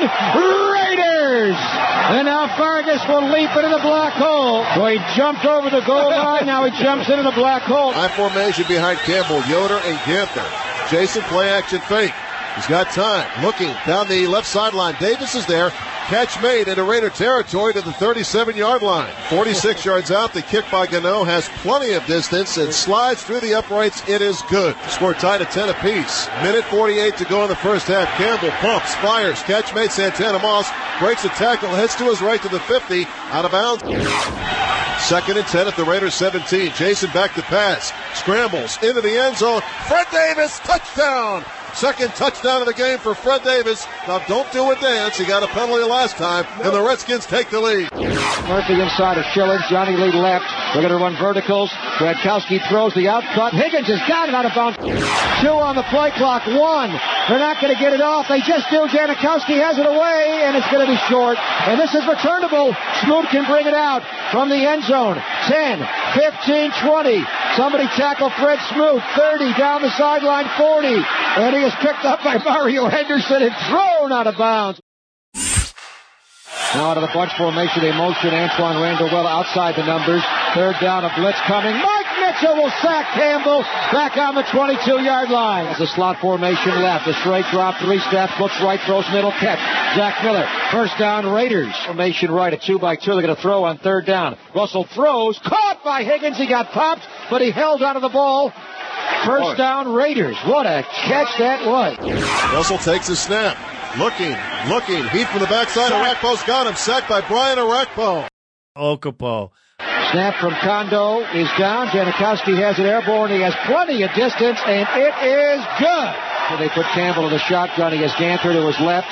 Raiders! 0.01 1.57
And 1.57 2.27
now 2.27 2.49
Fargas 2.57 3.03
will 3.09 3.29
leap 3.31 3.51
into 3.55 3.69
the 3.69 3.83
black 3.83 4.13
hole. 4.15 4.65
So 4.75 4.87
he 4.87 4.99
jumped 5.17 5.45
over 5.45 5.71
the 5.71 5.81
goal 5.83 6.11
line. 6.11 6.47
Now 6.47 6.65
he 6.65 6.71
jumps 6.83 7.09
into 7.09 7.23
the 7.23 7.33
black 7.33 7.63
hole. 7.63 7.93
High 7.93 8.09
formation 8.09 8.65
behind 8.69 8.99
Campbell, 9.01 9.43
Yoder, 9.47 9.81
and 9.85 9.99
Ganther. 10.07 10.45
Jason 10.91 11.23
play 11.23 11.51
action 11.51 11.81
fake. 11.83 12.13
He's 12.57 12.67
got 12.67 12.91
time. 12.91 13.27
Looking 13.45 13.73
down 13.87 14.09
the 14.09 14.27
left 14.27 14.47
sideline. 14.47 14.97
Davis 14.99 15.35
is 15.35 15.47
there. 15.47 15.73
Catch 16.11 16.43
made 16.43 16.67
into 16.67 16.83
Raider 16.83 17.09
territory 17.09 17.73
to 17.73 17.83
the 17.83 17.93
37 17.93 18.57
yard 18.57 18.83
line. 18.83 19.15
46 19.29 19.85
yards 19.85 20.11
out. 20.11 20.33
The 20.33 20.43
kick 20.43 20.65
by 20.69 20.89
Gano 20.89 21.23
has 21.23 21.49
plenty 21.63 21.93
of 21.93 22.05
distance 22.07 22.57
and 22.57 22.73
slides 22.73 23.23
through 23.23 23.39
the 23.39 23.55
uprights. 23.55 24.03
It 24.09 24.21
is 24.21 24.43
good. 24.51 24.75
Score 24.89 25.15
tied 25.15 25.41
at 25.41 25.53
10 25.53 25.69
apiece. 25.69 26.27
Minute 26.43 26.65
48 26.65 27.17
to 27.17 27.25
go 27.27 27.45
in 27.45 27.49
the 27.49 27.55
first 27.55 27.87
half. 27.87 28.09
Campbell 28.19 28.51
pumps, 28.59 28.93
fires. 28.97 29.41
Catch 29.45 29.73
made 29.73 29.93
Santana 29.93 30.41
Moss 30.41 30.69
breaks 30.99 31.25
a 31.25 31.29
tackle, 31.29 31.69
heads 31.69 31.95
to 31.95 32.05
his 32.07 32.21
right 32.21 32.43
to 32.43 32.49
the 32.49 32.59
50, 32.59 33.05
out 33.31 33.45
of 33.45 33.53
bounds. 33.53 33.85
Second 35.05 35.39
and 35.39 35.47
10 35.47 35.69
at 35.69 35.77
the 35.77 35.85
Raiders 35.85 36.15
17. 36.15 36.73
Jason 36.73 37.13
back 37.13 37.35
to 37.35 37.43
pass. 37.43 37.93
Scrambles 38.19 38.83
into 38.83 39.01
the 39.01 39.17
end 39.17 39.37
zone. 39.37 39.63
Fred 39.87 40.09
Davis, 40.11 40.59
touchdown! 40.59 41.45
Second 41.75 42.11
touchdown 42.15 42.61
of 42.61 42.67
the 42.67 42.75
game 42.75 42.99
for 42.99 43.15
Fred 43.15 43.43
Davis. 43.43 43.87
Now 44.07 44.19
don't 44.27 44.51
do 44.53 44.71
a 44.71 44.77
dance. 44.77 45.17
He 45.17 45.25
got 45.25 45.43
a 45.43 45.49
penalty 45.49 45.85
last 45.85 46.17
time, 46.17 46.45
and 46.63 46.75
the 46.75 46.83
Redskins 46.83 47.27
take 47.27 47.51
the 47.51 47.61
lead. 47.61 47.89
Murphy 48.49 48.81
inside 48.81 49.17
of 49.17 49.25
Schilens. 49.31 49.63
Johnny 49.69 49.97
Lee 49.97 50.11
left. 50.11 50.45
They're 50.75 50.83
going 50.83 50.97
to 50.97 50.99
run 50.99 51.17
verticals. 51.17 51.71
Gradkowski 52.03 52.59
throws 52.69 52.95
the 52.95 53.07
out 53.07 53.23
cut. 53.35 53.53
Higgins 53.53 53.87
has 53.87 54.03
got 54.09 54.29
it 54.29 54.35
out 54.35 54.47
of 54.47 54.55
bounds. 54.55 54.77
Two 55.41 55.55
on 55.55 55.77
the 55.77 55.87
play 55.89 56.11
clock. 56.19 56.47
One. 56.47 56.91
They're 57.29 57.39
not 57.39 57.61
going 57.63 57.73
to 57.73 57.79
get 57.79 57.93
it 57.93 58.01
off. 58.01 58.27
They 58.27 58.41
just 58.41 58.67
do. 58.71 58.91
Janikowski 58.91 59.55
has 59.63 59.79
it 59.79 59.87
away, 59.87 60.43
and 60.43 60.57
it's 60.57 60.67
going 60.67 60.85
to 60.85 60.91
be 60.91 60.99
short. 61.07 61.39
And 61.39 61.79
this 61.79 61.95
is 61.95 62.03
returnable. 62.07 62.75
Smoot 63.07 63.31
can 63.31 63.47
bring 63.47 63.67
it 63.67 63.75
out 63.75 64.03
from 64.33 64.49
the 64.49 64.59
end 64.59 64.83
zone. 64.83 65.15
10, 65.47 65.79
15, 66.19 66.73
20. 66.83 67.25
Somebody 67.55 67.87
tackle 67.95 68.31
Fred 68.35 68.59
Smoot. 68.75 68.99
30 69.15 69.55
down 69.55 69.83
the 69.83 69.95
sideline. 69.95 70.51
40. 70.59 70.89
And 71.39 71.55
he 71.55 71.60
is 71.63 71.75
picked 71.81 72.05
up 72.05 72.23
by 72.25 72.39
Mario 72.39 72.89
Henderson 72.89 73.43
and 73.43 73.55
thrown 73.69 74.13
out 74.13 74.27
of 74.27 74.37
bounds. 74.37 74.81
Now 76.75 76.95
out 76.95 76.97
of 76.97 77.03
the 77.03 77.11
bunch 77.13 77.33
formation, 77.37 77.83
they 77.83 77.91
motion 77.91 78.31
Antoine 78.31 78.81
Randall 78.81 79.11
well 79.11 79.27
outside 79.27 79.75
the 79.75 79.85
numbers. 79.85 80.23
Third 80.55 80.77
down, 80.81 81.05
a 81.05 81.11
blitz 81.17 81.39
coming. 81.47 81.75
Mike 81.75 82.00
Mitchell 82.41 82.57
will 82.57 82.71
sack 82.81 83.13
Campbell 83.15 83.61
back 83.93 84.17
on 84.17 84.35
the 84.35 84.43
22-yard 84.43 85.29
line. 85.29 85.67
As 85.67 85.81
a 85.81 85.87
slot 85.87 86.21
formation 86.21 86.71
left, 86.81 87.07
a 87.07 87.13
straight 87.21 87.45
drop, 87.53 87.79
three 87.83 87.99
steps, 87.99 88.33
looks 88.41 88.59
right, 88.63 88.81
throws 88.87 89.05
middle, 89.13 89.31
catch. 89.33 89.59
Zach 89.95 90.25
Miller, 90.25 90.49
first 90.73 90.97
down 90.99 91.27
Raiders. 91.27 91.75
Formation 91.85 92.31
right, 92.31 92.53
a 92.53 92.57
two 92.57 92.79
by 92.79 92.97
two. 92.97 93.13
They're 93.13 93.23
going 93.23 93.37
to 93.37 93.43
throw 93.43 93.65
on 93.65 93.77
third 93.79 94.07
down. 94.07 94.39
Russell 94.55 94.85
throws, 94.85 95.39
caught 95.45 95.85
by 95.85 96.03
Higgins. 96.03 96.39
He 96.39 96.49
got 96.49 96.71
popped, 96.71 97.07
but 97.29 97.43
he 97.43 97.51
held 97.51 97.83
onto 97.83 98.01
the 98.01 98.09
ball. 98.09 98.53
First 99.27 99.59
down 99.59 99.93
Raiders. 99.93 100.37
What 100.47 100.65
a 100.65 100.83
catch 100.83 101.37
that 101.39 101.67
was. 101.67 101.99
Russell 102.55 102.79
takes 102.79 103.11
a 103.11 103.17
snap. 103.17 103.59
Looking, 103.99 104.35
looking. 104.69 105.07
Heat 105.09 105.27
from 105.29 105.41
the 105.41 105.47
backside. 105.47 105.93
Orakpo's 105.93 106.43
got 106.45 106.67
him. 106.67 106.75
Sacked 106.75 107.09
by 107.09 107.21
Brian 107.21 107.59
Orakpo. 107.59 108.29
Okapo. 108.79 109.51
Snap 110.13 110.35
from 110.41 110.55
Condo 110.55 111.21
is 111.35 111.49
down. 111.57 111.87
Janikowski 111.89 112.59
has 112.59 112.79
it 112.81 112.87
airborne. 112.87 113.31
He 113.31 113.41
has 113.43 113.55
plenty 113.67 114.03
of 114.03 114.11
distance, 114.15 114.59
and 114.67 114.89
it 114.99 115.15
is 115.23 115.63
good. 115.79 116.15
So 116.51 116.57
they 116.59 116.69
put 116.71 116.85
Campbell 116.91 117.27
in 117.27 117.31
the 117.31 117.39
shotgun. 117.39 117.93
He 117.93 118.03
has 118.03 118.13
Ganther 118.19 118.53
to 118.53 118.67
his 118.67 118.81
left. 118.81 119.07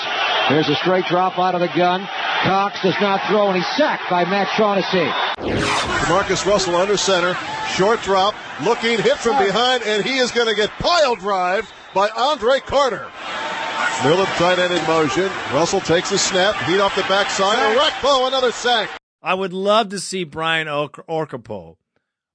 There's 0.50 0.68
a 0.68 0.74
straight 0.74 1.04
drop 1.06 1.38
out 1.38 1.54
of 1.54 1.60
the 1.60 1.68
gun. 1.68 2.00
Cox 2.42 2.82
does 2.82 2.96
not 3.00 3.20
throw, 3.28 3.46
and 3.46 3.56
he's 3.56 3.76
sacked 3.76 4.10
by 4.10 4.24
Matt 4.24 4.48
Shaughnessy. 4.56 5.06
Marcus 6.08 6.44
Russell 6.44 6.74
under 6.74 6.96
center. 6.96 7.36
Short 7.76 8.02
drop. 8.02 8.34
Looking, 8.64 8.98
hit 8.98 9.18
from 9.18 9.38
behind, 9.38 9.84
and 9.84 10.04
he 10.04 10.18
is 10.18 10.32
going 10.32 10.48
to 10.48 10.54
get 10.54 10.70
pile 10.80 11.14
drive 11.14 11.72
by 11.94 12.08
Andre 12.16 12.58
Carter. 12.58 13.06
Miller 14.02 14.26
tight 14.34 14.58
end 14.58 14.72
in 14.72 14.84
motion. 14.88 15.30
Russell 15.54 15.80
takes 15.80 16.10
a 16.10 16.18
snap. 16.18 16.56
Heat 16.64 16.80
off 16.80 16.96
the 16.96 17.02
backside. 17.02 17.56
Orakpo, 17.76 18.26
another 18.26 18.50
sack. 18.50 18.97
I 19.22 19.34
would 19.34 19.52
love 19.52 19.88
to 19.90 19.98
see 19.98 20.24
Brian 20.24 20.68
ok- 20.68 21.02
Orkapo. 21.08 21.76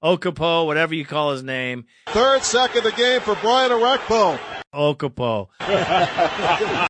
Okapo, 0.03 0.65
whatever 0.65 0.93
you 0.93 1.05
call 1.05 1.31
his 1.31 1.43
name. 1.43 1.85
Third 2.07 2.43
sack 2.43 2.76
of 2.76 2.84
the 2.84 2.91
game 2.91 3.22
for 3.22 3.35
Brian 3.35 3.72
Orakpo. 3.72 4.38
Okapo. 4.73 5.47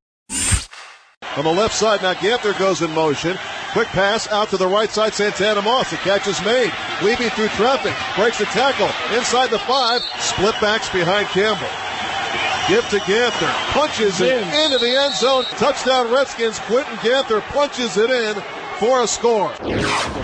On 1.36 1.42
the 1.44 1.50
left 1.52 1.74
side, 1.74 2.02
now 2.02 2.14
Ganther 2.14 2.52
goes 2.58 2.82
in 2.82 2.90
motion. 2.92 3.36
Quick 3.72 3.88
pass 3.88 4.28
out 4.30 4.48
to 4.50 4.56
the 4.56 4.66
right 4.66 4.90
side, 4.90 5.14
Santana 5.14 5.62
Moss. 5.62 5.90
The 5.90 5.96
catch 5.98 6.26
is 6.28 6.40
made. 6.44 6.72
Weaving 7.02 7.30
through 7.30 7.48
traffic, 7.48 7.92
breaks 8.16 8.38
the 8.38 8.44
tackle. 8.46 8.86
Inside 9.16 9.50
the 9.50 9.58
five, 9.60 10.00
split 10.20 10.54
backs 10.60 10.88
behind 10.90 11.26
Campbell. 11.28 11.66
Give 12.68 12.88
to 12.90 12.98
Ganther, 13.10 13.50
punches 13.72 14.20
it 14.20 14.42
into 14.42 14.78
the 14.78 14.96
end 14.96 15.14
zone. 15.14 15.44
Touchdown 15.58 16.12
Redskins. 16.12 16.58
Quinton 16.60 16.96
Ganther 17.02 17.40
punches 17.40 17.96
it 17.96 18.10
in 18.10 18.40
for 18.74 19.02
a 19.02 19.06
score. 19.06 19.52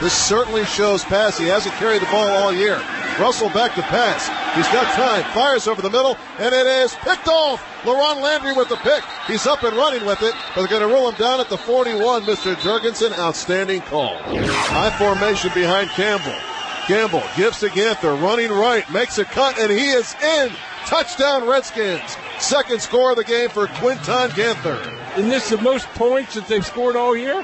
This 0.00 0.12
certainly 0.12 0.64
shows 0.64 1.04
pass. 1.04 1.38
He 1.38 1.46
hasn't 1.46 1.74
carried 1.76 2.02
the 2.02 2.06
ball 2.06 2.28
all 2.28 2.52
year. 2.52 2.80
Russell 3.18 3.50
back 3.50 3.74
to 3.74 3.82
pass. 3.82 4.28
He's 4.56 4.68
got 4.68 4.92
time. 4.94 5.24
Fires 5.34 5.66
over 5.66 5.82
the 5.82 5.90
middle, 5.90 6.16
and 6.38 6.54
it 6.54 6.66
is 6.66 6.94
picked 6.94 7.28
off. 7.28 7.62
LaRon 7.82 8.22
Landry 8.22 8.52
with 8.52 8.68
the 8.68 8.76
pick. 8.76 9.04
He's 9.26 9.46
up 9.46 9.62
and 9.62 9.76
running 9.76 10.06
with 10.06 10.22
it, 10.22 10.34
but 10.54 10.62
they're 10.62 10.78
going 10.78 10.88
to 10.88 10.94
rule 10.94 11.08
him 11.08 11.16
down 11.16 11.40
at 11.40 11.48
the 11.48 11.58
41. 11.58 12.22
Mr. 12.22 12.54
Jurgensen, 12.56 13.16
outstanding 13.18 13.82
call. 13.82 14.16
High 14.22 14.96
formation 14.98 15.50
behind 15.54 15.90
Campbell. 15.90 16.38
Campbell 16.86 17.22
gives 17.36 17.60
to 17.60 17.68
Ganther, 17.68 18.14
running 18.14 18.50
right, 18.50 18.90
makes 18.90 19.18
a 19.18 19.24
cut, 19.24 19.58
and 19.58 19.70
he 19.70 19.90
is 19.90 20.14
in. 20.22 20.50
Touchdown 20.86 21.46
Redskins. 21.46 22.16
Second 22.38 22.80
score 22.80 23.10
of 23.10 23.16
the 23.16 23.24
game 23.24 23.50
for 23.50 23.66
Quinton 23.66 24.30
Ganther. 24.34 24.99
Isn't 25.16 25.28
this 25.28 25.50
the 25.50 25.58
most 25.58 25.86
points 25.88 26.34
that 26.34 26.46
they've 26.46 26.64
scored 26.64 26.96
all 26.96 27.16
year? 27.16 27.34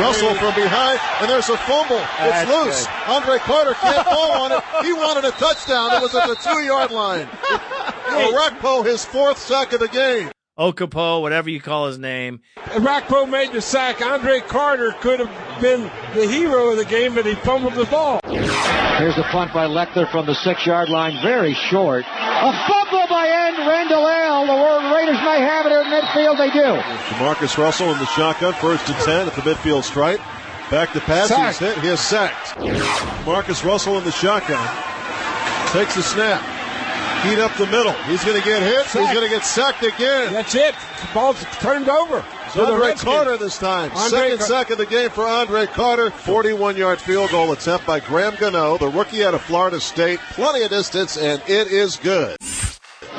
Russell 0.00 0.34
from 0.34 0.54
behind, 0.54 1.00
and 1.20 1.28
there's 1.30 1.48
a 1.48 1.56
fumble. 1.58 1.96
It's 1.96 2.18
That's 2.18 2.50
loose. 2.50 2.86
good. 2.86 2.94
Andre 3.08 3.38
Carter 3.38 3.74
can't 3.74 4.06
fall 4.06 4.32
on 4.32 4.52
it. 4.52 4.62
He 4.84 4.92
wanted 4.92 5.24
a 5.24 5.32
touchdown. 5.32 5.92
It 5.94 6.02
was 6.02 6.14
at 6.14 6.28
the 6.28 6.36
two 6.36 6.60
yard 6.60 6.90
line. 6.90 7.26
Rakpo, 8.12 8.84
his 8.84 9.04
fourth 9.04 9.38
sack 9.38 9.72
of 9.72 9.80
the 9.80 9.88
game. 9.88 10.30
Okapo, 10.58 11.20
whatever 11.22 11.50
you 11.50 11.60
call 11.60 11.86
his 11.86 11.98
name. 11.98 12.40
Rakpo 12.56 13.28
made 13.28 13.52
the 13.52 13.60
sack. 13.60 14.00
Andre 14.02 14.40
Carter 14.40 14.92
could 15.00 15.20
have 15.20 15.60
been 15.62 15.90
the 16.14 16.26
hero 16.26 16.70
of 16.70 16.76
the 16.76 16.84
game, 16.84 17.14
but 17.14 17.24
he 17.26 17.34
fumbled 17.36 17.74
the 17.74 17.86
ball. 17.86 18.20
Here's 18.24 19.16
the 19.16 19.24
punt 19.32 19.52
by 19.52 19.66
Lechler 19.66 20.10
from 20.12 20.26
the 20.26 20.34
six 20.34 20.64
yard 20.66 20.88
line, 20.90 21.20
very 21.22 21.54
short. 21.70 22.04
A 22.06 22.52
fumble 22.68 22.81
by 22.81 22.81
End 22.81 22.81
Randle 23.68 24.06
El. 24.06 24.46
The 24.46 24.94
Raiders 24.96 25.18
may 25.22 25.40
have 25.40 25.66
it 25.66 25.72
at 25.72 25.86
midfield. 25.86 26.38
They 26.38 26.50
do. 26.50 27.18
Marcus 27.22 27.56
Russell 27.58 27.90
in 27.92 27.98
the 27.98 28.06
shotgun, 28.06 28.52
first 28.54 28.88
and 28.88 28.98
10 28.98 29.26
at 29.28 29.34
the 29.34 29.42
midfield 29.42 29.84
stripe. 29.84 30.20
Back 30.70 30.92
to 30.94 31.00
pass, 31.00 31.28
Sacked. 31.28 31.58
he's 31.58 31.68
hit, 31.74 31.78
he 31.82 31.88
is 31.88 32.00
sacked. 32.00 32.56
Marcus 33.26 33.62
Russell 33.64 33.98
in 33.98 34.04
the 34.04 34.12
shotgun. 34.12 34.66
Takes 35.72 35.94
the 35.96 36.02
snap. 36.02 36.40
Heat 37.24 37.38
up 37.38 37.54
the 37.56 37.66
middle. 37.66 37.92
He's 38.08 38.24
going 38.24 38.38
to 38.40 38.44
get 38.44 38.62
hit. 38.62 38.84
He's 38.86 38.94
going 39.12 39.22
to 39.22 39.28
get 39.28 39.44
sacked 39.44 39.82
again. 39.84 40.32
That's 40.32 40.54
it. 40.54 40.74
The 41.00 41.08
ball's 41.14 41.40
turned 41.60 41.88
over. 41.88 42.24
So 42.52 42.66
the 42.66 42.72
Andre 42.72 42.88
Redskins- 42.88 43.14
Carter 43.14 43.36
this 43.36 43.58
time. 43.58 43.90
Andre 43.92 44.08
Second 44.08 44.38
Car- 44.38 44.46
sack 44.46 44.70
of 44.70 44.78
the 44.78 44.86
game 44.86 45.10
for 45.10 45.24
Andre 45.26 45.66
Carter. 45.66 46.10
41 46.10 46.76
yard 46.76 47.00
field 47.00 47.30
goal 47.30 47.52
attempt 47.52 47.86
by 47.86 48.00
Graham 48.00 48.34
Gano, 48.40 48.76
the 48.76 48.88
rookie 48.88 49.24
out 49.24 49.34
of 49.34 49.40
Florida 49.42 49.78
State. 49.80 50.18
Plenty 50.32 50.62
of 50.64 50.70
distance, 50.70 51.16
and 51.16 51.40
it 51.46 51.68
is 51.68 51.96
good. 51.96 52.36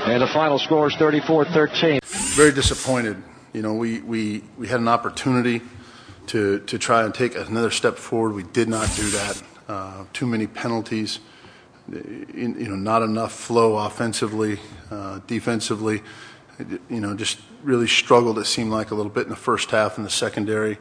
And 0.05 0.21
the 0.21 0.27
final 0.27 0.59
score 0.59 0.87
is 0.87 0.95
34 0.95 1.45
13. 1.45 1.99
very 2.03 2.51
disappointed. 2.51 3.21
You 3.53 3.61
know, 3.61 3.73
we, 3.73 4.01
we, 4.01 4.43
we 4.57 4.67
had 4.67 4.79
an 4.79 4.87
opportunity 4.87 5.61
to, 6.27 6.59
to 6.59 6.77
try 6.77 7.03
and 7.03 7.13
take 7.13 7.35
another 7.35 7.71
step 7.71 7.97
forward. 7.97 8.33
We 8.33 8.43
did 8.43 8.67
not 8.67 8.89
do 8.95 9.09
that. 9.09 9.43
Uh, 9.67 10.05
too 10.11 10.25
many 10.25 10.47
penalties. 10.47 11.19
You 11.89 12.25
you 12.35 12.67
know, 12.67 12.75
not 12.75 13.01
enough 13.01 13.31
flow 13.31 13.77
offensively, 13.77 14.59
uh, 14.89 15.19
defensively. 15.27 16.01
You 16.89 16.99
know, 16.99 17.15
just 17.15 17.39
really 17.63 17.87
struggled. 17.87 18.39
It 18.39 18.45
seemed 18.45 18.71
like 18.71 18.91
a 18.91 18.95
little 18.95 19.11
bit 19.11 19.23
in 19.23 19.29
the 19.29 19.35
first 19.35 19.71
half 19.71 19.97
in 19.97 20.03
the 20.03 20.09
secondary, 20.09 20.77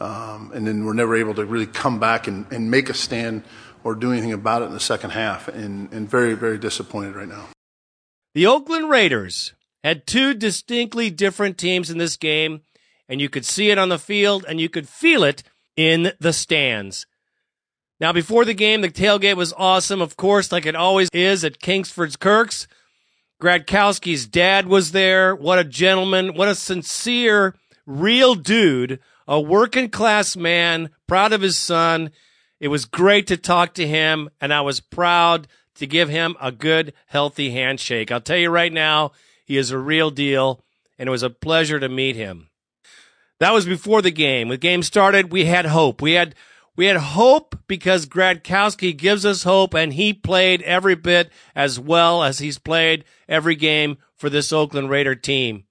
um, 0.00 0.52
and 0.54 0.66
then 0.66 0.84
we're 0.84 0.94
never 0.94 1.16
able 1.16 1.34
to 1.34 1.44
really 1.44 1.66
come 1.66 1.98
back 1.98 2.26
and, 2.26 2.46
and 2.50 2.70
make 2.70 2.88
a 2.88 2.94
stand 2.94 3.42
or 3.84 3.94
do 3.94 4.12
anything 4.12 4.32
about 4.32 4.62
it 4.62 4.66
in 4.66 4.72
the 4.72 4.80
second 4.80 5.10
half. 5.10 5.48
And, 5.48 5.92
and 5.92 6.08
very 6.08 6.34
very 6.34 6.58
disappointed 6.58 7.14
right 7.16 7.28
now. 7.28 7.48
The 8.36 8.46
Oakland 8.46 8.90
Raiders 8.90 9.54
had 9.82 10.06
two 10.06 10.34
distinctly 10.34 11.08
different 11.08 11.56
teams 11.56 11.88
in 11.88 11.96
this 11.96 12.18
game, 12.18 12.60
and 13.08 13.18
you 13.18 13.30
could 13.30 13.46
see 13.46 13.70
it 13.70 13.78
on 13.78 13.88
the 13.88 13.98
field 13.98 14.44
and 14.46 14.60
you 14.60 14.68
could 14.68 14.86
feel 14.86 15.24
it 15.24 15.42
in 15.74 16.12
the 16.20 16.34
stands. 16.34 17.06
Now, 17.98 18.12
before 18.12 18.44
the 18.44 18.52
game, 18.52 18.82
the 18.82 18.90
tailgate 18.90 19.38
was 19.38 19.54
awesome, 19.56 20.02
of 20.02 20.18
course, 20.18 20.52
like 20.52 20.66
it 20.66 20.76
always 20.76 21.08
is 21.14 21.46
at 21.46 21.62
Kingsford's 21.62 22.16
Kirks. 22.16 22.68
Gradkowski's 23.40 24.26
dad 24.26 24.66
was 24.66 24.92
there. 24.92 25.34
What 25.34 25.58
a 25.58 25.64
gentleman. 25.64 26.34
What 26.34 26.48
a 26.48 26.54
sincere, 26.54 27.54
real 27.86 28.34
dude. 28.34 29.00
A 29.26 29.40
working 29.40 29.88
class 29.88 30.36
man, 30.36 30.90
proud 31.06 31.32
of 31.32 31.40
his 31.40 31.56
son. 31.56 32.10
It 32.60 32.68
was 32.68 32.84
great 32.84 33.28
to 33.28 33.38
talk 33.38 33.72
to 33.76 33.86
him, 33.86 34.28
and 34.42 34.52
I 34.52 34.60
was 34.60 34.80
proud 34.80 35.48
to 35.76 35.86
give 35.86 36.08
him 36.08 36.36
a 36.40 36.52
good, 36.52 36.92
healthy 37.06 37.50
handshake. 37.50 38.10
I'll 38.10 38.20
tell 38.20 38.36
you 38.36 38.50
right 38.50 38.72
now, 38.72 39.12
he 39.44 39.56
is 39.56 39.70
a 39.70 39.78
real 39.78 40.10
deal, 40.10 40.64
and 40.98 41.08
it 41.08 41.10
was 41.10 41.22
a 41.22 41.30
pleasure 41.30 41.80
to 41.80 41.88
meet 41.88 42.16
him. 42.16 42.48
That 43.38 43.52
was 43.52 43.66
before 43.66 44.02
the 44.02 44.10
game. 44.10 44.48
When 44.48 44.54
the 44.54 44.60
game 44.60 44.82
started, 44.82 45.30
we 45.30 45.44
had 45.44 45.66
hope. 45.66 46.00
We 46.00 46.12
had 46.12 46.34
we 46.76 46.86
had 46.86 46.96
hope 46.96 47.58
because 47.66 48.06
Gradkowski 48.06 48.96
gives 48.96 49.24
us 49.24 49.44
hope, 49.44 49.74
and 49.74 49.94
he 49.94 50.12
played 50.12 50.62
every 50.62 50.94
bit 50.94 51.30
as 51.54 51.80
well 51.80 52.22
as 52.22 52.38
he's 52.38 52.58
played 52.58 53.04
every 53.28 53.56
game 53.56 53.98
for 54.14 54.28
this 54.28 54.52
Oakland 54.52 54.90
Raider 54.90 55.14
team. 55.14 55.64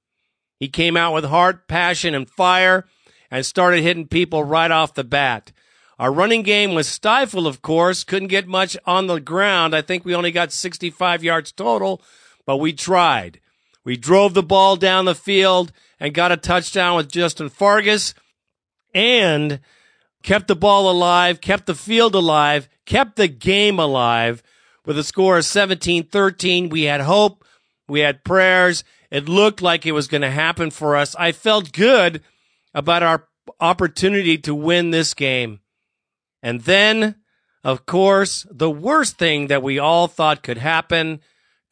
He 0.59 0.67
came 0.67 0.95
out 0.97 1.13
with 1.13 1.25
heart, 1.25 1.67
passion, 1.67 2.15
and 2.15 2.29
fire 2.29 2.85
and 3.29 3.45
started 3.45 3.83
hitting 3.83 4.07
people 4.07 4.43
right 4.43 4.71
off 4.71 4.93
the 4.93 5.03
bat. 5.03 5.51
Our 5.97 6.11
running 6.11 6.43
game 6.43 6.73
was 6.73 6.87
stifled, 6.87 7.47
of 7.47 7.61
course, 7.61 8.03
couldn't 8.03 8.27
get 8.27 8.47
much 8.47 8.75
on 8.85 9.07
the 9.07 9.19
ground. 9.19 9.73
I 9.73 9.81
think 9.81 10.03
we 10.03 10.13
only 10.13 10.31
got 10.31 10.51
65 10.51 11.23
yards 11.23 11.51
total, 11.51 12.01
but 12.45 12.57
we 12.57 12.73
tried. 12.73 13.39
We 13.85 13.95
drove 13.95 14.33
the 14.33 14.43
ball 14.43 14.75
down 14.75 15.05
the 15.05 15.15
field 15.15 15.71
and 15.99 16.13
got 16.13 16.31
a 16.31 16.37
touchdown 16.37 16.97
with 16.97 17.11
Justin 17.11 17.49
Fargas 17.49 18.13
and 18.93 19.59
kept 20.23 20.47
the 20.47 20.55
ball 20.55 20.89
alive, 20.89 21.39
kept 21.39 21.65
the 21.65 21.75
field 21.75 22.15
alive, 22.15 22.67
kept 22.85 23.15
the 23.15 23.27
game 23.27 23.79
alive 23.79 24.43
with 24.85 24.97
a 24.97 25.03
score 25.03 25.37
of 25.37 25.45
17 25.45 26.07
13. 26.07 26.69
We 26.69 26.83
had 26.83 27.01
hope, 27.01 27.45
we 27.87 28.01
had 28.01 28.23
prayers. 28.23 28.83
It 29.11 29.29
looked 29.29 29.61
like 29.61 29.85
it 29.85 29.93
was 29.93 30.07
going 30.07 30.23
to 30.23 30.31
happen 30.31 30.71
for 30.71 30.95
us. 30.95 31.15
I 31.15 31.31
felt 31.31 31.71
good 31.71 32.21
about 32.73 33.03
our 33.03 33.27
opportunity 33.59 34.37
to 34.39 34.53
win 34.53 34.91
this 34.91 35.13
game. 35.13 35.59
And 36.45 36.61
then, 36.61 37.15
of 37.63 37.87
course, 37.87 38.45
the 38.51 38.69
worst 38.69 39.17
thing 39.17 39.47
that 39.47 39.63
we 39.63 39.79
all 39.79 40.07
thought 40.07 40.43
could 40.43 40.59
happen 40.59 41.19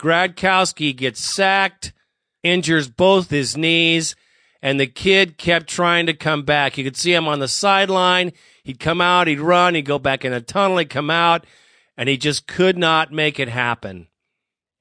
Gradkowski 0.02 0.96
gets 0.98 1.22
sacked, 1.22 1.94
injures 2.42 2.90
both 2.90 3.30
his 3.30 3.56
knees, 3.56 4.16
and 4.64 4.80
the 4.80 4.88
kid 4.88 5.38
kept 5.38 5.68
trying 5.68 6.08
to 6.08 6.14
come 6.16 6.42
back. 6.42 6.76
You 6.76 6.84
could 6.84 6.98
see 6.98 7.14
him 7.14 7.28
on 7.28 7.38
the 7.38 7.48
sideline. 7.48 8.34
He'd 8.64 8.80
come 8.80 9.00
out, 9.00 9.28
he'd 9.28 9.40
run, 9.40 9.76
he'd 9.76 9.86
go 9.86 10.00
back 10.00 10.26
in 10.26 10.34
a 10.34 10.42
tunnel, 10.42 10.80
he'd 10.80 10.90
come 10.90 11.12
out, 11.12 11.46
and 11.96 12.10
he 12.10 12.18
just 12.18 12.48
could 12.48 12.76
not 12.76 13.12
make 13.14 13.40
it 13.40 13.50
happen. 13.50 14.08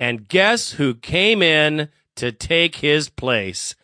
And 0.01 0.27
guess 0.27 0.73
who 0.73 0.95
came 0.95 1.43
in 1.43 1.91
to 2.17 2.33
take 2.33 2.77
his 2.77 3.11
place? 3.11 3.77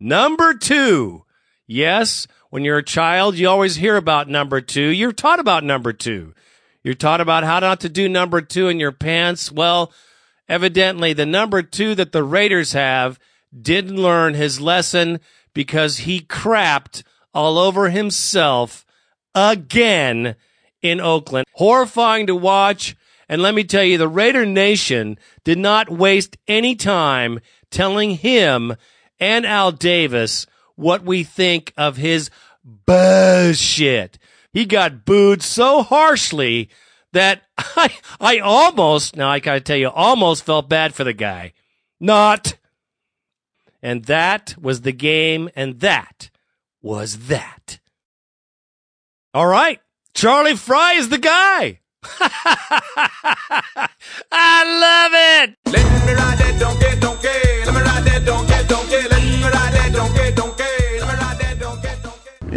Number 0.00 0.52
two. 0.52 1.24
Yes, 1.68 2.26
when 2.50 2.64
you're 2.64 2.78
a 2.78 2.84
child, 2.84 3.36
you 3.36 3.48
always 3.48 3.76
hear 3.76 3.96
about 3.96 4.28
number 4.28 4.60
two. 4.60 4.88
You're 4.88 5.12
taught 5.12 5.40
about 5.40 5.64
number 5.64 5.92
two. 5.92 6.34
You're 6.82 6.94
taught 6.94 7.20
about 7.20 7.44
how 7.44 7.58
not 7.58 7.80
to 7.80 7.88
do 7.88 8.08
number 8.08 8.40
two 8.40 8.68
in 8.68 8.80
your 8.80 8.92
pants. 8.92 9.52
Well, 9.52 9.92
evidently 10.48 11.12
the 11.12 11.26
number 11.26 11.62
two 11.62 11.94
that 11.96 12.12
the 12.12 12.24
Raiders 12.24 12.72
have 12.72 13.18
didn't 13.60 13.96
learn 13.96 14.34
his 14.34 14.60
lesson 14.60 15.20
because 15.52 15.98
he 15.98 16.20
crapped 16.20 17.02
all 17.34 17.58
over 17.58 17.90
himself 17.90 18.86
again 19.34 20.34
in 20.80 21.00
Oakland. 21.00 21.46
Horrifying 21.52 22.26
to 22.28 22.36
watch. 22.36 22.96
And 23.28 23.42
let 23.42 23.54
me 23.54 23.64
tell 23.64 23.84
you, 23.84 23.98
the 23.98 24.08
Raider 24.08 24.46
Nation 24.46 25.18
did 25.44 25.58
not 25.58 25.90
waste 25.90 26.38
any 26.46 26.74
time 26.74 27.40
telling 27.70 28.12
him 28.12 28.74
and 29.20 29.44
Al 29.44 29.72
Davis 29.72 30.46
what 30.78 31.02
we 31.02 31.24
think 31.24 31.72
of 31.76 31.96
his 31.96 32.30
bullshit. 32.64 34.16
He 34.52 34.64
got 34.64 35.04
booed 35.04 35.42
so 35.42 35.82
harshly 35.82 36.70
that 37.12 37.42
I, 37.58 37.92
I 38.20 38.38
almost, 38.38 39.16
now 39.16 39.28
I 39.28 39.40
gotta 39.40 39.60
tell 39.60 39.76
you, 39.76 39.88
almost 39.88 40.44
felt 40.44 40.68
bad 40.68 40.94
for 40.94 41.02
the 41.04 41.12
guy. 41.12 41.52
Not. 42.00 42.56
And 43.82 44.04
that 44.04 44.54
was 44.60 44.82
the 44.82 44.92
game, 44.92 45.50
and 45.56 45.80
that 45.80 46.30
was 46.80 47.26
that. 47.26 47.80
All 49.34 49.46
right. 49.46 49.80
Charlie 50.14 50.56
Frye 50.56 50.94
is 50.94 51.08
the 51.08 51.18
guy. 51.18 51.80
I 54.32 54.64
love 54.64 55.12
it. 55.14 55.56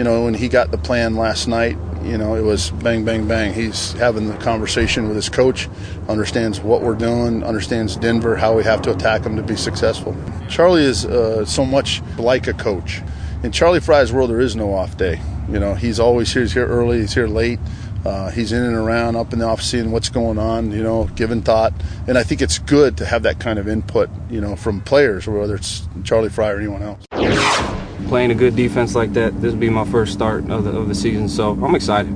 You 0.02 0.06
know, 0.06 0.24
when 0.24 0.34
he 0.34 0.50
got 0.50 0.72
the 0.72 0.80
plan 0.80 1.16
last 1.16 1.48
night, 1.48 1.78
you 2.02 2.18
know, 2.18 2.34
it 2.34 2.42
was 2.42 2.72
bang, 2.72 3.06
bang, 3.06 3.28
bang. 3.28 3.54
He's 3.54 3.92
having 3.92 4.30
the 4.30 4.38
conversation 4.38 5.06
with 5.08 5.16
his 5.16 5.30
coach, 5.30 5.70
understands 6.10 6.60
what 6.60 6.82
we're 6.82 6.96
doing, 6.96 7.44
understands 7.44 7.98
Denver, 7.98 8.36
how 8.36 8.58
we 8.58 8.64
have 8.64 8.82
to 8.82 8.92
attack 8.92 9.22
them 9.22 9.36
to 9.36 9.44
be 9.44 9.56
successful. 9.56 10.18
Charlie 10.50 10.86
is 10.86 11.06
uh, 11.06 11.46
so 11.46 11.64
much 11.64 12.02
like 12.18 12.48
a 12.48 12.54
coach. 12.54 13.04
In 13.44 13.52
Charlie 13.52 13.80
Frye's 13.80 14.12
world, 14.12 14.32
there 14.32 14.40
is 14.40 14.56
no 14.56 14.74
off 14.74 14.98
day. 14.98 15.22
You 15.52 15.60
know, 15.60 15.76
he's 15.76 16.00
always 16.00 16.34
here. 16.34 16.42
He's 16.42 16.54
here 16.54 16.66
early. 16.66 17.02
He's 17.02 17.14
here 17.14 17.28
late. 17.28 17.60
Uh, 18.04 18.32
he's 18.32 18.52
in 18.52 18.64
and 18.64 18.76
around, 18.76 19.18
up 19.18 19.34
in 19.34 19.38
the 19.38 19.46
office, 19.46 19.70
seeing 19.70 19.92
what's 19.92 20.10
going 20.10 20.40
on. 20.40 20.72
You 20.72 20.82
know, 20.82 21.12
giving 21.14 21.44
thought. 21.44 21.74
And 22.08 22.18
I 22.18 22.24
think 22.24 22.42
it's 22.42 22.58
good 22.58 22.98
to 22.98 23.06
have 23.06 23.22
that 23.22 23.40
kind 23.40 23.60
of 23.60 23.68
input. 23.68 24.10
You 24.32 24.42
know, 24.42 24.56
from 24.56 24.82
players, 24.82 25.28
whether 25.28 25.54
it's 25.54 25.88
Charlie 26.04 26.30
Frye 26.30 26.50
or 26.50 26.58
anyone 26.58 26.82
else. 26.82 27.81
Playing 28.12 28.32
a 28.32 28.36
good 28.36 28.58
defense 28.58 28.94
like 28.94 29.14
that, 29.14 29.40
this 29.40 29.54
will 29.54 29.60
be 29.62 29.70
my 29.70 29.86
first 29.86 30.12
start 30.12 30.50
of 30.50 30.66
the, 30.66 30.72
of 30.72 30.90
the 30.90 30.94
season, 30.94 31.30
so 31.30 31.52
I'm 31.64 31.76
excited. 31.76 32.14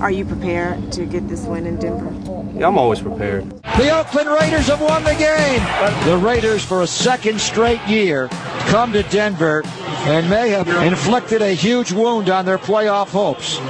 Are 0.00 0.10
you 0.10 0.24
prepared 0.24 0.90
to 0.94 1.06
get 1.06 1.28
this 1.28 1.42
win 1.42 1.64
in 1.64 1.76
Denver? 1.76 2.12
Yeah, 2.58 2.66
I'm 2.66 2.76
always 2.76 3.00
prepared. 3.00 3.48
The 3.62 3.96
Oakland 3.96 4.30
Raiders 4.30 4.66
have 4.66 4.80
won 4.80 5.04
the 5.04 5.14
game. 5.14 5.62
The 6.06 6.16
Raiders, 6.16 6.64
for 6.64 6.82
a 6.82 6.88
second 6.88 7.40
straight 7.40 7.80
year, 7.86 8.26
come 8.66 8.92
to 8.94 9.04
Denver 9.04 9.62
and 9.64 10.28
may 10.28 10.48
have 10.48 10.66
inflicted 10.66 11.40
a 11.40 11.52
huge 11.52 11.92
wound 11.92 12.28
on 12.28 12.44
their 12.44 12.58
playoff 12.58 13.10
hopes. 13.10 13.60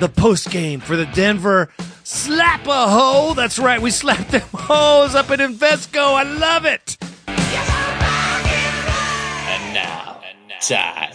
The 0.00 0.08
post 0.08 0.48
game 0.48 0.80
for 0.80 0.96
the 0.96 1.04
Denver 1.04 1.68
Slap 2.04 2.66
a 2.66 2.88
Ho. 2.88 3.34
That's 3.34 3.58
right, 3.58 3.82
we 3.82 3.90
slapped 3.90 4.30
them 4.30 4.40
hoes 4.54 5.14
up 5.14 5.30
at 5.30 5.40
Invesco. 5.40 6.14
I 6.14 6.22
love 6.22 6.64
it. 6.64 6.96
Time 10.62 11.12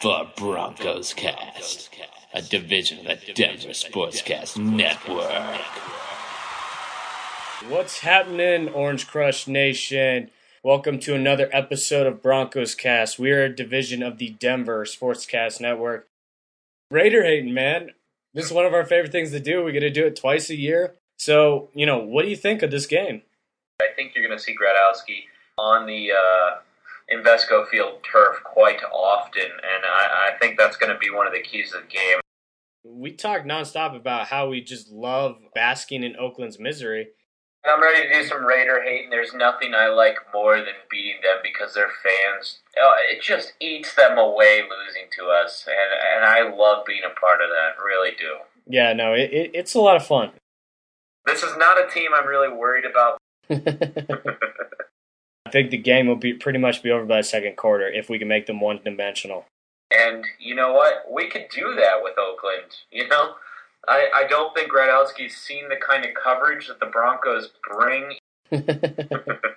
for 0.00 0.30
Broncos 0.36 1.12
Cast, 1.12 1.90
a 2.32 2.40
division 2.40 3.10
of 3.10 3.20
the 3.20 3.32
Denver 3.32 3.70
Sportscast 3.70 4.56
Network. 4.56 5.60
What's 7.68 7.98
happening, 8.00 8.68
Orange 8.68 9.08
Crush 9.08 9.48
Nation? 9.48 10.30
Welcome 10.62 11.00
to 11.00 11.16
another 11.16 11.48
episode 11.52 12.06
of 12.06 12.22
Broncos 12.22 12.76
Cast. 12.76 13.18
We 13.18 13.32
are 13.32 13.42
a 13.42 13.54
division 13.54 14.04
of 14.04 14.18
the 14.18 14.30
Denver 14.30 14.84
Sportscast 14.84 15.60
Network. 15.60 16.06
Raider 16.88 17.24
hating, 17.24 17.52
man. 17.52 17.90
This 18.34 18.46
is 18.46 18.52
one 18.52 18.66
of 18.66 18.72
our 18.72 18.84
favorite 18.84 19.10
things 19.10 19.32
to 19.32 19.40
do. 19.40 19.64
We 19.64 19.72
get 19.72 19.80
to 19.80 19.90
do 19.90 20.06
it 20.06 20.14
twice 20.14 20.48
a 20.48 20.56
year. 20.56 20.94
So, 21.18 21.70
you 21.74 21.86
know, 21.86 21.98
what 21.98 22.22
do 22.22 22.28
you 22.28 22.36
think 22.36 22.62
of 22.62 22.70
this 22.70 22.86
game? 22.86 23.22
I 23.82 23.86
think 23.96 24.12
you're 24.14 24.24
going 24.24 24.38
to 24.38 24.42
see 24.42 24.54
Gradowski 24.54 25.24
on 25.58 25.86
the 25.86 26.12
uh, 26.12 26.58
Invesco 27.12 27.66
Field 27.68 28.00
turf 28.10 28.42
quite 28.44 28.82
often, 28.92 29.42
and 29.42 29.84
I, 29.84 30.30
I 30.32 30.38
think 30.38 30.58
that's 30.58 30.76
going 30.76 30.92
to 30.92 30.98
be 30.98 31.10
one 31.10 31.26
of 31.26 31.32
the 31.32 31.42
keys 31.42 31.72
of 31.74 31.82
the 31.82 31.88
game. 31.88 32.20
We 32.84 33.12
talk 33.12 33.42
nonstop 33.42 33.96
about 33.96 34.28
how 34.28 34.48
we 34.48 34.60
just 34.60 34.90
love 34.90 35.36
basking 35.54 36.02
in 36.02 36.16
Oakland's 36.16 36.58
misery. 36.58 37.08
I'm 37.64 37.82
ready 37.82 38.06
to 38.06 38.12
do 38.12 38.28
some 38.28 38.44
Raider 38.44 38.82
hate, 38.82 39.04
and 39.04 39.12
there's 39.12 39.34
nothing 39.34 39.74
I 39.74 39.88
like 39.88 40.16
more 40.32 40.56
than 40.56 40.74
beating 40.90 41.20
them 41.22 41.38
because 41.42 41.74
their 41.74 41.88
fans, 42.02 42.60
uh, 42.80 42.92
it 43.10 43.22
just 43.22 43.54
eats 43.60 43.94
them 43.94 44.18
away 44.18 44.62
losing 44.62 45.08
to 45.18 45.26
us, 45.26 45.66
and, 45.66 46.16
and 46.16 46.24
I 46.24 46.54
love 46.56 46.84
being 46.86 47.02
a 47.04 47.20
part 47.20 47.40
of 47.40 47.48
that, 47.50 47.82
really 47.82 48.12
do. 48.16 48.36
Yeah, 48.68 48.92
no, 48.92 49.14
it, 49.14 49.32
it, 49.32 49.50
it's 49.54 49.74
a 49.74 49.80
lot 49.80 49.96
of 49.96 50.06
fun. 50.06 50.30
This 51.24 51.42
is 51.42 51.56
not 51.56 51.78
a 51.78 51.90
team 51.90 52.10
I'm 52.16 52.26
really 52.26 52.54
worried 52.54 52.84
about. 52.84 53.18
I 55.46 55.50
think 55.50 55.70
the 55.70 55.78
game 55.78 56.06
will 56.06 56.16
be 56.16 56.34
pretty 56.34 56.58
much 56.58 56.82
be 56.82 56.90
over 56.90 57.04
by 57.04 57.18
the 57.18 57.22
second 57.22 57.56
quarter 57.56 57.88
if 57.88 58.10
we 58.10 58.18
can 58.18 58.28
make 58.28 58.46
them 58.46 58.60
one 58.60 58.80
dimensional. 58.84 59.44
And 59.90 60.24
you 60.40 60.54
know 60.54 60.72
what? 60.72 61.04
We 61.10 61.28
could 61.28 61.46
do 61.54 61.74
that 61.76 62.02
with 62.02 62.18
Oakland. 62.18 62.74
You 62.90 63.08
know, 63.08 63.34
I, 63.86 64.08
I 64.12 64.26
don't 64.28 64.54
think 64.54 64.72
Gradowski's 64.72 65.36
seen 65.36 65.68
the 65.68 65.76
kind 65.76 66.04
of 66.04 66.10
coverage 66.14 66.66
that 66.68 66.80
the 66.80 66.86
Broncos 66.86 67.50
bring. 67.70 68.14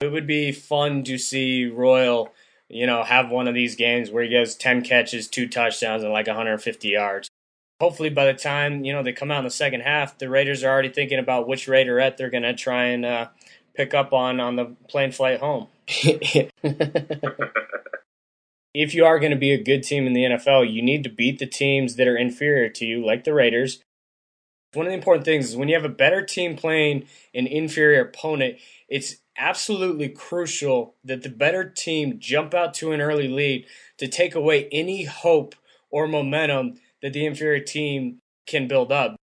It 0.00 0.12
would 0.12 0.28
be 0.28 0.52
fun 0.52 1.02
to 1.04 1.18
see 1.18 1.66
Royal, 1.66 2.32
you 2.68 2.86
know, 2.86 3.02
have 3.02 3.30
one 3.30 3.48
of 3.48 3.54
these 3.54 3.74
games 3.74 4.12
where 4.12 4.22
he 4.22 4.28
gets 4.28 4.54
10 4.54 4.82
catches, 4.82 5.26
two 5.26 5.48
touchdowns, 5.48 6.04
and 6.04 6.12
like 6.12 6.28
150 6.28 6.88
yards. 6.88 7.28
Hopefully, 7.80 8.08
by 8.08 8.24
the 8.24 8.34
time, 8.34 8.84
you 8.84 8.92
know, 8.92 9.02
they 9.02 9.12
come 9.12 9.32
out 9.32 9.38
in 9.38 9.44
the 9.44 9.50
second 9.50 9.80
half, 9.80 10.16
the 10.16 10.28
Raiders 10.28 10.62
are 10.62 10.70
already 10.70 10.88
thinking 10.88 11.18
about 11.18 11.48
which 11.48 11.66
Raiderette 11.66 12.16
they're 12.16 12.30
going 12.30 12.44
to 12.44 12.54
try 12.54 12.84
and 12.84 13.04
uh, 13.04 13.28
pick 13.78 13.94
up 13.94 14.12
on 14.12 14.40
on 14.40 14.56
the 14.56 14.74
plane 14.88 15.12
flight 15.12 15.38
home. 15.38 15.68
if 18.74 18.92
you 18.92 19.04
are 19.04 19.20
going 19.20 19.30
to 19.30 19.38
be 19.38 19.52
a 19.52 19.62
good 19.62 19.84
team 19.84 20.04
in 20.06 20.12
the 20.12 20.24
NFL, 20.24 20.70
you 20.70 20.82
need 20.82 21.04
to 21.04 21.10
beat 21.10 21.38
the 21.38 21.46
teams 21.46 21.94
that 21.94 22.08
are 22.08 22.16
inferior 22.16 22.68
to 22.70 22.84
you, 22.84 23.06
like 23.06 23.22
the 23.22 23.32
Raiders. 23.32 23.80
One 24.74 24.86
of 24.86 24.90
the 24.90 24.96
important 24.96 25.24
things 25.24 25.48
is 25.48 25.56
when 25.56 25.68
you 25.68 25.76
have 25.76 25.84
a 25.84 25.88
better 25.88 26.22
team 26.22 26.56
playing 26.56 27.06
an 27.32 27.46
inferior 27.46 28.00
opponent, 28.00 28.56
it's 28.88 29.16
absolutely 29.38 30.08
crucial 30.08 30.96
that 31.04 31.22
the 31.22 31.30
better 31.30 31.70
team 31.70 32.18
jump 32.18 32.52
out 32.54 32.74
to 32.74 32.90
an 32.90 33.00
early 33.00 33.28
lead 33.28 33.64
to 33.98 34.08
take 34.08 34.34
away 34.34 34.68
any 34.72 35.04
hope 35.04 35.54
or 35.88 36.08
momentum 36.08 36.74
that 37.00 37.12
the 37.12 37.24
inferior 37.24 37.62
team 37.62 38.18
can 38.46 38.66
build 38.66 38.90
up. 38.90 39.16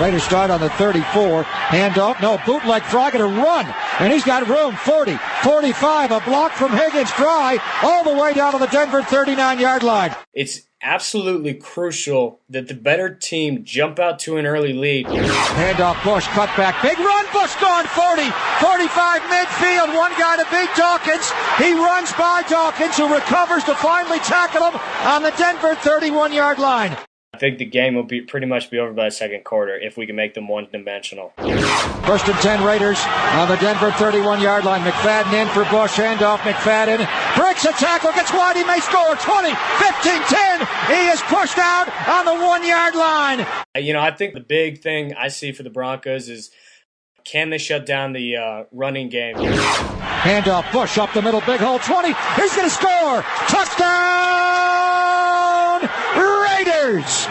Raiders 0.00 0.22
start 0.22 0.50
on 0.50 0.60
the 0.60 0.70
34. 0.70 1.44
Handoff. 1.44 2.20
No, 2.20 2.38
bootleg 2.44 2.82
Frye 2.82 3.10
going 3.10 3.34
to 3.34 3.40
run. 3.40 3.66
And 4.00 4.12
he's 4.12 4.24
got 4.24 4.48
room. 4.48 4.74
40, 4.74 5.16
45. 5.42 6.10
A 6.10 6.20
block 6.20 6.52
from 6.52 6.72
Higgins. 6.72 7.10
Frye 7.10 7.58
all 7.82 8.04
the 8.04 8.20
way 8.20 8.34
down 8.34 8.52
to 8.52 8.58
the 8.58 8.66
Denver 8.66 9.02
39 9.02 9.58
yard 9.58 9.82
line. 9.82 10.14
It's 10.32 10.62
absolutely 10.82 11.54
crucial 11.54 12.40
that 12.48 12.66
the 12.66 12.74
better 12.74 13.14
team 13.14 13.64
jump 13.64 13.98
out 13.98 14.18
to 14.18 14.36
an 14.36 14.46
early 14.46 14.72
lead. 14.72 15.06
Handoff 15.06 16.02
Bush, 16.04 16.26
cut 16.28 16.48
back. 16.56 16.82
Big 16.82 16.98
run. 16.98 17.26
Bush 17.32 17.54
gone 17.60 17.86
40, 17.86 18.22
45 18.60 19.22
midfield. 19.22 19.96
One 19.96 20.12
guy 20.18 20.36
to 20.36 20.46
beat 20.50 20.68
Dawkins. 20.76 21.30
He 21.58 21.72
runs 21.72 22.12
by 22.12 22.42
Dawkins, 22.48 22.96
who 22.96 23.12
recovers 23.12 23.64
to 23.64 23.74
finally 23.76 24.18
tackle 24.20 24.70
him 24.70 24.80
on 25.06 25.22
the 25.22 25.30
Denver 25.38 25.74
31 25.76 26.32
yard 26.32 26.58
line. 26.58 26.96
I 27.34 27.38
think 27.38 27.56
the 27.56 27.64
game 27.64 27.94
will 27.94 28.02
be 28.02 28.20
pretty 28.20 28.44
much 28.44 28.70
be 28.70 28.78
over 28.78 28.92
by 28.92 29.06
the 29.06 29.10
second 29.10 29.42
quarter 29.44 29.74
if 29.74 29.96
we 29.96 30.06
can 30.06 30.14
make 30.14 30.34
them 30.34 30.48
one 30.48 30.68
dimensional. 30.70 31.32
First 32.04 32.28
and 32.28 32.36
10 32.36 32.62
Raiders 32.62 33.00
on 33.32 33.48
the 33.48 33.56
Denver 33.56 33.90
31 33.92 34.42
yard 34.42 34.66
line. 34.66 34.82
McFadden 34.82 35.32
in 35.32 35.48
for 35.48 35.64
Bush. 35.70 35.92
Handoff 35.92 36.40
McFadden. 36.40 36.98
Breaks 37.34 37.64
a 37.64 37.72
tackle. 37.72 38.12
Gets 38.12 38.34
wide. 38.34 38.56
He 38.56 38.64
may 38.64 38.80
score. 38.80 39.16
20, 39.16 39.48
15, 39.48 40.22
10. 40.28 40.66
He 40.88 41.08
is 41.08 41.22
pushed 41.22 41.56
out 41.56 41.88
on 42.06 42.26
the 42.26 42.34
one 42.34 42.66
yard 42.66 42.94
line. 42.94 43.46
You 43.76 43.94
know, 43.94 44.00
I 44.00 44.10
think 44.10 44.34
the 44.34 44.40
big 44.40 44.82
thing 44.82 45.14
I 45.14 45.28
see 45.28 45.52
for 45.52 45.62
the 45.62 45.70
Broncos 45.70 46.28
is 46.28 46.50
can 47.24 47.48
they 47.48 47.56
shut 47.56 47.86
down 47.86 48.12
the 48.12 48.36
uh, 48.36 48.64
running 48.72 49.08
game? 49.08 49.36
Handoff 49.36 50.70
Bush 50.70 50.98
up 50.98 51.14
the 51.14 51.22
middle. 51.22 51.40
Big 51.40 51.60
hole. 51.60 51.78
20. 51.78 52.08
He's 52.08 52.54
going 52.54 52.68
to 52.68 52.74
score. 52.74 53.22
Touchdown 53.48 54.51
Raiders. 56.64 57.26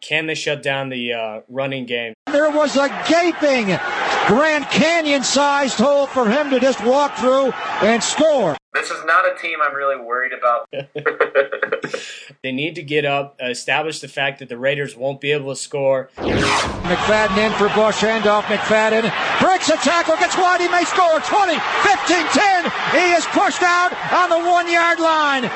Can 0.00 0.26
they 0.26 0.34
shut 0.34 0.62
down 0.62 0.88
the 0.88 1.12
uh, 1.12 1.40
running 1.48 1.86
game? 1.86 2.14
There 2.26 2.50
was 2.50 2.76
a 2.76 2.88
gaping 3.08 3.78
Grand 4.26 4.64
Canyon 4.66 5.22
sized 5.22 5.78
hole 5.78 6.06
for 6.06 6.28
him 6.28 6.50
to 6.50 6.60
just 6.60 6.82
walk 6.84 7.16
through 7.16 7.52
and 7.82 8.02
score. 8.02 8.56
This 8.72 8.90
is 8.90 9.04
not 9.04 9.26
a 9.26 9.36
team 9.36 9.58
I'm 9.62 9.74
really 9.74 9.96
worried 9.96 10.32
about. 10.32 10.68
They 12.42 12.52
need 12.52 12.76
to 12.76 12.82
get 12.82 13.04
up, 13.04 13.36
uh, 13.42 13.50
establish 13.50 14.00
the 14.00 14.08
fact 14.08 14.38
that 14.38 14.48
the 14.48 14.56
Raiders 14.56 14.96
won't 14.96 15.20
be 15.20 15.32
able 15.32 15.50
to 15.50 15.56
score. 15.56 16.08
McFadden 16.16 17.36
in 17.36 17.52
for 17.52 17.68
Bush. 17.74 17.96
Handoff 17.96 18.44
McFadden. 18.44 19.02
Breaks 19.40 19.68
a 19.68 19.76
tackle. 19.76 20.16
Gets 20.16 20.38
wide. 20.38 20.62
He 20.62 20.68
may 20.68 20.84
score. 20.84 21.20
20, 21.20 21.52
15, 21.52 22.26
10. 22.32 22.64
He 22.92 23.12
is 23.12 23.26
pushed 23.26 23.62
out 23.62 23.92
on 24.10 24.30
the 24.30 24.48
one 24.48 24.72
yard 24.72 25.00
line. 25.00 25.50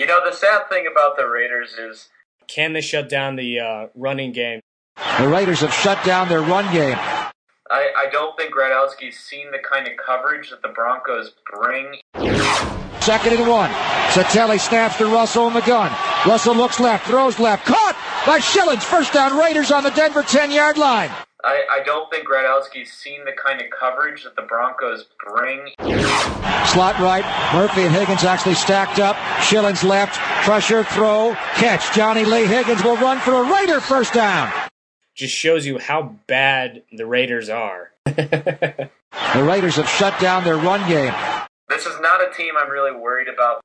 You 0.00 0.06
know, 0.06 0.18
the 0.28 0.34
sad 0.34 0.68
thing 0.68 0.88
about 0.90 1.16
the 1.16 1.28
Raiders 1.28 1.74
is 1.74 2.08
Can 2.48 2.72
they 2.72 2.80
shut 2.80 3.08
down 3.08 3.36
the 3.36 3.60
uh, 3.60 3.86
running 3.94 4.32
game? 4.32 4.60
The 5.18 5.28
Raiders 5.28 5.60
have 5.60 5.72
shut 5.72 6.02
down 6.04 6.28
their 6.28 6.40
run 6.40 6.72
game. 6.72 6.96
I, 7.70 7.92
I 7.96 8.08
don't 8.10 8.36
think 8.36 8.54
Gradowski's 8.54 9.18
seen 9.18 9.50
the 9.50 9.58
kind 9.58 9.86
of 9.86 9.92
coverage 10.04 10.50
that 10.50 10.62
the 10.62 10.68
Broncos 10.68 11.32
bring. 11.52 12.00
Second 13.00 13.34
and 13.34 13.48
one. 13.48 13.70
Satele 14.10 14.58
snaps 14.58 14.96
to 14.96 15.06
Russell 15.06 15.48
in 15.48 15.54
the 15.54 15.60
gun. 15.60 15.92
Russell 16.26 16.54
looks 16.54 16.80
left, 16.80 17.06
throws 17.06 17.38
left. 17.38 17.66
Caught 17.66 17.96
by 18.26 18.38
Schilens. 18.38 18.82
First 18.82 19.12
down 19.12 19.38
Raiders 19.38 19.70
on 19.70 19.84
the 19.84 19.90
Denver 19.90 20.22
10 20.22 20.50
yard 20.50 20.78
line. 20.78 21.10
I, 21.44 21.64
I 21.70 21.82
don't 21.84 22.10
think 22.10 22.28
Gradowski's 22.28 22.92
seen 22.92 23.24
the 23.24 23.32
kind 23.32 23.60
of 23.60 23.68
coverage 23.70 24.24
that 24.24 24.34
the 24.34 24.42
Broncos 24.42 25.06
bring. 25.24 25.68
Slot 26.66 26.98
right. 26.98 27.24
Murphy 27.54 27.82
and 27.82 27.94
Higgins 27.94 28.24
actually 28.24 28.54
stacked 28.54 28.98
up. 28.98 29.16
Schilens 29.40 29.84
left. 29.84 30.16
Pressure, 30.44 30.82
throw, 30.84 31.34
catch. 31.54 31.94
Johnny 31.94 32.24
Lee 32.24 32.46
Higgins 32.46 32.82
will 32.82 32.96
run 32.96 33.18
for 33.20 33.34
a 33.34 33.52
Raider 33.52 33.80
first 33.80 34.14
down. 34.14 34.52
Just 35.14 35.34
shows 35.34 35.64
you 35.64 35.78
how 35.78 36.16
bad 36.26 36.82
the 36.92 37.06
Raiders 37.06 37.48
are. 37.48 37.92
The 39.34 39.42
Raiders 39.42 39.76
have 39.76 39.88
shut 39.88 40.18
down 40.20 40.44
their 40.44 40.56
run 40.56 40.86
game. 40.88 41.12
This 41.68 41.86
is 41.86 41.98
not 42.00 42.20
a 42.22 42.32
team 42.34 42.54
I'm 42.58 42.70
really 42.70 42.92
worried 42.92 43.28
about. 43.28 43.60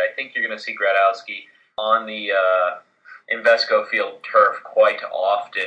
I 0.00 0.06
think 0.14 0.32
you're 0.34 0.44
going 0.44 0.56
to 0.56 0.62
see 0.62 0.74
Gradowski 0.74 1.44
on 1.76 2.06
the 2.06 2.32
uh, 2.32 2.78
Invesco 3.32 3.86
Field 3.88 4.22
turf 4.30 4.62
quite 4.64 5.02
often. 5.12 5.64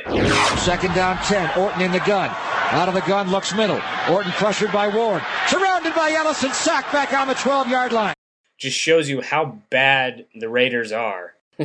Second 0.58 0.94
down 0.94 1.16
10. 1.24 1.58
Orton 1.58 1.80
in 1.82 1.92
the 1.92 2.00
gun. 2.00 2.28
Out 2.72 2.88
of 2.88 2.94
the 2.94 3.00
gun, 3.02 3.30
looks 3.30 3.54
middle. 3.54 3.80
Orton 4.10 4.32
pressured 4.32 4.72
by 4.72 4.88
Ward. 4.88 5.22
Surrounded 5.46 5.94
by 5.94 6.12
Ellison. 6.12 6.52
Sack 6.52 6.90
back 6.90 7.12
on 7.12 7.28
the 7.28 7.34
12 7.34 7.68
yard 7.68 7.92
line. 7.92 8.14
Just 8.58 8.76
shows 8.76 9.08
you 9.08 9.20
how 9.20 9.58
bad 9.70 10.26
the 10.34 10.48
Raiders 10.48 10.92
are. 10.92 11.34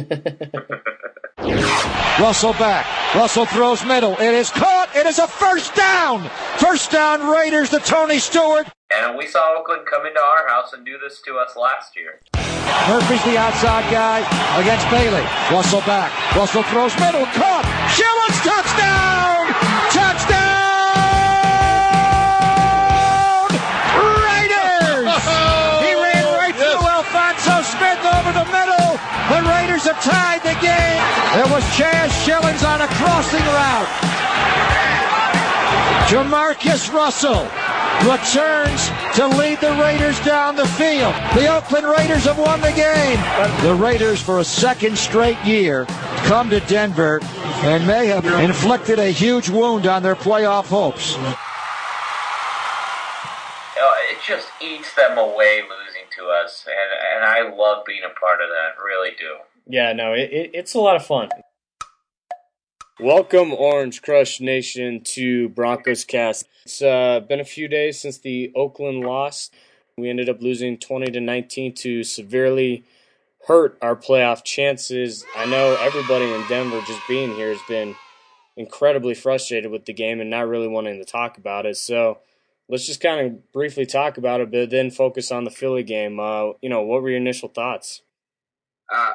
Russell 2.20 2.54
back. 2.54 2.86
Russell 3.16 3.46
throws 3.46 3.86
middle. 3.86 4.14
It 4.14 4.34
is 4.34 4.50
caught. 4.50 4.96
It 4.96 5.06
is 5.06 5.20
a 5.20 5.28
first 5.28 5.76
down. 5.76 6.30
First 6.58 6.92
down 6.92 7.28
Raiders 7.28 7.70
to 7.70 7.80
Tony 7.80 8.20
Stewart. 8.20 8.68
And 8.90 9.18
we 9.18 9.28
saw 9.28 9.60
Oakland 9.60 9.86
come 9.86 10.06
into 10.06 10.20
our 10.20 10.48
house 10.48 10.72
and 10.72 10.86
do 10.86 10.98
this 10.98 11.20
to 11.26 11.36
us 11.38 11.58
last 11.58 11.96
year. 11.98 12.22
Murphy's 12.88 13.24
the 13.28 13.36
outside 13.36 13.84
guy 13.92 14.24
against 14.56 14.88
Bailey. 14.88 15.28
Russell 15.52 15.82
back. 15.84 16.08
Russell 16.36 16.64
throws 16.72 16.96
middle. 16.96 17.28
Caught. 17.36 17.68
Schilens 17.92 18.40
touchdown. 18.48 19.52
Touchdown. 19.92 20.48
Raiders. 24.24 25.12
he 25.84 25.92
ran 25.92 26.24
right 26.40 26.56
through 26.56 26.80
Alphonso 26.80 27.68
Smith 27.68 28.00
over 28.08 28.32
the 28.32 28.48
middle. 28.56 28.96
The 29.28 29.44
Raiders 29.52 29.84
have 29.84 30.00
tied 30.00 30.40
the 30.48 30.56
game. 30.64 31.04
There 31.36 31.52
was 31.52 31.64
Chaz 31.76 32.08
Schilens 32.24 32.64
on 32.64 32.80
a 32.80 32.88
crossing 32.96 33.44
route. 33.52 33.92
Jamarcus 36.08 36.94
Russell 36.94 37.44
returns 38.10 38.90
to 39.16 39.28
lead 39.38 39.60
the 39.60 39.72
Raiders 39.82 40.20
down 40.22 40.56
the 40.56 40.66
field. 40.66 41.14
The 41.36 41.54
Oakland 41.54 41.86
Raiders 41.86 42.24
have 42.24 42.40
won 42.40 42.62
the 42.62 42.72
game. 42.72 43.20
The 43.64 43.76
Raiders, 43.76 44.22
for 44.22 44.40
a 44.40 44.44
second 44.44 44.98
straight 44.98 45.38
year, 45.44 45.86
come 46.26 46.50
to 46.50 46.62
Denver 46.62 47.20
and 47.64 47.86
may 47.86 48.08
have 48.08 48.26
inflicted 48.26 49.00
a 49.00 49.12
huge 49.12 49.50
wound 49.50 49.86
on 49.86 50.02
their 50.02 50.16
playoff 50.16 50.68
hopes. 50.68 51.18
It 54.10 54.24
just 54.24 54.48
eats 54.62 54.96
them 54.96 55.18
away 55.18 55.62
losing 55.62 56.08
to 56.18 56.28
us, 56.28 56.66
and, 56.66 57.16
and 57.16 57.26
I 57.26 57.54
love 57.56 57.86
being 57.86 58.02
a 58.04 58.20
part 58.20 58.42
of 58.42 58.48
that. 58.50 58.82
Really 58.84 59.12
do. 59.12 59.36
Yeah, 59.68 59.94
no, 59.94 60.14
it, 60.14 60.32
it, 60.32 60.52
it's 60.54 60.74
a 60.74 60.80
lot 60.80 60.96
of 60.96 61.06
fun. 61.06 61.30
Welcome, 63.00 63.54
Orange 63.54 64.02
Crush 64.02 64.42
Nation, 64.42 65.02
to 65.02 65.50
Broncos 65.50 66.04
Cast. 66.04 66.48
It's 66.66 66.82
uh, 66.82 67.20
been 67.20 67.40
a 67.40 67.46
few 67.46 67.68
days 67.68 68.00
since 68.00 68.18
the 68.18 68.52
Oakland 68.56 69.02
loss. 69.02 69.52
We 69.98 70.10
ended 70.10 70.30
up 70.30 70.42
losing 70.42 70.80
20 70.80 71.12
to 71.12 71.20
19 71.20 71.76
to 71.76 72.04
severely 72.04 72.86
hurt 73.48 73.78
our 73.84 73.96
playoff 73.96 74.44
chances. 74.44 75.24
I 75.36 75.46
know 75.46 75.78
everybody 75.80 76.26
in 76.26 76.48
Denver 76.48 76.82
just 76.88 77.08
being 77.08 77.36
here 77.36 77.50
has 77.50 77.62
been 77.70 77.96
incredibly 78.56 79.14
frustrated 79.14 79.70
with 79.70 79.86
the 79.86 79.94
game 79.94 80.20
and 80.20 80.32
not 80.32 80.48
really 80.48 80.68
wanting 80.68 80.98
to 80.98 81.06
talk 81.06 81.38
about 81.38 81.68
it. 81.68 81.78
So 81.78 82.18
let's 82.68 82.88
just 82.88 83.00
kind 83.00 83.28
of 83.28 83.52
briefly 83.52 83.86
talk 83.86 84.18
about 84.18 84.42
it, 84.42 84.50
but 84.50 84.72
then 84.72 84.90
focus 84.90 85.32
on 85.32 85.44
the 85.44 85.52
Philly 85.52 85.84
game. 85.84 86.20
Uh, 86.20 86.54
you 86.64 86.70
know, 86.70 86.82
what 86.82 87.04
were 87.04 87.12
your 87.12 87.20
initial 87.20 87.50
thoughts? 87.50 88.02
Uh, 88.92 89.14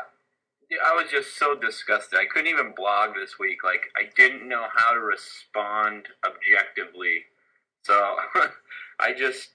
I 0.85 0.95
was 0.95 1.11
just 1.11 1.37
so 1.39 1.55
disgusted. 1.55 2.19
I 2.19 2.27
couldn't 2.27 2.49
even 2.49 2.75
blog 2.75 3.15
this 3.15 3.39
week. 3.39 3.65
Like, 3.65 3.89
I 3.97 4.11
didn't 4.17 4.49
know 4.49 4.67
how 4.75 4.93
to 4.93 5.01
respond 5.01 6.09
objectively. 6.25 7.25
So 7.83 8.17
I 9.01 9.13
just. 9.13 9.51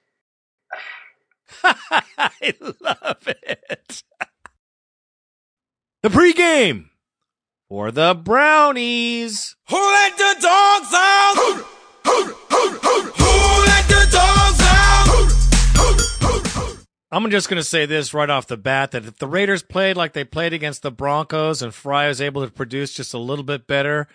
I 1.63 2.53
love 2.81 3.27
it. 3.27 4.03
The 6.03 6.09
pregame 6.09 6.89
for 7.69 7.91
the 7.91 8.13
Brownies. 8.13 9.55
Who 9.69 9.75
let 9.75 10.17
the 10.17 10.35
dogs 10.39 10.93
out? 10.93 11.76
I'm 17.09 17.29
just 17.31 17.49
going 17.49 17.59
to 17.59 17.63
say 17.63 17.85
this 17.85 18.13
right 18.13 18.29
off 18.29 18.47
the 18.47 18.57
bat 18.57 18.91
that 18.91 19.05
if 19.05 19.17
the 19.17 19.27
Raiders 19.27 19.63
played 19.63 19.95
like 19.95 20.11
they 20.11 20.25
played 20.25 20.51
against 20.51 20.81
the 20.81 20.91
Broncos 20.91 21.61
and 21.61 21.73
Frye 21.73 22.09
was 22.09 22.19
able 22.19 22.45
to 22.45 22.51
produce 22.51 22.93
just 22.93 23.13
a 23.13 23.17
little 23.17 23.45
bit 23.45 23.65
better, 23.65 24.07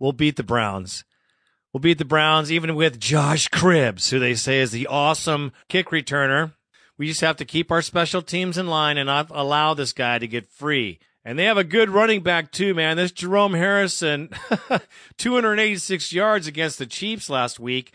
we'll 0.00 0.12
beat 0.12 0.34
the 0.34 0.42
Browns. 0.42 1.04
We'll 1.72 1.80
beat 1.80 1.98
the 1.98 2.04
Browns 2.04 2.50
even 2.50 2.74
with 2.74 2.98
Josh 2.98 3.48
Cribbs, 3.48 4.10
who 4.10 4.18
they 4.18 4.34
say 4.34 4.60
is 4.60 4.72
the 4.72 4.88
awesome 4.88 5.52
kick 5.68 5.90
returner. 5.90 6.52
We 6.98 7.06
just 7.06 7.20
have 7.20 7.36
to 7.36 7.44
keep 7.44 7.70
our 7.70 7.80
special 7.80 8.22
teams 8.22 8.58
in 8.58 8.66
line 8.66 8.98
and 8.98 9.06
not 9.06 9.28
allow 9.30 9.74
this 9.74 9.92
guy 9.92 10.18
to 10.18 10.26
get 10.26 10.50
free. 10.50 10.98
And 11.24 11.38
they 11.38 11.44
have 11.44 11.56
a 11.56 11.64
good 11.64 11.90
running 11.90 12.22
back 12.22 12.50
too, 12.50 12.74
man. 12.74 12.96
This 12.96 13.12
Jerome 13.12 13.54
Harrison, 13.54 14.30
286 15.18 16.12
yards 16.12 16.48
against 16.48 16.78
the 16.78 16.86
Chiefs 16.86 17.30
last 17.30 17.60
week. 17.60 17.92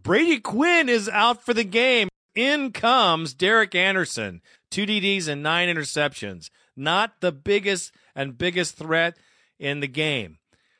Brady 0.00 0.38
Quinn 0.40 0.90
is 0.90 1.08
out 1.08 1.42
for 1.42 1.54
the 1.54 1.64
game. 1.64 2.08
In 2.34 2.72
comes 2.72 3.34
Derek 3.34 3.74
Anderson, 3.74 4.40
two 4.70 4.86
DDs 4.86 5.28
and 5.28 5.42
nine 5.42 5.68
interceptions. 5.68 6.50
Not 6.74 7.20
the 7.20 7.32
biggest 7.32 7.92
and 8.14 8.38
biggest 8.38 8.76
threat 8.76 9.16
in 9.58 9.80
the 9.80 9.88
game. 9.88 10.38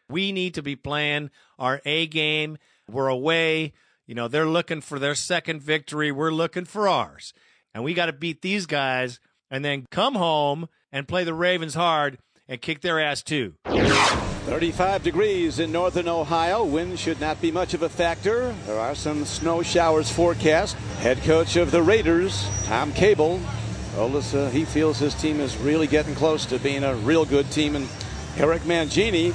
We 0.08 0.32
need 0.32 0.54
to 0.54 0.62
be 0.62 0.76
playing 0.76 1.30
our 1.58 1.82
A 1.84 2.06
game. 2.06 2.56
We're 2.90 3.08
away. 3.08 3.72
You 4.06 4.14
know, 4.14 4.28
they're 4.28 4.46
looking 4.46 4.80
for 4.80 4.98
their 4.98 5.14
second 5.14 5.62
victory. 5.62 6.10
We're 6.10 6.30
looking 6.30 6.64
for 6.64 6.88
ours. 6.88 7.34
And 7.74 7.84
we 7.84 7.94
got 7.94 8.06
to 8.06 8.12
beat 8.12 8.42
these 8.42 8.66
guys 8.66 9.20
and 9.50 9.64
then 9.64 9.86
come 9.90 10.14
home 10.14 10.68
and 10.90 11.08
play 11.08 11.24
the 11.24 11.34
Ravens 11.34 11.74
hard 11.74 12.18
and 12.48 12.60
kick 12.60 12.80
their 12.80 13.00
ass 13.00 13.22
too. 13.22 13.54
35 14.46 15.04
degrees 15.04 15.60
in 15.60 15.70
northern 15.70 16.08
Ohio. 16.08 16.64
Wind 16.64 16.98
should 16.98 17.20
not 17.20 17.40
be 17.40 17.52
much 17.52 17.74
of 17.74 17.82
a 17.82 17.88
factor. 17.88 18.52
There 18.66 18.78
are 18.78 18.94
some 18.94 19.24
snow 19.24 19.62
showers 19.62 20.10
forecast. 20.10 20.76
Head 20.98 21.22
coach 21.22 21.56
of 21.56 21.70
the 21.70 21.82
Raiders, 21.82 22.48
Tom 22.64 22.92
Cable, 22.92 23.40
uh, 23.96 24.50
he 24.50 24.64
feels 24.64 24.98
his 24.98 25.14
team 25.14 25.40
is 25.40 25.56
really 25.58 25.86
getting 25.86 26.14
close 26.14 26.46
to 26.46 26.58
being 26.58 26.82
a 26.82 26.94
real 26.96 27.24
good 27.24 27.50
team. 27.50 27.76
And 27.76 27.88
Eric 28.36 28.62
Mangini 28.62 29.34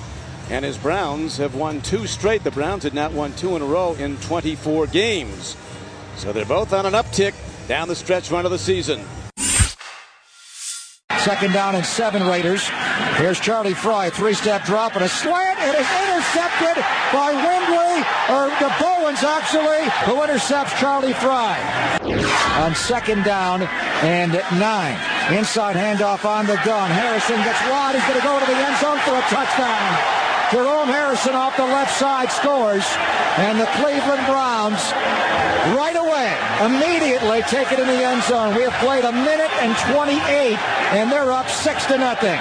and 0.50 0.66
his 0.66 0.78
Browns 0.78 1.38
have 1.38 1.56
won 1.56 1.82
two 1.82 2.08
straight. 2.08 2.44
The 2.44 2.52
Browns 2.52 2.84
had 2.84 2.94
not 2.94 3.14
won 3.14 3.34
two 3.34 3.56
in 3.56 3.62
a 3.62 3.66
row 3.66 3.94
in 3.94 4.18
24 4.18 4.88
games. 4.88 5.56
So 6.16 6.34
they're 6.34 6.46
both 6.46 6.74
on 6.74 6.86
an 6.86 6.94
uptick 6.94 7.34
down 7.68 7.88
the 7.88 7.96
stretch 7.96 8.32
run 8.32 8.46
of 8.46 8.52
the 8.52 8.60
season. 8.60 9.06
Second 11.20 11.54
down 11.54 11.76
and 11.76 11.86
seven 11.86 12.26
Raiders. 12.28 12.70
Here's 13.18 13.40
Charlie 13.40 13.74
Frye, 13.74 14.10
three-step 14.10 14.64
drop 14.64 14.96
and 14.96 15.04
a 15.04 15.10
slant. 15.10 15.60
It 15.60 15.76
is 15.76 15.88
intercepted 16.08 16.84
by 17.12 17.34
Wimbley, 17.34 17.98
or 18.30 18.50
the 18.62 18.74
Bowens 18.80 19.24
actually, 19.24 19.90
who 20.06 20.24
intercepts 20.24 20.80
Charlie 20.80 21.14
Frye. 21.14 21.60
On 22.62 22.74
second 22.76 23.24
down 23.24 23.64
and 23.64 24.34
nine. 24.60 24.98
Inside 25.36 25.76
handoff 25.76 26.24
on 26.24 26.46
the 26.46 26.60
gun. 26.64 26.90
Harrison 26.92 27.38
gets 27.38 27.62
wide. 27.70 27.96
He's 27.96 28.04
going 28.04 28.20
to 28.20 28.26
go 28.26 28.40
to 28.40 28.46
the 28.46 28.56
end 28.56 28.78
zone 28.78 29.00
for 29.00 29.18
a 29.18 29.22
touchdown. 29.28 30.17
Jerome 30.52 30.88
Harrison 30.88 31.36
off 31.36 31.58
the 31.58 31.66
left 31.66 31.98
side 31.98 32.32
scores, 32.32 32.86
and 33.38 33.60
the 33.60 33.66
Cleveland 33.66 34.26
Browns 34.28 34.80
right 35.76 35.96
away, 35.96 36.32
immediately 36.66 37.42
take 37.44 37.72
it 37.74 37.80
in 37.80 37.88
the 37.88 38.06
end 38.06 38.24
zone. 38.24 38.56
We 38.56 38.62
have 38.62 38.74
played 38.74 39.04
a 39.04 39.12
minute 39.12 39.52
and 39.62 39.76
28, 39.94 40.58
and 40.94 41.12
they're 41.12 41.32
up 41.32 41.50
six 41.50 41.86
to 41.88 41.98
nothing. 41.98 42.40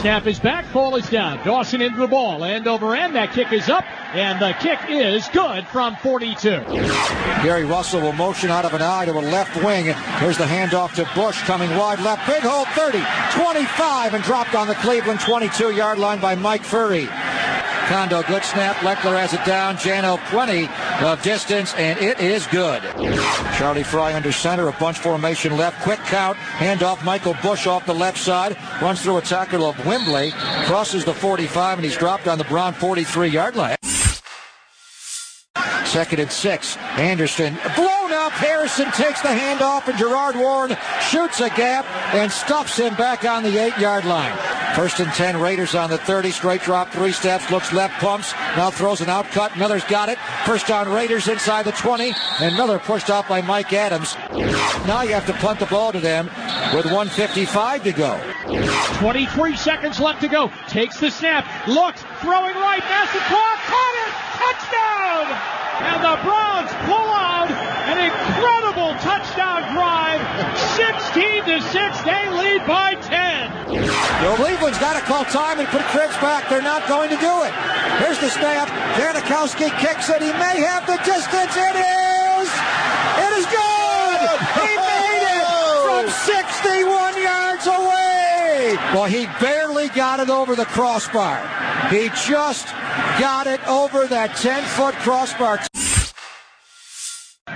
Snap 0.00 0.26
is 0.26 0.40
back, 0.40 0.70
ball 0.72 0.96
is 0.96 1.08
down. 1.08 1.42
Dawson 1.44 1.80
into 1.80 1.98
the 1.98 2.06
ball, 2.06 2.44
end 2.44 2.66
over 2.66 2.94
end. 2.94 3.14
That 3.14 3.32
kick 3.32 3.52
is 3.52 3.68
up, 3.70 3.84
and 4.14 4.40
the 4.40 4.54
kick 4.60 4.78
is 4.90 5.26
good 5.28 5.66
from 5.68 5.96
42. 5.96 6.50
Gary 7.42 7.64
Russell 7.64 8.00
will 8.02 8.12
motion 8.12 8.50
out 8.50 8.64
of 8.64 8.74
an 8.74 8.82
eye 8.82 9.06
to 9.06 9.12
a 9.12 9.20
left 9.20 9.56
wing. 9.64 9.86
Here's 10.18 10.38
the 10.38 10.44
handoff 10.44 10.94
to 10.96 11.08
Bush 11.14 11.40
coming 11.42 11.70
wide 11.76 12.00
left. 12.00 12.26
Big 12.26 12.42
hole 12.42 12.66
30, 12.66 12.98
25, 13.42 14.14
and 14.14 14.24
dropped 14.24 14.54
on 14.54 14.68
the 14.68 14.74
Cleveland 14.76 15.20
22 15.20 15.72
yard 15.72 15.98
line 15.98 16.20
by 16.20 16.34
Mike 16.34 16.62
Furrey. 16.62 17.08
Condo, 17.88 18.22
good 18.22 18.44
snap. 18.44 18.76
Lechler 18.76 19.18
has 19.18 19.34
it 19.34 19.44
down. 19.44 19.76
Jano, 19.76 20.18
plenty 20.30 20.68
of 21.04 21.20
distance, 21.22 21.74
and 21.74 21.98
it 21.98 22.20
is 22.20 22.46
good. 22.46 22.82
Charlie 23.58 23.82
Frye 23.82 24.14
under 24.14 24.32
center, 24.32 24.68
a 24.68 24.72
bunch 24.72 24.98
formation 24.98 25.56
left. 25.56 25.82
Quick 25.82 25.98
count. 26.00 26.38
Handoff. 26.38 27.04
Michael 27.04 27.34
Bush 27.42 27.66
off 27.66 27.84
the 27.84 27.94
left 27.94 28.18
side. 28.18 28.56
Runs 28.80 29.02
through 29.02 29.18
a 29.18 29.20
tackle 29.20 29.64
of 29.66 29.76
Wimbley. 29.84 30.32
Crosses 30.66 31.04
the 31.04 31.12
45, 31.12 31.78
and 31.78 31.84
he's 31.84 31.96
dropped 31.96 32.28
on 32.28 32.38
the 32.38 32.44
Brown 32.44 32.72
43 32.72 33.28
yard 33.28 33.56
line. 33.56 33.76
Second 35.84 36.20
and 36.20 36.30
six. 36.30 36.76
Anderson 36.96 37.54
up. 38.22 38.32
Harrison 38.32 38.86
takes 38.92 39.20
the 39.20 39.28
handoff, 39.28 39.88
and 39.88 39.98
Gerard 39.98 40.36
Warren 40.36 40.76
shoots 41.00 41.40
a 41.40 41.48
gap 41.50 41.84
and 42.14 42.30
stuffs 42.30 42.78
him 42.78 42.94
back 42.94 43.24
on 43.24 43.42
the 43.42 43.58
eight 43.58 43.76
yard 43.78 44.04
line. 44.04 44.32
First 44.76 45.00
and 45.00 45.12
10, 45.12 45.40
Raiders 45.40 45.74
on 45.74 45.90
the 45.90 45.98
30. 45.98 46.30
Straight 46.30 46.62
drop, 46.62 46.90
three 46.90 47.10
steps, 47.10 47.50
looks 47.50 47.72
left, 47.72 47.94
pumps. 48.00 48.32
Now 48.56 48.70
throws 48.70 49.00
an 49.00 49.10
out 49.10 49.26
cut. 49.26 49.56
Miller's 49.58 49.84
got 49.84 50.08
it. 50.08 50.18
First 50.46 50.68
down, 50.68 50.88
Raiders 50.88 51.26
inside 51.26 51.64
the 51.64 51.72
20. 51.72 52.12
And 52.40 52.56
Miller 52.56 52.78
pushed 52.78 53.10
off 53.10 53.28
by 53.28 53.42
Mike 53.42 53.72
Adams. 53.72 54.16
Now 54.86 55.02
you 55.02 55.14
have 55.14 55.26
to 55.26 55.34
punt 55.34 55.58
the 55.58 55.66
ball 55.66 55.92
to 55.92 56.00
them 56.00 56.26
with 56.74 56.86
155 56.86 57.84
to 57.84 57.92
go. 57.92 58.20
23 58.98 59.56
seconds 59.56 59.98
left 59.98 60.20
to 60.20 60.28
go. 60.28 60.50
Takes 60.68 61.00
the 61.00 61.10
snap. 61.10 61.44
Looks. 61.66 62.02
Throwing 62.20 62.54
right. 62.54 62.82
Massaquoi 62.82 63.52
caught 63.66 63.96
it. 64.06 64.12
Touchdown! 64.38 65.26
And 65.82 66.04
the 66.04 66.22
Browns 66.22 66.70
pull 66.86 67.12
out 67.12 67.31
an 67.92 68.00
incredible 68.08 68.96
touchdown 69.04 69.68
drive. 69.76 70.20
16 70.80 71.44
to 71.44 71.60
6. 71.60 72.02
They 72.02 72.24
lead 72.30 72.66
by 72.66 72.94
10. 72.96 74.36
Cleveland's 74.36 74.78
got 74.78 74.96
to 74.96 75.04
call 75.04 75.24
time 75.24 75.60
and 75.60 75.68
put 75.68 75.82
Cribbs 75.92 76.18
back. 76.20 76.48
They're 76.48 76.62
not 76.62 76.88
going 76.88 77.10
to 77.10 77.16
do 77.16 77.42
it. 77.44 77.52
Here's 78.00 78.18
the 78.18 78.30
snap. 78.30 78.68
Janikowski 78.96 79.68
kicks 79.78 80.08
it. 80.08 80.22
He 80.22 80.32
may 80.32 80.56
have 80.64 80.86
the 80.86 80.96
distance. 81.04 81.52
It 81.52 81.76
is. 81.76 82.48
It 83.20 83.32
is 83.36 83.46
good. 83.46 84.28
He 84.62 84.72
made 84.72 85.24
it 85.28 85.44
from 85.84 86.08
61 86.08 87.22
yards 87.22 87.66
away. 87.66 88.76
Well, 88.94 89.04
he 89.04 89.26
barely 89.40 89.88
got 89.88 90.20
it 90.20 90.30
over 90.30 90.56
the 90.56 90.66
crossbar. 90.66 91.36
He 91.90 92.08
just 92.26 92.66
got 93.20 93.46
it 93.46 93.60
over 93.68 94.06
that 94.06 94.36
10 94.36 94.62
foot 94.64 94.94
crossbar. 94.96 95.60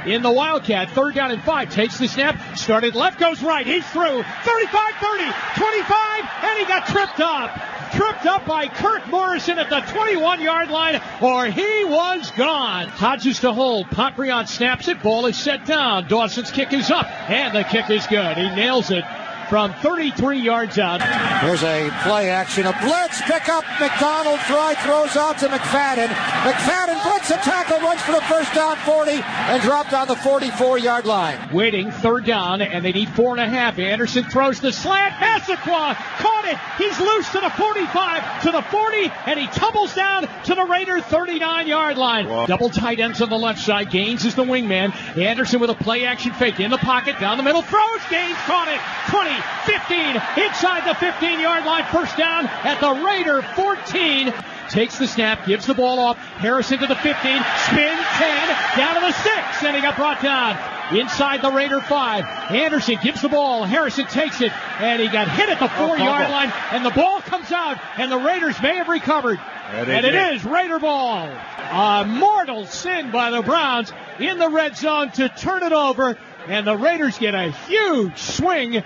In 0.06 0.22
the 0.22 0.30
Wildcat. 0.30 0.90
Third 0.90 1.14
down 1.14 1.32
and 1.32 1.42
five. 1.42 1.70
Takes 1.70 1.98
the 1.98 2.06
snap. 2.06 2.56
Started 2.56 2.94
left, 2.94 3.18
goes 3.18 3.42
right. 3.42 3.66
He's 3.66 3.86
through. 3.88 4.22
35, 4.22 4.94
30, 5.00 5.24
25, 5.56 6.30
and 6.42 6.58
he 6.58 6.64
got 6.64 6.86
tripped 6.86 7.20
up. 7.20 7.50
Tripped 7.92 8.26
up 8.26 8.46
by 8.46 8.68
Kirk 8.68 9.06
Morrison 9.08 9.58
at 9.58 9.70
the 9.70 9.80
21 9.80 10.40
yard 10.40 10.70
line, 10.70 11.00
or 11.20 11.46
he 11.46 11.84
was 11.84 12.30
gone. 12.32 12.88
Hodges 12.88 13.40
to 13.40 13.52
hold. 13.52 13.86
Pontbriand 13.86 14.48
snaps 14.48 14.88
it. 14.88 15.02
Ball 15.02 15.26
is 15.26 15.36
set 15.36 15.66
down. 15.66 16.08
Dawson's 16.08 16.50
kick 16.50 16.72
is 16.72 16.90
up, 16.90 17.06
and 17.28 17.56
the 17.56 17.64
kick 17.64 17.90
is 17.90 18.06
good. 18.06 18.36
He 18.36 18.48
nails 18.54 18.90
it 18.90 19.04
from 19.48 19.72
33 19.74 20.40
yards 20.40 20.78
out. 20.78 21.02
Here's 21.42 21.62
a 21.62 21.90
play 22.02 22.30
action, 22.30 22.66
a 22.66 22.72
blitz 22.82 23.20
pick 23.22 23.48
up. 23.48 23.64
McDonald 23.80 24.40
Frye 24.40 24.74
throws 24.74 25.16
out 25.16 25.38
to 25.38 25.46
McFadden. 25.48 26.08
McFadden 26.08 27.02
breaks 27.08 27.30
a 27.30 27.36
tackle, 27.36 27.78
runs 27.80 28.00
for 28.02 28.12
the 28.12 28.20
first 28.22 28.52
down 28.54 28.76
40, 28.78 29.12
and 29.12 29.62
dropped 29.62 29.92
on 29.92 30.08
the 30.08 30.16
44 30.16 30.78
yard 30.78 31.04
line. 31.06 31.52
Waiting, 31.52 31.90
third 31.90 32.24
down, 32.24 32.62
and 32.62 32.84
they 32.84 32.92
need 32.92 33.08
four 33.10 33.32
and 33.32 33.40
a 33.40 33.48
half. 33.48 33.78
Anderson 33.78 34.24
throws 34.24 34.60
the 34.60 34.72
slant. 34.72 35.14
Massaquoi 35.14 35.94
caught 36.18 36.44
it. 36.46 36.58
He's 36.78 36.98
loose 37.00 37.30
to 37.32 37.40
the 37.40 37.50
45, 37.50 38.42
to 38.42 38.50
the 38.50 38.62
40, 38.62 39.12
and 39.26 39.38
he 39.38 39.46
tumbles 39.48 39.94
down 39.94 40.28
to 40.44 40.54
the 40.54 40.64
Raider 40.64 41.00
39 41.00 41.66
yard 41.66 41.96
line. 41.96 42.26
Double 42.46 42.70
tight 42.70 43.00
ends 43.00 43.22
on 43.22 43.28
the 43.28 43.38
left 43.38 43.60
side. 43.60 43.90
Gaines 43.90 44.24
is 44.24 44.34
the 44.34 44.44
wingman. 44.44 44.94
Anderson 45.16 45.60
with 45.60 45.70
a 45.70 45.74
play 45.74 46.04
action 46.04 46.32
fake 46.32 46.60
in 46.60 46.70
the 46.70 46.78
pocket, 46.78 47.18
down 47.20 47.36
the 47.36 47.42
middle, 47.42 47.62
throws. 47.62 48.00
Gaines 48.10 48.36
caught 48.46 48.68
it. 48.68 48.80
20, 49.10 49.30
15, 49.64 50.44
inside 50.44 50.88
the 50.88 50.94
15 50.94 51.40
yard 51.40 51.64
line. 51.64 51.84
First 51.92 52.16
down 52.16 52.46
at 52.46 52.80
the 52.80 52.92
Raider 53.04 53.42
14. 53.42 54.32
Takes 54.70 54.98
the 54.98 55.06
snap, 55.06 55.46
gives 55.46 55.66
the 55.66 55.74
ball 55.74 56.00
off. 56.00 56.16
Harrison 56.16 56.78
to 56.80 56.86
the 56.86 56.96
15, 56.96 57.14
spin 57.14 57.96
10, 57.96 58.76
down 58.76 58.94
to 58.94 59.00
the 59.00 59.12
6, 59.12 59.64
and 59.64 59.76
he 59.76 59.82
got 59.82 59.96
brought 59.96 60.20
down. 60.20 60.58
Inside 60.96 61.42
the 61.42 61.52
Raider 61.52 61.80
5. 61.80 62.24
Anderson 62.50 62.98
gives 63.02 63.22
the 63.22 63.28
ball. 63.28 63.64
Harrison 63.64 64.06
takes 64.06 64.40
it, 64.40 64.52
and 64.80 65.00
he 65.00 65.08
got 65.08 65.28
hit 65.28 65.48
at 65.48 65.60
the 65.60 65.68
4 65.68 65.98
yard 65.98 66.30
line, 66.30 66.52
and 66.72 66.84
the 66.84 66.90
ball 66.90 67.20
comes 67.20 67.52
out, 67.52 67.78
and 67.96 68.10
the 68.10 68.18
Raiders 68.18 68.60
may 68.60 68.76
have 68.76 68.88
recovered. 68.88 69.38
they 69.72 69.96
and 69.96 70.06
it 70.06 70.14
is 70.14 70.44
Raider 70.44 70.78
ball. 70.78 71.28
A 71.28 72.04
mortal 72.04 72.66
sin 72.66 73.10
by 73.10 73.30
the 73.30 73.42
Browns 73.42 73.92
in 74.18 74.38
the 74.38 74.48
red 74.48 74.76
zone 74.76 75.10
to 75.12 75.28
turn 75.28 75.62
it 75.62 75.72
over, 75.72 76.16
and 76.48 76.66
the 76.66 76.76
Raiders 76.76 77.18
get 77.18 77.34
a 77.34 77.50
huge 77.50 78.18
swing. 78.18 78.82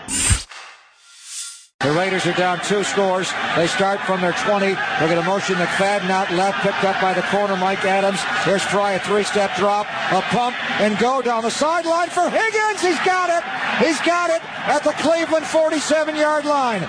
The 1.81 1.93
Raiders 1.93 2.27
are 2.27 2.35
down 2.35 2.61
two 2.61 2.85
scores. 2.85 3.33
They 3.57 3.67
start 3.67 4.01
from 4.01 4.21
their 4.21 4.35
20. 4.35 4.67
They're 4.67 5.09
going 5.09 5.17
to 5.17 5.23
motion 5.23 5.55
McFadden 5.55 6.11
out 6.11 6.31
left, 6.31 6.59
picked 6.61 6.85
up 6.85 7.01
by 7.01 7.15
the 7.15 7.23
corner, 7.23 7.57
Mike 7.57 7.87
Adams. 7.87 8.21
Here's 8.45 8.63
Frye, 8.63 8.93
a 8.93 8.99
three-step 8.99 9.57
drop, 9.57 9.87
a 10.13 10.21
pump, 10.29 10.57
and 10.83 10.99
go 10.99 11.23
down 11.23 11.43
the 11.43 11.51
sideline 11.51 12.11
for 12.11 12.29
Higgins. 12.29 12.83
He's 12.83 12.99
got 12.99 13.31
it. 13.31 13.43
He's 13.83 13.99
got 14.03 14.29
it 14.29 14.43
at 14.69 14.85
the 14.85 14.93
Cleveland 15.01 15.47
47-yard 15.47 16.45
line. 16.45 16.83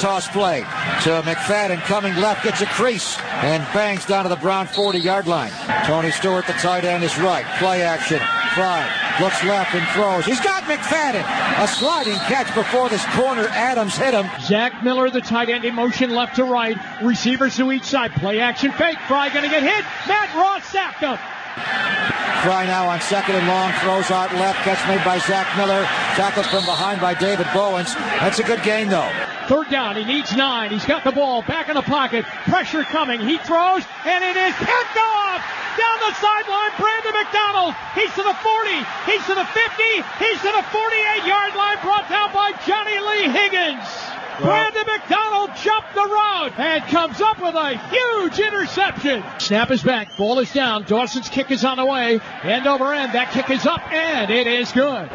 Toss 0.00 0.26
play 0.26 0.62
to 1.02 1.22
McFadden 1.22 1.78
coming 1.82 2.16
left, 2.16 2.42
gets 2.42 2.60
a 2.62 2.66
crease, 2.66 3.20
and 3.44 3.62
bangs 3.72 4.06
down 4.06 4.24
to 4.24 4.28
the 4.28 4.34
Brown 4.34 4.66
40-yard 4.66 5.28
line. 5.28 5.52
Tony 5.84 6.10
Stewart, 6.10 6.48
the 6.48 6.52
tight 6.54 6.84
end, 6.84 7.04
is 7.04 7.16
right. 7.20 7.46
Play 7.60 7.82
action. 7.82 8.18
Frye 8.56 9.05
looks 9.20 9.42
left 9.44 9.74
and 9.74 9.86
throws. 9.88 10.24
He's 10.24 10.40
got 10.40 10.64
McFadden. 10.64 11.24
A 11.62 11.68
sliding 11.68 12.14
catch 12.14 12.54
before 12.54 12.88
this 12.88 13.04
corner. 13.06 13.46
Adams 13.48 13.96
hit 13.96 14.14
him. 14.14 14.26
Zach 14.40 14.82
Miller, 14.82 15.10
the 15.10 15.20
tight 15.20 15.48
end, 15.48 15.64
in 15.64 15.74
motion 15.74 16.10
left 16.10 16.36
to 16.36 16.44
right. 16.44 16.76
Receivers 17.02 17.56
to 17.56 17.72
each 17.72 17.84
side. 17.84 18.12
Play 18.12 18.40
action 18.40 18.72
fake. 18.72 18.98
Frye 19.08 19.30
going 19.30 19.44
to 19.44 19.50
get 19.50 19.62
hit. 19.62 19.84
Matt 20.06 20.34
Roth 20.34 20.64
sacked 20.70 21.00
him. 21.00 21.18
Frye 21.56 22.66
now 22.66 22.88
on 22.88 23.00
second 23.00 23.34
and 23.34 23.48
long, 23.48 23.72
throws 23.82 24.10
out 24.10 24.32
left, 24.34 24.60
catch 24.60 24.78
made 24.86 25.04
by 25.04 25.18
Zach 25.18 25.48
Miller, 25.56 25.82
tackled 26.14 26.46
from 26.46 26.64
behind 26.64 27.00
by 27.00 27.14
David 27.14 27.46
Bowens. 27.52 27.94
That's 28.22 28.38
a 28.38 28.44
good 28.44 28.62
game 28.62 28.88
though. 28.88 29.10
Third 29.48 29.70
down. 29.70 29.96
He 29.96 30.04
needs 30.04 30.34
nine. 30.34 30.70
He's 30.70 30.84
got 30.84 31.04
the 31.04 31.12
ball 31.12 31.42
back 31.42 31.68
in 31.68 31.74
the 31.74 31.82
pocket. 31.82 32.24
Pressure 32.50 32.82
coming. 32.82 33.20
He 33.20 33.38
throws, 33.38 33.82
and 34.04 34.24
it 34.24 34.36
is 34.36 34.54
picked 34.58 34.98
off 34.98 35.42
down 35.78 35.98
the 36.02 36.14
sideline. 36.18 36.72
Brandon 36.78 37.14
McDonald. 37.14 37.74
He's 37.94 38.10
to 38.14 38.22
the 38.22 38.34
40. 38.34 38.70
He's 39.06 39.24
to 39.26 39.34
the 39.34 39.46
50. 39.46 39.82
He's 40.18 40.40
to 40.42 40.50
the 40.50 40.66
48 40.70 41.26
yard 41.26 41.54
line. 41.54 41.78
Brought 41.82 42.08
down 42.10 42.32
by 42.32 42.52
Johnny 42.66 42.98
Lee 42.98 43.30
Higgins. 43.30 44.15
Brandon 44.40 44.84
McDonald 44.86 45.50
jumped 45.56 45.94
the 45.94 46.04
route 46.04 46.58
and 46.58 46.84
comes 46.84 47.20
up 47.20 47.40
with 47.40 47.54
a 47.54 47.78
huge 47.88 48.38
interception. 48.38 49.24
Snap 49.38 49.70
is 49.70 49.82
back. 49.82 50.16
Ball 50.18 50.40
is 50.40 50.52
down. 50.52 50.84
Dawson's 50.84 51.28
kick 51.28 51.50
is 51.50 51.64
on 51.64 51.78
the 51.78 51.86
way. 51.86 52.20
End 52.42 52.66
over 52.66 52.92
end. 52.92 53.12
That 53.14 53.32
kick 53.32 53.50
is 53.50 53.66
up 53.66 53.80
and 53.90 54.30
it 54.30 54.46
is 54.46 54.72
good. 54.72 55.08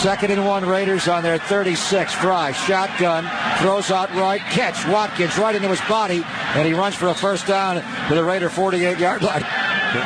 Second 0.00 0.32
and 0.32 0.44
one 0.44 0.66
Raiders 0.66 1.08
on 1.08 1.22
their 1.22 1.38
36. 1.38 2.12
Frye, 2.14 2.52
shotgun, 2.52 3.24
throws 3.62 3.90
out 3.90 4.10
right, 4.10 4.40
catch. 4.40 4.86
Watkins 4.86 5.38
right 5.38 5.54
into 5.54 5.68
his 5.68 5.80
body, 5.82 6.22
and 6.26 6.66
he 6.66 6.74
runs 6.74 6.94
for 6.94 7.08
a 7.08 7.14
first 7.14 7.46
down 7.46 7.76
to 8.08 8.14
the 8.14 8.22
Raider 8.22 8.50
48 8.50 8.98
yard 8.98 9.22
line. 9.22 9.44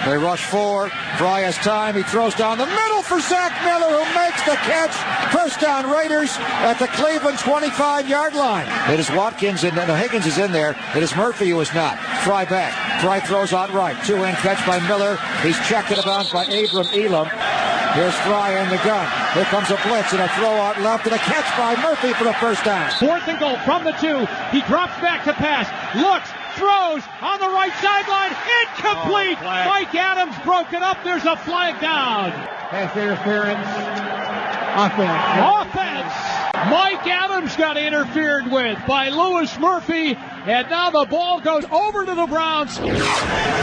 They 0.05 0.19
rush 0.19 0.45
four. 0.45 0.91
Frye 1.17 1.41
has 1.41 1.57
time. 1.57 1.97
He 1.97 2.03
throws 2.03 2.35
down 2.35 2.59
the 2.59 2.67
middle 2.67 3.03
for 3.03 3.19
Zach 3.21 3.57
Miller, 3.65 3.89
who 3.89 4.05
makes 4.15 4.43
the 4.45 4.55
catch. 4.69 4.93
First 5.33 5.61
down 5.61 5.91
Raiders 5.91 6.37
at 6.39 6.79
the 6.79 6.89
Cleveland 6.89 7.39
25 7.39 7.88
yard 7.97 8.35
line. 8.35 8.69
It 8.93 9.01
is 9.01 9.11
Watkins 9.11 9.65
and 9.65 9.75
no, 9.75 9.95
Higgins 9.95 10.27
is 10.27 10.39
in 10.39 10.53
there. 10.53 10.77
It 10.95 11.03
is 11.03 11.17
Murphy 11.17 11.49
who 11.49 11.61
is 11.61 11.73
not. 11.73 11.99
Frye 12.23 12.45
back. 12.45 13.01
Frye 13.01 13.21
throws 13.21 13.53
out 13.53 13.73
right. 13.73 13.97
Two 14.05 14.17
hand 14.17 14.37
catch 14.39 14.65
by 14.67 14.79
Miller. 14.87 15.17
He's 15.43 15.57
checked 15.67 15.91
in 15.91 15.99
bounds 16.05 16.31
by 16.31 16.45
Abram 16.45 16.87
Elam. 16.93 17.27
Here's 17.97 18.15
Frye 18.29 18.61
in 18.61 18.69
the 18.69 18.77
gun. 18.85 19.09
Here 19.33 19.49
comes 19.49 19.71
a 19.71 19.81
blitz 19.89 20.13
and 20.13 20.21
a 20.21 20.29
throw 20.37 20.53
out 20.53 20.79
left 20.83 21.07
and 21.07 21.15
a 21.15 21.19
catch 21.19 21.49
by 21.57 21.75
Murphy 21.83 22.13
for 22.13 22.25
the 22.25 22.35
first 22.35 22.63
down. 22.65 22.93
Fourth 23.01 23.27
and 23.27 23.41
goal 23.41 23.57
from 23.65 23.85
the 23.85 23.93
two. 23.97 24.29
He 24.53 24.61
drops 24.69 24.95
back 25.01 25.25
to 25.25 25.33
pass. 25.33 25.67
Looks, 25.97 26.29
throws 26.61 27.03
on 27.25 27.41
the 27.41 27.49
right 27.49 27.73
sideline. 27.81 28.37
Incomplete. 28.61 29.39
Oh, 29.41 29.73
Mike 29.73 29.95
Adams 29.95 30.37
broken 30.45 30.83
up. 30.83 31.03
There's 31.03 31.25
a 31.25 31.37
flag 31.37 31.81
down. 31.81 32.33
Pass 32.69 32.95
interference. 32.95 33.65
Offense. 34.77 35.25
Offense. 35.41 36.38
Mike 36.67 37.07
Adams 37.07 37.57
got 37.57 37.77
interfered 37.77 38.51
with 38.51 38.79
by 38.87 39.11
Louis 39.11 39.59
Murphy, 39.61 40.15
and 40.17 40.69
now 40.69 40.91
the 40.91 41.07
ball 41.07 41.41
goes 41.41 41.65
over 41.71 42.05
to 42.05 42.15
the 42.15 42.27
Browns. 42.27 42.79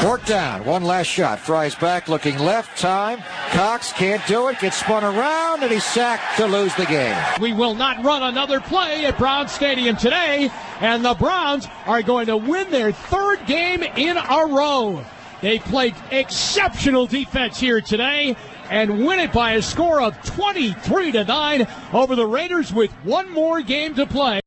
Fourth 0.02 0.26
down. 0.26 0.64
One 0.64 0.84
last 0.84 1.08
shot. 1.08 1.40
Frye's 1.40 1.76
back 1.76 2.08
looking 2.08 2.40
left. 2.40 2.78
Time. 2.80 3.22
Cox 3.52 3.92
can't 3.94 4.26
do 4.28 4.48
it. 4.48 4.60
Gets 4.60 4.78
spun 4.78 5.04
around 5.04 5.64
and 5.64 5.72
he's 5.72 5.84
sacked 5.84 6.38
to 6.38 6.46
lose 6.46 6.74
the 6.76 6.86
game. 6.86 7.16
We 7.42 7.54
will 7.54 7.76
not 7.76 8.04
run 8.04 8.24
another 8.24 8.62
play 8.62 9.06
at 9.06 9.18
Brown 9.18 9.50
Stadium 9.50 9.98
today, 9.98 10.50
and 10.80 11.04
the 11.04 11.16
Browns 11.16 11.68
are 11.86 12.02
going 12.02 12.28
to 12.28 12.38
win 12.38 12.72
their 12.72 12.92
third 12.92 13.46
game 13.46 13.84
in 13.84 14.18
a 14.18 14.46
row. 14.46 15.04
They 15.42 15.60
played 15.60 15.96
exceptional 16.12 17.08
defense 17.08 17.60
here 17.60 17.82
today 17.82 18.38
and 18.70 19.06
win 19.06 19.20
it 19.20 19.32
by 19.32 19.54
a 19.54 19.62
score 19.62 20.02
of 20.02 20.22
23 20.24 21.12
to 21.14 21.24
9 21.24 21.68
over 21.94 22.16
the 22.16 22.26
Raiders 22.26 22.74
with 22.74 22.92
one 23.04 23.32
more 23.32 23.62
game 23.62 23.96
to 23.96 24.06
play. 24.06 24.40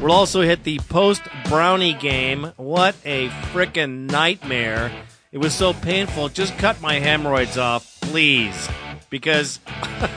We'll 0.00 0.12
also 0.12 0.40
hit 0.40 0.64
the 0.64 0.78
post 0.88 1.22
Brownie 1.48 1.92
game. 1.92 2.52
What 2.56 2.96
a 3.04 3.28
frickin' 3.52 4.10
nightmare. 4.10 4.90
It 5.32 5.38
was 5.38 5.54
so 5.54 5.72
painful. 5.72 6.30
Just 6.30 6.56
cut 6.58 6.80
my 6.80 6.98
hemorrhoids 6.98 7.58
off, 7.58 8.00
please. 8.00 8.68
Because 9.10 9.60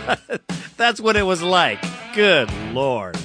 that's 0.77 0.99
what 0.99 1.15
it 1.15 1.23
was 1.23 1.43
like. 1.43 1.83
Good 2.15 2.51
lord. 2.71 3.17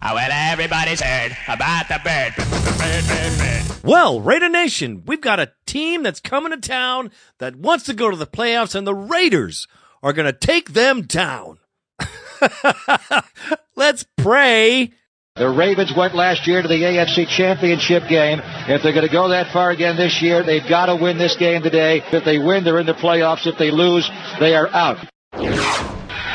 Oh, 0.00 0.14
well, 0.14 0.30
everybody's 0.30 1.00
heard 1.00 1.36
about 1.48 1.88
the 1.88 2.00
bird. 2.04 2.32
bird, 2.36 3.04
bird, 3.08 3.38
bird. 3.38 3.84
Well, 3.84 4.20
Raider 4.20 4.48
Nation, 4.48 5.02
we've 5.06 5.20
got 5.20 5.40
a 5.40 5.52
team 5.66 6.04
that's 6.04 6.20
coming 6.20 6.52
to 6.52 6.56
town 6.56 7.10
that 7.38 7.56
wants 7.56 7.84
to 7.86 7.94
go 7.94 8.08
to 8.08 8.16
the 8.16 8.26
playoffs, 8.26 8.76
and 8.76 8.86
the 8.86 8.94
Raiders 8.94 9.66
are 10.00 10.12
going 10.12 10.26
to 10.26 10.32
take 10.32 10.72
them 10.72 11.02
down. 11.02 11.58
Let's 13.76 14.04
pray. 14.16 14.92
The 15.34 15.48
Ravens 15.48 15.92
went 15.96 16.14
last 16.14 16.46
year 16.46 16.62
to 16.62 16.68
the 16.68 16.74
AFC 16.74 17.26
Championship 17.36 18.08
game. 18.08 18.40
If 18.68 18.84
they're 18.84 18.92
going 18.92 19.06
to 19.06 19.12
go 19.12 19.28
that 19.30 19.52
far 19.52 19.70
again 19.70 19.96
this 19.96 20.22
year, 20.22 20.44
they've 20.44 20.68
got 20.68 20.86
to 20.86 20.94
win 20.94 21.18
this 21.18 21.36
game 21.36 21.62
today. 21.62 22.02
If 22.12 22.24
they 22.24 22.38
win, 22.38 22.62
they're 22.62 22.78
in 22.78 22.86
the 22.86 22.94
playoffs. 22.94 23.48
If 23.48 23.58
they 23.58 23.72
lose, 23.72 24.08
they 24.38 24.54
are 24.54 24.68
out. 24.68 24.98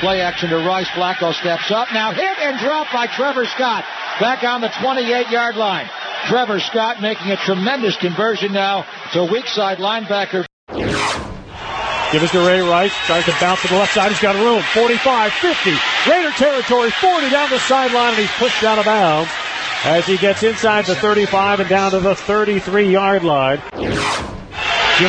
Play 0.03 0.19
action 0.19 0.49
to 0.49 0.57
Rice. 0.57 0.89
Flacco 0.89 1.33
steps 1.33 1.71
up. 1.71 1.87
Now 1.93 2.11
hit 2.11 2.37
and 2.39 2.59
drop 2.59 2.87
by 2.91 3.07
Trevor 3.07 3.45
Scott. 3.45 3.85
Back 4.19 4.43
on 4.43 4.59
the 4.59 4.67
28 4.67 5.29
yard 5.29 5.55
line. 5.55 5.89
Trevor 6.27 6.59
Scott 6.59 7.01
making 7.01 7.31
a 7.31 7.37
tremendous 7.37 7.95
conversion 7.95 8.51
now 8.51 8.85
to 9.13 9.23
weak 9.31 9.47
side 9.47 9.77
linebacker. 9.77 10.43
Give 10.67 12.21
us 12.21 12.31
to 12.31 12.45
Ray 12.45 12.59
Rice. 12.59 12.93
Tries 13.05 13.23
to 13.23 13.35
bounce 13.39 13.61
to 13.61 13.69
the 13.69 13.75
left 13.75 13.93
side. 13.93 14.11
He's 14.11 14.19
got 14.19 14.35
room. 14.35 14.61
45, 14.73 15.31
50. 15.31 15.71
Raider 16.11 16.31
territory. 16.31 16.91
40 16.91 17.29
down 17.29 17.49
the 17.49 17.59
sideline, 17.59 18.09
and 18.09 18.17
he's 18.17 18.31
pushed 18.31 18.61
out 18.65 18.79
of 18.79 18.83
bounds 18.83 19.31
as 19.85 20.05
he 20.05 20.17
gets 20.17 20.43
inside 20.43 20.83
the 20.83 20.95
35 20.95 21.61
and 21.61 21.69
down 21.69 21.91
to 21.91 22.01
the 22.01 22.13
33 22.13 22.91
yard 22.91 23.23
line. 23.23 23.61
Give 23.71 23.89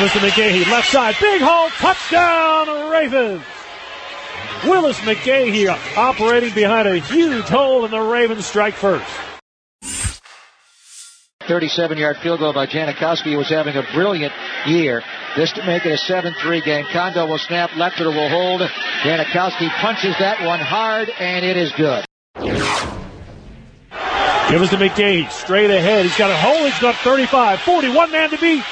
us 0.01 0.13
to 0.13 0.19
McGahee. 0.19 0.65
Left 0.71 0.87
side. 0.87 1.15
Big 1.19 1.41
hole. 1.41 1.67
Touchdown, 1.81 2.89
Ravens. 2.89 3.43
Willis 4.65 4.97
McGahee 4.99 5.97
operating 5.97 6.53
behind 6.53 6.87
a 6.87 6.97
huge 6.97 7.45
hole, 7.45 7.83
and 7.85 7.93
the 7.93 8.01
Ravens 8.01 8.45
strike 8.45 8.73
first. 8.73 9.05
37 11.47 11.97
yard 11.97 12.17
field 12.17 12.39
goal 12.39 12.53
by 12.53 12.65
Janikowski, 12.65 13.31
who 13.31 13.37
was 13.37 13.49
having 13.49 13.75
a 13.75 13.83
brilliant 13.93 14.33
year. 14.65 15.03
This 15.37 15.51
to 15.53 15.65
make 15.65 15.85
it 15.85 15.91
a 15.91 15.97
7 15.97 16.33
3 16.41 16.61
game. 16.61 16.85
Condo 16.91 17.27
will 17.27 17.37
snap, 17.37 17.69
Lechler 17.71 18.07
will 18.07 18.29
hold. 18.29 18.61
Janikowski 19.03 19.69
punches 19.81 20.15
that 20.19 20.43
one 20.45 20.59
hard, 20.59 21.09
and 21.19 21.45
it 21.45 21.57
is 21.57 21.71
good. 21.73 22.05
Give 24.49 24.61
us 24.61 24.69
to 24.69 24.77
McGahee. 24.77 25.29
Straight 25.31 25.71
ahead. 25.71 26.05
He's 26.05 26.17
got 26.17 26.29
a 26.29 26.37
hole. 26.37 26.65
He's 26.65 26.79
got 26.79 26.95
35, 26.95 27.61
40. 27.61 27.89
One 27.89 28.11
man 28.11 28.29
to 28.29 28.37
beat. 28.37 28.63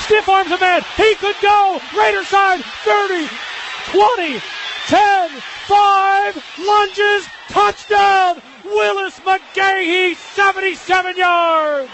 Stiff 0.00 0.28
arms 0.28 0.50
a 0.50 0.58
man. 0.58 0.82
He 0.96 1.14
could 1.16 1.36
go. 1.40 1.80
Raider 1.96 2.24
side. 2.24 2.60
30, 2.64 3.28
20, 3.92 4.40
10, 4.90 5.30
5. 5.68 6.44
Lunges. 6.66 7.26
Touchdown. 7.48 8.42
Willis 8.64 9.20
McGahee. 9.20 10.16
77 10.16 11.16
yards. 11.16 11.90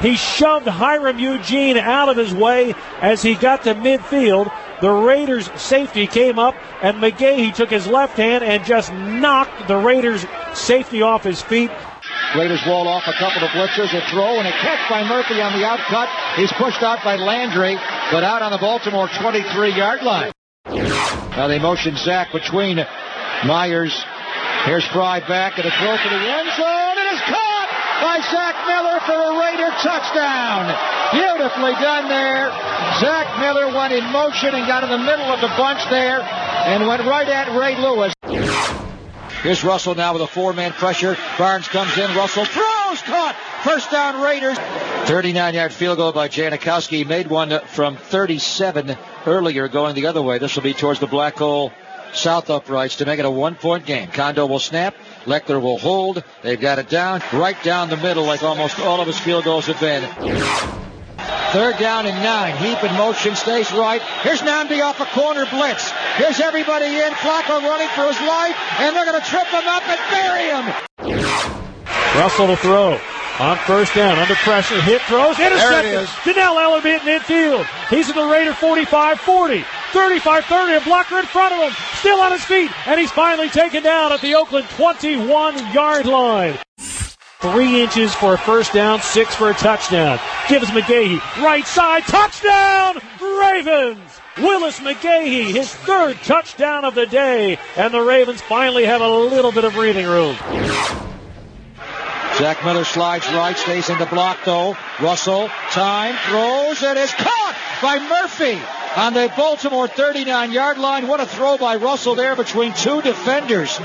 He 0.00 0.14
shoved 0.14 0.68
Hiram 0.68 1.18
Eugene 1.18 1.76
out 1.76 2.08
of 2.08 2.16
his 2.16 2.32
way 2.32 2.76
as 3.00 3.22
he 3.22 3.34
got 3.34 3.64
to 3.64 3.74
midfield. 3.74 4.52
The 4.80 4.88
Raiders 4.88 5.50
safety 5.60 6.06
came 6.06 6.38
up 6.38 6.54
and 6.80 6.98
McGahee 6.98 7.52
took 7.52 7.70
his 7.70 7.88
left 7.88 8.16
hand 8.16 8.44
and 8.44 8.64
just 8.64 8.92
knocked 8.92 9.66
the 9.66 9.76
Raiders 9.76 10.24
safety 10.54 11.02
off 11.02 11.24
his 11.24 11.42
feet. 11.42 11.72
Raiders 12.36 12.60
wall 12.68 12.86
off 12.86 13.02
a 13.08 13.14
couple 13.14 13.42
of 13.42 13.50
blitzers, 13.50 13.92
a 13.92 14.10
throw, 14.12 14.38
and 14.38 14.46
a 14.46 14.52
catch 14.52 14.88
by 14.88 15.02
Murphy 15.02 15.42
on 15.42 15.58
the 15.58 15.66
outcut. 15.66 16.08
He's 16.36 16.52
pushed 16.52 16.84
out 16.84 17.02
by 17.02 17.16
Landry, 17.16 17.74
but 18.12 18.22
out 18.22 18.42
on 18.42 18.52
the 18.52 18.58
Baltimore 18.58 19.08
23 19.08 19.74
yard 19.74 20.04
line. 20.04 20.30
Now 21.38 21.46
they 21.46 21.60
motion 21.60 21.94
Zach 21.94 22.32
between 22.32 22.82
Myers. 23.46 23.94
Here's 24.66 24.84
Frye 24.90 25.22
back 25.22 25.54
and 25.54 25.70
a 25.70 25.70
throw 25.70 25.94
to 25.94 26.08
the 26.10 26.22
end 26.34 26.50
zone. 26.58 26.98
It 26.98 27.14
is 27.14 27.22
caught 27.30 27.70
by 28.02 28.18
Zach 28.26 28.58
Miller 28.66 28.98
for 29.06 29.14
a 29.14 29.38
Raider 29.38 29.70
touchdown. 29.78 30.66
Beautifully 31.14 31.78
done 31.78 32.08
there. 32.10 32.50
Zach 32.98 33.38
Miller 33.38 33.70
went 33.70 33.94
in 33.94 34.02
motion 34.10 34.50
and 34.52 34.66
got 34.66 34.82
in 34.82 34.90
the 34.90 34.98
middle 34.98 35.30
of 35.30 35.40
the 35.40 35.54
bunch 35.54 35.78
there 35.90 36.18
and 36.22 36.88
went 36.88 37.06
right 37.06 37.28
at 37.28 37.54
Ray 37.54 37.78
Lewis. 37.78 38.12
Here's 39.42 39.62
Russell 39.62 39.94
now 39.94 40.12
with 40.12 40.22
a 40.22 40.26
four-man 40.26 40.72
pressure. 40.72 41.16
Barnes 41.38 41.68
comes 41.68 41.96
in. 41.96 42.14
Russell 42.16 42.44
throws, 42.44 43.02
caught. 43.02 43.36
First 43.62 43.90
down 43.90 44.20
Raiders. 44.20 44.58
39-yard 44.58 45.72
field 45.72 45.98
goal 45.98 46.12
by 46.12 46.28
Janikowski. 46.28 47.06
Made 47.06 47.28
one 47.28 47.60
from 47.66 47.96
37 47.96 48.96
earlier 49.26 49.68
going 49.68 49.94
the 49.94 50.06
other 50.06 50.22
way. 50.22 50.38
This 50.38 50.56
will 50.56 50.64
be 50.64 50.74
towards 50.74 50.98
the 50.98 51.06
black 51.06 51.36
hole 51.38 51.72
south 52.12 52.50
uprights 52.50 52.96
to 52.96 53.06
make 53.06 53.18
it 53.18 53.24
a 53.24 53.30
one-point 53.30 53.86
game. 53.86 54.08
Condo 54.08 54.46
will 54.46 54.58
snap. 54.58 54.96
Lechler 55.24 55.60
will 55.60 55.78
hold. 55.78 56.24
They've 56.42 56.60
got 56.60 56.78
it 56.78 56.88
down 56.88 57.22
right 57.32 57.60
down 57.62 57.90
the 57.90 57.96
middle 57.96 58.24
like 58.24 58.42
almost 58.42 58.80
all 58.80 59.00
of 59.00 59.06
his 59.06 59.18
field 59.18 59.44
goals 59.44 59.66
have 59.66 59.78
been. 59.78 60.87
Third 61.52 61.78
down 61.78 62.06
and 62.06 62.22
nine. 62.22 62.56
Heap 62.58 62.84
in 62.84 62.94
motion, 62.96 63.34
stays 63.34 63.72
right. 63.72 64.02
Here's 64.22 64.42
Nnamdi 64.42 64.82
off 64.84 65.00
a 65.00 65.06
corner 65.06 65.46
blitz. 65.46 65.90
Here's 66.16 66.40
everybody 66.40 66.86
in. 66.86 67.12
Flacco 67.24 67.62
running 67.62 67.88
for 67.96 68.06
his 68.06 68.20
life, 68.20 68.54
and 68.80 68.94
they're 68.94 69.06
going 69.06 69.20
to 69.20 69.26
trip 69.26 69.46
him 69.46 69.66
up 69.66 69.82
and 69.88 69.98
bury 70.12 70.44
him. 70.52 70.64
Russell 72.20 72.48
to 72.48 72.56
throw. 72.56 73.00
On 73.40 73.56
first 73.58 73.94
down, 73.94 74.18
under 74.18 74.34
pressure, 74.34 74.82
hit 74.82 75.00
throws, 75.02 75.38
intercepted. 75.38 76.08
Dannell 76.24 76.56
Ellerbe 76.56 76.86
in 76.86 77.00
midfield. 77.00 77.66
He's 77.88 78.10
in 78.10 78.16
the 78.16 78.26
Raider 78.26 78.52
45 78.52 79.20
40, 79.20 79.64
35 79.92 80.44
30, 80.44 80.74
a 80.74 80.80
blocker 80.80 81.20
in 81.20 81.24
front 81.26 81.54
of 81.54 81.60
him, 81.60 81.72
still 81.94 82.18
on 82.20 82.32
his 82.32 82.44
feet, 82.44 82.70
and 82.88 82.98
he's 82.98 83.12
finally 83.12 83.48
taken 83.48 83.84
down 83.84 84.12
at 84.12 84.20
the 84.22 84.34
Oakland 84.34 84.68
21 84.70 85.72
yard 85.72 86.06
line. 86.06 86.58
Three 87.40 87.80
inches 87.82 88.12
for 88.16 88.34
a 88.34 88.38
first 88.38 88.72
down, 88.72 89.00
six 89.00 89.32
for 89.32 89.50
a 89.50 89.54
touchdown. 89.54 90.18
Gives 90.48 90.70
McGahee, 90.70 91.20
right 91.40 91.64
side, 91.64 92.02
touchdown, 92.02 92.98
Ravens! 93.20 94.20
Willis 94.38 94.80
McGahee, 94.80 95.54
his 95.54 95.72
third 95.72 96.16
touchdown 96.24 96.84
of 96.84 96.96
the 96.96 97.06
day, 97.06 97.56
and 97.76 97.94
the 97.94 98.00
Ravens 98.00 98.40
finally 98.42 98.84
have 98.86 99.02
a 99.02 99.08
little 99.08 99.52
bit 99.52 99.62
of 99.62 99.72
breathing 99.74 100.06
room. 100.06 100.34
Zach 102.38 102.64
Miller 102.64 102.84
slides 102.84 103.26
right, 103.28 103.56
stays 103.56 103.88
in 103.88 103.98
the 103.98 104.06
block 104.06 104.38
though. 104.44 104.76
Russell, 105.00 105.48
time, 105.70 106.16
throws, 106.28 106.82
and 106.82 106.98
is 106.98 107.12
caught 107.12 107.56
by 107.80 108.00
Murphy 108.00 108.60
on 108.96 109.14
the 109.14 109.32
Baltimore 109.36 109.86
39 109.86 110.50
yard 110.50 110.78
line. 110.78 111.06
What 111.06 111.20
a 111.20 111.26
throw 111.26 111.56
by 111.56 111.76
Russell 111.76 112.16
there 112.16 112.34
between 112.34 112.72
two 112.74 113.00
defenders. 113.00 113.78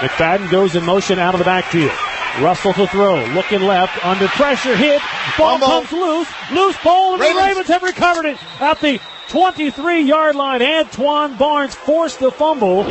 McFadden 0.00 0.50
goes 0.50 0.74
in 0.74 0.84
motion 0.84 1.18
out 1.18 1.34
of 1.34 1.38
the 1.38 1.44
backfield. 1.44 1.92
Russell 2.40 2.72
to 2.74 2.86
throw, 2.86 3.24
looking 3.34 3.60
left, 3.62 4.04
under 4.04 4.28
pressure, 4.28 4.76
hit, 4.76 5.02
ball 5.36 5.58
Fumble. 5.58 5.66
comes 5.66 5.92
loose, 5.92 6.28
loose 6.52 6.76
ball, 6.82 7.14
and 7.14 7.20
Ravens. 7.20 7.38
the 7.38 7.46
Ravens 7.46 7.68
have 7.68 7.82
recovered 7.82 8.24
it 8.26 8.38
at 8.60 8.80
the 8.80 9.00
23 9.28 10.02
yard 10.02 10.36
line. 10.36 10.60
Antwan 10.60 11.36
Barnes 11.38 11.74
forced 11.74 12.20
the 12.20 12.30
fumble. 12.30 12.84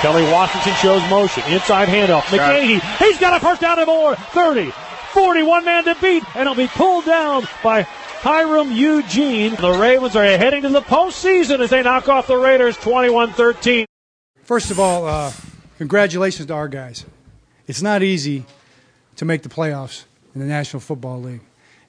Kelley 0.00 0.22
Washington 0.30 0.74
shows 0.74 1.02
motion, 1.10 1.42
inside 1.52 1.88
handoff. 1.88 2.22
McGahee, 2.22 2.80
he's 2.98 3.18
got 3.18 3.36
a 3.36 3.40
first 3.40 3.60
down 3.60 3.78
and 3.78 3.86
more. 3.86 4.14
30, 4.14 4.70
41 5.12 5.64
man 5.64 5.84
to 5.84 5.96
beat, 6.00 6.22
and 6.36 6.48
he'll 6.48 6.54
be 6.54 6.68
pulled 6.68 7.04
down 7.04 7.48
by 7.64 7.82
Hiram 7.82 8.70
Eugene. 8.70 9.56
The 9.56 9.72
Ravens 9.72 10.14
are 10.14 10.24
heading 10.24 10.62
to 10.62 10.68
the 10.68 10.82
postseason 10.82 11.60
as 11.60 11.70
they 11.70 11.82
knock 11.82 12.08
off 12.08 12.28
the 12.28 12.36
Raiders 12.36 12.76
21 12.76 13.32
13. 13.32 13.86
First 14.48 14.70
of 14.70 14.80
all, 14.80 15.06
uh, 15.06 15.30
congratulations 15.76 16.46
to 16.46 16.54
our 16.54 16.68
guys. 16.68 17.04
It's 17.66 17.82
not 17.82 18.02
easy 18.02 18.46
to 19.16 19.26
make 19.26 19.42
the 19.42 19.50
playoffs 19.50 20.04
in 20.34 20.40
the 20.40 20.46
National 20.46 20.80
Football 20.80 21.20
League, 21.20 21.42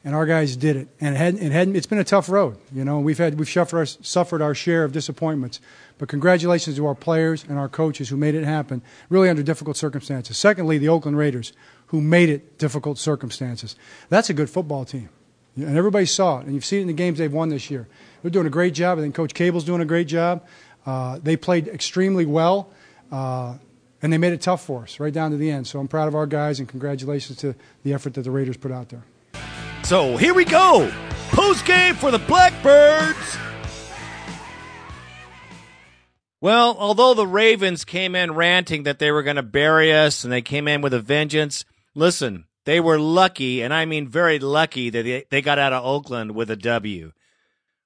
and 0.03 0.13
our 0.13 0.25
guys 0.25 0.57
did 0.57 0.75
it. 0.75 0.89
And 0.99 1.15
it 1.15 1.17
hadn't, 1.17 1.41
it 1.41 1.53
hadn't, 1.53 1.77
it's 1.77 1.85
been 1.85 1.99
a 1.99 2.03
tough 2.03 2.27
road. 2.27 2.57
You 2.75 2.83
know, 2.83 2.99
we've 2.99 3.17
had 3.17 3.39
we've 3.39 3.49
suffered 3.49 3.77
our, 3.77 3.85
suffered 3.85 4.41
our 4.41 4.53
share 4.53 4.83
of 4.83 4.91
disappointments. 4.91 5.61
But 5.99 6.09
congratulations 6.09 6.75
to 6.75 6.85
our 6.85 6.95
players 6.95 7.45
and 7.47 7.57
our 7.57 7.69
coaches 7.69 8.09
who 8.09 8.17
made 8.17 8.35
it 8.35 8.43
happen, 8.43 8.81
really 9.07 9.29
under 9.29 9.41
difficult 9.41 9.77
circumstances. 9.77 10.37
Secondly, 10.37 10.77
the 10.77 10.89
Oakland 10.89 11.17
Raiders, 11.17 11.53
who 11.87 12.01
made 12.01 12.27
it 12.27 12.57
difficult 12.57 12.97
circumstances. 12.97 13.77
That's 14.09 14.29
a 14.29 14.33
good 14.33 14.49
football 14.49 14.83
team. 14.83 15.07
And 15.55 15.77
everybody 15.77 16.05
saw 16.05 16.39
it, 16.39 16.45
and 16.45 16.53
you've 16.53 16.65
seen 16.65 16.79
it 16.79 16.81
in 16.81 16.87
the 16.87 16.93
games 16.93 17.19
they've 17.19 17.31
won 17.31 17.47
this 17.47 17.71
year. 17.71 17.87
They're 18.21 18.31
doing 18.31 18.47
a 18.47 18.49
great 18.49 18.73
job. 18.73 18.97
I 18.97 19.01
think 19.01 19.15
Coach 19.15 19.33
Cable's 19.33 19.63
doing 19.63 19.81
a 19.81 19.85
great 19.85 20.07
job. 20.07 20.45
Uh, 20.85 21.19
they 21.21 21.37
played 21.37 21.67
extremely 21.67 22.25
well, 22.25 22.69
uh, 23.11 23.57
and 24.01 24.13
they 24.13 24.17
made 24.17 24.33
it 24.33 24.41
tough 24.41 24.65
for 24.65 24.83
us 24.83 24.99
right 24.99 25.13
down 25.13 25.31
to 25.31 25.37
the 25.37 25.51
end. 25.51 25.67
So 25.67 25.79
I'm 25.79 25.87
proud 25.87 26.07
of 26.07 26.15
our 26.15 26.25
guys, 26.25 26.59
and 26.59 26.67
congratulations 26.67 27.37
to 27.39 27.55
the 27.83 27.93
effort 27.93 28.13
that 28.15 28.21
the 28.21 28.31
Raiders 28.31 28.57
put 28.57 28.71
out 28.71 28.89
there. 28.89 29.03
So 29.83 30.17
here 30.17 30.33
we 30.33 30.45
go. 30.45 30.91
Post 31.29 31.65
game 31.65 31.95
for 31.95 32.11
the 32.11 32.19
Blackbirds. 32.19 33.37
Well, 36.41 36.77
although 36.79 37.13
the 37.13 37.27
Ravens 37.27 37.83
came 37.83 38.15
in 38.15 38.33
ranting 38.33 38.83
that 38.83 38.99
they 38.99 39.11
were 39.11 39.23
going 39.23 39.35
to 39.35 39.43
bury 39.43 39.93
us 39.93 40.23
and 40.23 40.31
they 40.31 40.41
came 40.41 40.69
in 40.69 40.81
with 40.81 40.93
a 40.93 41.01
vengeance, 41.01 41.65
listen, 41.93 42.45
they 42.63 42.79
were 42.79 42.99
lucky, 42.99 43.61
and 43.61 43.73
I 43.73 43.85
mean 43.85 44.07
very 44.07 44.39
lucky, 44.39 44.89
that 44.89 45.03
they, 45.03 45.25
they 45.29 45.41
got 45.41 45.59
out 45.59 45.73
of 45.73 45.83
Oakland 45.83 46.31
with 46.35 46.49
a 46.49 46.55
W. 46.55 47.11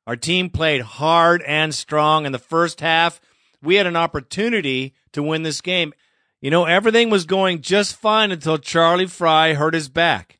Our 0.06 0.16
team 0.16 0.50
played 0.50 0.82
hard 0.82 1.42
and 1.44 1.74
strong 1.74 2.26
in 2.26 2.32
the 2.32 2.40
first 2.40 2.82
half. 2.82 3.22
We 3.62 3.76
had 3.76 3.88
an 3.88 3.96
opportunity 3.96 4.94
to 5.14 5.24
win 5.24 5.44
this 5.44 5.62
game. 5.62 5.94
You 6.42 6.52
know, 6.52 6.66
everything 6.66 7.10
was 7.10 7.26
going 7.26 7.62
just 7.62 7.96
fine 7.96 8.32
until 8.32 8.58
Charlie 8.58 9.08
Frye 9.08 9.54
hurt 9.54 9.74
his 9.74 9.88
back. 9.88 10.40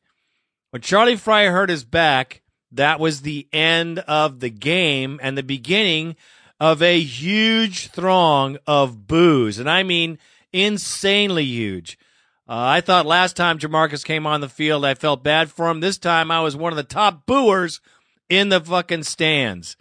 When 0.70 0.82
Charlie 0.82 1.16
Frye 1.16 1.46
hurt 1.46 1.70
his 1.70 1.84
back, 1.84 2.42
that 2.72 3.00
was 3.00 3.22
the 3.22 3.48
end 3.52 4.00
of 4.00 4.40
the 4.40 4.50
game 4.50 5.18
and 5.22 5.38
the 5.38 5.42
beginning 5.42 6.16
of 6.60 6.82
a 6.82 7.00
huge 7.00 7.88
throng 7.88 8.58
of 8.66 9.06
boos. 9.06 9.58
And 9.58 9.70
I 9.70 9.82
mean 9.82 10.18
insanely 10.52 11.44
huge. 11.44 11.98
Uh, 12.46 12.52
I 12.56 12.80
thought 12.82 13.06
last 13.06 13.36
time 13.36 13.58
Jamarcus 13.58 14.04
came 14.04 14.26
on 14.26 14.42
the 14.42 14.48
field, 14.48 14.84
I 14.84 14.94
felt 14.94 15.24
bad 15.24 15.50
for 15.50 15.70
him. 15.70 15.80
This 15.80 15.96
time 15.96 16.30
I 16.30 16.40
was 16.40 16.54
one 16.54 16.72
of 16.72 16.76
the 16.76 16.82
top 16.82 17.24
booers 17.24 17.80
in 18.28 18.48
the 18.48 18.60
fucking 18.60 19.04
stands. 19.04 19.76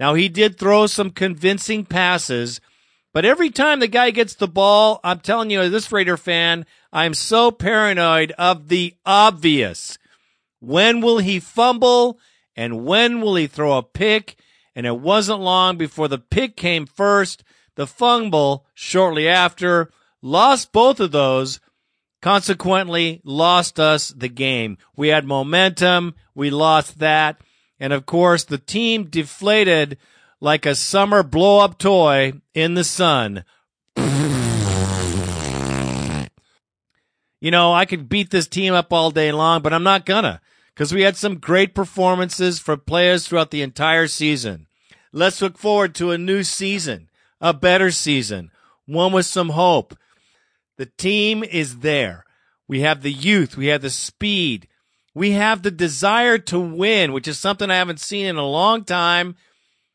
Now 0.00 0.14
he 0.14 0.28
did 0.28 0.58
throw 0.58 0.86
some 0.86 1.10
convincing 1.10 1.84
passes, 1.84 2.60
but 3.12 3.24
every 3.24 3.50
time 3.50 3.80
the 3.80 3.88
guy 3.88 4.10
gets 4.10 4.34
the 4.34 4.48
ball, 4.48 5.00
I'm 5.04 5.20
telling 5.20 5.50
you, 5.50 5.68
this 5.68 5.92
Raider 5.92 6.16
fan, 6.16 6.64
I'm 6.92 7.14
so 7.14 7.50
paranoid 7.50 8.32
of 8.32 8.68
the 8.68 8.94
obvious. 9.04 9.98
When 10.60 11.00
will 11.00 11.18
he 11.18 11.40
fumble? 11.40 12.18
And 12.56 12.84
when 12.84 13.20
will 13.20 13.36
he 13.36 13.46
throw 13.46 13.76
a 13.76 13.82
pick? 13.82 14.36
And 14.74 14.86
it 14.86 14.98
wasn't 14.98 15.40
long 15.40 15.76
before 15.76 16.08
the 16.08 16.18
pick 16.18 16.56
came 16.56 16.86
first, 16.86 17.44
the 17.76 17.86
fumble 17.86 18.66
shortly 18.74 19.28
after, 19.28 19.90
lost 20.22 20.72
both 20.72 21.00
of 21.00 21.12
those, 21.12 21.60
consequently 22.22 23.20
lost 23.24 23.78
us 23.78 24.08
the 24.08 24.28
game. 24.28 24.78
We 24.96 25.08
had 25.08 25.26
momentum, 25.26 26.14
we 26.34 26.48
lost 26.48 27.00
that, 27.00 27.42
and 27.78 27.92
of 27.92 28.06
course 28.06 28.44
the 28.44 28.58
team 28.58 29.04
deflated 29.04 29.98
like 30.40 30.64
a 30.64 30.74
summer 30.74 31.22
blow 31.22 31.58
up 31.58 31.76
toy 31.78 32.32
in 32.54 32.74
the 32.74 32.84
sun. 32.84 33.44
You 37.40 37.50
know, 37.50 37.72
I 37.72 37.86
could 37.86 38.08
beat 38.08 38.30
this 38.30 38.46
team 38.46 38.72
up 38.72 38.92
all 38.92 39.10
day 39.10 39.32
long, 39.32 39.62
but 39.62 39.74
I'm 39.74 39.82
not 39.82 40.06
gonna 40.06 40.40
because 40.74 40.94
we 40.94 41.02
had 41.02 41.16
some 41.16 41.38
great 41.38 41.74
performances 41.74 42.60
from 42.60 42.80
players 42.80 43.26
throughout 43.26 43.50
the 43.50 43.62
entire 43.62 44.06
season. 44.06 44.68
Let's 45.12 45.42
look 45.42 45.58
forward 45.58 45.94
to 45.96 46.12
a 46.12 46.18
new 46.18 46.44
season, 46.44 47.10
a 47.40 47.52
better 47.52 47.90
season, 47.90 48.52
one 48.86 49.12
with 49.12 49.26
some 49.26 49.50
hope. 49.50 49.94
The 50.78 50.86
team 50.86 51.44
is 51.44 51.78
there. 51.78 52.24
We 52.68 52.80
have 52.80 53.02
the 53.02 53.12
youth, 53.12 53.56
we 53.56 53.66
have 53.66 53.82
the 53.82 53.90
speed, 53.90 54.68
we 55.14 55.32
have 55.32 55.62
the 55.62 55.70
desire 55.70 56.38
to 56.38 56.58
win, 56.58 57.12
which 57.12 57.28
is 57.28 57.38
something 57.38 57.70
I 57.70 57.76
haven't 57.76 58.00
seen 58.00 58.26
in 58.26 58.36
a 58.36 58.46
long 58.46 58.84
time. 58.84 59.36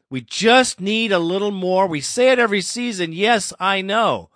We 0.09 0.21
just 0.21 0.79
need 0.79 1.11
a 1.11 1.19
little 1.19 1.51
more. 1.51 1.87
We 1.87 2.01
say 2.01 2.31
it 2.31 2.39
every 2.39 2.61
season. 2.61 3.13
Yes, 3.13 3.51
I 3.59 3.81
know. 3.81 4.29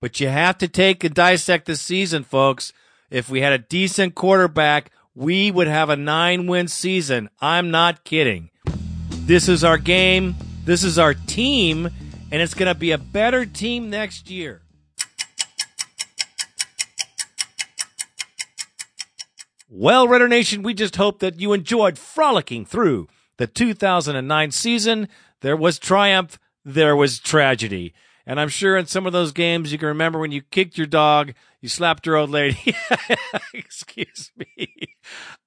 But 0.00 0.20
you 0.20 0.28
have 0.28 0.58
to 0.58 0.68
take 0.68 1.04
and 1.04 1.14
dissect 1.14 1.66
the 1.66 1.76
season, 1.76 2.24
folks. 2.24 2.72
If 3.10 3.28
we 3.28 3.40
had 3.40 3.52
a 3.52 3.58
decent 3.58 4.14
quarterback, 4.14 4.90
we 5.14 5.50
would 5.50 5.66
have 5.66 5.90
a 5.90 5.96
nine 5.96 6.46
win 6.46 6.68
season. 6.68 7.28
I'm 7.40 7.70
not 7.70 8.04
kidding. 8.04 8.50
This 9.10 9.48
is 9.48 9.62
our 9.64 9.76
game. 9.76 10.34
This 10.64 10.82
is 10.82 10.98
our 10.98 11.14
team. 11.14 11.90
And 12.30 12.40
it's 12.40 12.54
going 12.54 12.72
to 12.72 12.78
be 12.78 12.92
a 12.92 12.98
better 12.98 13.44
team 13.44 13.90
next 13.90 14.30
year. 14.30 14.61
Well, 19.74 20.06
Raider 20.06 20.28
Nation, 20.28 20.62
we 20.62 20.74
just 20.74 20.96
hope 20.96 21.20
that 21.20 21.40
you 21.40 21.54
enjoyed 21.54 21.96
frolicking 21.96 22.66
through 22.66 23.08
the 23.38 23.46
2009 23.46 24.50
season. 24.50 25.08
There 25.40 25.56
was 25.56 25.78
triumph, 25.78 26.38
there 26.62 26.94
was 26.94 27.18
tragedy. 27.18 27.94
And 28.26 28.38
I'm 28.38 28.50
sure 28.50 28.76
in 28.76 28.84
some 28.84 29.06
of 29.06 29.14
those 29.14 29.32
games 29.32 29.72
you 29.72 29.78
can 29.78 29.88
remember 29.88 30.18
when 30.18 30.30
you 30.30 30.42
kicked 30.42 30.76
your 30.76 30.86
dog, 30.86 31.32
you 31.62 31.70
slapped 31.70 32.04
your 32.04 32.16
old 32.16 32.28
lady. 32.28 32.76
Excuse 33.54 34.30
me. 34.36 34.94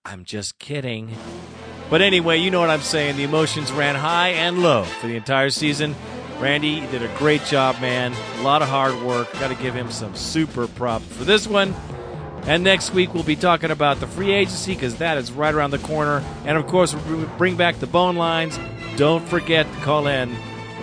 I'm 0.04 0.24
just 0.24 0.58
kidding. 0.58 1.16
But 1.92 2.02
anyway, 2.02 2.40
you 2.40 2.50
know 2.50 2.62
what 2.62 2.72
I'm 2.72 2.82
saying. 2.82 3.18
The 3.18 3.24
emotions 3.24 3.72
ran 3.72 3.94
high 3.94 4.30
and 4.30 4.64
low 4.64 4.86
for 4.86 5.06
the 5.06 5.18
entire 5.18 5.52
season. 5.52 5.94
Randy 6.40 6.80
did 6.88 7.04
a 7.04 7.18
great 7.20 7.44
job, 7.46 7.80
man. 7.80 8.16
A 8.40 8.42
lot 8.42 8.64
of 8.64 8.70
hard 8.70 9.00
work. 9.04 9.32
Got 9.34 9.56
to 9.56 9.64
give 9.64 9.76
him 9.76 9.92
some 9.92 10.16
super 10.16 10.66
props 10.66 11.06
for 11.16 11.26
this 11.26 11.46
one. 11.46 11.76
And 12.48 12.64
next 12.64 12.94
week 12.94 13.14
we'll 13.14 13.24
be 13.24 13.36
talking 13.36 13.72
about 13.72 14.00
the 14.00 14.08
free 14.08 14.32
agency 14.32 14.74
because 14.76 14.98
that 14.98 15.18
is 15.18 15.32
right 15.32 15.54
around 15.54 15.72
the 15.72 15.80
corner. 15.80 16.24
And 16.46 16.58
of 16.58 16.68
course, 16.68 16.94
we'll 16.94 17.28
bring 17.38 17.56
back 17.56 17.80
the 17.80 17.88
bone 17.88 18.16
lines. 18.16 18.60
Don't 18.98 19.28
forget 19.28 19.72
to 19.72 19.80
call 19.80 20.08
in 20.08 20.36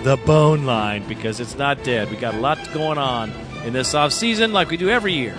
the 0.03 0.17
bone 0.17 0.65
line 0.65 1.07
because 1.07 1.39
it's 1.39 1.57
not 1.57 1.85
dead. 1.85 2.11
We 2.11 2.17
got 2.17 2.35
a 2.35 2.41
lot 2.41 2.59
going 2.73 2.99
on 2.99 3.31
in 3.65 3.73
this 3.73 3.95
off 3.95 4.13
season 4.13 4.53
like 4.53 4.71
we 4.71 4.77
do 4.77 4.91
every 4.91 5.13
year. 5.13 5.37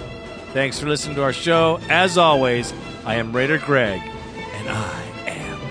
Thanks 0.53 0.79
for 0.79 0.87
listening 0.87 1.15
to 1.15 1.23
our 1.23 1.33
show. 1.33 1.79
As 1.89 2.17
always, 2.17 2.73
I 3.05 3.15
am 3.15 3.35
Raider 3.35 3.57
Greg, 3.57 3.99
and 4.01 4.69
I 4.69 5.03
am 5.27 5.61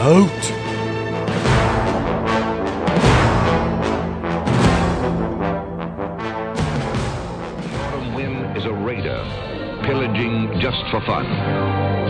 out. 0.00 0.81
Just 10.62 10.86
for 10.94 11.00
fun. 11.02 11.26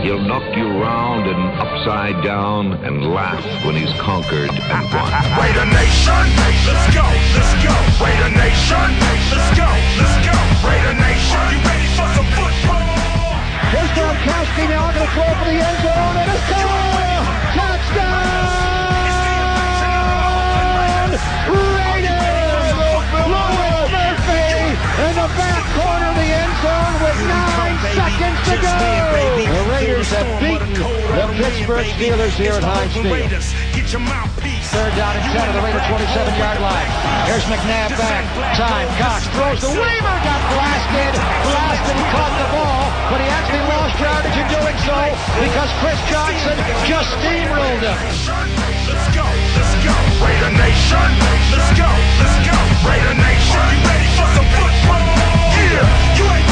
He'll 0.04 0.20
knock 0.20 0.44
you 0.54 0.68
round 0.68 1.24
and 1.24 1.40
upside 1.56 2.22
down 2.22 2.74
and 2.84 3.00
laugh 3.00 3.40
when 3.64 3.74
he's 3.74 3.88
conquered 3.96 4.52
and 4.52 4.84
won. 4.92 5.08
Raider 5.40 5.64
Nation, 5.72 6.24
let's 6.36 6.92
go, 6.92 7.00
let's 7.00 7.54
go. 7.64 7.72
Raider 7.96 8.28
Nation, 8.36 8.92
let's 9.08 9.56
go, 9.56 9.64
let's 9.96 10.20
go. 10.28 10.36
Raider 10.68 11.00
Nation, 11.00 11.40
you 11.48 11.64
ready 11.64 11.88
for 11.96 12.04
some 12.12 12.28
football? 12.36 13.40
Here's 13.72 13.88
Gradkowski 13.96 14.68
now 14.68 14.84
going 14.84 15.00
to 15.00 15.08
throw 15.16 15.32
for 15.32 15.48
the 15.48 15.56
end 15.56 15.78
zone 15.80 16.12
and 16.20 16.28
it's! 16.36 16.44
Touchdown! 17.56 18.12
Raiders! 21.56 22.76
Louis 23.16 23.88
Murphy 23.96 24.76
in 24.76 25.16
the 25.16 25.28
back 25.40 25.64
corner 25.72 26.04
of 26.04 26.20
the 26.20 26.28
end 26.36 26.52
zone 26.60 27.00
with 27.00 27.16
nine 27.32 27.71
seconds 27.93 28.39
to 28.48 28.56
go. 28.56 28.77
The 29.43 29.62
Raiders 29.69 30.09
have 30.16 30.28
beaten 30.40 30.73
the 30.73 31.27
Pittsburgh 31.36 31.86
Steelers 31.97 32.35
here 32.36 32.56
at 32.56 32.64
Heinz 32.64 32.97
Field. 32.97 33.31
Third 34.73 34.97
down 34.97 35.12
and 35.20 35.27
10 35.36 35.52
of 35.52 35.55
the 35.55 35.60
Raiders 35.60 35.85
27-yard 35.85 36.56
line. 36.64 36.89
Here's 37.28 37.44
McNabb 37.44 37.93
back. 38.01 38.24
Time. 38.56 38.89
Cox 38.97 39.28
throws 39.36 39.60
the 39.60 39.69
Weaver. 39.69 40.16
Got 40.24 40.40
blasted. 40.56 41.12
Blasted. 41.44 41.98
Caught 42.09 42.35
the 42.40 42.48
ball. 42.56 42.89
But 43.12 43.20
he 43.20 43.28
actually 43.28 43.60
lost 43.69 44.01
yardage 44.01 44.32
in 44.32 44.48
doing 44.48 44.78
so 44.89 44.97
because 45.44 45.69
Chris 45.85 46.01
Johnson 46.09 46.56
just 46.89 47.12
steamrolled 47.20 47.85
him. 47.85 48.01
Let's 48.89 49.09
go. 49.12 49.28
Let's 49.28 49.77
go. 49.85 49.93
Raider 50.24 50.52
Nation. 50.56 51.09
Let's 51.52 51.69
go. 51.77 51.90
Let's 52.24 52.40
go. 52.48 52.56
Raider 52.89 53.12
Nation. 53.20 53.60
You 53.77 53.81
ready 53.85 54.09
for 54.16 54.28
some 54.32 54.48
football? 54.56 55.05
Yeah. 55.52 56.16
You 56.16 56.24
ain't 56.32 56.51